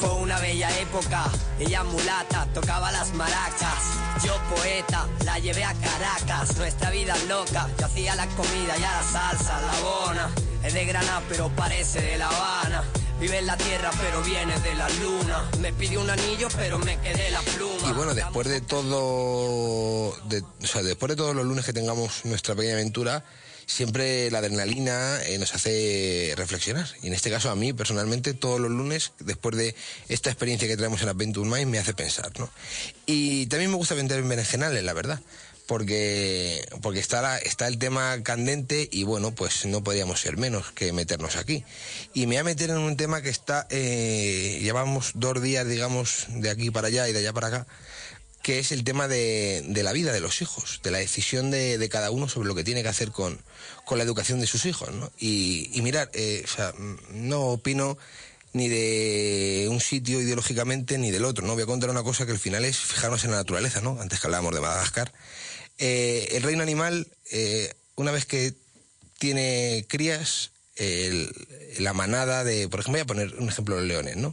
Fue 0.00 0.12
una 0.14 0.38
bella 0.40 0.70
época, 0.80 1.24
ella 1.58 1.84
mulata, 1.84 2.46
tocaba 2.54 2.90
las 2.90 3.12
maracas. 3.12 3.82
Yo 4.24 4.34
poeta, 4.54 5.06
la 5.24 5.38
llevé 5.38 5.62
a 5.64 5.74
Caracas, 5.74 6.56
nuestra 6.56 6.90
vida 6.90 7.14
loca. 7.28 7.68
Yo 7.78 7.86
hacía 7.86 8.14
la 8.16 8.26
comida 8.28 8.76
y 8.78 8.82
a 8.82 8.92
la 8.92 9.02
salsa, 9.02 9.60
la 9.60 9.80
bona. 9.80 10.30
Es 10.64 10.72
de 10.74 10.84
Granada 10.86 11.22
pero 11.28 11.48
parece 11.54 12.00
de 12.00 12.16
La 12.18 12.28
Habana. 12.28 12.82
Vive 13.20 13.38
en 13.38 13.46
la 13.46 13.56
tierra 13.58 13.90
pero 14.00 14.22
viene 14.22 14.58
de 14.60 14.74
la 14.74 14.88
luna. 14.88 15.50
Me 15.60 15.72
pidió 15.74 16.00
un 16.00 16.08
anillo 16.08 16.48
pero 16.56 16.78
me 16.78 16.98
quedé 17.00 17.30
la 17.30 17.40
pluma. 17.40 17.88
Y 17.90 17.92
bueno, 17.92 18.14
después 18.14 18.48
de 18.48 18.60
todo, 18.62 20.16
de- 20.24 20.42
o 20.62 20.66
sea, 20.66 20.82
después 20.82 21.10
de 21.10 21.16
todos 21.16 21.34
los 21.36 21.44
lunes 21.44 21.64
que 21.66 21.74
tengamos 21.74 22.24
nuestra 22.24 22.54
pequeña 22.54 22.74
aventura, 22.74 23.22
siempre 23.70 24.30
la 24.30 24.38
adrenalina 24.38 25.22
eh, 25.24 25.38
nos 25.38 25.54
hace 25.54 26.34
reflexionar. 26.36 26.88
Y 27.02 27.06
en 27.06 27.14
este 27.14 27.30
caso 27.30 27.50
a 27.50 27.54
mí 27.56 27.72
personalmente 27.72 28.34
todos 28.34 28.60
los 28.60 28.70
lunes, 28.70 29.12
después 29.20 29.56
de 29.56 29.74
esta 30.08 30.30
experiencia 30.30 30.66
que 30.68 30.76
traemos 30.76 31.02
en 31.02 31.08
Adventure 31.08 31.48
Mind, 31.48 31.70
me 31.70 31.78
hace 31.78 31.94
pensar, 31.94 32.32
¿no? 32.38 32.50
Y 33.06 33.46
también 33.46 33.70
me 33.70 33.76
gusta 33.76 33.94
vender 33.94 34.18
en 34.18 34.28
berenjenales, 34.28 34.82
la 34.82 34.92
verdad. 34.92 35.20
Porque, 35.66 36.66
porque 36.82 36.98
está, 36.98 37.22
la- 37.22 37.38
está 37.38 37.68
el 37.68 37.78
tema 37.78 38.20
candente 38.24 38.88
y 38.90 39.04
bueno, 39.04 39.32
pues 39.36 39.66
no 39.66 39.84
podríamos 39.84 40.18
ser 40.20 40.36
menos 40.36 40.72
que 40.72 40.92
meternos 40.92 41.36
aquí. 41.36 41.62
Y 42.12 42.22
me 42.26 42.34
voy 42.34 42.36
a 42.38 42.44
meter 42.44 42.70
en 42.70 42.78
un 42.78 42.96
tema 42.96 43.22
que 43.22 43.28
está, 43.28 43.68
eh, 43.70 44.58
llevamos 44.60 45.12
dos 45.14 45.40
días, 45.40 45.68
digamos, 45.68 46.26
de 46.28 46.50
aquí 46.50 46.72
para 46.72 46.88
allá 46.88 47.08
y 47.08 47.12
de 47.12 47.20
allá 47.20 47.32
para 47.32 47.46
acá, 47.46 47.66
que 48.42 48.58
es 48.58 48.72
el 48.72 48.84
tema 48.84 49.06
de, 49.06 49.62
de 49.66 49.82
la 49.82 49.92
vida 49.92 50.12
de 50.12 50.20
los 50.20 50.40
hijos, 50.40 50.80
de 50.82 50.90
la 50.90 50.98
decisión 50.98 51.50
de, 51.50 51.88
cada 51.90 52.10
uno 52.10 52.28
sobre 52.28 52.48
lo 52.48 52.54
que 52.54 52.64
tiene 52.64 52.82
que 52.82 52.88
hacer 52.88 53.10
con, 53.10 53.38
con 53.84 53.98
la 53.98 54.04
educación 54.04 54.40
de 54.40 54.46
sus 54.46 54.64
hijos. 54.64 54.90
¿no? 54.92 55.12
Y, 55.18 55.70
y 55.76 55.82
mirar, 55.82 56.10
eh, 56.14 56.42
o 56.44 56.48
sea, 56.48 56.72
no 57.10 57.40
opino 57.42 57.98
ni 58.52 58.68
de 58.68 59.68
un 59.70 59.80
sitio 59.80 60.20
ideológicamente 60.20 60.98
ni 60.98 61.10
del 61.10 61.24
otro. 61.24 61.46
No 61.46 61.54
voy 61.54 61.62
a 61.62 61.66
contar 61.66 61.90
una 61.90 62.02
cosa 62.02 62.24
que 62.26 62.32
al 62.32 62.38
final 62.38 62.64
es 62.64 62.78
fijarnos 62.78 63.24
en 63.24 63.30
la 63.30 63.36
naturaleza, 63.36 63.80
¿no? 63.80 64.00
Antes 64.00 64.18
que 64.20 64.26
hablábamos 64.26 64.54
de 64.54 64.60
Madagascar. 64.60 65.12
Eh, 65.78 66.28
el 66.32 66.42
reino 66.42 66.62
animal, 66.62 67.06
eh, 67.30 67.72
una 67.94 68.10
vez 68.10 68.24
que 68.26 68.54
tiene 69.18 69.84
crías, 69.88 70.50
el- 70.76 71.30
la 71.78 71.92
manada 71.92 72.42
de, 72.42 72.68
por 72.68 72.80
ejemplo, 72.80 72.98
voy 72.98 73.02
a 73.02 73.06
poner 73.06 73.34
un 73.38 73.48
ejemplo 73.48 73.76
de 73.76 73.82
los 73.82 73.88
leones, 73.88 74.16
¿no? 74.16 74.32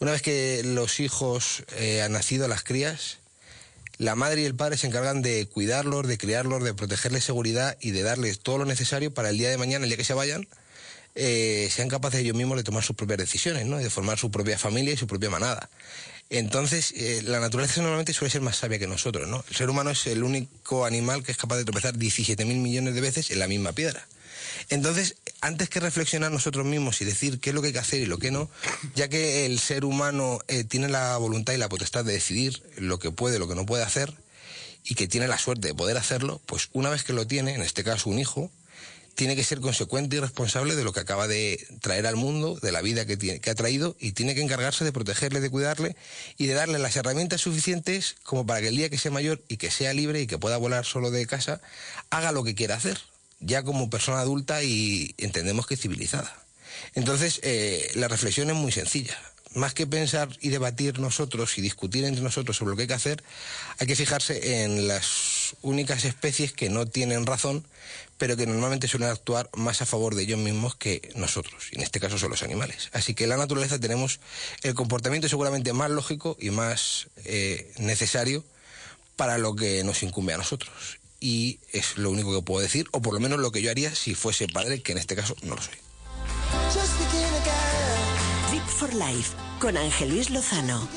Una 0.00 0.12
vez 0.12 0.22
que 0.22 0.62
los 0.64 1.00
hijos 1.00 1.64
eh, 1.76 2.02
han 2.02 2.12
nacido, 2.12 2.46
las 2.46 2.62
crías, 2.62 3.18
la 3.98 4.14
madre 4.14 4.42
y 4.42 4.44
el 4.44 4.54
padre 4.54 4.76
se 4.76 4.86
encargan 4.86 5.22
de 5.22 5.46
cuidarlos, 5.46 6.06
de 6.06 6.18
criarlos, 6.18 6.62
de 6.62 6.72
protegerles 6.72 7.24
seguridad 7.24 7.76
y 7.80 7.90
de 7.90 8.04
darles 8.04 8.38
todo 8.38 8.58
lo 8.58 8.64
necesario 8.64 9.12
para 9.12 9.30
el 9.30 9.38
día 9.38 9.50
de 9.50 9.58
mañana, 9.58 9.84
el 9.84 9.90
día 9.90 9.96
que 9.96 10.04
se 10.04 10.14
vayan, 10.14 10.46
eh, 11.16 11.68
sean 11.72 11.88
capaces 11.88 12.20
ellos 12.20 12.36
mismos 12.36 12.56
de 12.56 12.62
tomar 12.62 12.84
sus 12.84 12.94
propias 12.94 13.18
decisiones, 13.18 13.66
¿no? 13.66 13.78
De 13.78 13.90
formar 13.90 14.18
su 14.18 14.30
propia 14.30 14.56
familia 14.56 14.94
y 14.94 14.96
su 14.96 15.08
propia 15.08 15.30
manada. 15.30 15.68
Entonces, 16.30 16.92
eh, 16.94 17.22
la 17.24 17.40
naturaleza 17.40 17.80
normalmente 17.80 18.12
suele 18.12 18.30
ser 18.30 18.40
más 18.40 18.56
sabia 18.56 18.78
que 18.78 18.86
nosotros, 18.86 19.26
¿no? 19.26 19.44
El 19.48 19.56
ser 19.56 19.68
humano 19.68 19.90
es 19.90 20.06
el 20.06 20.22
único 20.22 20.86
animal 20.86 21.24
que 21.24 21.32
es 21.32 21.38
capaz 21.38 21.56
de 21.56 21.64
tropezar 21.64 21.94
17.000 21.94 22.46
millones 22.58 22.94
de 22.94 23.00
veces 23.00 23.32
en 23.32 23.40
la 23.40 23.48
misma 23.48 23.72
piedra. 23.72 24.06
Entonces, 24.68 25.16
antes 25.40 25.68
que 25.68 25.80
reflexionar 25.80 26.30
nosotros 26.30 26.66
mismos 26.66 27.00
y 27.00 27.04
decir 27.04 27.40
qué 27.40 27.50
es 27.50 27.54
lo 27.54 27.62
que 27.62 27.68
hay 27.68 27.72
que 27.72 27.78
hacer 27.78 28.00
y 28.00 28.06
lo 28.06 28.18
que 28.18 28.30
no, 28.30 28.50
ya 28.94 29.08
que 29.08 29.46
el 29.46 29.58
ser 29.58 29.84
humano 29.84 30.40
eh, 30.48 30.64
tiene 30.64 30.88
la 30.88 31.16
voluntad 31.16 31.52
y 31.52 31.58
la 31.58 31.68
potestad 31.68 32.04
de 32.04 32.12
decidir 32.12 32.62
lo 32.76 32.98
que 32.98 33.10
puede, 33.10 33.38
lo 33.38 33.48
que 33.48 33.54
no 33.54 33.66
puede 33.66 33.84
hacer, 33.84 34.14
y 34.84 34.94
que 34.94 35.06
tiene 35.06 35.28
la 35.28 35.38
suerte 35.38 35.68
de 35.68 35.74
poder 35.74 35.96
hacerlo, 35.98 36.40
pues 36.46 36.70
una 36.72 36.90
vez 36.90 37.04
que 37.04 37.12
lo 37.12 37.26
tiene, 37.26 37.54
en 37.54 37.62
este 37.62 37.84
caso 37.84 38.08
un 38.08 38.18
hijo, 38.18 38.50
tiene 39.18 39.34
que 39.34 39.42
ser 39.42 39.60
consecuente 39.60 40.16
y 40.16 40.20
responsable 40.20 40.76
de 40.76 40.84
lo 40.84 40.92
que 40.92 41.00
acaba 41.00 41.26
de 41.26 41.66
traer 41.80 42.06
al 42.06 42.14
mundo, 42.14 42.56
de 42.62 42.70
la 42.70 42.80
vida 42.82 43.04
que, 43.04 43.50
ha 43.50 43.54
traído, 43.56 43.96
y 43.98 44.12
tiene 44.12 44.36
que 44.36 44.42
encargarse 44.42 44.84
de 44.84 44.92
protegerle, 44.92 45.40
de 45.40 45.50
cuidarle 45.50 45.96
y 46.36 46.46
de 46.46 46.54
darle 46.54 46.78
las 46.78 46.94
herramientas 46.94 47.40
suficientes 47.40 48.14
como 48.22 48.46
para 48.46 48.60
que 48.60 48.68
el 48.68 48.76
día 48.76 48.88
que 48.88 48.96
sea 48.96 49.10
mayor 49.10 49.42
y 49.48 49.56
que 49.56 49.72
sea 49.72 49.92
libre 49.92 50.20
y 50.20 50.28
que 50.28 50.38
pueda 50.38 50.56
volar 50.56 50.84
solo 50.84 51.10
de 51.10 51.26
casa, 51.26 51.60
haga 52.10 52.30
lo 52.30 52.44
que 52.44 52.54
quiera 52.54 52.76
hacer, 52.76 53.00
ya 53.40 53.62
como 53.62 53.90
persona 53.90 54.20
adulta 54.20 54.62
y 54.62 55.14
entendemos 55.18 55.66
que 55.66 55.76
civilizada. 55.76 56.34
Entonces, 56.94 57.40
eh, 57.42 57.90
la 57.94 58.08
reflexión 58.08 58.50
es 58.50 58.56
muy 58.56 58.72
sencilla. 58.72 59.16
Más 59.54 59.72
que 59.72 59.86
pensar 59.86 60.28
y 60.40 60.50
debatir 60.50 60.98
nosotros 60.98 61.56
y 61.56 61.62
discutir 61.62 62.04
entre 62.04 62.22
nosotros 62.22 62.56
sobre 62.56 62.70
lo 62.70 62.76
que 62.76 62.82
hay 62.82 62.88
que 62.88 62.94
hacer, 62.94 63.24
hay 63.78 63.86
que 63.86 63.96
fijarse 63.96 64.62
en 64.62 64.86
las 64.86 65.56
únicas 65.62 66.04
especies 66.04 66.52
que 66.52 66.68
no 66.68 66.86
tienen 66.86 67.24
razón, 67.24 67.66
pero 68.18 68.36
que 68.36 68.46
normalmente 68.46 68.88
suelen 68.88 69.08
actuar 69.08 69.48
más 69.54 69.80
a 69.80 69.86
favor 69.86 70.14
de 70.14 70.24
ellos 70.24 70.38
mismos 70.38 70.76
que 70.76 71.10
nosotros. 71.14 71.68
Y 71.72 71.76
en 71.76 71.82
este 71.82 71.98
caso 71.98 72.18
son 72.18 72.30
los 72.30 72.42
animales. 72.42 72.90
Así 72.92 73.14
que 73.14 73.24
en 73.24 73.30
la 73.30 73.36
naturaleza 73.38 73.78
tenemos 73.78 74.20
el 74.62 74.74
comportamiento 74.74 75.28
seguramente 75.28 75.72
más 75.72 75.90
lógico 75.90 76.36
y 76.38 76.50
más 76.50 77.08
eh, 77.24 77.72
necesario 77.78 78.44
para 79.16 79.38
lo 79.38 79.56
que 79.56 79.82
nos 79.82 80.02
incumbe 80.02 80.34
a 80.34 80.36
nosotros. 80.36 80.97
Y 81.20 81.58
es 81.72 81.96
lo 81.98 82.10
único 82.10 82.34
que 82.34 82.42
puedo 82.42 82.60
decir, 82.60 82.86
o 82.92 83.02
por 83.02 83.14
lo 83.14 83.20
menos 83.20 83.40
lo 83.40 83.50
que 83.50 83.62
yo 83.62 83.70
haría 83.70 83.94
si 83.94 84.14
fuese 84.14 84.46
padre, 84.48 84.82
que 84.82 84.92
en 84.92 84.98
este 84.98 85.16
caso 85.16 85.34
no 85.42 85.56
lo 85.56 85.62
soy. 85.62 85.74
Trip 88.48 88.66
for 88.66 88.94
Life 88.94 89.34
con 89.60 89.76
Ángel 89.76 90.10
Luis 90.10 90.30
Lozano. 90.30 90.88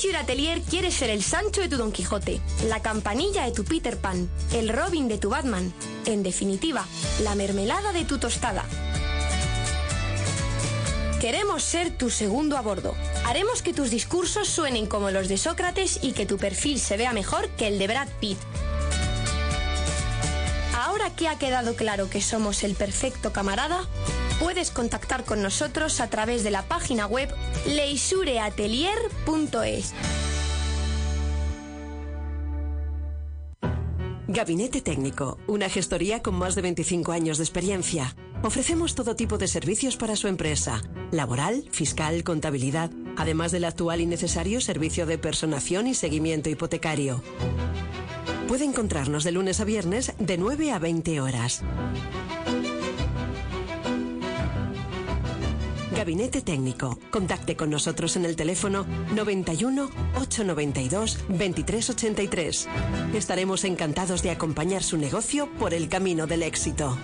Leisure 0.00 0.18
Atelier 0.18 0.62
quiere 0.62 0.92
ser 0.92 1.10
el 1.10 1.24
Sancho 1.24 1.60
de 1.60 1.68
tu 1.68 1.76
Don 1.76 1.90
Quijote, 1.90 2.40
la 2.68 2.80
campanilla 2.80 3.44
de 3.44 3.50
tu 3.50 3.64
Peter 3.64 3.96
Pan, 3.98 4.30
el 4.52 4.68
Robin 4.68 5.08
de 5.08 5.18
tu 5.18 5.28
Batman, 5.28 5.74
en 6.06 6.22
definitiva, 6.22 6.86
la 7.24 7.34
mermelada 7.34 7.92
de 7.92 8.04
tu 8.04 8.18
tostada. 8.18 8.64
Queremos 11.20 11.64
ser 11.64 11.98
tu 11.98 12.10
segundo 12.10 12.56
a 12.56 12.60
bordo. 12.60 12.94
Haremos 13.24 13.60
que 13.60 13.74
tus 13.74 13.90
discursos 13.90 14.46
suenen 14.46 14.86
como 14.86 15.10
los 15.10 15.26
de 15.26 15.36
Sócrates 15.36 15.98
y 16.00 16.12
que 16.12 16.26
tu 16.26 16.36
perfil 16.36 16.78
se 16.78 16.96
vea 16.96 17.12
mejor 17.12 17.48
que 17.56 17.66
el 17.66 17.80
de 17.80 17.88
Brad 17.88 18.08
Pitt. 18.20 18.38
Ahora 20.76 21.10
que 21.16 21.26
ha 21.26 21.38
quedado 21.38 21.74
claro 21.74 22.08
que 22.08 22.22
somos 22.22 22.62
el 22.62 22.76
perfecto 22.76 23.32
camarada, 23.32 23.80
puedes 24.38 24.70
contactar 24.70 25.24
con 25.24 25.42
nosotros 25.42 26.00
a 26.00 26.08
través 26.08 26.44
de 26.44 26.50
la 26.50 26.62
página 26.62 27.06
web 27.06 27.28
leisureatelier.es. 27.66 29.92
Gabinete 34.30 34.82
Técnico, 34.82 35.38
una 35.46 35.70
gestoría 35.70 36.22
con 36.22 36.34
más 36.34 36.54
de 36.54 36.60
25 36.62 37.12
años 37.12 37.38
de 37.38 37.44
experiencia. 37.44 38.14
Ofrecemos 38.42 38.94
todo 38.94 39.16
tipo 39.16 39.38
de 39.38 39.48
servicios 39.48 39.96
para 39.96 40.16
su 40.16 40.28
empresa, 40.28 40.82
laboral, 41.10 41.64
fiscal, 41.72 42.22
contabilidad, 42.24 42.90
además 43.16 43.52
del 43.52 43.64
actual 43.64 44.02
y 44.02 44.06
necesario 44.06 44.60
servicio 44.60 45.06
de 45.06 45.16
personación 45.16 45.86
y 45.86 45.94
seguimiento 45.94 46.50
hipotecario. 46.50 47.22
Puede 48.46 48.64
encontrarnos 48.64 49.24
de 49.24 49.32
lunes 49.32 49.60
a 49.60 49.64
viernes 49.64 50.12
de 50.18 50.38
9 50.38 50.72
a 50.72 50.78
20 50.78 51.20
horas. 51.20 51.62
Gabinete 55.98 56.42
Técnico. 56.42 56.96
Contacte 57.10 57.56
con 57.56 57.70
nosotros 57.70 58.14
en 58.14 58.24
el 58.24 58.36
teléfono 58.36 58.86
91 59.16 59.90
892 60.14 61.18
2383. 61.28 62.68
Estaremos 63.14 63.64
encantados 63.64 64.22
de 64.22 64.30
acompañar 64.30 64.84
su 64.84 64.96
negocio 64.96 65.50
por 65.58 65.74
el 65.74 65.88
camino 65.88 66.28
del 66.28 66.44
éxito. 66.44 66.96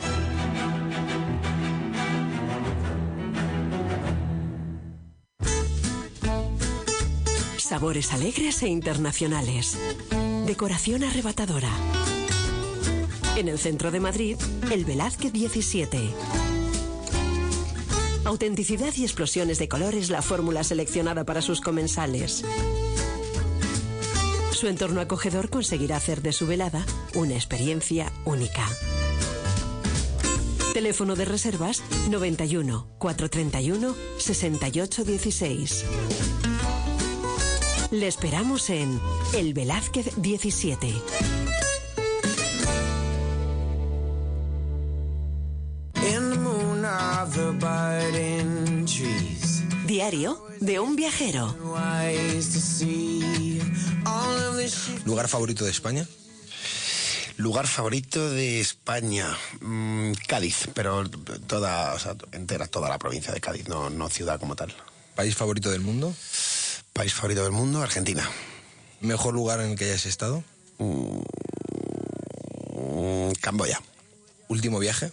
Sabores 7.56 8.12
alegres 8.12 8.62
e 8.62 8.68
internacionales. 8.68 9.76
Decoración 10.46 11.02
arrebatadora. 11.02 11.72
En 13.34 13.48
el 13.48 13.58
centro 13.58 13.90
de 13.90 13.98
Madrid, 13.98 14.36
el 14.70 14.84
Velázquez 14.84 15.32
17. 15.32 16.43
Autenticidad 18.24 18.94
y 18.96 19.02
explosiones 19.02 19.58
de 19.58 19.68
colores 19.68 20.08
la 20.08 20.22
fórmula 20.22 20.64
seleccionada 20.64 21.24
para 21.24 21.42
sus 21.42 21.60
comensales. 21.60 22.42
Su 24.52 24.66
entorno 24.66 25.02
acogedor 25.02 25.50
conseguirá 25.50 25.96
hacer 25.96 26.22
de 26.22 26.32
su 26.32 26.46
velada 26.46 26.86
una 27.14 27.34
experiencia 27.34 28.10
única. 28.24 28.66
Teléfono 30.72 31.16
de 31.16 31.26
reservas 31.26 31.82
91 32.08 32.88
431 32.98 33.94
68 34.18 35.04
16. 35.04 35.84
Le 37.90 38.06
esperamos 38.06 38.70
en 38.70 38.98
El 39.34 39.52
Velázquez 39.52 40.10
17. 40.16 40.94
Diario 49.86 50.46
de 50.60 50.80
un 50.80 50.96
viajero. 50.96 51.54
¿Lugar 55.04 55.28
favorito 55.28 55.64
de 55.64 55.70
España? 55.70 56.06
Lugar 57.36 57.66
favorito 57.66 58.30
de 58.30 58.60
España, 58.60 59.36
Mm, 59.60 60.12
Cádiz, 60.26 60.68
pero 60.72 61.08
toda, 61.46 61.92
o 61.94 61.98
sea, 61.98 62.16
entera, 62.32 62.66
toda 62.66 62.88
la 62.88 62.98
provincia 62.98 63.32
de 63.32 63.40
Cádiz, 63.40 63.68
no, 63.68 63.90
no 63.90 64.08
ciudad 64.08 64.38
como 64.40 64.54
tal. 64.56 64.72
¿País 65.14 65.34
favorito 65.34 65.70
del 65.70 65.80
mundo? 65.80 66.14
País 66.92 67.12
favorito 67.12 67.42
del 67.42 67.52
mundo, 67.52 67.82
Argentina. 67.82 68.28
¿Mejor 69.00 69.34
lugar 69.34 69.60
en 69.60 69.70
el 69.72 69.78
que 69.78 69.84
hayas 69.86 70.06
estado? 70.06 70.42
Mm, 70.78 71.20
Camboya. 73.40 73.80
¿Último 74.48 74.78
viaje? 74.78 75.12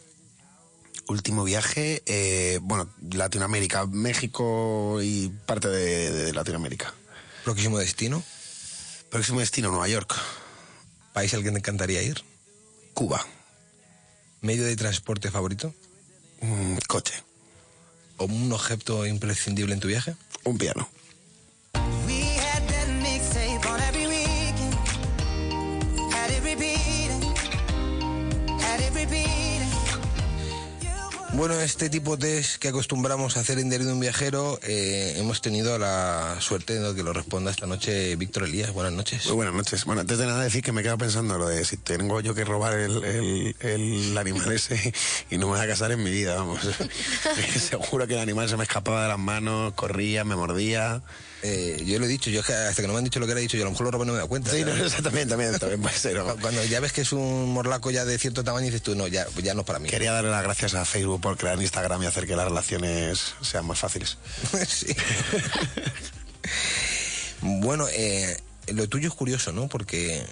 Último 1.12 1.44
viaje, 1.44 2.02
eh, 2.06 2.60
bueno, 2.62 2.88
Latinoamérica, 3.12 3.86
México 3.86 5.00
y 5.02 5.28
parte 5.46 5.68
de, 5.68 6.10
de 6.10 6.34
Latinoamérica. 6.34 6.94
¿Próximo 7.44 7.78
destino? 7.78 8.24
Próximo 9.10 9.42
destino, 9.42 9.72
Nueva 9.72 9.90
York. 9.90 10.16
¿País 11.12 11.34
al 11.34 11.44
que 11.44 11.52
te 11.52 11.58
encantaría 11.58 12.02
ir? 12.02 12.24
Cuba. 12.94 13.26
¿Medio 14.40 14.64
de 14.64 14.74
transporte 14.78 15.30
favorito? 15.30 15.74
Mm, 16.40 16.78
coche. 16.88 17.14
¿O 18.16 18.24
un 18.24 18.50
objeto 18.54 19.06
imprescindible 19.06 19.74
en 19.74 19.82
tu 19.82 19.90
viaje? 19.90 20.16
Un 20.46 20.58
piano. 20.58 20.88
Bueno, 31.42 31.60
este 31.60 31.90
tipo 31.90 32.18
de 32.18 32.36
test 32.38 32.58
que 32.58 32.68
acostumbramos 32.68 33.36
a 33.36 33.40
hacer 33.40 33.58
en 33.58 33.68
Diario 33.68 33.88
de 33.88 33.94
un 33.94 34.00
Viajero, 34.00 34.60
eh, 34.62 35.16
hemos 35.18 35.42
tenido 35.42 35.80
la 35.80 36.38
suerte 36.40 36.80
de 36.80 36.94
que 36.94 37.02
lo 37.02 37.14
responda 37.14 37.50
esta 37.50 37.66
noche 37.66 38.16
Víctor 38.16 38.44
Elías. 38.44 38.72
Buenas 38.74 38.94
noches. 38.94 39.26
Muy 39.26 39.38
buenas 39.38 39.56
noches. 39.56 39.86
Bueno, 39.86 40.02
antes 40.02 40.20
de 40.20 40.28
nada 40.28 40.44
decir 40.44 40.62
que 40.62 40.72
me 40.72 40.82
he 40.82 40.84
quedado 40.84 41.00
pensando 41.00 41.40
lo 41.40 41.48
de 41.48 41.66
si 41.66 41.78
tengo 41.78 42.22
yo 42.22 42.36
que 42.36 42.46
robar 42.46 42.78
el, 42.78 43.04
el- 43.04 43.56
el 43.60 44.16
animal 44.20 44.52
ese 44.54 44.94
y 45.32 45.40
no 45.40 45.48
me 45.48 45.54
voy 45.58 45.66
a 45.66 45.68
casar 45.68 45.92
en 45.92 46.04
mi 46.04 46.12
vida, 46.12 46.36
vamos. 46.36 46.60
Seguro 47.70 48.06
que 48.06 48.14
el 48.14 48.20
animal 48.20 48.48
se 48.48 48.56
me 48.56 48.62
escapaba 48.64 49.02
de 49.02 49.08
las 49.10 49.18
manos, 49.18 49.74
corría, 49.74 50.24
me 50.24 50.36
mordía. 50.36 51.02
Eh, 51.44 51.82
yo 51.88 51.98
lo 51.98 52.06
he 52.06 52.08
dicho, 52.08 52.30
yo 52.30 52.42
es 52.42 52.46
que 52.46 52.54
hasta 52.54 52.84
que 52.84 52.88
no 52.88 52.94
me 52.94 53.00
han 53.00 53.04
dicho 53.04 53.20
lo 53.20 53.26
que 53.26 53.32
era 53.32 53.42
dicho, 53.42 53.58
yo 53.58 53.64
a 53.64 53.66
lo 53.66 53.72
mejor 53.72 53.86
lo 53.88 53.92
robé 53.94 54.04
y 54.04 54.06
no 54.06 54.14
me 54.14 54.18
dado 54.18 54.30
cuenta. 54.30 54.52
Sí, 54.52 54.64
no, 54.64 54.76
eso 54.76 55.02
también, 55.02 55.28
también, 55.28 55.58
también 55.58 55.82
puede 55.82 55.96
ser. 55.98 56.20
Cu- 56.22 56.38
Cuando 56.40 56.64
ya 56.66 56.80
ves 56.80 56.92
que 56.94 57.02
es 57.02 57.12
un 57.14 57.52
morlaco 57.52 57.90
ya 57.90 58.06
de 58.06 58.20
cierto 58.20 58.44
tamaño, 58.44 58.68
dices 58.68 58.84
tú, 58.84 58.94
no, 58.94 59.08
ya, 59.08 59.26
ya 59.42 59.56
no 59.56 59.62
es 59.62 59.66
para 59.66 59.80
mí. 59.80 59.90
Quería 59.90 60.12
darle 60.12 60.30
las 60.30 60.44
gracias 60.44 60.76
a 60.76 60.86
Facebook 60.86 61.20
por 61.20 61.31
crear 61.38 61.60
Instagram 61.60 62.04
y 62.04 62.06
hacer 62.06 62.28
que 62.28 62.36
las 62.36 62.46
relaciones 62.46 63.36
sean 63.42 63.66
más 63.66 63.80
fáciles. 63.80 64.18
Sí. 64.68 64.96
bueno, 67.42 67.88
eh, 67.92 68.38
lo 68.68 68.88
tuyo 68.88 69.08
es 69.08 69.14
curioso, 69.14 69.52
¿no? 69.52 69.68
Porque 69.68 70.24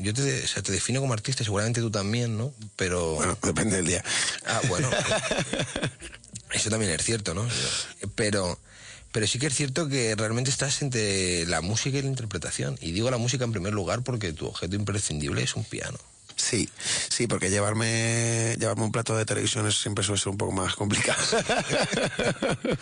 yo 0.00 0.12
te, 0.14 0.44
o 0.44 0.46
sea, 0.46 0.62
te 0.62 0.72
defino 0.72 1.00
como 1.00 1.12
artista, 1.12 1.44
seguramente 1.44 1.80
tú 1.80 1.90
también, 1.90 2.36
¿no? 2.36 2.52
Pero... 2.76 3.14
Bueno, 3.14 3.38
depende 3.42 3.76
del 3.76 3.86
día. 3.86 4.04
Ah, 4.46 4.60
bueno. 4.68 4.90
Eso 6.52 6.70
también 6.70 6.92
es 6.92 7.02
cierto, 7.02 7.34
¿no? 7.34 7.46
Pero, 8.14 8.58
pero 9.12 9.26
sí 9.26 9.38
que 9.38 9.48
es 9.48 9.54
cierto 9.54 9.88
que 9.88 10.14
realmente 10.14 10.50
estás 10.50 10.82
entre 10.82 11.46
la 11.46 11.60
música 11.60 11.98
y 11.98 12.02
la 12.02 12.08
interpretación. 12.08 12.78
Y 12.80 12.92
digo 12.92 13.10
la 13.10 13.18
música 13.18 13.44
en 13.44 13.52
primer 13.52 13.72
lugar 13.72 14.02
porque 14.02 14.32
tu 14.32 14.46
objeto 14.46 14.76
imprescindible 14.76 15.42
es 15.42 15.56
un 15.56 15.64
piano. 15.64 15.98
Sí, 16.36 16.68
sí, 17.08 17.26
porque 17.26 17.48
llevarme, 17.50 18.56
llevarme 18.58 18.84
un 18.84 18.92
plato 18.92 19.16
de 19.16 19.24
televisión 19.24 19.66
es- 19.68 19.80
siempre 19.80 20.04
suele 20.04 20.20
ser 20.20 20.30
un 20.30 20.36
poco 20.38 20.52
más 20.52 20.74
complicado. 20.74 21.22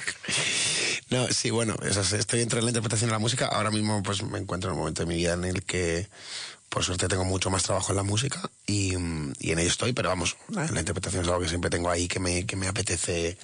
no, 1.11 1.29
sí, 1.29 1.51
bueno, 1.51 1.77
es, 1.83 1.97
estoy 2.13 2.41
entre 2.41 2.63
la 2.63 2.69
interpretación 2.71 3.11
y 3.11 3.13
la 3.13 3.19
música. 3.19 3.47
Ahora 3.47 3.71
mismo 3.71 4.03
pues 4.03 4.23
me 4.23 4.39
encuentro 4.39 4.71
en 4.71 4.75
un 4.75 4.81
momento 4.81 5.03
de 5.03 5.07
mi 5.07 5.17
vida 5.17 5.35
en 5.35 5.45
el 5.45 5.63
que 5.65 6.09
por 6.69 6.83
suerte 6.85 7.07
tengo 7.09 7.25
mucho 7.25 7.51
más 7.51 7.63
trabajo 7.65 7.93
en 7.93 7.97
la 7.97 8.03
música 8.03 8.41
y, 8.67 8.95
y 8.95 9.51
en 9.53 9.59
ello 9.59 9.69
estoy, 9.69 9.93
pero 9.93 10.09
vamos, 10.09 10.37
la 10.49 10.65
interpretación 10.81 11.23
es 11.23 11.29
algo 11.29 11.41
que 11.43 11.49
siempre 11.51 11.69
tengo 11.69 11.91
ahí 11.91 12.09
que 12.09 12.19
me, 12.19 12.47
que 12.47 12.57
me 12.57 12.67
apetece 12.67 13.37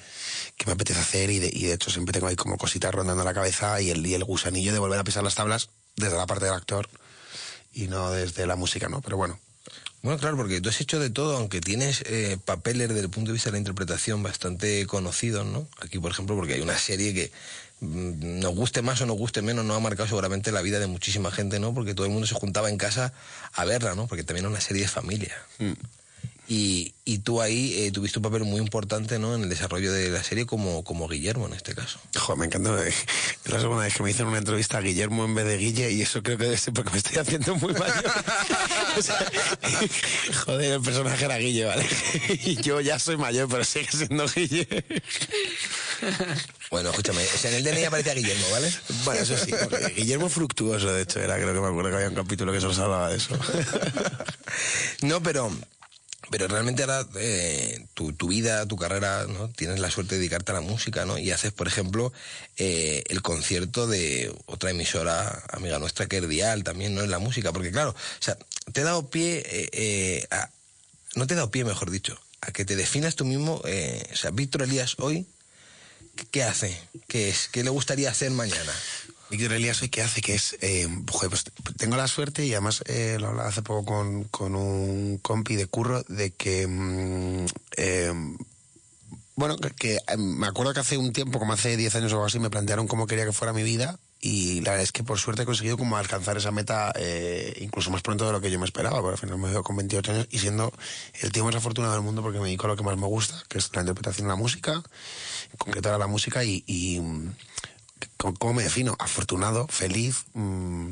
que 0.56 0.64
me 0.66 0.72
apetece 0.72 0.98
hacer 1.00 1.28
y 1.30 1.38
de, 1.38 1.50
y 1.52 1.66
de 1.66 1.74
hecho 1.74 1.90
siempre 1.90 2.14
tengo 2.14 2.26
ahí 2.28 2.36
como 2.36 2.56
cositas 2.56 2.92
rondando 2.94 3.22
la 3.24 3.34
cabeza 3.34 3.80
y 3.82 3.90
el, 3.90 4.04
y 4.06 4.14
el 4.14 4.24
gusanillo 4.24 4.72
de 4.72 4.78
volver 4.78 4.98
a 4.98 5.04
pisar 5.04 5.22
las 5.22 5.34
tablas 5.34 5.68
desde 5.96 6.16
la 6.16 6.26
parte 6.26 6.46
del 6.46 6.54
actor 6.54 6.88
y 7.74 7.88
no 7.88 8.10
desde 8.10 8.46
la 8.46 8.56
música, 8.56 8.88
¿no? 8.88 9.02
Pero 9.02 9.18
bueno, 9.18 9.38
Bueno, 10.08 10.20
claro, 10.22 10.38
porque 10.38 10.62
tú 10.62 10.70
has 10.70 10.80
hecho 10.80 10.98
de 10.98 11.10
todo, 11.10 11.36
aunque 11.36 11.60
tienes 11.60 12.02
eh, 12.06 12.38
papeles 12.42 12.88
desde 12.88 13.02
el 13.02 13.10
punto 13.10 13.28
de 13.28 13.34
vista 13.34 13.50
de 13.50 13.52
la 13.52 13.58
interpretación 13.58 14.22
bastante 14.22 14.86
conocidos, 14.86 15.44
¿no? 15.44 15.68
Aquí, 15.82 15.98
por 15.98 16.10
ejemplo, 16.10 16.34
porque 16.34 16.54
hay 16.54 16.62
una 16.62 16.78
serie 16.78 17.12
que 17.12 17.30
mm, 17.80 18.40
nos 18.40 18.54
guste 18.54 18.80
más 18.80 19.02
o 19.02 19.06
nos 19.06 19.18
guste 19.18 19.42
menos, 19.42 19.66
no 19.66 19.74
ha 19.74 19.80
marcado 19.80 20.08
seguramente 20.08 20.50
la 20.50 20.62
vida 20.62 20.78
de 20.78 20.86
muchísima 20.86 21.30
gente, 21.30 21.60
¿no? 21.60 21.74
Porque 21.74 21.92
todo 21.92 22.06
el 22.06 22.12
mundo 22.12 22.26
se 22.26 22.34
juntaba 22.34 22.70
en 22.70 22.78
casa 22.78 23.12
a 23.52 23.66
verla, 23.66 23.94
¿no? 23.96 24.06
Porque 24.06 24.24
también 24.24 24.46
era 24.46 24.50
una 24.50 24.62
serie 24.62 24.84
de 24.84 24.88
familia. 24.88 25.36
Y, 26.50 26.94
y 27.04 27.18
tú 27.18 27.42
ahí 27.42 27.74
eh, 27.76 27.92
tuviste 27.92 28.18
un 28.20 28.22
papel 28.22 28.44
muy 28.44 28.58
importante, 28.58 29.18
¿no? 29.18 29.34
En 29.34 29.42
el 29.42 29.50
desarrollo 29.50 29.92
de 29.92 30.08
la 30.08 30.24
serie 30.24 30.46
como, 30.46 30.82
como 30.82 31.06
Guillermo, 31.06 31.46
en 31.46 31.52
este 31.52 31.74
caso. 31.74 32.00
Joder, 32.16 32.38
me 32.38 32.46
encanta. 32.46 32.74
Es 33.44 33.52
la 33.52 33.60
segunda 33.60 33.84
vez 33.84 33.94
que 33.94 34.02
me 34.02 34.10
hicieron 34.10 34.30
una 34.30 34.38
entrevista 34.38 34.78
a 34.78 34.80
Guillermo 34.80 35.26
en 35.26 35.34
vez 35.34 35.44
de 35.44 35.58
Guille 35.58 35.90
y 35.90 36.02
eso 36.02 36.22
creo 36.22 36.38
que 36.38 36.44
debe 36.44 36.56
ser 36.56 36.72
porque 36.72 36.90
me 36.90 36.98
estoy 36.98 37.18
haciendo 37.18 37.54
muy 37.56 37.74
mayor. 37.74 38.04
O 38.98 39.02
sea, 39.02 39.16
joder, 40.44 40.72
el 40.72 40.80
personaje 40.80 41.24
era 41.24 41.36
Guille, 41.38 41.66
¿vale? 41.66 41.86
Y 42.44 42.56
yo 42.56 42.80
ya 42.80 42.98
soy 42.98 43.16
mayor, 43.16 43.48
pero 43.48 43.62
sigue 43.62 43.86
siendo 43.92 44.26
Guille. 44.26 44.66
Bueno, 46.70 46.90
escúchame, 46.90 47.22
o 47.22 47.38
sea, 47.38 47.50
en 47.50 47.58
el 47.58 47.64
DNI 47.64 47.84
aparecía 47.84 48.14
Guillermo, 48.14 48.46
¿vale? 48.50 48.72
Bueno, 49.04 49.20
eso 49.20 49.36
sí. 49.36 49.52
Guillermo 49.94 50.28
Fructuoso, 50.28 50.92
de 50.92 51.02
hecho, 51.02 51.20
era, 51.20 51.36
creo 51.36 51.54
que 51.54 51.60
me 51.60 51.68
acuerdo 51.68 51.90
que 51.90 51.96
había 51.96 52.08
un 52.08 52.16
capítulo 52.16 52.52
que 52.52 52.60
se 52.60 52.66
hablaba 52.66 53.10
de 53.10 53.18
eso. 53.18 53.38
No, 55.02 55.22
pero, 55.22 55.52
pero 56.30 56.46
realmente 56.48 56.82
ahora 56.82 57.06
eh, 57.16 57.86
tu, 57.94 58.12
tu 58.12 58.28
vida, 58.28 58.66
tu 58.66 58.76
carrera, 58.76 59.26
¿no? 59.26 59.48
Tienes 59.48 59.80
la 59.80 59.90
suerte 59.90 60.14
de 60.14 60.20
dedicarte 60.20 60.52
a 60.52 60.56
la 60.56 60.60
música, 60.60 61.04
¿no? 61.04 61.18
Y 61.18 61.30
haces, 61.30 61.52
por 61.52 61.66
ejemplo, 61.66 62.12
eh, 62.56 63.02
el 63.08 63.22
concierto 63.22 63.86
de 63.86 64.34
otra 64.46 64.70
emisora 64.70 65.42
amiga 65.50 65.78
nuestra 65.78 66.06
que 66.06 66.18
es 66.18 66.28
Dial 66.28 66.64
también, 66.64 66.94
¿no? 66.94 67.02
En 67.02 67.10
la 67.10 67.18
música, 67.18 67.52
porque 67.52 67.70
claro, 67.70 67.90
o 67.90 68.22
sea, 68.22 68.36
te 68.72 68.80
he 68.80 68.84
dado 68.84 69.08
pie 69.10 69.42
eh, 69.46 69.68
eh, 69.72 70.26
a... 70.30 70.50
No 71.14 71.26
te 71.26 71.34
he 71.34 71.36
dado 71.36 71.50
pie, 71.50 71.64
mejor 71.64 71.90
dicho, 71.90 72.20
a 72.40 72.52
que 72.52 72.64
te 72.64 72.76
definas 72.76 73.16
tú 73.16 73.24
mismo, 73.24 73.62
eh, 73.64 74.06
o 74.12 74.16
sea, 74.16 74.30
Víctor 74.30 74.62
Elías 74.62 74.96
hoy, 74.98 75.26
¿qué, 76.14 76.26
qué 76.30 76.44
hace? 76.44 76.78
¿Qué 77.08 77.30
es? 77.30 77.48
¿Qué 77.50 77.64
le 77.64 77.70
gustaría 77.70 78.10
hacer 78.10 78.30
mañana? 78.30 78.72
Víctor 79.30 79.52
Elías 79.52 79.82
hoy 79.82 79.88
que 79.88 80.02
hace, 80.02 80.22
que 80.22 80.34
es, 80.34 80.56
eh, 80.60 80.88
pues 81.06 81.44
tengo 81.76 81.96
la 81.96 82.08
suerte 82.08 82.46
y 82.46 82.52
además 82.52 82.82
eh, 82.86 83.18
lo 83.20 83.28
hablaba 83.28 83.48
hace 83.48 83.62
poco 83.62 83.84
con, 84.30 84.54
un 84.54 85.18
compi 85.18 85.56
de 85.56 85.66
curro 85.66 86.02
de 86.08 86.30
que, 86.30 86.66
mm, 86.66 87.46
eh, 87.76 88.12
bueno, 89.36 89.56
que, 89.56 89.96
eh, 89.96 90.16
me 90.16 90.46
acuerdo 90.46 90.74
que 90.74 90.80
hace 90.80 90.98
un 90.98 91.12
tiempo, 91.12 91.38
como 91.38 91.52
hace 91.52 91.76
10 91.76 91.94
años 91.94 92.12
o 92.12 92.16
algo 92.16 92.26
así, 92.26 92.38
me 92.38 92.50
plantearon 92.50 92.88
cómo 92.88 93.06
quería 93.06 93.24
que 93.24 93.32
fuera 93.32 93.52
mi 93.52 93.62
vida 93.62 93.98
y 94.20 94.62
la 94.62 94.72
verdad 94.72 94.82
es 94.82 94.92
que 94.92 95.04
por 95.04 95.18
suerte 95.18 95.42
he 95.42 95.46
conseguido 95.46 95.78
como 95.78 95.96
alcanzar 95.96 96.36
esa 96.36 96.50
meta 96.50 96.92
eh, 96.96 97.56
incluso 97.60 97.90
más 97.90 98.02
pronto 98.02 98.26
de 98.26 98.32
lo 98.32 98.40
que 98.40 98.50
yo 98.50 98.58
me 98.58 98.64
esperaba, 98.64 99.00
porque 99.00 99.12
al 99.12 99.18
final 99.18 99.38
me 99.38 99.48
veo 99.50 99.62
con 99.62 99.76
28 99.76 100.12
años 100.12 100.28
y 100.30 100.40
siendo 100.40 100.72
el 101.20 101.30
tío 101.30 101.44
más 101.44 101.54
afortunado 101.54 101.94
del 101.94 102.02
mundo 102.02 102.20
porque 102.22 102.40
me 102.40 102.46
dedico 102.46 102.66
a 102.66 102.70
lo 102.70 102.76
que 102.76 102.82
más 102.82 102.96
me 102.96 103.06
gusta, 103.06 103.40
que 103.48 103.58
es 103.58 103.70
la 103.74 103.82
interpretación 103.82 104.26
de 104.26 104.32
la 104.32 104.36
música, 104.36 104.82
concretar 105.56 105.94
a 105.94 105.98
la 105.98 106.08
música 106.08 106.42
y, 106.42 107.00
¿cómo- 108.16 108.36
¿cómo 108.38 108.54
me 108.54 108.62
defino? 108.64 108.96
Afortunado, 108.98 109.66
feliz, 109.68 110.24
mm, 110.34 110.90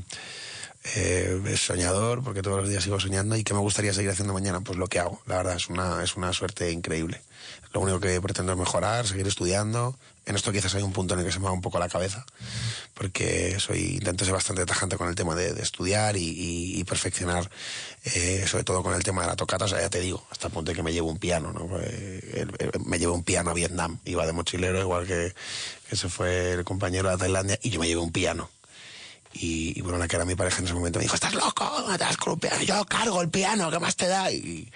eh, 0.95 1.57
soñador, 1.57 2.23
porque 2.23 2.43
todos 2.43 2.61
los 2.61 2.69
días 2.69 2.85
sigo 2.85 3.01
soñando 3.01 3.37
y 3.37 3.43
que 3.45 3.55
me 3.55 3.61
gustaría 3.61 3.93
seguir 3.93 4.11
haciendo 4.11 4.33
mañana, 4.33 4.61
pues 4.61 4.79
lo 4.79 4.87
que 4.87 5.01
hago, 5.01 5.21
la 5.27 5.39
verdad 5.39 5.57
es 5.57 5.69
una, 5.69 6.03
es 6.03 6.17
una 6.17 6.33
suerte 6.33 6.71
increíble. 6.71 7.23
Lo 7.73 7.81
único 7.81 8.01
que 8.01 8.21
pretendo 8.21 8.53
es 8.53 8.59
mejorar, 8.59 9.07
seguir 9.07 9.27
estudiando. 9.27 9.97
En 10.25 10.35
esto 10.35 10.51
quizás 10.51 10.75
hay 10.75 10.83
un 10.83 10.93
punto 10.93 11.15
en 11.15 11.21
el 11.21 11.27
que 11.27 11.33
se 11.33 11.39
me 11.39 11.45
va 11.45 11.53
un 11.53 11.61
poco 11.61 11.79
la 11.79 11.89
cabeza, 11.89 12.27
porque 12.95 13.59
soy 13.61 13.97
intento 13.97 14.25
ser 14.25 14.35
bastante 14.35 14.67
tajante 14.67 14.97
con 14.97 15.09
el 15.09 15.15
tema 15.15 15.37
de, 15.37 15.51
estudiar 15.63 16.17
y, 16.17 16.83
perfeccionar, 16.85 17.49
eh, 18.05 18.45
sobre 18.49 18.65
todo 18.65 18.83
con 18.83 18.95
el 18.95 19.05
tema 19.05 19.23
de 19.23 19.29
la 19.29 19.37
tocata. 19.37 19.67
O 19.67 19.69
sea, 19.69 19.81
ya 19.81 19.91
te 19.91 20.01
digo, 20.01 20.27
hasta 20.31 20.49
el 20.49 20.53
punto 20.53 20.71
de 20.73 20.77
que 20.77 20.83
me 20.83 20.93
llevo 20.93 21.11
un 21.11 21.19
piano, 21.19 21.53
¿no? 21.53 21.69
Eh, 21.81 22.47
me 22.85 22.99
llevo 22.99 23.15
un 23.15 23.23
piano 23.23 23.51
a 23.51 23.55
Vietnam, 23.55 23.99
iba 24.05 24.27
de 24.27 24.33
mochilero, 24.33 24.81
igual 24.81 25.07
que, 25.07 25.33
que 25.89 25.97
se 25.97 26.09
fue 26.09 26.53
el 26.53 26.65
compañero 26.65 27.11
a 27.11 27.17
Tailandia, 27.17 27.59
y 27.63 27.71
yo 27.71 27.81
me 27.81 27.87
llevé 27.87 28.01
un 28.01 28.13
piano. 28.13 28.51
Y, 29.33 29.81
bueno, 29.83 29.99
la 29.99 30.09
que 30.09 30.17
era 30.17 30.25
mi 30.25 30.35
pareja 30.35 30.59
en 30.59 30.65
ese 30.65 30.75
momento 30.75 30.99
me 30.99 31.05
dijo, 31.05 31.15
¿estás 31.15 31.35
loco? 31.35 31.65
¿Dónde 31.65 31.99
te 31.99 32.05
vas 32.05 32.17
con 32.17 32.33
un 32.35 32.41
piano? 32.41 32.63
Yo 32.63 32.85
cargo 32.87 33.21
el 33.21 33.29
piano, 33.29 33.71
¿qué 33.71 33.79
más 33.79 33.95
te 33.95 34.07
da? 34.07 34.31
Y, 34.33 34.71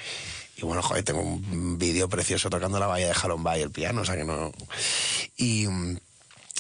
y 0.56 0.62
bueno, 0.62 0.82
joder, 0.82 1.02
tengo 1.02 1.22
un 1.22 1.78
vídeo 1.78 2.08
precioso 2.08 2.50
tocando 2.50 2.78
la 2.78 2.86
bahía 2.86 3.08
de 3.08 3.14
Jalón 3.14 3.42
Bay, 3.42 3.62
el 3.62 3.70
piano, 3.70 4.02
o 4.02 4.04
sea 4.04 4.16
que 4.16 4.24
no... 4.24 4.52
Y 5.38 5.66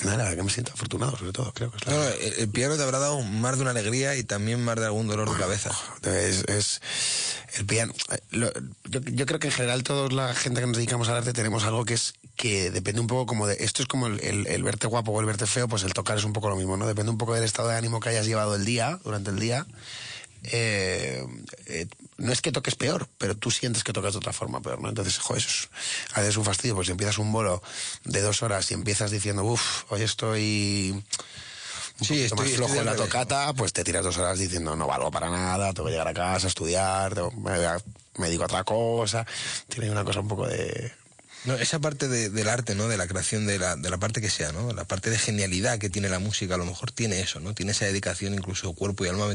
nada, 0.04 0.34
que 0.36 0.42
me 0.42 0.50
siento 0.50 0.72
afortunado, 0.72 1.16
sobre 1.16 1.32
todo, 1.32 1.52
creo 1.52 1.70
que 1.70 1.76
es 1.78 1.86
la 1.86 1.92
No, 1.92 2.02
el, 2.08 2.32
el 2.38 2.48
piano 2.48 2.76
te 2.76 2.82
habrá 2.82 2.98
dado 2.98 3.20
más 3.22 3.56
de 3.56 3.62
una 3.62 3.70
alegría 3.70 4.16
y 4.16 4.24
también 4.24 4.62
más 4.64 4.76
de 4.76 4.86
algún 4.86 5.06
dolor 5.06 5.30
de 5.32 5.38
cabeza. 5.38 5.70
Es, 6.02 6.44
es 6.48 6.80
el 7.58 7.66
piano. 7.66 7.92
lo- 8.30 8.52
yo, 8.84 9.00
yo 9.00 9.26
creo 9.26 9.38
que 9.40 9.48
en 9.48 9.52
general 9.54 9.82
toda 9.82 10.08
la 10.10 10.34
gente 10.34 10.60
que 10.60 10.66
nos 10.66 10.76
dedicamos 10.76 11.08
al 11.08 11.16
arte 11.16 11.32
tenemos 11.32 11.64
algo 11.64 11.84
que 11.84 11.94
es 11.94 12.14
que 12.36 12.70
depende 12.70 13.00
un 13.02 13.06
poco 13.06 13.26
como 13.26 13.46
de 13.46 13.56
esto 13.60 13.82
es 13.82 13.88
como 13.88 14.06
el, 14.06 14.18
el- 14.24 14.46
el 14.46 14.62
verte 14.62 14.86
guapo 14.86 15.12
o 15.12 15.20
el 15.20 15.26
verte 15.26 15.46
feo, 15.46 15.68
pues 15.68 15.82
el 15.82 15.92
tocar 15.92 16.16
es 16.16 16.24
un 16.24 16.32
poco 16.32 16.48
lo 16.48 16.56
mismo, 16.56 16.76
¿no? 16.76 16.86
Depende 16.86 17.10
un 17.10 17.18
poco 17.18 17.34
del 17.34 17.44
estado 17.44 17.68
de 17.68 17.76
ánimo 17.76 18.00
que 18.00 18.08
hayas 18.08 18.26
llevado 18.26 18.54
el 18.54 18.64
día, 18.64 18.98
durante 19.04 19.30
el 19.30 19.38
día. 19.38 19.66
Eh, 20.44 21.24
eh, 21.66 21.86
no 22.16 22.32
es 22.32 22.40
que 22.42 22.52
toques 22.52 22.74
peor, 22.76 23.08
pero 23.18 23.36
tú 23.36 23.50
sientes 23.50 23.84
que 23.84 23.92
tocas 23.92 24.12
de 24.14 24.18
otra 24.18 24.32
forma 24.32 24.60
peor, 24.60 24.80
¿no? 24.80 24.88
Entonces, 24.88 25.18
joder, 25.18 25.42
eso 25.42 25.50
es, 25.50 25.68
a 26.14 26.20
veces 26.20 26.30
es 26.30 26.36
un 26.36 26.44
fastidio, 26.44 26.74
pues 26.74 26.86
si 26.86 26.92
empiezas 26.92 27.18
un 27.18 27.32
bolo 27.32 27.62
de 28.04 28.20
dos 28.20 28.42
horas 28.42 28.70
y 28.70 28.74
empiezas 28.74 29.10
diciendo, 29.10 29.44
uff, 29.44 29.84
hoy 29.90 30.02
estoy 30.02 30.90
un 30.92 32.06
Sí, 32.06 32.14
poquito 32.14 32.36
más 32.36 32.44
estoy- 32.46 32.56
flojo 32.56 32.72
estoy 32.74 32.78
en 32.80 32.86
la 32.86 32.96
tocata, 32.96 33.52
pues 33.54 33.72
te 33.72 33.84
tiras 33.84 34.02
dos 34.02 34.16
horas 34.18 34.38
diciendo 34.38 34.74
no 34.76 34.86
valgo 34.86 35.10
para 35.10 35.28
nada, 35.30 35.72
tengo 35.72 35.86
que 35.86 35.92
llegar 35.92 36.08
a 36.08 36.14
casa, 36.14 36.46
estudiar, 36.48 37.14
tengo- 37.14 37.30
me, 37.32 37.52
me 38.16 38.26
dedico 38.26 38.42
a 38.44 38.46
otra 38.46 38.64
cosa. 38.64 39.26
Tiene 39.68 39.90
una 39.90 40.04
cosa 40.04 40.20
un 40.20 40.28
poco 40.28 40.46
de... 40.46 40.92
No, 41.44 41.54
esa 41.54 41.78
parte 41.78 42.06
de- 42.08 42.28
del 42.28 42.48
arte, 42.50 42.74
¿no? 42.74 42.86
De 42.88 42.98
la 42.98 43.06
creación, 43.06 43.46
de 43.46 43.58
la, 43.58 43.74
de 43.76 43.88
la 43.88 43.96
parte 43.96 44.20
que 44.20 44.28
sea, 44.28 44.52
¿no? 44.52 44.72
La 44.74 44.84
parte 44.84 45.08
de 45.08 45.18
genialidad 45.18 45.78
que 45.78 45.88
tiene 45.88 46.10
la 46.10 46.18
música, 46.18 46.54
a 46.54 46.58
lo 46.58 46.66
mejor 46.66 46.90
tiene 46.92 47.20
eso, 47.20 47.40
¿no? 47.40 47.54
Tiene 47.54 47.72
esa 47.72 47.86
dedicación 47.86 48.34
incluso 48.34 48.74
cuerpo 48.74 49.04
y 49.06 49.08
alma 49.08 49.26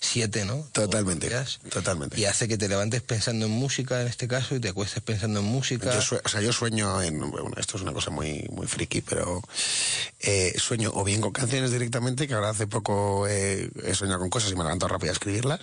24-7, 0.00 0.46
¿no? 0.46 0.66
Totalmente, 0.72 1.30
totalmente. 1.70 2.20
Y 2.20 2.24
hace 2.24 2.48
que 2.48 2.56
te 2.56 2.68
levantes 2.68 3.02
pensando 3.02 3.46
en 3.46 3.52
música 3.52 4.00
en 4.00 4.08
este 4.08 4.28
caso 4.28 4.54
y 4.54 4.60
te 4.60 4.68
acuestes 4.68 5.02
pensando 5.02 5.40
en 5.40 5.46
música. 5.46 5.98
Yo 5.98 6.20
o 6.24 6.28
sea, 6.28 6.40
yo 6.40 6.52
sueño 6.52 7.02
en... 7.02 7.18
Bueno, 7.18 7.52
esto 7.56 7.76
es 7.76 7.82
una 7.82 7.92
cosa 7.92 8.10
muy, 8.10 8.48
muy 8.50 8.66
friki, 8.66 9.00
pero 9.00 9.42
eh, 10.20 10.54
sueño 10.58 10.90
o 10.94 11.04
bien 11.04 11.20
con 11.20 11.32
canciones 11.32 11.70
directamente, 11.70 12.26
que 12.26 12.34
ahora 12.34 12.50
hace 12.50 12.66
poco 12.66 13.26
eh, 13.28 13.70
he 13.84 13.94
soñado 13.94 14.20
con 14.20 14.30
cosas 14.30 14.50
y 14.52 14.56
me 14.56 14.62
levanto 14.62 14.88
rápido 14.88 15.10
a 15.10 15.14
escribirlas, 15.14 15.60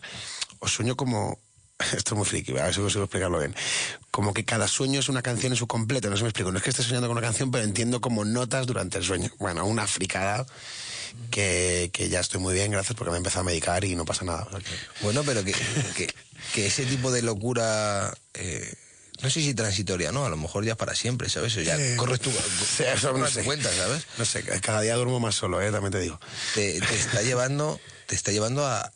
o 0.59 0.67
sueño 0.67 0.95
como... 0.95 1.39
Esto 1.97 2.13
es 2.13 2.17
muy 2.17 2.25
friki, 2.25 2.51
a 2.59 2.65
ver 2.65 2.73
si 2.75 2.79
consigo 2.79 3.05
explicarlo 3.05 3.39
bien. 3.39 3.55
Como 4.11 4.35
que 4.35 4.45
cada 4.45 4.67
sueño 4.67 4.99
es 4.99 5.09
una 5.09 5.23
canción 5.23 5.53
en 5.53 5.57
su 5.57 5.65
completo, 5.65 6.09
no 6.09 6.15
sé 6.15 6.19
si 6.19 6.23
me 6.23 6.29
explico. 6.29 6.51
No 6.51 6.59
es 6.59 6.63
que 6.63 6.69
esté 6.69 6.83
soñando 6.83 7.07
con 7.07 7.17
una 7.17 7.25
canción, 7.25 7.49
pero 7.49 7.63
entiendo 7.63 8.01
como 8.01 8.23
notas 8.23 8.67
durante 8.67 8.99
el 8.99 9.03
sueño. 9.03 9.31
Bueno, 9.39 9.65
una 9.65 9.87
fricada 9.87 10.45
que, 11.29 11.89
que 11.93 12.09
ya 12.09 12.19
estoy 12.19 12.39
muy 12.39 12.53
bien, 12.53 12.71
gracias, 12.71 12.95
porque 12.95 13.11
me 13.11 13.17
he 13.17 13.19
empezado 13.19 13.41
a 13.41 13.45
medicar 13.45 13.83
y 13.83 13.95
no 13.95 14.05
pasa 14.05 14.25
nada. 14.25 14.43
o 14.43 14.49
sea 14.51 14.59
que- 14.59 15.03
Bueno, 15.03 15.23
pero 15.23 15.43
que, 15.43 15.53
que, 15.95 16.13
que 16.53 16.65
ese 16.67 16.85
tipo 16.85 17.11
de 17.11 17.21
locura, 17.21 18.13
eh, 18.33 18.73
no 19.21 19.29
sé 19.29 19.41
si 19.41 19.53
transitoria, 19.53 20.11
¿no? 20.11 20.25
A 20.25 20.29
lo 20.29 20.37
mejor 20.37 20.65
ya 20.65 20.75
para 20.75 20.95
siempre, 20.95 21.29
¿sabes? 21.29 21.55
O 21.57 21.61
ya 21.61 21.75
Eh, 21.77 21.95
corres 21.95 22.19
sí, 22.77 22.83
eso 22.83 23.13
no 23.13 23.27
sé. 23.27 23.43
cuenta, 23.43 23.69
¿sabes? 23.73 24.03
No 24.17 24.25
sé, 24.25 24.43
cada 24.61 24.81
día 24.81 24.95
duermo 24.95 25.19
más 25.19 25.35
solo, 25.35 25.61
¿eh? 25.61 25.71
también 25.71 25.91
te 25.91 25.99
digo. 25.99 26.19
Te, 26.55 26.79
te 26.81 26.95
está 26.95 27.21
llevando, 27.21 27.79
te 28.07 28.15
está 28.15 28.31
llevando 28.31 28.65
a, 28.65 28.91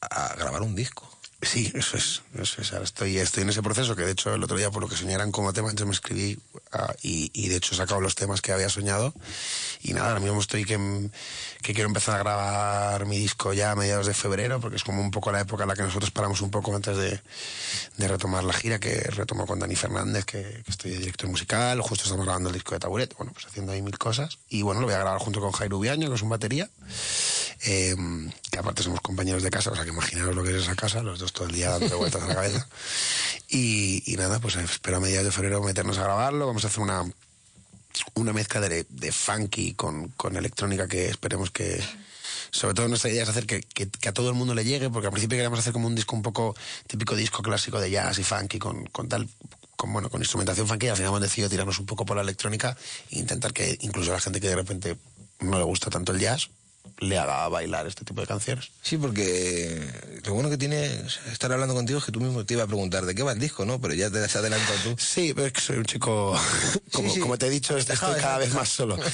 a 0.00 0.34
grabar 0.36 0.62
un 0.62 0.74
disco. 0.74 1.08
Sí, 1.42 1.72
eso 1.74 1.96
es, 1.96 2.22
eso 2.40 2.62
es. 2.62 2.72
Estoy, 2.72 3.18
estoy 3.18 3.42
en 3.42 3.48
ese 3.48 3.62
proceso 3.62 3.96
que 3.96 4.04
de 4.04 4.12
hecho 4.12 4.32
el 4.32 4.44
otro 4.44 4.56
día 4.56 4.70
por 4.70 4.80
lo 4.80 4.88
que 4.88 4.94
soñé 4.94 5.14
eran 5.14 5.32
como 5.32 5.52
temas, 5.52 5.72
entonces 5.72 5.88
me 5.88 5.94
escribí 5.94 6.38
ah, 6.70 6.94
y, 7.02 7.48
de 7.48 7.56
hecho 7.56 7.74
he 7.74 7.76
sacado 7.76 8.00
los 8.00 8.14
temas 8.14 8.40
que 8.40 8.52
había 8.52 8.68
soñado. 8.68 9.12
Y 9.82 9.92
nada, 9.92 10.10
ahora 10.10 10.20
mismo 10.20 10.40
estoy 10.40 10.64
que, 10.64 10.78
que 11.60 11.74
quiero 11.74 11.88
empezar 11.88 12.14
a 12.14 12.18
grabar 12.18 13.06
mi 13.06 13.18
disco 13.18 13.52
ya 13.52 13.72
a 13.72 13.74
mediados 13.74 14.06
de 14.06 14.14
febrero 14.14 14.60
porque 14.60 14.76
es 14.76 14.84
como 14.84 15.00
un 15.00 15.10
poco 15.10 15.32
la 15.32 15.40
época 15.40 15.64
en 15.64 15.70
la 15.70 15.74
que 15.74 15.82
nosotros 15.82 16.12
paramos 16.12 16.40
un 16.42 16.52
poco 16.52 16.76
antes 16.76 16.96
de, 16.96 17.20
retomar 17.98 18.44
la 18.44 18.52
gira 18.52 18.78
que 18.78 19.00
retomo 19.00 19.44
con 19.44 19.58
Dani 19.58 19.74
Fernández 19.74 20.24
que, 20.24 20.62
estoy 20.68 20.92
de 20.92 20.98
director 20.98 21.28
musical, 21.28 21.80
justo 21.80 22.04
estamos 22.04 22.24
grabando 22.24 22.50
el 22.50 22.54
disco 22.54 22.74
de 22.74 22.80
Taburet, 22.80 23.16
bueno 23.16 23.32
pues 23.32 23.46
haciendo 23.46 23.72
ahí 23.72 23.82
mil 23.82 23.98
cosas. 23.98 24.38
Y 24.48 24.62
bueno 24.62 24.80
lo 24.80 24.86
voy 24.86 24.94
a 24.94 24.98
grabar 25.00 25.18
junto 25.18 25.40
con 25.40 25.50
Jairo 25.50 25.78
Ubiaño 25.78 26.08
que 26.08 26.14
es 26.14 26.22
un 26.22 26.28
batería. 26.28 26.70
Eh, 27.64 27.96
que 28.50 28.58
aparte 28.58 28.82
somos 28.82 29.00
compañeros 29.00 29.42
de 29.42 29.50
casa, 29.50 29.70
o 29.70 29.74
sea 29.74 29.84
que 29.84 29.90
imaginaros 29.90 30.34
lo 30.34 30.42
que 30.42 30.50
es 30.50 30.56
esa 30.56 30.74
casa, 30.74 31.02
los 31.02 31.18
dos 31.18 31.31
todo 31.32 31.46
el 31.48 31.54
día 31.54 31.70
dando 31.70 31.98
vueltas 31.98 32.22
a 32.22 32.26
la 32.28 32.34
cabeza. 32.34 32.66
Y, 33.48 34.14
nada, 34.16 34.38
pues 34.40 34.56
espero 34.56 34.96
a 34.96 35.00
mediados 35.00 35.26
de 35.26 35.32
febrero 35.32 35.62
meternos 35.62 35.98
a 35.98 36.04
grabarlo, 36.04 36.46
vamos 36.46 36.64
a 36.64 36.68
hacer 36.68 36.80
una, 36.80 37.04
una 38.14 38.32
mezcla 38.32 38.60
de, 38.60 38.86
de 38.88 39.12
funky 39.12 39.74
con, 39.74 40.08
con 40.10 40.36
electrónica 40.36 40.88
que 40.88 41.08
esperemos 41.08 41.50
que... 41.50 41.82
Sobre 42.50 42.74
todo 42.74 42.86
nuestra 42.88 43.10
idea 43.10 43.22
es 43.22 43.28
hacer 43.30 43.46
que, 43.46 43.62
que- 43.62 43.88
a 44.08 44.12
todo 44.12 44.28
el 44.28 44.34
mundo 44.34 44.54
le 44.54 44.64
llegue, 44.64 44.90
porque 44.90 45.06
al 45.06 45.12
principio 45.12 45.36
queríamos 45.36 45.58
hacer 45.58 45.72
como 45.72 45.86
un 45.86 45.94
disco 45.94 46.14
un 46.14 46.22
poco 46.22 46.54
típico 46.86 47.16
disco 47.16 47.42
clásico 47.42 47.80
de 47.80 47.90
jazz 47.90 48.18
y 48.18 48.24
funky 48.24 48.58
con, 48.58 48.84
con 48.86 49.08
tal 49.08 49.26
con, 49.76 49.90
bueno, 49.92 50.10
con 50.10 50.20
instrumentación 50.20 50.68
funky 50.68 50.88
al 50.88 50.96
final 50.96 51.08
hemos 51.10 51.22
decidido 51.22 51.48
tirarnos 51.48 51.78
un 51.78 51.86
poco 51.86 52.04
por 52.04 52.14
la 52.16 52.22
electrónica 52.22 52.76
e 53.10 53.18
intentar 53.18 53.54
que 53.54 53.78
incluso 53.80 54.12
la 54.12 54.20
gente 54.20 54.38
que 54.38 54.48
de 54.48 54.54
repente 54.56 54.96
no 55.40 55.56
le 55.58 55.64
gusta 55.64 55.88
tanto 55.88 56.12
el 56.12 56.20
jazz 56.20 56.50
le 56.98 57.18
haga 57.18 57.48
bailar 57.48 57.86
este 57.86 58.04
tipo 58.04 58.20
de 58.20 58.26
canciones. 58.26 58.70
Sí, 58.82 58.96
porque 58.96 59.80
lo 60.24 60.34
bueno 60.34 60.50
que 60.50 60.56
tiene 60.58 60.86
estar 61.30 61.52
hablando 61.52 61.74
contigo 61.74 61.98
es 61.98 62.04
que 62.04 62.12
tú 62.12 62.20
mismo 62.20 62.44
te 62.44 62.54
iba 62.54 62.62
a 62.62 62.66
preguntar 62.66 63.04
de 63.04 63.14
qué 63.14 63.22
va 63.22 63.32
el 63.32 63.38
disco, 63.38 63.64
¿no? 63.64 63.80
Pero 63.80 63.94
ya 63.94 64.10
te 64.10 64.18
has 64.18 64.36
adelantado 64.36 64.78
tú. 64.84 64.96
Sí, 65.02 65.32
pero 65.34 65.48
es 65.48 65.52
que 65.52 65.60
soy 65.60 65.78
un 65.78 65.84
chico, 65.84 66.38
como, 66.92 67.12
sí. 67.12 67.20
como 67.20 67.36
te 67.38 67.46
he 67.46 67.50
dicho, 67.50 67.76
estoy 67.76 67.96
cada 67.96 68.38
vez 68.38 68.48
dejado. 68.48 68.60
más 68.60 68.68
solo. 68.68 68.98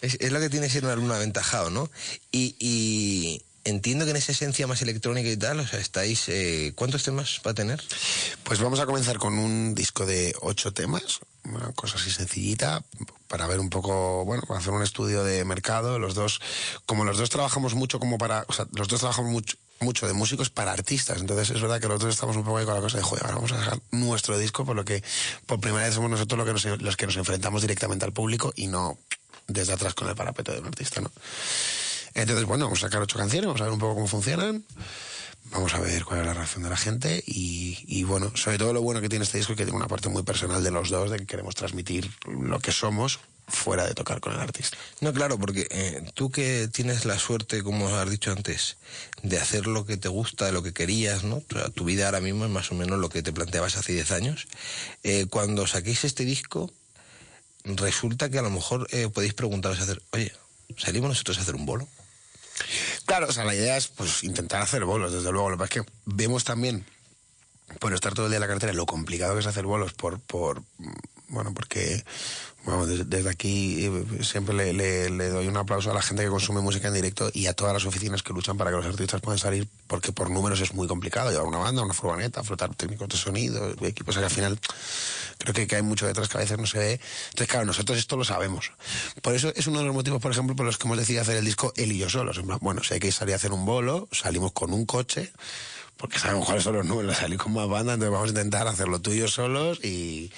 Es, 0.00 0.18
es 0.20 0.32
lo 0.32 0.38
que 0.38 0.50
tiene 0.50 0.68
ser 0.68 0.84
un 0.84 0.90
alumno 0.90 1.14
aventajado, 1.14 1.70
¿no? 1.70 1.90
Y, 2.30 2.56
y 2.58 3.42
entiendo 3.64 4.04
que 4.04 4.12
en 4.12 4.16
esa 4.16 4.32
esencia 4.32 4.66
más 4.66 4.82
electrónica 4.82 5.28
y 5.28 5.36
tal, 5.36 5.60
o 5.60 5.66
sea, 5.66 5.80
estáis... 5.80 6.28
eh, 6.28 6.72
¿Cuántos 6.74 7.02
temas 7.02 7.40
va 7.46 7.52
a 7.52 7.54
tener? 7.54 7.82
Pues 8.44 8.60
vamos 8.60 8.80
a 8.80 8.86
comenzar 8.86 9.18
con 9.18 9.38
un 9.38 9.74
disco 9.74 10.06
de 10.06 10.34
ocho 10.40 10.72
temas, 10.72 11.20
una 11.44 11.72
cosa 11.72 11.96
así 11.96 12.10
sencillita, 12.10 12.82
para 13.28 13.46
ver 13.46 13.60
un 13.60 13.70
poco, 13.70 14.24
bueno, 14.24 14.42
para 14.46 14.60
hacer 14.60 14.72
un 14.72 14.82
estudio 14.82 15.24
de 15.24 15.44
mercado. 15.44 15.98
Los 15.98 16.14
dos, 16.14 16.40
como 16.86 17.04
los 17.04 17.18
dos 17.18 17.30
trabajamos 17.30 17.74
mucho 17.74 17.98
como 17.98 18.18
para, 18.18 18.44
o 18.48 18.52
sea, 18.52 18.66
los 18.72 18.88
dos 18.88 19.00
trabajamos 19.00 19.30
mucho 19.30 19.56
mucho 19.80 20.06
de 20.06 20.14
músicos 20.14 20.50
para 20.50 20.72
artistas, 20.72 21.20
entonces 21.20 21.50
es 21.50 21.60
verdad 21.60 21.80
que 21.80 21.88
los 21.88 22.00
dos 22.00 22.14
estamos 22.14 22.36
un 22.36 22.44
poco 22.44 22.58
ahí 22.58 22.64
con 22.64 22.74
la 22.74 22.80
cosa 22.80 22.96
de, 22.96 23.02
joder, 23.02 23.24
ahora 23.24 23.34
vamos 23.34 23.52
a 23.52 23.62
sacar 23.62 23.80
nuestro 23.90 24.38
disco, 24.38 24.64
por 24.64 24.76
lo 24.76 24.84
que 24.84 25.02
por 25.46 25.60
primera 25.60 25.84
vez 25.84 25.94
somos 25.94 26.10
nosotros 26.10 26.46
los 26.46 26.62
que 26.62 26.76
los 26.76 26.96
que 26.96 27.06
nos 27.06 27.16
enfrentamos 27.16 27.60
directamente 27.60 28.04
al 28.04 28.12
público 28.12 28.52
y 28.56 28.68
no 28.68 28.96
desde 29.46 29.72
atrás 29.72 29.92
con 29.94 30.08
el 30.08 30.14
parapeto 30.14 30.52
de 30.52 30.60
un 30.60 30.66
artista, 30.66 31.00
¿no? 31.00 31.10
Entonces, 32.14 32.44
bueno, 32.44 32.66
vamos 32.66 32.78
a 32.82 32.86
sacar 32.86 33.02
ocho 33.02 33.18
canciones, 33.18 33.46
vamos 33.46 33.60
a 33.60 33.64
ver 33.64 33.72
un 33.72 33.78
poco 33.78 33.94
cómo 33.94 34.06
funcionan, 34.06 34.64
vamos 35.46 35.74
a 35.74 35.80
ver 35.80 36.04
cuál 36.04 36.20
es 36.20 36.26
la 36.26 36.34
reacción 36.34 36.62
de 36.62 36.70
la 36.70 36.76
gente 36.76 37.22
y, 37.26 37.78
y, 37.86 38.04
bueno, 38.04 38.32
sobre 38.36 38.58
todo 38.58 38.72
lo 38.72 38.82
bueno 38.82 39.00
que 39.00 39.08
tiene 39.08 39.24
este 39.24 39.38
disco 39.38 39.52
es 39.52 39.58
que 39.58 39.64
tiene 39.64 39.76
una 39.76 39.88
parte 39.88 40.08
muy 40.08 40.22
personal 40.22 40.62
de 40.62 40.70
los 40.70 40.90
dos, 40.90 41.10
de 41.10 41.18
que 41.18 41.26
queremos 41.26 41.54
transmitir 41.54 42.10
lo 42.26 42.60
que 42.60 42.72
somos 42.72 43.20
fuera 43.46 43.86
de 43.86 43.94
tocar 43.94 44.20
con 44.20 44.32
el 44.32 44.40
artista. 44.40 44.76
No, 45.00 45.12
claro, 45.12 45.38
porque 45.38 45.66
eh, 45.70 46.02
tú 46.14 46.30
que 46.30 46.68
tienes 46.72 47.04
la 47.04 47.18
suerte, 47.18 47.62
como 47.62 47.88
has 47.88 48.08
dicho 48.08 48.32
antes, 48.32 48.76
de 49.22 49.38
hacer 49.38 49.66
lo 49.66 49.84
que 49.84 49.96
te 49.96 50.08
gusta, 50.08 50.50
lo 50.52 50.62
que 50.62 50.72
querías, 50.72 51.24
¿no? 51.24 51.42
Sea, 51.50 51.68
tu 51.68 51.84
vida 51.84 52.06
ahora 52.06 52.20
mismo 52.20 52.44
es 52.44 52.50
más 52.50 52.70
o 52.72 52.74
menos 52.74 52.98
lo 52.98 53.08
que 53.08 53.22
te 53.22 53.32
planteabas 53.32 53.76
hace 53.76 53.92
10 53.92 54.12
años. 54.12 54.46
Eh, 55.02 55.26
cuando 55.28 55.66
saquéis 55.66 56.04
este 56.04 56.24
disco, 56.24 56.72
resulta 57.64 58.30
que 58.30 58.38
a 58.38 58.42
lo 58.42 58.50
mejor 58.50 58.86
eh, 58.90 59.08
podéis 59.08 59.34
preguntaros, 59.34 59.80
hacer, 59.80 60.02
oye, 60.12 60.32
¿salimos 60.78 61.10
nosotros 61.10 61.38
a 61.38 61.42
hacer 61.42 61.54
un 61.54 61.66
bolo? 61.66 61.88
Claro, 63.06 63.28
o 63.28 63.32
sea, 63.32 63.44
la 63.44 63.54
idea 63.54 63.76
es 63.76 63.88
pues 63.88 64.24
intentar 64.24 64.62
hacer 64.62 64.84
bolos, 64.84 65.12
desde 65.12 65.32
luego. 65.32 65.50
Lo 65.50 65.56
que 65.56 65.64
pasa 65.64 65.80
es 65.80 65.86
que 65.86 65.92
vemos 66.06 66.44
también, 66.44 66.86
por 67.80 67.92
estar 67.92 68.14
todo 68.14 68.26
el 68.26 68.30
día 68.30 68.36
en 68.36 68.42
la 68.42 68.46
carretera, 68.46 68.72
lo 68.72 68.86
complicado 68.86 69.34
que 69.34 69.40
es 69.40 69.46
hacer 69.46 69.66
bolos 69.66 69.92
por, 69.92 70.20
por, 70.20 70.62
bueno, 71.28 71.52
porque 71.54 72.04
Des- 72.86 73.08
desde, 73.10 73.28
aquí 73.28 73.84
eh, 73.84 74.24
siempre 74.24 74.54
le, 74.72 75.28
doy 75.28 75.48
un 75.48 75.56
aplauso 75.56 75.90
a 75.90 75.94
la 75.94 76.00
gente 76.00 76.22
que 76.24 76.30
consume 76.30 76.62
música 76.62 76.88
en 76.88 76.94
directo 76.94 77.30
y 77.32 77.46
a 77.46 77.52
todas 77.52 77.74
las 77.74 77.84
oficinas 77.84 78.22
que 78.22 78.32
luchan 78.32 78.56
para 78.56 78.70
que 78.70 78.76
los 78.76 78.86
artistas 78.86 79.20
puedan 79.20 79.38
salir, 79.38 79.68
porque 79.86 80.12
por 80.12 80.30
números 80.30 80.60
es 80.62 80.72
muy 80.72 80.88
complicado 80.88 81.30
llevar 81.30 81.46
una 81.46 81.58
banda, 81.58 81.82
una 81.82 81.92
furgoneta, 81.92 82.42
flotar 82.42 82.74
técnicos 82.74 83.08
de 83.08 83.16
sonido, 83.18 83.70
equipos, 83.82 84.16
que 84.16 84.24
al 84.24 84.30
final 84.30 84.58
creo 85.38 85.52
que, 85.52 85.66
que 85.66 85.76
hay 85.76 85.82
mucho 85.82 86.06
detrás 86.06 86.28
que 86.28 86.38
a 86.38 86.40
veces 86.40 86.58
no 86.58 86.66
se 86.66 86.78
ve. 86.78 87.00
Entonces, 87.26 87.48
claro, 87.48 87.66
nosotros 87.66 87.98
esto 87.98 88.16
lo 88.16 88.24
sabemos. 88.24 88.72
Por 89.20 89.34
eso 89.34 89.52
es 89.54 89.66
uno 89.66 89.80
de 89.80 89.84
los 89.84 89.94
motivos, 89.94 90.22
por 90.22 90.32
ejemplo, 90.32 90.56
por 90.56 90.64
los 90.64 90.78
que 90.78 90.86
hemos 90.86 90.96
decidido 90.96 91.20
hacer 91.22 91.36
el 91.36 91.44
disco 91.44 91.72
él 91.76 91.92
y 91.92 91.98
yo 91.98 92.08
solos. 92.08 92.40
Bueno, 92.60 92.82
si 92.82 92.94
hay 92.94 93.00
que 93.00 93.12
salir 93.12 93.34
a 93.34 93.36
hacer 93.36 93.52
un 93.52 93.66
bolo, 93.66 94.08
salimos 94.10 94.52
con 94.52 94.72
un 94.72 94.86
coche, 94.86 95.32
porque 95.96 96.18
sabemos 96.18 96.46
cuáles 96.46 96.64
son 96.64 96.74
los 96.76 96.86
números, 96.86 97.16
salir 97.16 97.38
con 97.38 97.52
más 97.52 97.68
banda, 97.68 97.94
entonces 97.94 98.10
vamos 98.12 98.26
a 98.28 98.30
intentar 98.30 98.66
hacerlo 98.68 99.00
tú 99.00 99.12
y 99.12 99.18
yo 99.18 99.28
solos 99.28 99.78
y, 99.84 100.30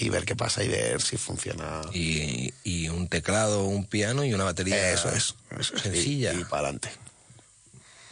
y 0.00 0.08
ver 0.10 0.24
qué 0.24 0.36
pasa 0.36 0.62
y 0.62 0.68
ver 0.68 1.02
si 1.02 1.16
funciona. 1.16 1.80
Y, 1.92 2.54
y 2.62 2.88
un 2.88 3.08
teclado, 3.08 3.64
un 3.64 3.84
piano 3.84 4.24
y 4.24 4.32
una 4.32 4.44
batería. 4.44 4.92
Eso 4.92 5.08
es, 5.10 5.34
eso 5.58 5.74
es. 5.74 5.82
Sencilla. 5.82 6.32
Y, 6.34 6.44
para 6.44 6.68
adelante. 6.68 6.90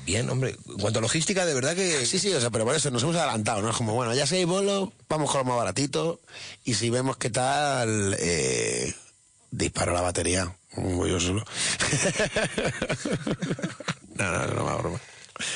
Bien, 0.05 0.29
hombre. 0.29 0.57
En 0.67 0.79
cuanto 0.79 0.99
a 0.99 1.03
logística, 1.03 1.47
de 1.47 1.55
verdad 1.55 1.77
que. 1.77 2.05
Sí, 2.05 2.19
sí, 2.19 2.33
o 2.33 2.41
sea, 2.41 2.51
pero 2.51 2.65
por 2.65 2.75
eso 2.75 2.91
nos 2.91 3.03
hemos 3.05 3.15
adelantado, 3.15 3.63
¿no? 3.63 3.71
Es 3.71 3.77
como, 3.77 3.95
bueno, 3.95 4.15
ya 4.15 4.27
si 4.27 4.37
hay 4.37 4.45
bolo, 4.45 4.93
vamos 5.09 5.31
con 5.31 5.39
lo 5.39 5.45
más 5.45 5.57
baratito 5.57 6.21
y 6.65 6.75
si 6.75 6.91
vemos 6.91 7.17
qué 7.17 7.31
tal, 7.31 8.17
eh, 8.19 8.93
disparo 9.51 9.93
la 9.93 10.01
batería. 10.01 10.57
Como 10.75 11.07
yo 11.07 11.21
solo. 11.21 11.45
no, 14.17 14.31
no, 14.31 14.47
no, 14.47 14.55
no, 14.55 14.79
broma. 14.79 15.01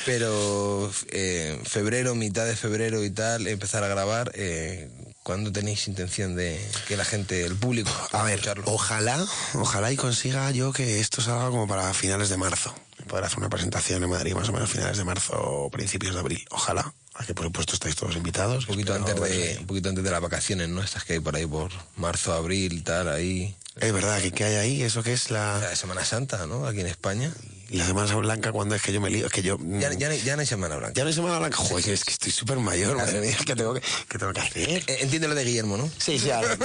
Pero 0.07 0.91
eh, 1.11 1.61
febrero, 1.65 2.15
mitad 2.15 2.47
de 2.47 2.57
febrero 2.57 3.05
y 3.05 3.11
tal, 3.11 3.47
empezar 3.47 3.83
a 3.83 3.89
grabar. 3.89 4.31
Eh, 4.35 4.89
¿Cuándo 5.23 5.53
tenéis 5.53 5.87
intención 5.87 6.35
de 6.35 6.59
que 6.89 6.97
la 6.97 7.05
gente, 7.05 7.45
el 7.45 7.55
público, 7.55 7.91
A 8.13 8.23
ver, 8.23 8.41
ojalá, 8.65 9.23
ojalá 9.55 9.93
y 9.93 9.97
consiga 9.97 10.51
yo 10.51 10.73
que 10.73 10.99
esto 11.01 11.21
salga 11.21 11.51
como 11.51 11.69
para 11.69 11.93
finales 11.93 12.31
de 12.31 12.39
marzo. 12.39 12.75
Poder 13.07 13.25
hacer 13.25 13.39
una 13.39 13.51
presentación 13.51 14.03
en 14.03 14.11
Madrid 14.11 14.35
más 14.35 14.49
o 14.49 14.53
menos 14.53 14.71
finales 14.71 14.97
de 14.97 15.05
marzo 15.05 15.35
o 15.37 15.71
principios 15.71 16.15
de 16.15 16.21
abril. 16.21 16.45
Ojalá. 16.51 16.93
A 17.15 17.25
que 17.25 17.35
por 17.35 17.45
supuesto 17.45 17.75
estáis 17.75 17.97
todos 17.97 18.17
invitados. 18.17 18.67
Un 18.67 18.75
poquito, 18.75 18.95
antes 18.95 19.15
de, 19.15 19.57
un 19.61 19.67
poquito 19.67 19.91
antes 19.91 20.05
de 20.05 20.11
las 20.11 20.21
vacaciones, 20.21 20.69
¿no? 20.69 20.83
Estas 20.83 21.05
que 21.05 21.15
hay 21.15 21.21
por 21.21 21.37
ahí 21.37 21.45
por 21.45 21.71
marzo, 21.97 22.33
abril, 22.33 22.83
tal, 22.83 23.09
ahí. 23.09 23.55
Es 23.77 23.93
verdad, 23.93 24.21
que 24.23 24.33
¿qué 24.33 24.45
hay 24.45 24.55
ahí? 24.55 24.83
¿Eso 24.83 25.03
que 25.03 25.13
es 25.13 25.31
la...? 25.31 25.59
La 25.59 25.77
Semana 25.77 26.05
Santa, 26.05 26.47
¿no? 26.47 26.67
Aquí 26.67 26.81
en 26.81 26.87
España. 26.87 27.33
¿Y 27.71 27.77
la 27.77 27.87
Semana 27.87 28.13
Blanca 28.17 28.51
cuando 28.51 28.75
es 28.75 28.83
que 28.83 28.93
yo 28.93 29.01
me 29.01 29.11
lío? 29.11 29.27
Es 29.27 29.33
que 29.33 29.43
yo... 29.43 29.57
Ya, 29.61 29.93
ya, 29.93 30.09
no 30.09 30.13
hay- 30.15 30.21
ya 30.23 30.35
no 30.35 30.41
hay 30.41 30.47
Semana 30.47 30.77
Blanca. 30.77 30.93
Ya 30.97 31.05
no 31.05 31.09
hay 31.09 31.15
Semana 31.15 31.39
Blanca. 31.39 31.57
Joder, 31.57 31.91
es 31.91 32.05
que 32.05 32.11
estoy 32.11 32.33
súper 32.33 32.59
mayor, 32.59 32.97
madre 32.97 33.21
mía. 33.21 33.37
¿Qué 33.47 33.55
tengo 33.55 33.75
que, 33.75 33.81
qué 34.09 34.19
tengo 34.19 34.33
que 34.33 34.41
hacer? 34.41 34.69
Eh, 34.69 34.85
Entiende 35.01 35.29
lo 35.29 35.35
de 35.37 35.45
Guillermo, 35.45 35.77
¿no? 35.77 35.89
Sí, 35.99 36.19
sí, 36.19 36.31
ahora. 36.33 36.57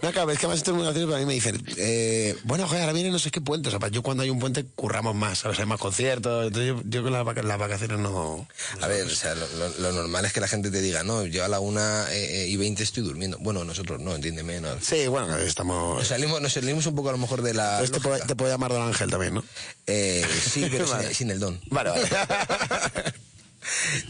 No, 0.00 0.10
claro, 0.10 0.30
es 0.30 0.38
que 0.38 0.46
además 0.46 0.58
esto 0.58 0.70
es 0.70 0.74
muy 0.76 0.84
gracioso, 0.84 1.06
pero 1.06 1.16
a 1.16 1.20
mí 1.20 1.26
me 1.26 1.34
dicen, 1.34 1.62
eh, 1.76 2.34
bueno, 2.44 2.66
joder, 2.66 2.80
ahora 2.82 2.92
viene 2.94 3.10
no 3.10 3.18
sé 3.18 3.30
qué 3.30 3.40
puente. 3.42 3.68
O 3.68 3.78
sea, 3.78 3.88
yo 3.90 4.02
cuando 4.02 4.22
hay 4.22 4.30
un 4.30 4.38
puente 4.40 4.64
curramos 4.74 5.14
más, 5.14 5.40
¿sabes? 5.40 5.58
Hay 5.58 5.66
más 5.66 5.78
conciertos. 5.78 6.46
Entonces 6.46 6.82
yo, 6.86 7.02
con 7.02 7.12
las, 7.12 7.44
las 7.44 7.58
vacaciones 7.58 7.98
no... 7.98 8.48
A 8.80 8.86
ver, 8.88 9.04
o 9.06 9.10
sea, 9.10 9.34
lo, 9.34 9.46
lo- 9.58 9.78
lo 9.80 9.92
normal 9.92 10.24
es 10.24 10.32
que 10.32 10.40
la 10.40 10.48
gente 10.48 10.70
te 10.70 10.80
diga, 10.80 11.02
no, 11.02 11.26
yo 11.26 11.44
a 11.44 11.48
la 11.48 11.60
una 11.60 12.06
eh, 12.10 12.44
eh, 12.44 12.48
y 12.48 12.56
veinte 12.56 12.82
estoy 12.82 13.02
durmiendo. 13.02 13.36
Bueno, 13.40 13.64
nosotros 13.64 14.00
no, 14.00 14.14
entiéndeme. 14.14 14.60
No. 14.62 14.70
Sí, 14.80 15.06
bueno, 15.08 15.36
estamos... 15.36 15.98
Nos 15.98 16.08
salimos, 16.08 16.40
nos 16.40 16.52
salimos 16.54 16.86
un 16.86 16.94
poco 16.94 17.10
a 17.10 17.12
lo 17.12 17.18
mejor 17.18 17.42
de 17.42 17.52
la. 17.52 17.80
Entonces 17.84 18.26
te 18.26 18.34
puede 18.34 18.50
llamar 18.50 18.72
Don 18.72 18.82
Ángel 18.82 19.10
también, 19.10 19.34
¿no? 19.34 19.44
Eh, 19.86 20.21
sí, 20.28 20.68
pero 20.70 20.86
sin- 20.86 20.96
Vale. 20.96 21.14
sin, 21.14 21.30
el 21.30 21.40
don. 21.40 21.60
Vale, 21.70 21.90
vale. 21.90 22.08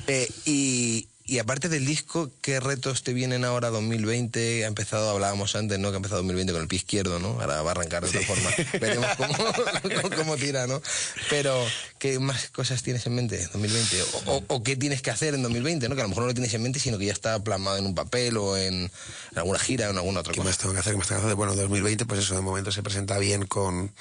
Eh, 0.07 0.29
y, 0.47 1.07
y 1.25 1.39
aparte 1.39 1.69
del 1.69 1.87
disco, 1.87 2.31
¿qué 2.41 2.59
retos 2.61 3.03
te 3.05 3.13
vienen 3.13 3.45
ahora 3.45 3.71
2020? 3.71 4.65
Ha 4.65 4.69
empezado, 4.69 5.11
hablábamos 5.11 5.55
antes, 5.57 5.79
¿no? 5.79 5.89
Que 5.91 5.95
ha 5.95 5.97
empezado 5.99 6.19
2020 6.21 6.53
con 6.53 6.63
el 6.63 6.69
pie 6.69 6.79
izquierdo, 6.79 7.19
¿no? 7.19 7.41
Ahora 7.41 7.63
va 7.63 7.71
a 7.71 7.73
arrancar 7.73 8.03
de 8.03 8.09
otra 8.09 8.23
forma. 8.23 8.51
Veremos 8.81 9.07
cómo, 9.17 10.11
cómo- 10.17 10.37
tira, 10.37 10.67
¿no? 10.67 10.83
Pero, 11.31 11.65
¿qué 11.99 12.19
más 12.19 12.49
cosas 12.51 12.83
tienes 12.83 13.07
en 13.07 13.15
mente 13.15 13.41
en 13.41 13.51
2020? 13.53 14.03
O, 14.03 14.33
o- 14.37 14.45
o 14.49 14.63
qué 14.63 14.77
tienes 14.77 15.03
que 15.03 15.11
hacer 15.11 15.35
en 15.35 15.43
2020, 15.43 15.89
¿no? 15.89 15.95
Que 15.95 16.01
a 16.01 16.05
lo 16.05 16.09
mejor 16.09 16.25
no 16.25 16.29
lo 16.29 16.35
tienes 16.35 16.53
en 16.55 16.63
mente, 16.63 16.81
sino 16.81 16.99
que 16.99 17.07
ya 17.07 17.13
está 17.13 17.39
plasmado 17.45 17.77
en 17.77 17.87
un 17.87 17.95
papel 17.95 18.37
o 18.37 18.57
en, 18.57 18.75
en 18.85 18.91
alguna 19.37 19.59
gira 19.59 19.89
o 19.89 19.91
en 19.91 19.99
alguna 19.99 20.21
otra 20.21 20.33
¿Qué 20.33 20.39
cosa. 20.39 20.49
más 20.51 20.59
tengo 20.59 20.75
que 20.75 20.81
hacer? 20.81 20.93
¿Qué 20.93 20.99
más 20.99 21.09
tengo 21.09 21.21
que 21.21 21.27
hacer? 21.27 21.37
Bueno, 21.37 21.55
2020, 21.55 22.05
pues 22.07 22.21
eso, 22.21 22.35
de 22.35 22.41
momento 22.41 22.73
se 22.73 22.83
presenta 22.83 23.19
bien 23.19 23.47
con, 23.47 23.93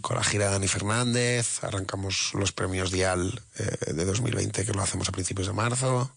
con 0.00 0.16
la 0.16 0.24
gira 0.24 0.46
de 0.46 0.52
Dani 0.52 0.68
Fernández. 0.68 1.62
Arrancamos 1.62 2.30
los 2.34 2.52
premios 2.52 2.90
Dial 2.90 3.42
eh, 3.58 3.92
de 3.92 4.04
2020, 4.04 4.64
que 4.64 4.72
lo 4.72 4.82
hacemos 4.82 5.08
a 5.08 5.12
principios 5.12 5.46
de 5.48 5.52
marzo. 5.52 6.10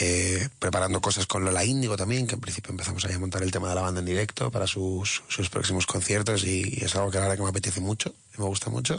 Eh, 0.00 0.48
preparando 0.60 1.00
cosas 1.00 1.26
con 1.26 1.44
Lola 1.44 1.64
Índigo 1.64 1.96
también, 1.96 2.26
que 2.26 2.34
en 2.34 2.40
principio 2.40 2.70
empezamos 2.70 3.04
ahí 3.04 3.14
a 3.14 3.18
montar 3.18 3.42
el 3.42 3.50
tema 3.50 3.68
de 3.68 3.74
la 3.74 3.82
banda 3.82 3.98
en 3.98 4.06
directo 4.06 4.50
para 4.50 4.66
sus, 4.66 5.22
sus 5.28 5.50
próximos 5.50 5.86
conciertos 5.86 6.44
y, 6.44 6.78
es 6.82 6.94
algo 6.94 7.10
que 7.10 7.18
la 7.18 7.24
verdad 7.24 7.36
que 7.36 7.42
me 7.42 7.48
apetece 7.48 7.80
mucho, 7.80 8.14
y 8.31 8.31
me 8.38 8.44
gusta 8.44 8.70
mucho. 8.70 8.98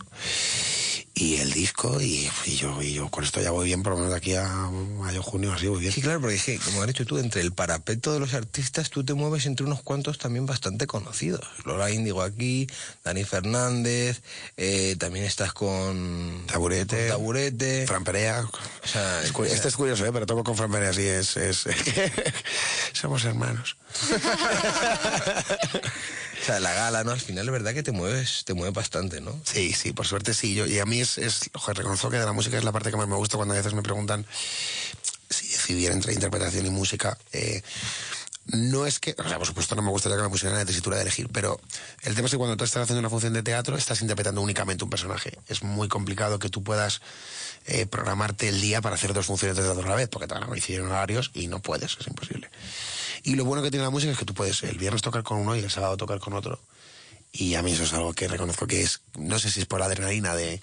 Y 1.16 1.36
el 1.36 1.52
disco, 1.54 2.02
y, 2.02 2.28
y 2.46 2.56
yo, 2.56 2.82
y 2.82 2.94
yo 2.94 3.08
con 3.10 3.24
esto 3.24 3.40
ya 3.40 3.52
voy 3.52 3.68
bien, 3.68 3.84
por 3.84 3.92
lo 3.92 3.98
menos 3.98 4.12
de 4.12 4.18
aquí 4.18 4.34
a 4.34 4.48
mayo, 4.48 5.22
junio, 5.22 5.54
así 5.54 5.68
voy 5.68 5.80
bien. 5.82 5.94
Sí, 5.94 6.02
claro, 6.02 6.20
porque 6.20 6.38
es 6.38 6.44
que, 6.44 6.58
como 6.58 6.82
has 6.82 6.88
dicho 6.88 7.06
tú, 7.06 7.20
entre 7.20 7.42
el 7.42 7.52
parapeto 7.54 8.12
de 8.14 8.20
los 8.20 8.34
artistas, 8.34 8.90
tú 8.90 9.04
te 9.06 9.14
mueves 9.14 9.46
entre 9.46 9.64
unos 9.64 9.84
cuantos 9.84 10.18
también 10.18 10.48
bastante 10.48 10.88
conocidos. 10.88 11.46
Lola 11.66 11.92
Índigo 11.92 12.24
aquí, 12.24 12.66
Dani 13.04 13.24
Fernández, 13.26 14.24
eh, 14.58 14.96
también 14.98 15.24
estás 15.26 15.54
con 15.54 16.46
Taburete. 16.48 16.98
con 16.98 17.08
Taburete. 17.10 17.86
Fran 17.86 18.04
Perea. 18.04 18.42
O 18.84 18.88
sea, 18.88 19.22
Es 19.22 19.32
cu- 19.32 19.44
este 19.44 19.68
es 19.68 19.76
curioso, 19.76 20.04
¿eh? 20.08 20.12
pero 20.12 20.26
toco 20.26 20.44
con 20.44 20.58
Fran 20.58 20.72
Perea, 20.72 20.94
sí, 20.94 21.04
es... 21.04 21.38
es 21.38 21.66
somos 22.94 23.24
hermanos. 23.26 23.78
o 26.44 26.46
sea, 26.46 26.60
la 26.60 26.74
gala, 26.74 27.06
¿no? 27.06 27.12
Al 27.12 27.22
final 27.22 27.46
es 27.46 27.52
verdad 27.54 27.74
que 27.74 27.84
te 27.84 27.94
mueves, 27.94 28.44
te 28.44 28.54
mueves 28.54 28.74
bastante, 28.74 29.22
¿no? 29.22 29.34
Sí, 29.46 29.72
sí, 29.72 29.94
por 29.94 30.06
suerte 30.06 30.34
sí. 30.34 30.56
Yo, 30.56 30.66
y 30.66 30.78
a 30.80 30.86
mí 30.86 31.00
es, 31.00 31.18
es 31.18 31.50
joder, 31.54 31.78
reconozco 31.78 32.10
que 32.10 32.18
de 32.18 32.26
la 32.26 32.34
música 32.34 32.58
es 32.58 32.66
la 32.66 32.74
parte 32.74 32.92
que 32.92 32.98
más 32.98 33.08
me 33.08 33.16
gusta 33.16 33.38
cuando 33.38 33.54
a 33.54 33.58
veces 33.58 33.74
me 33.74 33.82
preguntan 33.82 34.26
si 35.30 35.48
decidiera 35.48 35.94
entre 35.94 36.14
interpretación 36.14 36.66
y 36.66 36.70
música. 36.70 37.18
eh, 37.32 37.62
no 38.48 38.86
es 38.86 39.00
que, 39.00 39.16
o 39.18 39.24
sea, 39.28 39.38
por 39.38 39.48
supuesto 39.48 39.74
no 39.76 39.82
me 39.82 39.90
gustaría 39.90 40.18
que 40.18 40.24
me 40.24 40.30
pusieran 40.30 40.58
la 40.58 40.66
tesitura 40.66 40.98
de 40.98 41.04
elegir, 41.04 41.30
pero 41.32 41.62
el 42.02 42.14
tema 42.14 42.26
es 42.26 42.32
que 42.32 42.38
cuando 42.38 42.58
tú 42.58 42.66
estás 42.66 42.84
haciendo 42.84 43.00
una 43.00 43.10
función 43.10 43.32
de 43.32 43.42
teatro 43.42 43.78
estás 43.78 44.02
interpretando 44.02 44.42
únicamente 44.42 44.84
un 44.84 44.90
personaje. 44.90 45.38
Es 45.48 45.64
muy 45.64 45.88
complicado 45.88 46.40
que 46.40 46.50
tú 46.50 46.62
puedas 46.62 47.02
eh, 47.68 47.86
programarte 47.86 48.50
el 48.50 48.60
día 48.60 48.82
para 48.82 48.96
hacer 48.96 49.14
dos 49.14 49.28
funciones 49.28 49.56
de 49.56 49.64
teatro 49.64 49.86
a 49.86 49.90
la 49.90 49.96
vez, 49.96 50.10
porque 50.10 50.28
te 50.28 50.34
van 50.34 50.44
a 50.44 50.48
coincidir 50.48 50.82
en 50.82 50.88
horarios 50.88 51.32
y 51.34 51.48
no 51.48 51.62
puedes, 51.62 51.96
es 51.98 52.08
imposible. 52.08 52.50
Y 53.24 53.36
lo 53.36 53.46
bueno 53.46 53.64
que 53.64 53.72
tiene 53.72 53.86
la 53.86 53.90
música 53.90 54.12
es 54.12 54.18
que 54.18 54.26
tú 54.26 54.34
puedes 54.34 54.62
el 54.64 54.78
viernes 54.78 55.02
tocar 55.02 55.24
con 55.24 55.38
uno 55.38 55.56
y 55.56 55.60
el 55.60 55.72
sábado 55.72 55.98
tocar 55.98 56.20
con 56.20 56.34
otro. 56.34 56.60
Y 57.36 57.56
a 57.56 57.64
mí 57.64 57.72
eso 57.72 57.84
es 57.84 57.94
algo 57.94 58.14
que 58.14 58.28
reconozco 58.28 58.68
que 58.68 58.84
es, 58.84 59.00
no 59.18 59.40
sé 59.40 59.50
si 59.50 59.62
es 59.62 59.66
por 59.66 59.80
la 59.80 59.88
adrenalina 59.88 60.36
de, 60.36 60.62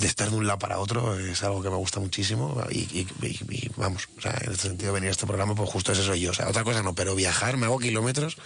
de 0.00 0.06
estar 0.06 0.28
de 0.28 0.36
un 0.36 0.46
lado 0.46 0.58
para 0.58 0.78
otro, 0.78 1.18
es 1.18 1.42
algo 1.44 1.62
que 1.62 1.70
me 1.70 1.76
gusta 1.76 1.98
muchísimo. 1.98 2.62
Y, 2.70 2.80
y- 2.80 3.08
y- 3.22 3.38
y, 3.48 3.70
vamos, 3.76 4.06
o 4.18 4.20
sea, 4.20 4.36
en 4.44 4.52
este 4.52 4.68
sentido, 4.68 4.92
venir 4.92 5.08
a 5.08 5.12
este 5.12 5.26
programa, 5.26 5.54
pues 5.54 5.70
justo 5.70 5.92
ese 5.92 6.02
soy 6.04 6.20
yo. 6.20 6.32
O 6.32 6.34
sea, 6.34 6.48
otra 6.48 6.62
cosa 6.64 6.82
no, 6.82 6.94
pero 6.94 7.14
viajar, 7.14 7.56
me 7.56 7.64
hago 7.64 7.78
kilómetros, 7.78 8.36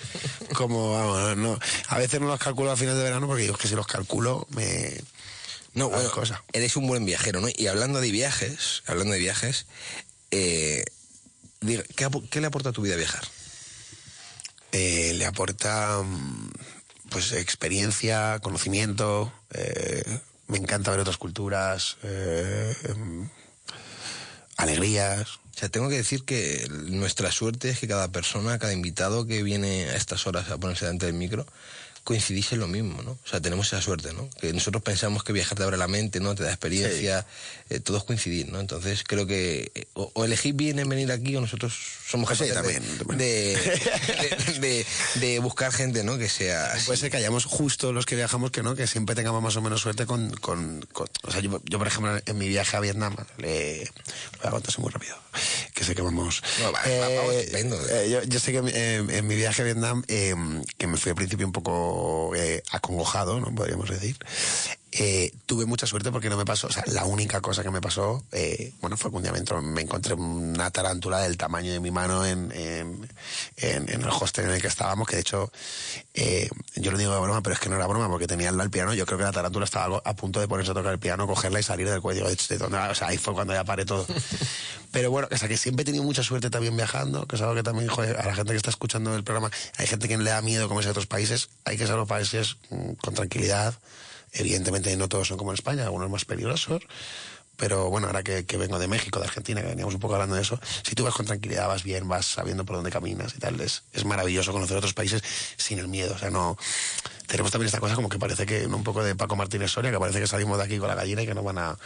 como, 0.54 0.92
vamos, 0.92 1.36
no. 1.36 1.58
A 1.88 1.98
veces 1.98 2.20
no 2.20 2.28
los 2.28 2.38
calculo 2.38 2.70
a 2.70 2.76
final 2.76 2.96
de 2.96 3.02
verano 3.02 3.26
porque 3.26 3.42
digo 3.42 3.54
es 3.54 3.60
que 3.60 3.66
si 3.68 3.74
los 3.74 3.88
calculo, 3.88 4.46
me. 4.50 5.00
No, 5.74 5.90
bueno, 5.90 6.08
cosas. 6.12 6.40
eres 6.52 6.76
un 6.76 6.86
buen 6.86 7.04
viajero, 7.04 7.40
¿no? 7.40 7.48
Y 7.54 7.66
hablando 7.66 8.00
de 8.00 8.10
viajes, 8.12 8.84
hablando 8.86 9.14
de 9.14 9.18
viajes, 9.18 9.66
eh, 10.30 10.84
¿qué, 11.94 12.40
le 12.40 12.46
aporta 12.46 12.70
a 12.70 12.72
tu 12.72 12.82
vida 12.82 12.96
viajar? 12.96 13.22
eh, 14.72 15.14
le 15.14 15.26
aporta 15.26 16.02
mm, 16.02 16.50
pues 17.08 17.32
experiencia, 17.32 18.38
conocimiento, 18.40 19.32
eh, 19.52 20.20
me 20.48 20.58
encanta 20.58 20.90
ver 20.90 21.00
otras 21.00 21.16
culturas, 21.16 21.96
eh, 22.02 22.74
em, 22.88 23.28
alegrías. 24.56 25.36
O 25.54 25.58
sea, 25.58 25.68
tengo 25.70 25.88
que 25.88 25.96
decir 25.96 26.24
que 26.24 26.66
nuestra 26.70 27.32
suerte 27.32 27.70
es 27.70 27.78
que 27.78 27.88
cada 27.88 28.08
persona, 28.08 28.58
cada 28.58 28.74
invitado 28.74 29.26
que 29.26 29.42
viene 29.42 29.88
a 29.88 29.96
estas 29.96 30.26
horas 30.26 30.50
a 30.50 30.58
ponerse 30.58 30.84
delante 30.84 31.06
del 31.06 31.14
micro, 31.14 31.46
coincidís 32.06 32.52
en 32.52 32.60
lo 32.60 32.68
mismo, 32.68 33.02
¿no? 33.02 33.10
O 33.10 33.28
sea, 33.28 33.40
tenemos 33.40 33.66
esa 33.66 33.82
suerte, 33.82 34.12
¿no? 34.12 34.30
Que 34.40 34.52
nosotros 34.52 34.80
pensamos 34.80 35.24
que 35.24 35.32
viajar 35.32 35.58
te 35.58 35.64
abre 35.64 35.76
la 35.76 35.88
mente, 35.88 36.20
¿no? 36.20 36.36
Te 36.36 36.44
da 36.44 36.50
experiencia, 36.50 37.26
eh, 37.68 37.80
todos 37.80 38.04
coincidir, 38.04 38.48
¿no? 38.48 38.60
Entonces 38.60 39.02
creo 39.02 39.26
que 39.26 39.72
eh, 39.74 39.86
o, 39.94 40.12
o 40.14 40.24
elegís 40.24 40.54
bien 40.54 40.78
en 40.78 40.88
venir 40.88 41.10
aquí 41.10 41.34
o 41.34 41.40
nosotros 41.40 41.74
somos 42.08 42.28
Sí, 42.30 42.48
capaces 42.48 42.48
de- 42.48 42.54
también, 42.54 43.18
de, 44.60 44.86
de, 45.16 45.38
buscar 45.40 45.72
gente, 45.72 46.04
¿no? 46.04 46.18
Que 46.18 46.28
sea 46.28 46.72
así. 46.72 46.86
Puede 46.86 46.98
ser 46.98 47.10
que 47.10 47.16
hayamos 47.16 47.44
justo 47.44 47.92
los 47.92 48.06
que 48.06 48.16
viajamos 48.16 48.50
que 48.50 48.62
no, 48.62 48.74
que 48.76 48.86
siempre 48.86 49.14
tengamos 49.14 49.42
más 49.42 49.56
o 49.56 49.62
menos 49.62 49.80
suerte 49.80 50.06
con... 50.06 50.30
con- 50.36 50.86
con- 50.92 51.08
o 51.24 51.30
sea, 51.30 51.40
yo, 51.40 51.60
yo, 51.64 51.78
por 51.78 51.86
ejemplo, 51.86 52.18
en 52.24 52.38
mi 52.38 52.48
viaje 52.48 52.76
a 52.76 52.80
Vietnam, 52.80 53.16
le, 53.38 53.84
lo 53.84 53.90
voy 54.40 54.46
a 54.46 54.50
contar 54.50 54.70
así 54.70 54.80
muy 54.80 54.90
rápido, 54.90 55.16
que 55.74 55.84
sé 55.84 55.94
que 55.94 56.02
vamos... 56.02 56.42
No, 56.60 56.72
va, 56.72 56.80
Eh, 56.86 57.00
va- 57.00 57.08
vamos 57.08 57.34
estupendo. 57.34 57.88
eh, 57.90 58.10
yo, 58.10 58.22
yo 58.22 58.40
sé 58.40 58.52
que 58.52 58.62
eh, 58.68 59.04
en 59.08 59.26
mi 59.26 59.34
viaje 59.34 59.62
a 59.62 59.64
Vietnam, 59.64 60.04
eh, 60.08 60.34
que 60.78 60.86
me 60.86 60.96
fui 60.96 61.10
al 61.10 61.16
principio 61.16 61.46
un 61.46 61.52
poco 61.52 62.32
eh, 62.36 62.62
acongojado, 62.70 63.40
¿no? 63.40 63.54
Podríamos 63.54 63.88
decir, 63.90 64.16
Eh, 64.98 65.30
tuve 65.44 65.66
mucha 65.66 65.86
suerte 65.86 66.10
porque 66.10 66.30
no 66.30 66.38
me 66.38 66.46
pasó, 66.46 66.68
o 66.68 66.72
sea, 66.72 66.82
la 66.86 67.04
única 67.04 67.42
cosa 67.42 67.62
que 67.62 67.70
me 67.70 67.82
pasó, 67.82 68.24
eh, 68.32 68.72
bueno, 68.80 68.96
fue 68.96 69.10
que 69.10 69.16
un 69.18 69.22
día 69.24 69.32
me, 69.32 69.38
entró- 69.40 69.60
me 69.60 69.82
encontré 69.82 70.14
una 70.14 70.70
tarántula 70.70 71.18
del 71.20 71.36
tamaño 71.36 71.70
de 71.70 71.80
mi 71.80 71.90
mano 71.90 72.24
en, 72.24 72.50
en, 72.52 73.06
en- 73.58 73.90
en 73.92 74.00
el 74.02 74.08
hostel 74.08 74.46
en 74.46 74.52
el 74.52 74.62
que 74.62 74.68
estábamos, 74.68 75.06
que 75.06 75.16
de 75.16 75.20
hecho, 75.20 75.52
eh, 76.14 76.48
yo 76.76 76.90
lo 76.92 76.96
digo 76.98 77.12
de 77.12 77.20
broma, 77.20 77.42
pero 77.42 77.52
es 77.54 77.60
que 77.60 77.68
no 77.68 77.76
era 77.76 77.86
broma 77.86 78.08
porque 78.08 78.26
tenía 78.26 78.48
al 78.48 78.70
piano, 78.70 78.94
yo 78.94 79.04
creo 79.04 79.18
que 79.18 79.24
la 79.24 79.32
tarántula 79.32 79.64
estaba 79.66 80.00
a 80.02 80.14
punto 80.16 80.40
de 80.40 80.48
ponerse 80.48 80.70
a 80.70 80.74
tocar 80.74 80.92
el 80.94 80.98
piano, 80.98 81.26
cogerla 81.26 81.60
y 81.60 81.62
salir 81.62 81.90
del 81.90 82.00
cuello. 82.00 82.26
De 82.26 82.32
hecho, 82.32 82.46
¿de 82.48 82.56
dónde 82.58 82.78
va? 82.78 82.88
O 82.90 82.94
sea, 82.94 83.08
ahí 83.08 83.18
fue 83.18 83.34
cuando 83.34 83.52
ya 83.52 83.64
paré 83.64 83.84
todo. 83.84 84.06
Pero 84.92 85.10
bueno, 85.10 85.28
o 85.30 85.36
sea, 85.36 85.46
que 85.46 85.58
siempre 85.58 85.82
he 85.82 85.84
tenido 85.84 86.04
mucha 86.04 86.22
suerte 86.22 86.48
también 86.48 86.74
viajando, 86.74 87.26
que 87.26 87.36
es 87.36 87.42
algo 87.42 87.54
que 87.54 87.62
también, 87.62 87.88
joder, 87.88 88.16
a 88.16 88.24
la 88.24 88.34
gente 88.34 88.52
que 88.52 88.56
está 88.56 88.70
escuchando 88.70 89.14
el 89.14 89.24
programa, 89.24 89.50
hay 89.76 89.86
gente 89.86 90.08
que 90.08 90.16
le 90.16 90.30
da 90.30 90.40
miedo 90.40 90.68
comerse 90.68 90.88
a 90.88 90.92
otros 90.92 91.06
países, 91.06 91.50
hay 91.66 91.76
que 91.76 91.86
ser 91.86 91.96
los 91.96 92.08
países 92.08 92.56
mm, 92.70 92.92
con 92.92 93.12
tranquilidad. 93.12 93.74
Evidentemente 94.32 94.94
no 94.96 95.08
todos 95.08 95.28
son 95.28 95.38
como 95.38 95.50
en 95.52 95.54
España, 95.54 95.84
algunos 95.84 96.10
más 96.10 96.24
peligrosos, 96.24 96.82
pero 97.56 97.88
bueno, 97.88 98.06
ahora 98.08 98.22
que, 98.22 98.44
que 98.44 98.58
vengo 98.58 98.78
de 98.78 98.86
México, 98.86 99.18
de 99.18 99.26
Argentina, 99.26 99.62
que 99.62 99.68
veníamos 99.68 99.94
un 99.94 100.00
poco 100.00 100.14
hablando 100.14 100.34
de 100.36 100.42
eso, 100.42 100.60
si 100.82 100.94
tú 100.94 101.04
vas 101.04 101.14
con 101.14 101.24
tranquilidad, 101.24 101.66
vas 101.68 101.84
bien, 101.84 102.06
vas 102.06 102.26
sabiendo 102.26 102.66
por 102.66 102.76
dónde 102.76 102.90
caminas 102.90 103.34
y 103.34 103.38
tal, 103.38 103.58
es, 103.62 103.82
es 103.94 104.04
maravilloso 104.04 104.52
conocer 104.52 104.76
otros 104.76 104.92
países 104.92 105.22
sin 105.56 105.78
el 105.78 105.88
miedo, 105.88 106.14
o 106.14 106.18
sea, 106.18 106.30
no... 106.30 106.58
Tenemos 107.26 107.50
también 107.50 107.66
esta 107.66 107.80
cosa 107.80 107.96
como 107.96 108.08
que 108.08 108.20
parece 108.20 108.46
que, 108.46 108.66
un 108.66 108.84
poco 108.84 109.02
de 109.02 109.16
Paco 109.16 109.34
Martínez 109.34 109.72
Soria, 109.72 109.90
que 109.90 109.98
parece 109.98 110.20
que 110.20 110.28
salimos 110.28 110.58
de 110.58 110.64
aquí 110.64 110.78
con 110.78 110.86
la 110.86 110.94
gallina 110.94 111.22
y 111.22 111.26
que 111.26 111.34
nos 111.34 111.42
van 111.42 111.58
a, 111.58 111.76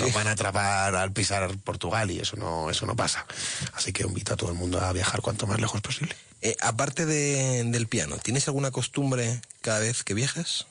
nos 0.00 0.12
van 0.12 0.26
a 0.28 0.32
atrapar 0.32 0.94
al 0.94 1.10
pisar 1.10 1.48
Portugal 1.64 2.10
y 2.10 2.18
eso 2.20 2.36
no, 2.36 2.68
eso 2.68 2.84
no 2.84 2.94
pasa. 2.94 3.24
Así 3.72 3.94
que 3.94 4.02
invito 4.02 4.34
a 4.34 4.36
todo 4.36 4.50
el 4.50 4.56
mundo 4.58 4.78
a 4.78 4.92
viajar 4.92 5.22
cuanto 5.22 5.46
más 5.46 5.58
lejos 5.58 5.80
posible. 5.80 6.14
Eh, 6.42 6.54
aparte 6.60 7.06
de- 7.06 7.64
del 7.64 7.86
piano, 7.86 8.18
¿tienes 8.18 8.46
alguna 8.46 8.72
costumbre 8.72 9.40
cada 9.62 9.78
vez 9.78 10.04
que 10.04 10.12
viajas? 10.12 10.66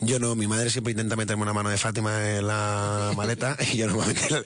Yo 0.00 0.18
no, 0.18 0.34
mi 0.34 0.46
madre 0.46 0.70
siempre 0.70 0.92
intenta 0.92 1.14
meterme 1.14 1.42
una 1.42 1.52
mano 1.52 1.68
de 1.68 1.76
Fátima 1.76 2.30
en 2.30 2.46
la 2.46 3.12
maleta 3.16 3.56
y 3.72 3.76
yo 3.76 3.86
normalmente 3.86 4.42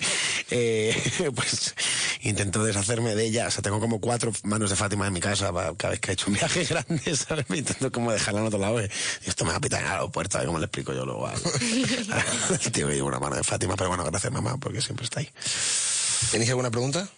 eh, 0.50 1.30
pues 1.34 1.74
intento 2.22 2.64
deshacerme 2.64 3.14
de 3.14 3.26
ella. 3.26 3.46
O 3.46 3.50
sea, 3.50 3.62
tengo 3.62 3.80
como 3.80 4.00
cuatro 4.00 4.32
manos 4.42 4.70
de 4.70 4.76
Fátima 4.76 5.06
en 5.06 5.12
mi 5.12 5.20
casa 5.20 5.52
cada 5.76 5.90
vez 5.90 6.00
que 6.00 6.10
he 6.10 6.14
hecho 6.14 6.26
un 6.28 6.34
viaje 6.34 6.64
grande, 6.68 7.16
¿sabes? 7.16 7.48
Me 7.48 7.58
intento 7.58 7.90
como 7.92 8.12
dejarla 8.12 8.40
en 8.40 8.46
otro 8.46 8.58
lado. 8.58 8.80
eh. 8.80 8.90
Y 9.24 9.28
esto 9.28 9.44
me 9.44 9.52
va 9.52 9.58
a 9.58 9.60
pitar 9.60 9.80
en 9.80 9.86
el 9.86 9.92
aeropuerto, 9.92 10.38
cómo 10.44 10.58
le 10.58 10.66
explico 10.66 10.92
yo 10.92 11.04
luego 11.04 11.26
al 11.26 11.36
al 11.36 12.72
tío 12.72 13.04
una 13.04 13.20
mano 13.20 13.36
de 13.36 13.44
Fátima. 13.44 13.76
Pero 13.76 13.88
bueno, 13.88 14.04
gracias 14.04 14.32
mamá, 14.32 14.56
porque 14.58 14.80
siempre 14.80 15.04
está 15.04 15.20
ahí. 15.20 15.30
¿Tenéis 16.30 16.50
alguna 16.50 16.70
pregunta? 16.70 17.08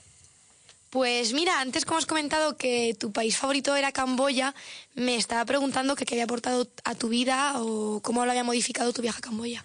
Pues 0.90 1.34
mira, 1.34 1.60
antes 1.60 1.84
como 1.84 1.98
has 1.98 2.06
comentado 2.06 2.56
que 2.56 2.96
tu 2.98 3.12
país 3.12 3.36
favorito 3.36 3.76
era 3.76 3.92
Camboya, 3.92 4.54
me 4.94 5.16
estaba 5.16 5.44
preguntando 5.44 5.94
qué 5.96 6.06
había 6.10 6.24
aportado 6.24 6.66
a 6.84 6.94
tu 6.94 7.08
vida 7.10 7.60
o 7.60 8.00
cómo 8.00 8.24
lo 8.24 8.30
había 8.30 8.44
modificado 8.44 8.92
tu 8.92 9.02
viaje 9.02 9.18
a 9.18 9.22
Camboya. 9.22 9.64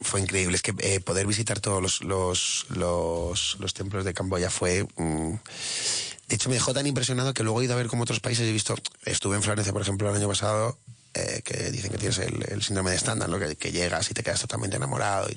fue 0.00 0.20
increíble. 0.20 0.56
Es 0.56 0.62
que 0.62 0.74
eh, 0.78 1.00
poder 1.00 1.26
visitar 1.26 1.58
todos 1.60 1.82
los, 1.82 2.02
los, 2.02 2.66
los, 2.70 3.56
los 3.58 3.74
templos 3.74 4.04
de 4.04 4.14
Camboya 4.14 4.50
fue... 4.50 4.86
mm, 4.96 5.34
de 6.28 6.36
hecho, 6.36 6.48
me 6.48 6.54
dejó 6.54 6.72
tan 6.72 6.86
impresionado 6.86 7.34
que 7.34 7.42
luego 7.42 7.60
he 7.60 7.64
ido 7.64 7.74
a 7.74 7.76
ver 7.76 7.88
como 7.88 8.04
otros 8.04 8.20
países 8.20 8.48
he 8.48 8.52
visto... 8.52 8.76
Estuve 9.04 9.34
en 9.34 9.42
Florencia, 9.42 9.72
por 9.72 9.82
ejemplo, 9.82 10.08
el 10.08 10.14
año 10.14 10.28
pasado, 10.28 10.78
eh, 11.14 11.42
que 11.44 11.70
dicen 11.70 11.90
que 11.90 11.98
tienes 11.98 12.18
el, 12.18 12.62
síndrome 12.62 12.90
de 12.90 12.96
estándar, 12.96 13.28
que, 13.56 13.72
llegas 13.72 14.10
y 14.10 14.14
te 14.14 14.22
quedas 14.22 14.40
totalmente 14.40 14.76
enamorado. 14.76 15.28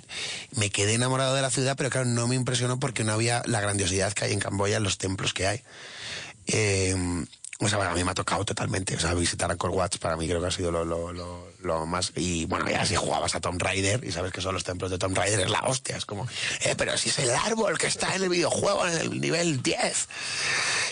Me 0.56 0.70
quedé 0.70 0.94
enamorado 0.94 1.34
de 1.36 1.42
la 1.42 1.50
ciudad, 1.50 1.76
pero 1.76 1.90
claro, 1.90 2.06
no 2.06 2.28
me 2.28 2.36
impresionó 2.36 2.80
porque 2.80 3.04
no 3.04 3.14
había 3.14 3.42
la 3.46 3.60
grandiosidad 3.60 4.14
que 4.14 4.26
hay 4.26 4.34
en 4.34 4.40
Camboya, 4.40 4.80
los 4.80 4.98
templos 4.98 5.34
que 5.34 5.48
hay. 5.48 5.62
Eh, 6.48 7.26
o 7.64 7.70
sea, 7.70 7.92
a 7.92 7.96
mí 7.96 8.04
me 8.04 8.12
ha 8.12 8.14
tocado 8.14 8.44
totalmente. 8.46 8.96
O 8.96 9.00
sea, 9.00 9.14
visitar 9.14 9.50
Angkor 9.50 9.72
Wat 9.72 9.98
para 9.98 10.18
mí 10.18 10.28
creo 10.28 10.42
que 10.42 10.48
ha 10.48 10.52
sido 10.52 10.72
lo 10.72 11.86
más. 11.86 12.12
Y 12.16 12.46
bueno, 12.46 12.70
ya 12.70 12.86
si 12.86 12.96
jugabas 12.96 13.36
a 13.36 13.42
Tomb 13.42 13.62
Raider 13.62 14.04
y 14.04 14.12
sabes 14.12 14.32
que 14.32 14.42
son 14.42 14.54
los 14.54 14.64
templos 14.64 14.92
de 14.92 14.98
Tomb 14.98 15.18
Raider, 15.18 15.42
es 15.42 15.50
la 15.50 15.62
hostia. 15.62 15.98
Es 15.98 16.06
como, 16.06 16.28
eh, 16.62 16.76
pero 16.78 16.98
si 16.98 17.10
es 17.10 17.20
el 17.20 17.32
árbol 17.32 17.78
que 17.78 17.88
está 17.88 18.16
en 18.16 18.24
el 18.24 18.30
videojuego, 18.30 18.88
en 18.88 18.98
el 18.98 19.22
nivel 19.22 19.62
10. 19.62 20.08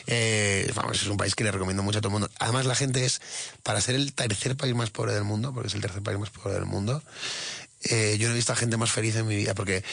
Eh, 0.08 0.72
vamos, 0.76 1.02
es 1.02 1.08
un 1.08 1.18
país 1.18 1.36
que 1.36 1.44
le 1.44 1.52
recomiendo 1.52 1.84
mucho 1.84 2.00
a 2.00 2.02
todo 2.02 2.10
el 2.10 2.20
mundo. 2.20 2.30
Además, 2.40 2.66
la 2.66 2.76
gente 2.76 3.06
es, 3.06 3.22
para 3.64 3.82
ser 3.82 3.96
el 3.96 4.14
tercer 4.14 4.56
país 4.56 4.76
más 4.76 4.90
pobre 4.90 5.14
del 5.14 5.24
mundo, 5.24 5.54
porque 5.54 5.68
es 5.68 5.76
el 5.76 5.82
tercer 5.82 6.02
país 6.02 6.20
más 6.20 6.30
pobre 6.30 6.54
del 6.54 6.66
mundo, 6.66 7.04
eh, 7.84 8.18
yo 8.20 8.28
no 8.28 8.34
he 8.34 8.38
visto 8.38 8.54
a 8.54 8.56
gente 8.56 8.78
más 8.78 8.92
feliz 8.92 9.16
en 9.16 9.28
mi 9.28 9.36
vida, 9.36 9.56
porque 9.56 9.84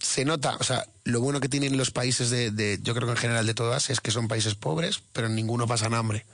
se 0.00 0.24
nota, 0.24 0.56
o 0.58 0.64
sea, 0.64 0.86
lo 1.04 1.20
bueno 1.20 1.40
que 1.40 1.48
tienen 1.48 1.76
los 1.76 1.90
países 1.90 2.30
de, 2.30 2.50
de- 2.50 2.78
yo 2.82 2.94
creo 2.94 3.06
que 3.06 3.12
en 3.12 3.18
general 3.18 3.46
de 3.46 3.54
todo 3.54 3.72
Asia 3.74 3.92
es 3.92 4.00
que 4.00 4.10
son 4.10 4.28
países 4.28 4.54
pobres, 4.54 5.02
pero 5.12 5.28
ninguno 5.28 5.66
pasan 5.66 5.94
hambre. 5.94 6.24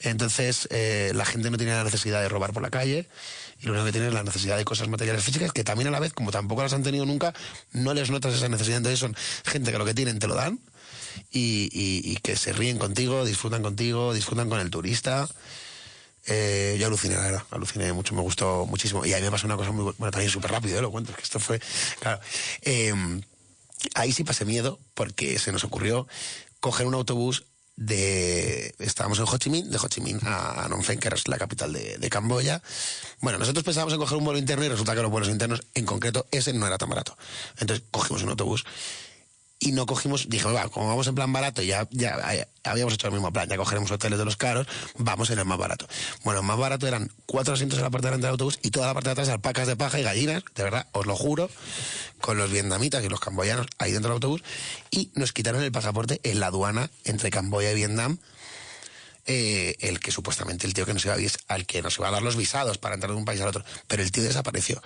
Entonces, 0.00 0.68
eh, 0.70 1.12
la 1.14 1.24
gente 1.24 1.50
no 1.50 1.56
tiene 1.56 1.72
la 1.72 1.82
necesidad 1.84 2.20
de 2.22 2.28
robar 2.28 2.52
por 2.52 2.62
la 2.62 2.70
calle 2.70 3.08
y 3.60 3.66
lo 3.66 3.72
único 3.72 3.86
que 3.86 3.92
tiene 3.92 4.06
es 4.08 4.14
la 4.14 4.22
necesidad 4.22 4.56
de 4.56 4.64
cosas 4.64 4.88
materiales 4.88 5.24
físicas 5.24 5.52
que 5.52 5.64
también 5.64 5.88
a 5.88 5.90
la 5.90 5.98
vez, 6.00 6.12
como 6.12 6.30
tampoco 6.30 6.62
las 6.62 6.72
han 6.72 6.84
tenido 6.84 7.04
nunca, 7.04 7.34
no 7.72 7.92
les 7.94 8.10
notas 8.10 8.34
esa 8.34 8.48
necesidad. 8.48 8.76
Entonces 8.76 9.00
son 9.00 9.16
gente 9.44 9.72
que 9.72 9.78
lo 9.78 9.84
que 9.84 9.94
tienen 9.94 10.20
te 10.20 10.28
lo 10.28 10.34
dan 10.36 10.60
y- 11.32 11.68
y 11.72 12.16
que 12.18 12.36
se 12.36 12.52
ríen 12.52 12.78
contigo, 12.78 13.24
disfrutan 13.24 13.62
contigo, 13.62 14.14
disfrutan 14.14 14.48
con 14.48 14.60
el 14.60 14.70
turista. 14.70 15.28
Eh, 16.28 16.76
yo 16.78 16.86
aluciné, 16.86 17.14
la 17.16 17.22
verdad, 17.22 17.42
aluciné 17.50 17.92
mucho, 17.92 18.14
me 18.14 18.20
gustó 18.20 18.66
muchísimo. 18.66 19.04
Y 19.06 19.12
ahí 19.14 19.22
me 19.22 19.30
pasó 19.30 19.46
una 19.46 19.56
cosa 19.56 19.72
muy 19.72 19.84
bu- 19.84 19.94
bueno, 19.98 20.10
también 20.10 20.30
súper 20.30 20.50
rápido, 20.50 20.78
¿eh? 20.78 20.82
lo 20.82 20.90
cuento, 20.90 21.10
es 21.12 21.16
que 21.16 21.22
esto 21.24 21.40
fue, 21.40 21.60
claro. 22.00 22.20
Eh, 22.62 22.92
ahí 23.94 24.12
sí 24.12 24.24
pasé 24.24 24.44
miedo 24.44 24.78
porque 24.94 25.38
se 25.38 25.52
nos 25.52 25.64
ocurrió 25.64 26.06
coger 26.60 26.86
un 26.86 26.94
autobús 26.94 27.44
de... 27.76 28.74
Estábamos 28.80 29.18
en 29.20 29.24
Ho 29.28 29.38
Chi 29.38 29.50
Minh, 29.50 29.70
de 29.70 29.78
Ho 29.78 29.88
Chi 29.88 30.00
Minh 30.00 30.18
a 30.24 30.64
Phnom 30.64 30.82
Penh, 30.82 30.98
que 30.98 31.08
es 31.08 31.28
la 31.28 31.38
capital 31.38 31.72
de, 31.72 31.96
de 31.96 32.10
Camboya. 32.10 32.60
Bueno, 33.20 33.38
nosotros 33.38 33.64
pensábamos 33.64 33.94
en 33.94 34.00
coger 34.00 34.18
un 34.18 34.24
vuelo 34.24 34.38
interno 34.38 34.64
y 34.64 34.68
resulta 34.68 34.94
que 34.96 35.02
los 35.02 35.10
vuelos 35.10 35.28
internos, 35.30 35.62
en 35.74 35.86
concreto, 35.86 36.26
ese 36.32 36.52
no 36.52 36.66
era 36.66 36.76
tan 36.76 36.88
barato. 36.88 37.16
Entonces 37.58 37.84
cogimos 37.92 38.22
un 38.24 38.30
autobús 38.30 38.64
y 39.60 39.72
no 39.72 39.86
cogimos, 39.86 40.28
dije, 40.28 40.46
va, 40.46 40.68
como 40.68 40.88
vamos 40.88 41.06
en 41.08 41.14
plan 41.14 41.32
barato, 41.32 41.62
ya, 41.62 41.88
ya 41.90 42.16
eh, 42.32 42.46
habíamos 42.62 42.94
hecho 42.94 43.08
el 43.08 43.12
mismo 43.12 43.32
plan, 43.32 43.48
ya 43.48 43.56
cogeremos 43.56 43.90
hoteles 43.90 44.18
de 44.18 44.24
los 44.24 44.36
caros, 44.36 44.66
vamos 44.96 45.30
en 45.30 45.38
el 45.38 45.44
más 45.44 45.58
barato. 45.58 45.88
Bueno, 46.22 46.40
el 46.40 46.46
más 46.46 46.58
barato 46.58 46.86
eran 46.86 47.10
cuatro 47.26 47.54
asientos 47.54 47.78
en 47.78 47.84
la 47.84 47.90
parte 47.90 48.06
de 48.06 48.10
delante 48.10 48.26
del 48.26 48.32
autobús 48.32 48.60
y 48.62 48.70
toda 48.70 48.86
la 48.86 48.94
parte 48.94 49.08
de 49.08 49.12
atrás 49.12 49.28
alpacas 49.28 49.66
de 49.66 49.76
paja 49.76 49.98
y 49.98 50.02
gallinas, 50.04 50.44
de 50.54 50.62
verdad, 50.62 50.86
os 50.92 51.06
lo 51.06 51.16
juro, 51.16 51.50
con 52.20 52.38
los 52.38 52.50
vietnamitas 52.50 53.04
y 53.04 53.08
los 53.08 53.20
camboyanos 53.20 53.66
ahí 53.78 53.92
dentro 53.92 54.10
del 54.10 54.16
autobús, 54.16 54.42
y 54.90 55.10
nos 55.14 55.32
quitaron 55.32 55.62
el 55.62 55.72
pasaporte 55.72 56.20
en 56.22 56.38
la 56.38 56.46
aduana 56.46 56.90
entre 57.04 57.30
Camboya 57.30 57.72
y 57.72 57.74
Vietnam, 57.74 58.18
eh, 59.26 59.76
el 59.80 60.00
que 60.00 60.12
supuestamente 60.12 60.66
el 60.66 60.72
tío 60.72 60.86
que 60.86 60.94
nos 60.94 61.04
iba 61.04 61.14
a 61.14 61.54
al 61.54 61.66
que 61.66 61.82
nos 61.82 61.98
iba 61.98 62.08
a 62.08 62.10
dar 62.12 62.22
los 62.22 62.36
visados 62.36 62.78
para 62.78 62.94
entrar 62.94 63.10
de 63.10 63.18
un 63.18 63.24
país 63.24 63.40
al 63.40 63.48
otro, 63.48 63.64
pero 63.86 64.02
el 64.02 64.10
tío 64.12 64.22
desapareció. 64.22 64.80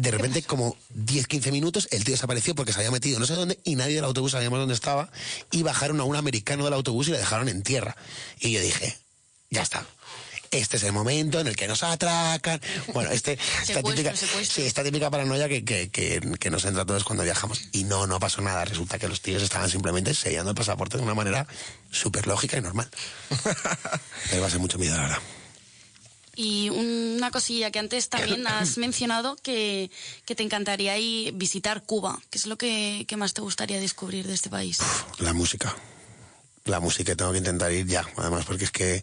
De 0.00 0.10
repente, 0.10 0.42
como 0.42 0.78
10, 0.94 1.26
15 1.26 1.52
minutos, 1.52 1.86
el 1.90 2.04
tío 2.04 2.14
desapareció 2.14 2.54
porque 2.54 2.72
se 2.72 2.78
había 2.78 2.90
metido 2.90 3.20
no 3.20 3.26
sé 3.26 3.34
dónde 3.34 3.60
y 3.64 3.76
nadie 3.76 3.96
del 3.96 4.04
autobús 4.06 4.32
sabíamos 4.32 4.58
dónde 4.58 4.72
estaba. 4.72 5.10
Y 5.50 5.62
bajaron 5.62 6.00
a 6.00 6.04
un 6.04 6.16
americano 6.16 6.64
del 6.64 6.72
autobús 6.72 7.08
y 7.08 7.10
le 7.10 7.18
dejaron 7.18 7.50
en 7.50 7.62
tierra. 7.62 7.94
Y 8.40 8.50
yo 8.52 8.62
dije, 8.62 8.96
ya 9.50 9.60
está. 9.60 9.86
Este 10.50 10.78
es 10.78 10.84
el 10.84 10.92
momento 10.92 11.38
en 11.38 11.48
el 11.48 11.54
que 11.54 11.68
nos 11.68 11.82
atracan. 11.82 12.62
Bueno, 12.94 13.10
este, 13.10 13.34
esta, 13.68 13.82
típica, 13.82 14.16
sí, 14.16 14.62
esta 14.62 14.82
típica 14.82 15.10
paranoia 15.10 15.50
que, 15.50 15.66
que, 15.66 15.90
que, 15.90 16.18
que 16.40 16.50
nos 16.50 16.64
entra 16.64 16.84
a 16.84 16.86
todos 16.86 17.04
cuando 17.04 17.22
viajamos. 17.22 17.68
Y 17.72 17.84
no, 17.84 18.06
no 18.06 18.18
pasó 18.18 18.40
nada. 18.40 18.64
Resulta 18.64 18.98
que 18.98 19.06
los 19.06 19.20
tíos 19.20 19.42
estaban 19.42 19.68
simplemente 19.68 20.14
sellando 20.14 20.52
el 20.52 20.56
pasaporte 20.56 20.96
de 20.96 21.02
una 21.02 21.14
manera 21.14 21.46
súper 21.90 22.26
lógica 22.26 22.56
y 22.56 22.62
normal. 22.62 22.88
Pero 24.30 24.40
va 24.40 24.46
a 24.46 24.50
ser 24.50 24.60
mucho 24.60 24.78
miedo, 24.78 24.96
la 24.96 25.02
verdad. 25.02 25.18
Y 26.36 26.70
una 26.70 27.30
cosilla 27.30 27.70
que 27.70 27.78
antes 27.78 28.08
también 28.08 28.46
has 28.46 28.78
mencionado 28.78 29.36
que, 29.36 29.90
que 30.24 30.34
te 30.34 30.42
encantaría 30.42 30.96
ir 30.98 31.32
visitar 31.34 31.82
Cuba. 31.84 32.20
¿Qué 32.30 32.38
es 32.38 32.46
lo 32.46 32.56
que, 32.56 33.04
que 33.08 33.16
más 33.16 33.34
te 33.34 33.40
gustaría 33.42 33.80
descubrir 33.80 34.26
de 34.26 34.34
este 34.34 34.48
país? 34.50 34.78
La 35.18 35.32
música. 35.32 35.74
La 36.64 36.78
música 36.80 37.16
tengo 37.16 37.32
que 37.32 37.38
intentar 37.38 37.72
ir 37.72 37.86
ya, 37.86 38.06
además, 38.16 38.44
porque 38.44 38.64
es 38.64 38.70
que, 38.70 39.02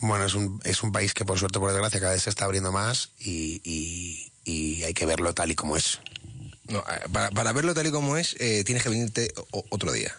bueno, 0.00 0.26
es 0.26 0.34
un, 0.34 0.60
es 0.64 0.82
un 0.82 0.90
país 0.92 1.14
que 1.14 1.24
por 1.24 1.38
suerte, 1.38 1.58
por 1.60 1.70
desgracia, 1.72 2.00
cada 2.00 2.12
vez 2.12 2.22
se 2.24 2.30
está 2.30 2.44
abriendo 2.44 2.72
más 2.72 3.10
y, 3.20 3.60
y- 3.64 4.32
y 4.44 4.82
hay 4.84 4.92
que 4.94 5.06
verlo 5.06 5.32
tal 5.34 5.50
y 5.50 5.54
como 5.54 5.76
es. 5.76 6.00
No, 6.68 6.80
eh, 6.80 7.08
para, 7.12 7.30
para 7.30 7.52
verlo 7.52 7.72
tal 7.72 7.86
y 7.86 7.90
como 7.92 8.16
es, 8.16 8.34
eh, 8.40 8.62
tienes 8.64 8.82
que 8.82 8.88
venirte 8.90 9.32
o- 9.52 9.64
otro 9.70 9.92
día. 9.92 10.16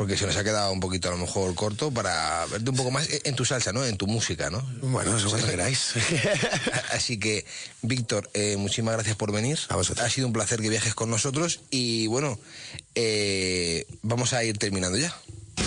Porque 0.00 0.16
se 0.16 0.24
nos 0.24 0.34
ha 0.38 0.42
quedado 0.42 0.72
un 0.72 0.80
poquito 0.80 1.08
a 1.08 1.10
lo 1.10 1.18
mejor 1.18 1.54
corto 1.54 1.90
para 1.90 2.46
verte 2.46 2.70
un 2.70 2.76
poco 2.76 2.90
más 2.90 3.06
en 3.22 3.36
tu 3.36 3.44
salsa, 3.44 3.70
¿no? 3.70 3.84
En 3.84 3.98
tu 3.98 4.06
música, 4.06 4.48
¿no? 4.48 4.66
Bueno, 4.80 5.14
eso 5.14 5.28
cuando 5.28 5.46
queráis. 5.46 5.92
Así 6.94 7.20
que, 7.20 7.44
Víctor, 7.82 8.30
eh, 8.32 8.56
muchísimas 8.56 8.94
gracias 8.94 9.16
por 9.16 9.30
venir. 9.30 9.58
Ha 9.68 10.08
sido 10.08 10.26
un 10.26 10.32
placer 10.32 10.62
que 10.62 10.70
viajes 10.70 10.94
con 10.94 11.10
nosotros 11.10 11.60
y 11.68 12.06
bueno, 12.06 12.38
eh, 12.94 13.84
vamos 14.00 14.32
a 14.32 14.42
ir 14.42 14.56
terminando 14.56 14.96
ya. 14.96 15.10
conmigo. 15.10 15.66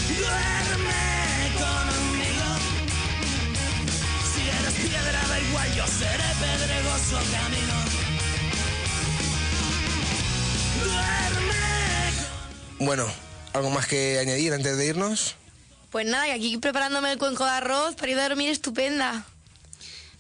Si 4.34 4.42
eres 4.50 4.74
piedra 4.82 5.28
da 5.30 5.40
igual, 5.42 5.76
yo 5.76 5.86
seré 5.86 6.34
pedregoso 6.42 7.20
camino. 7.32 7.76
Duerme. 10.84 11.54
Bueno, 12.80 13.06
¿algo 13.54 13.70
más 13.70 13.88
que 13.88 14.20
añadir 14.20 14.54
antes 14.54 14.78
de 14.78 14.86
irnos? 14.86 15.36
Pues 15.92 16.06
nada, 16.06 16.26
que 16.26 16.34
aquí 16.34 16.58
preparándome 16.58 17.12
el 17.12 17.20
cuenco 17.20 17.46
de 17.46 17.52
arroz 17.52 17.96
para 17.96 18.12
ir 18.12 18.20
a 18.20 18.28
dormir 18.28 18.50
estupenda. 18.50 19.26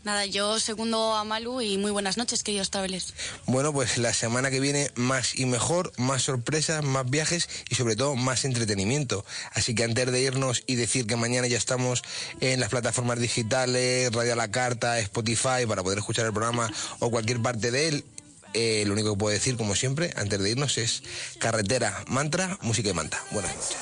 Nada, 0.03 0.25
yo 0.25 0.59
segundo 0.59 1.15
a 1.15 1.23
Malu 1.23 1.61
y 1.61 1.77
muy 1.77 1.89
buenas 1.89 2.17
noches, 2.17 2.43
queridos 2.43 2.69
travelers. 2.69 3.13
Bueno, 3.45 3.71
pues 3.71 3.97
la 3.97 4.13
semana 4.13 4.51
que 4.51 4.59
viene 4.59 4.91
más 4.95 5.33
y 5.39 5.45
mejor, 5.45 5.93
más 5.97 6.23
sorpresas, 6.23 6.83
más 6.83 7.09
viajes 7.09 7.47
y 7.69 7.75
sobre 7.75 7.95
todo 7.95 8.17
más 8.17 8.43
entretenimiento. 8.43 9.23
Así 9.53 9.73
que 9.73 9.85
antes 9.85 10.11
de 10.11 10.19
irnos 10.19 10.63
y 10.67 10.75
decir 10.75 11.07
que 11.07 11.15
mañana 11.15 11.47
ya 11.47 11.57
estamos 11.57 12.03
en 12.41 12.59
las 12.59 12.67
plataformas 12.67 13.17
digitales, 13.19 14.11
Radio 14.11 14.33
a 14.33 14.35
la 14.35 14.51
Carta, 14.51 14.99
Spotify, 14.99 15.65
para 15.65 15.83
poder 15.83 15.99
escuchar 15.99 16.25
el 16.25 16.33
programa 16.33 16.69
o 16.99 17.09
cualquier 17.09 17.41
parte 17.41 17.71
de 17.71 17.87
él, 17.87 18.05
eh, 18.53 18.83
lo 18.85 18.93
único 18.93 19.13
que 19.13 19.17
puedo 19.17 19.33
decir, 19.33 19.57
como 19.57 19.75
siempre, 19.75 20.13
antes 20.15 20.39
de 20.39 20.49
irnos 20.49 20.77
es 20.77 21.03
carretera, 21.39 22.03
mantra, 22.07 22.57
música 22.61 22.89
y 22.89 22.93
manta. 22.93 23.23
Buenas 23.31 23.55
noches. 23.55 23.77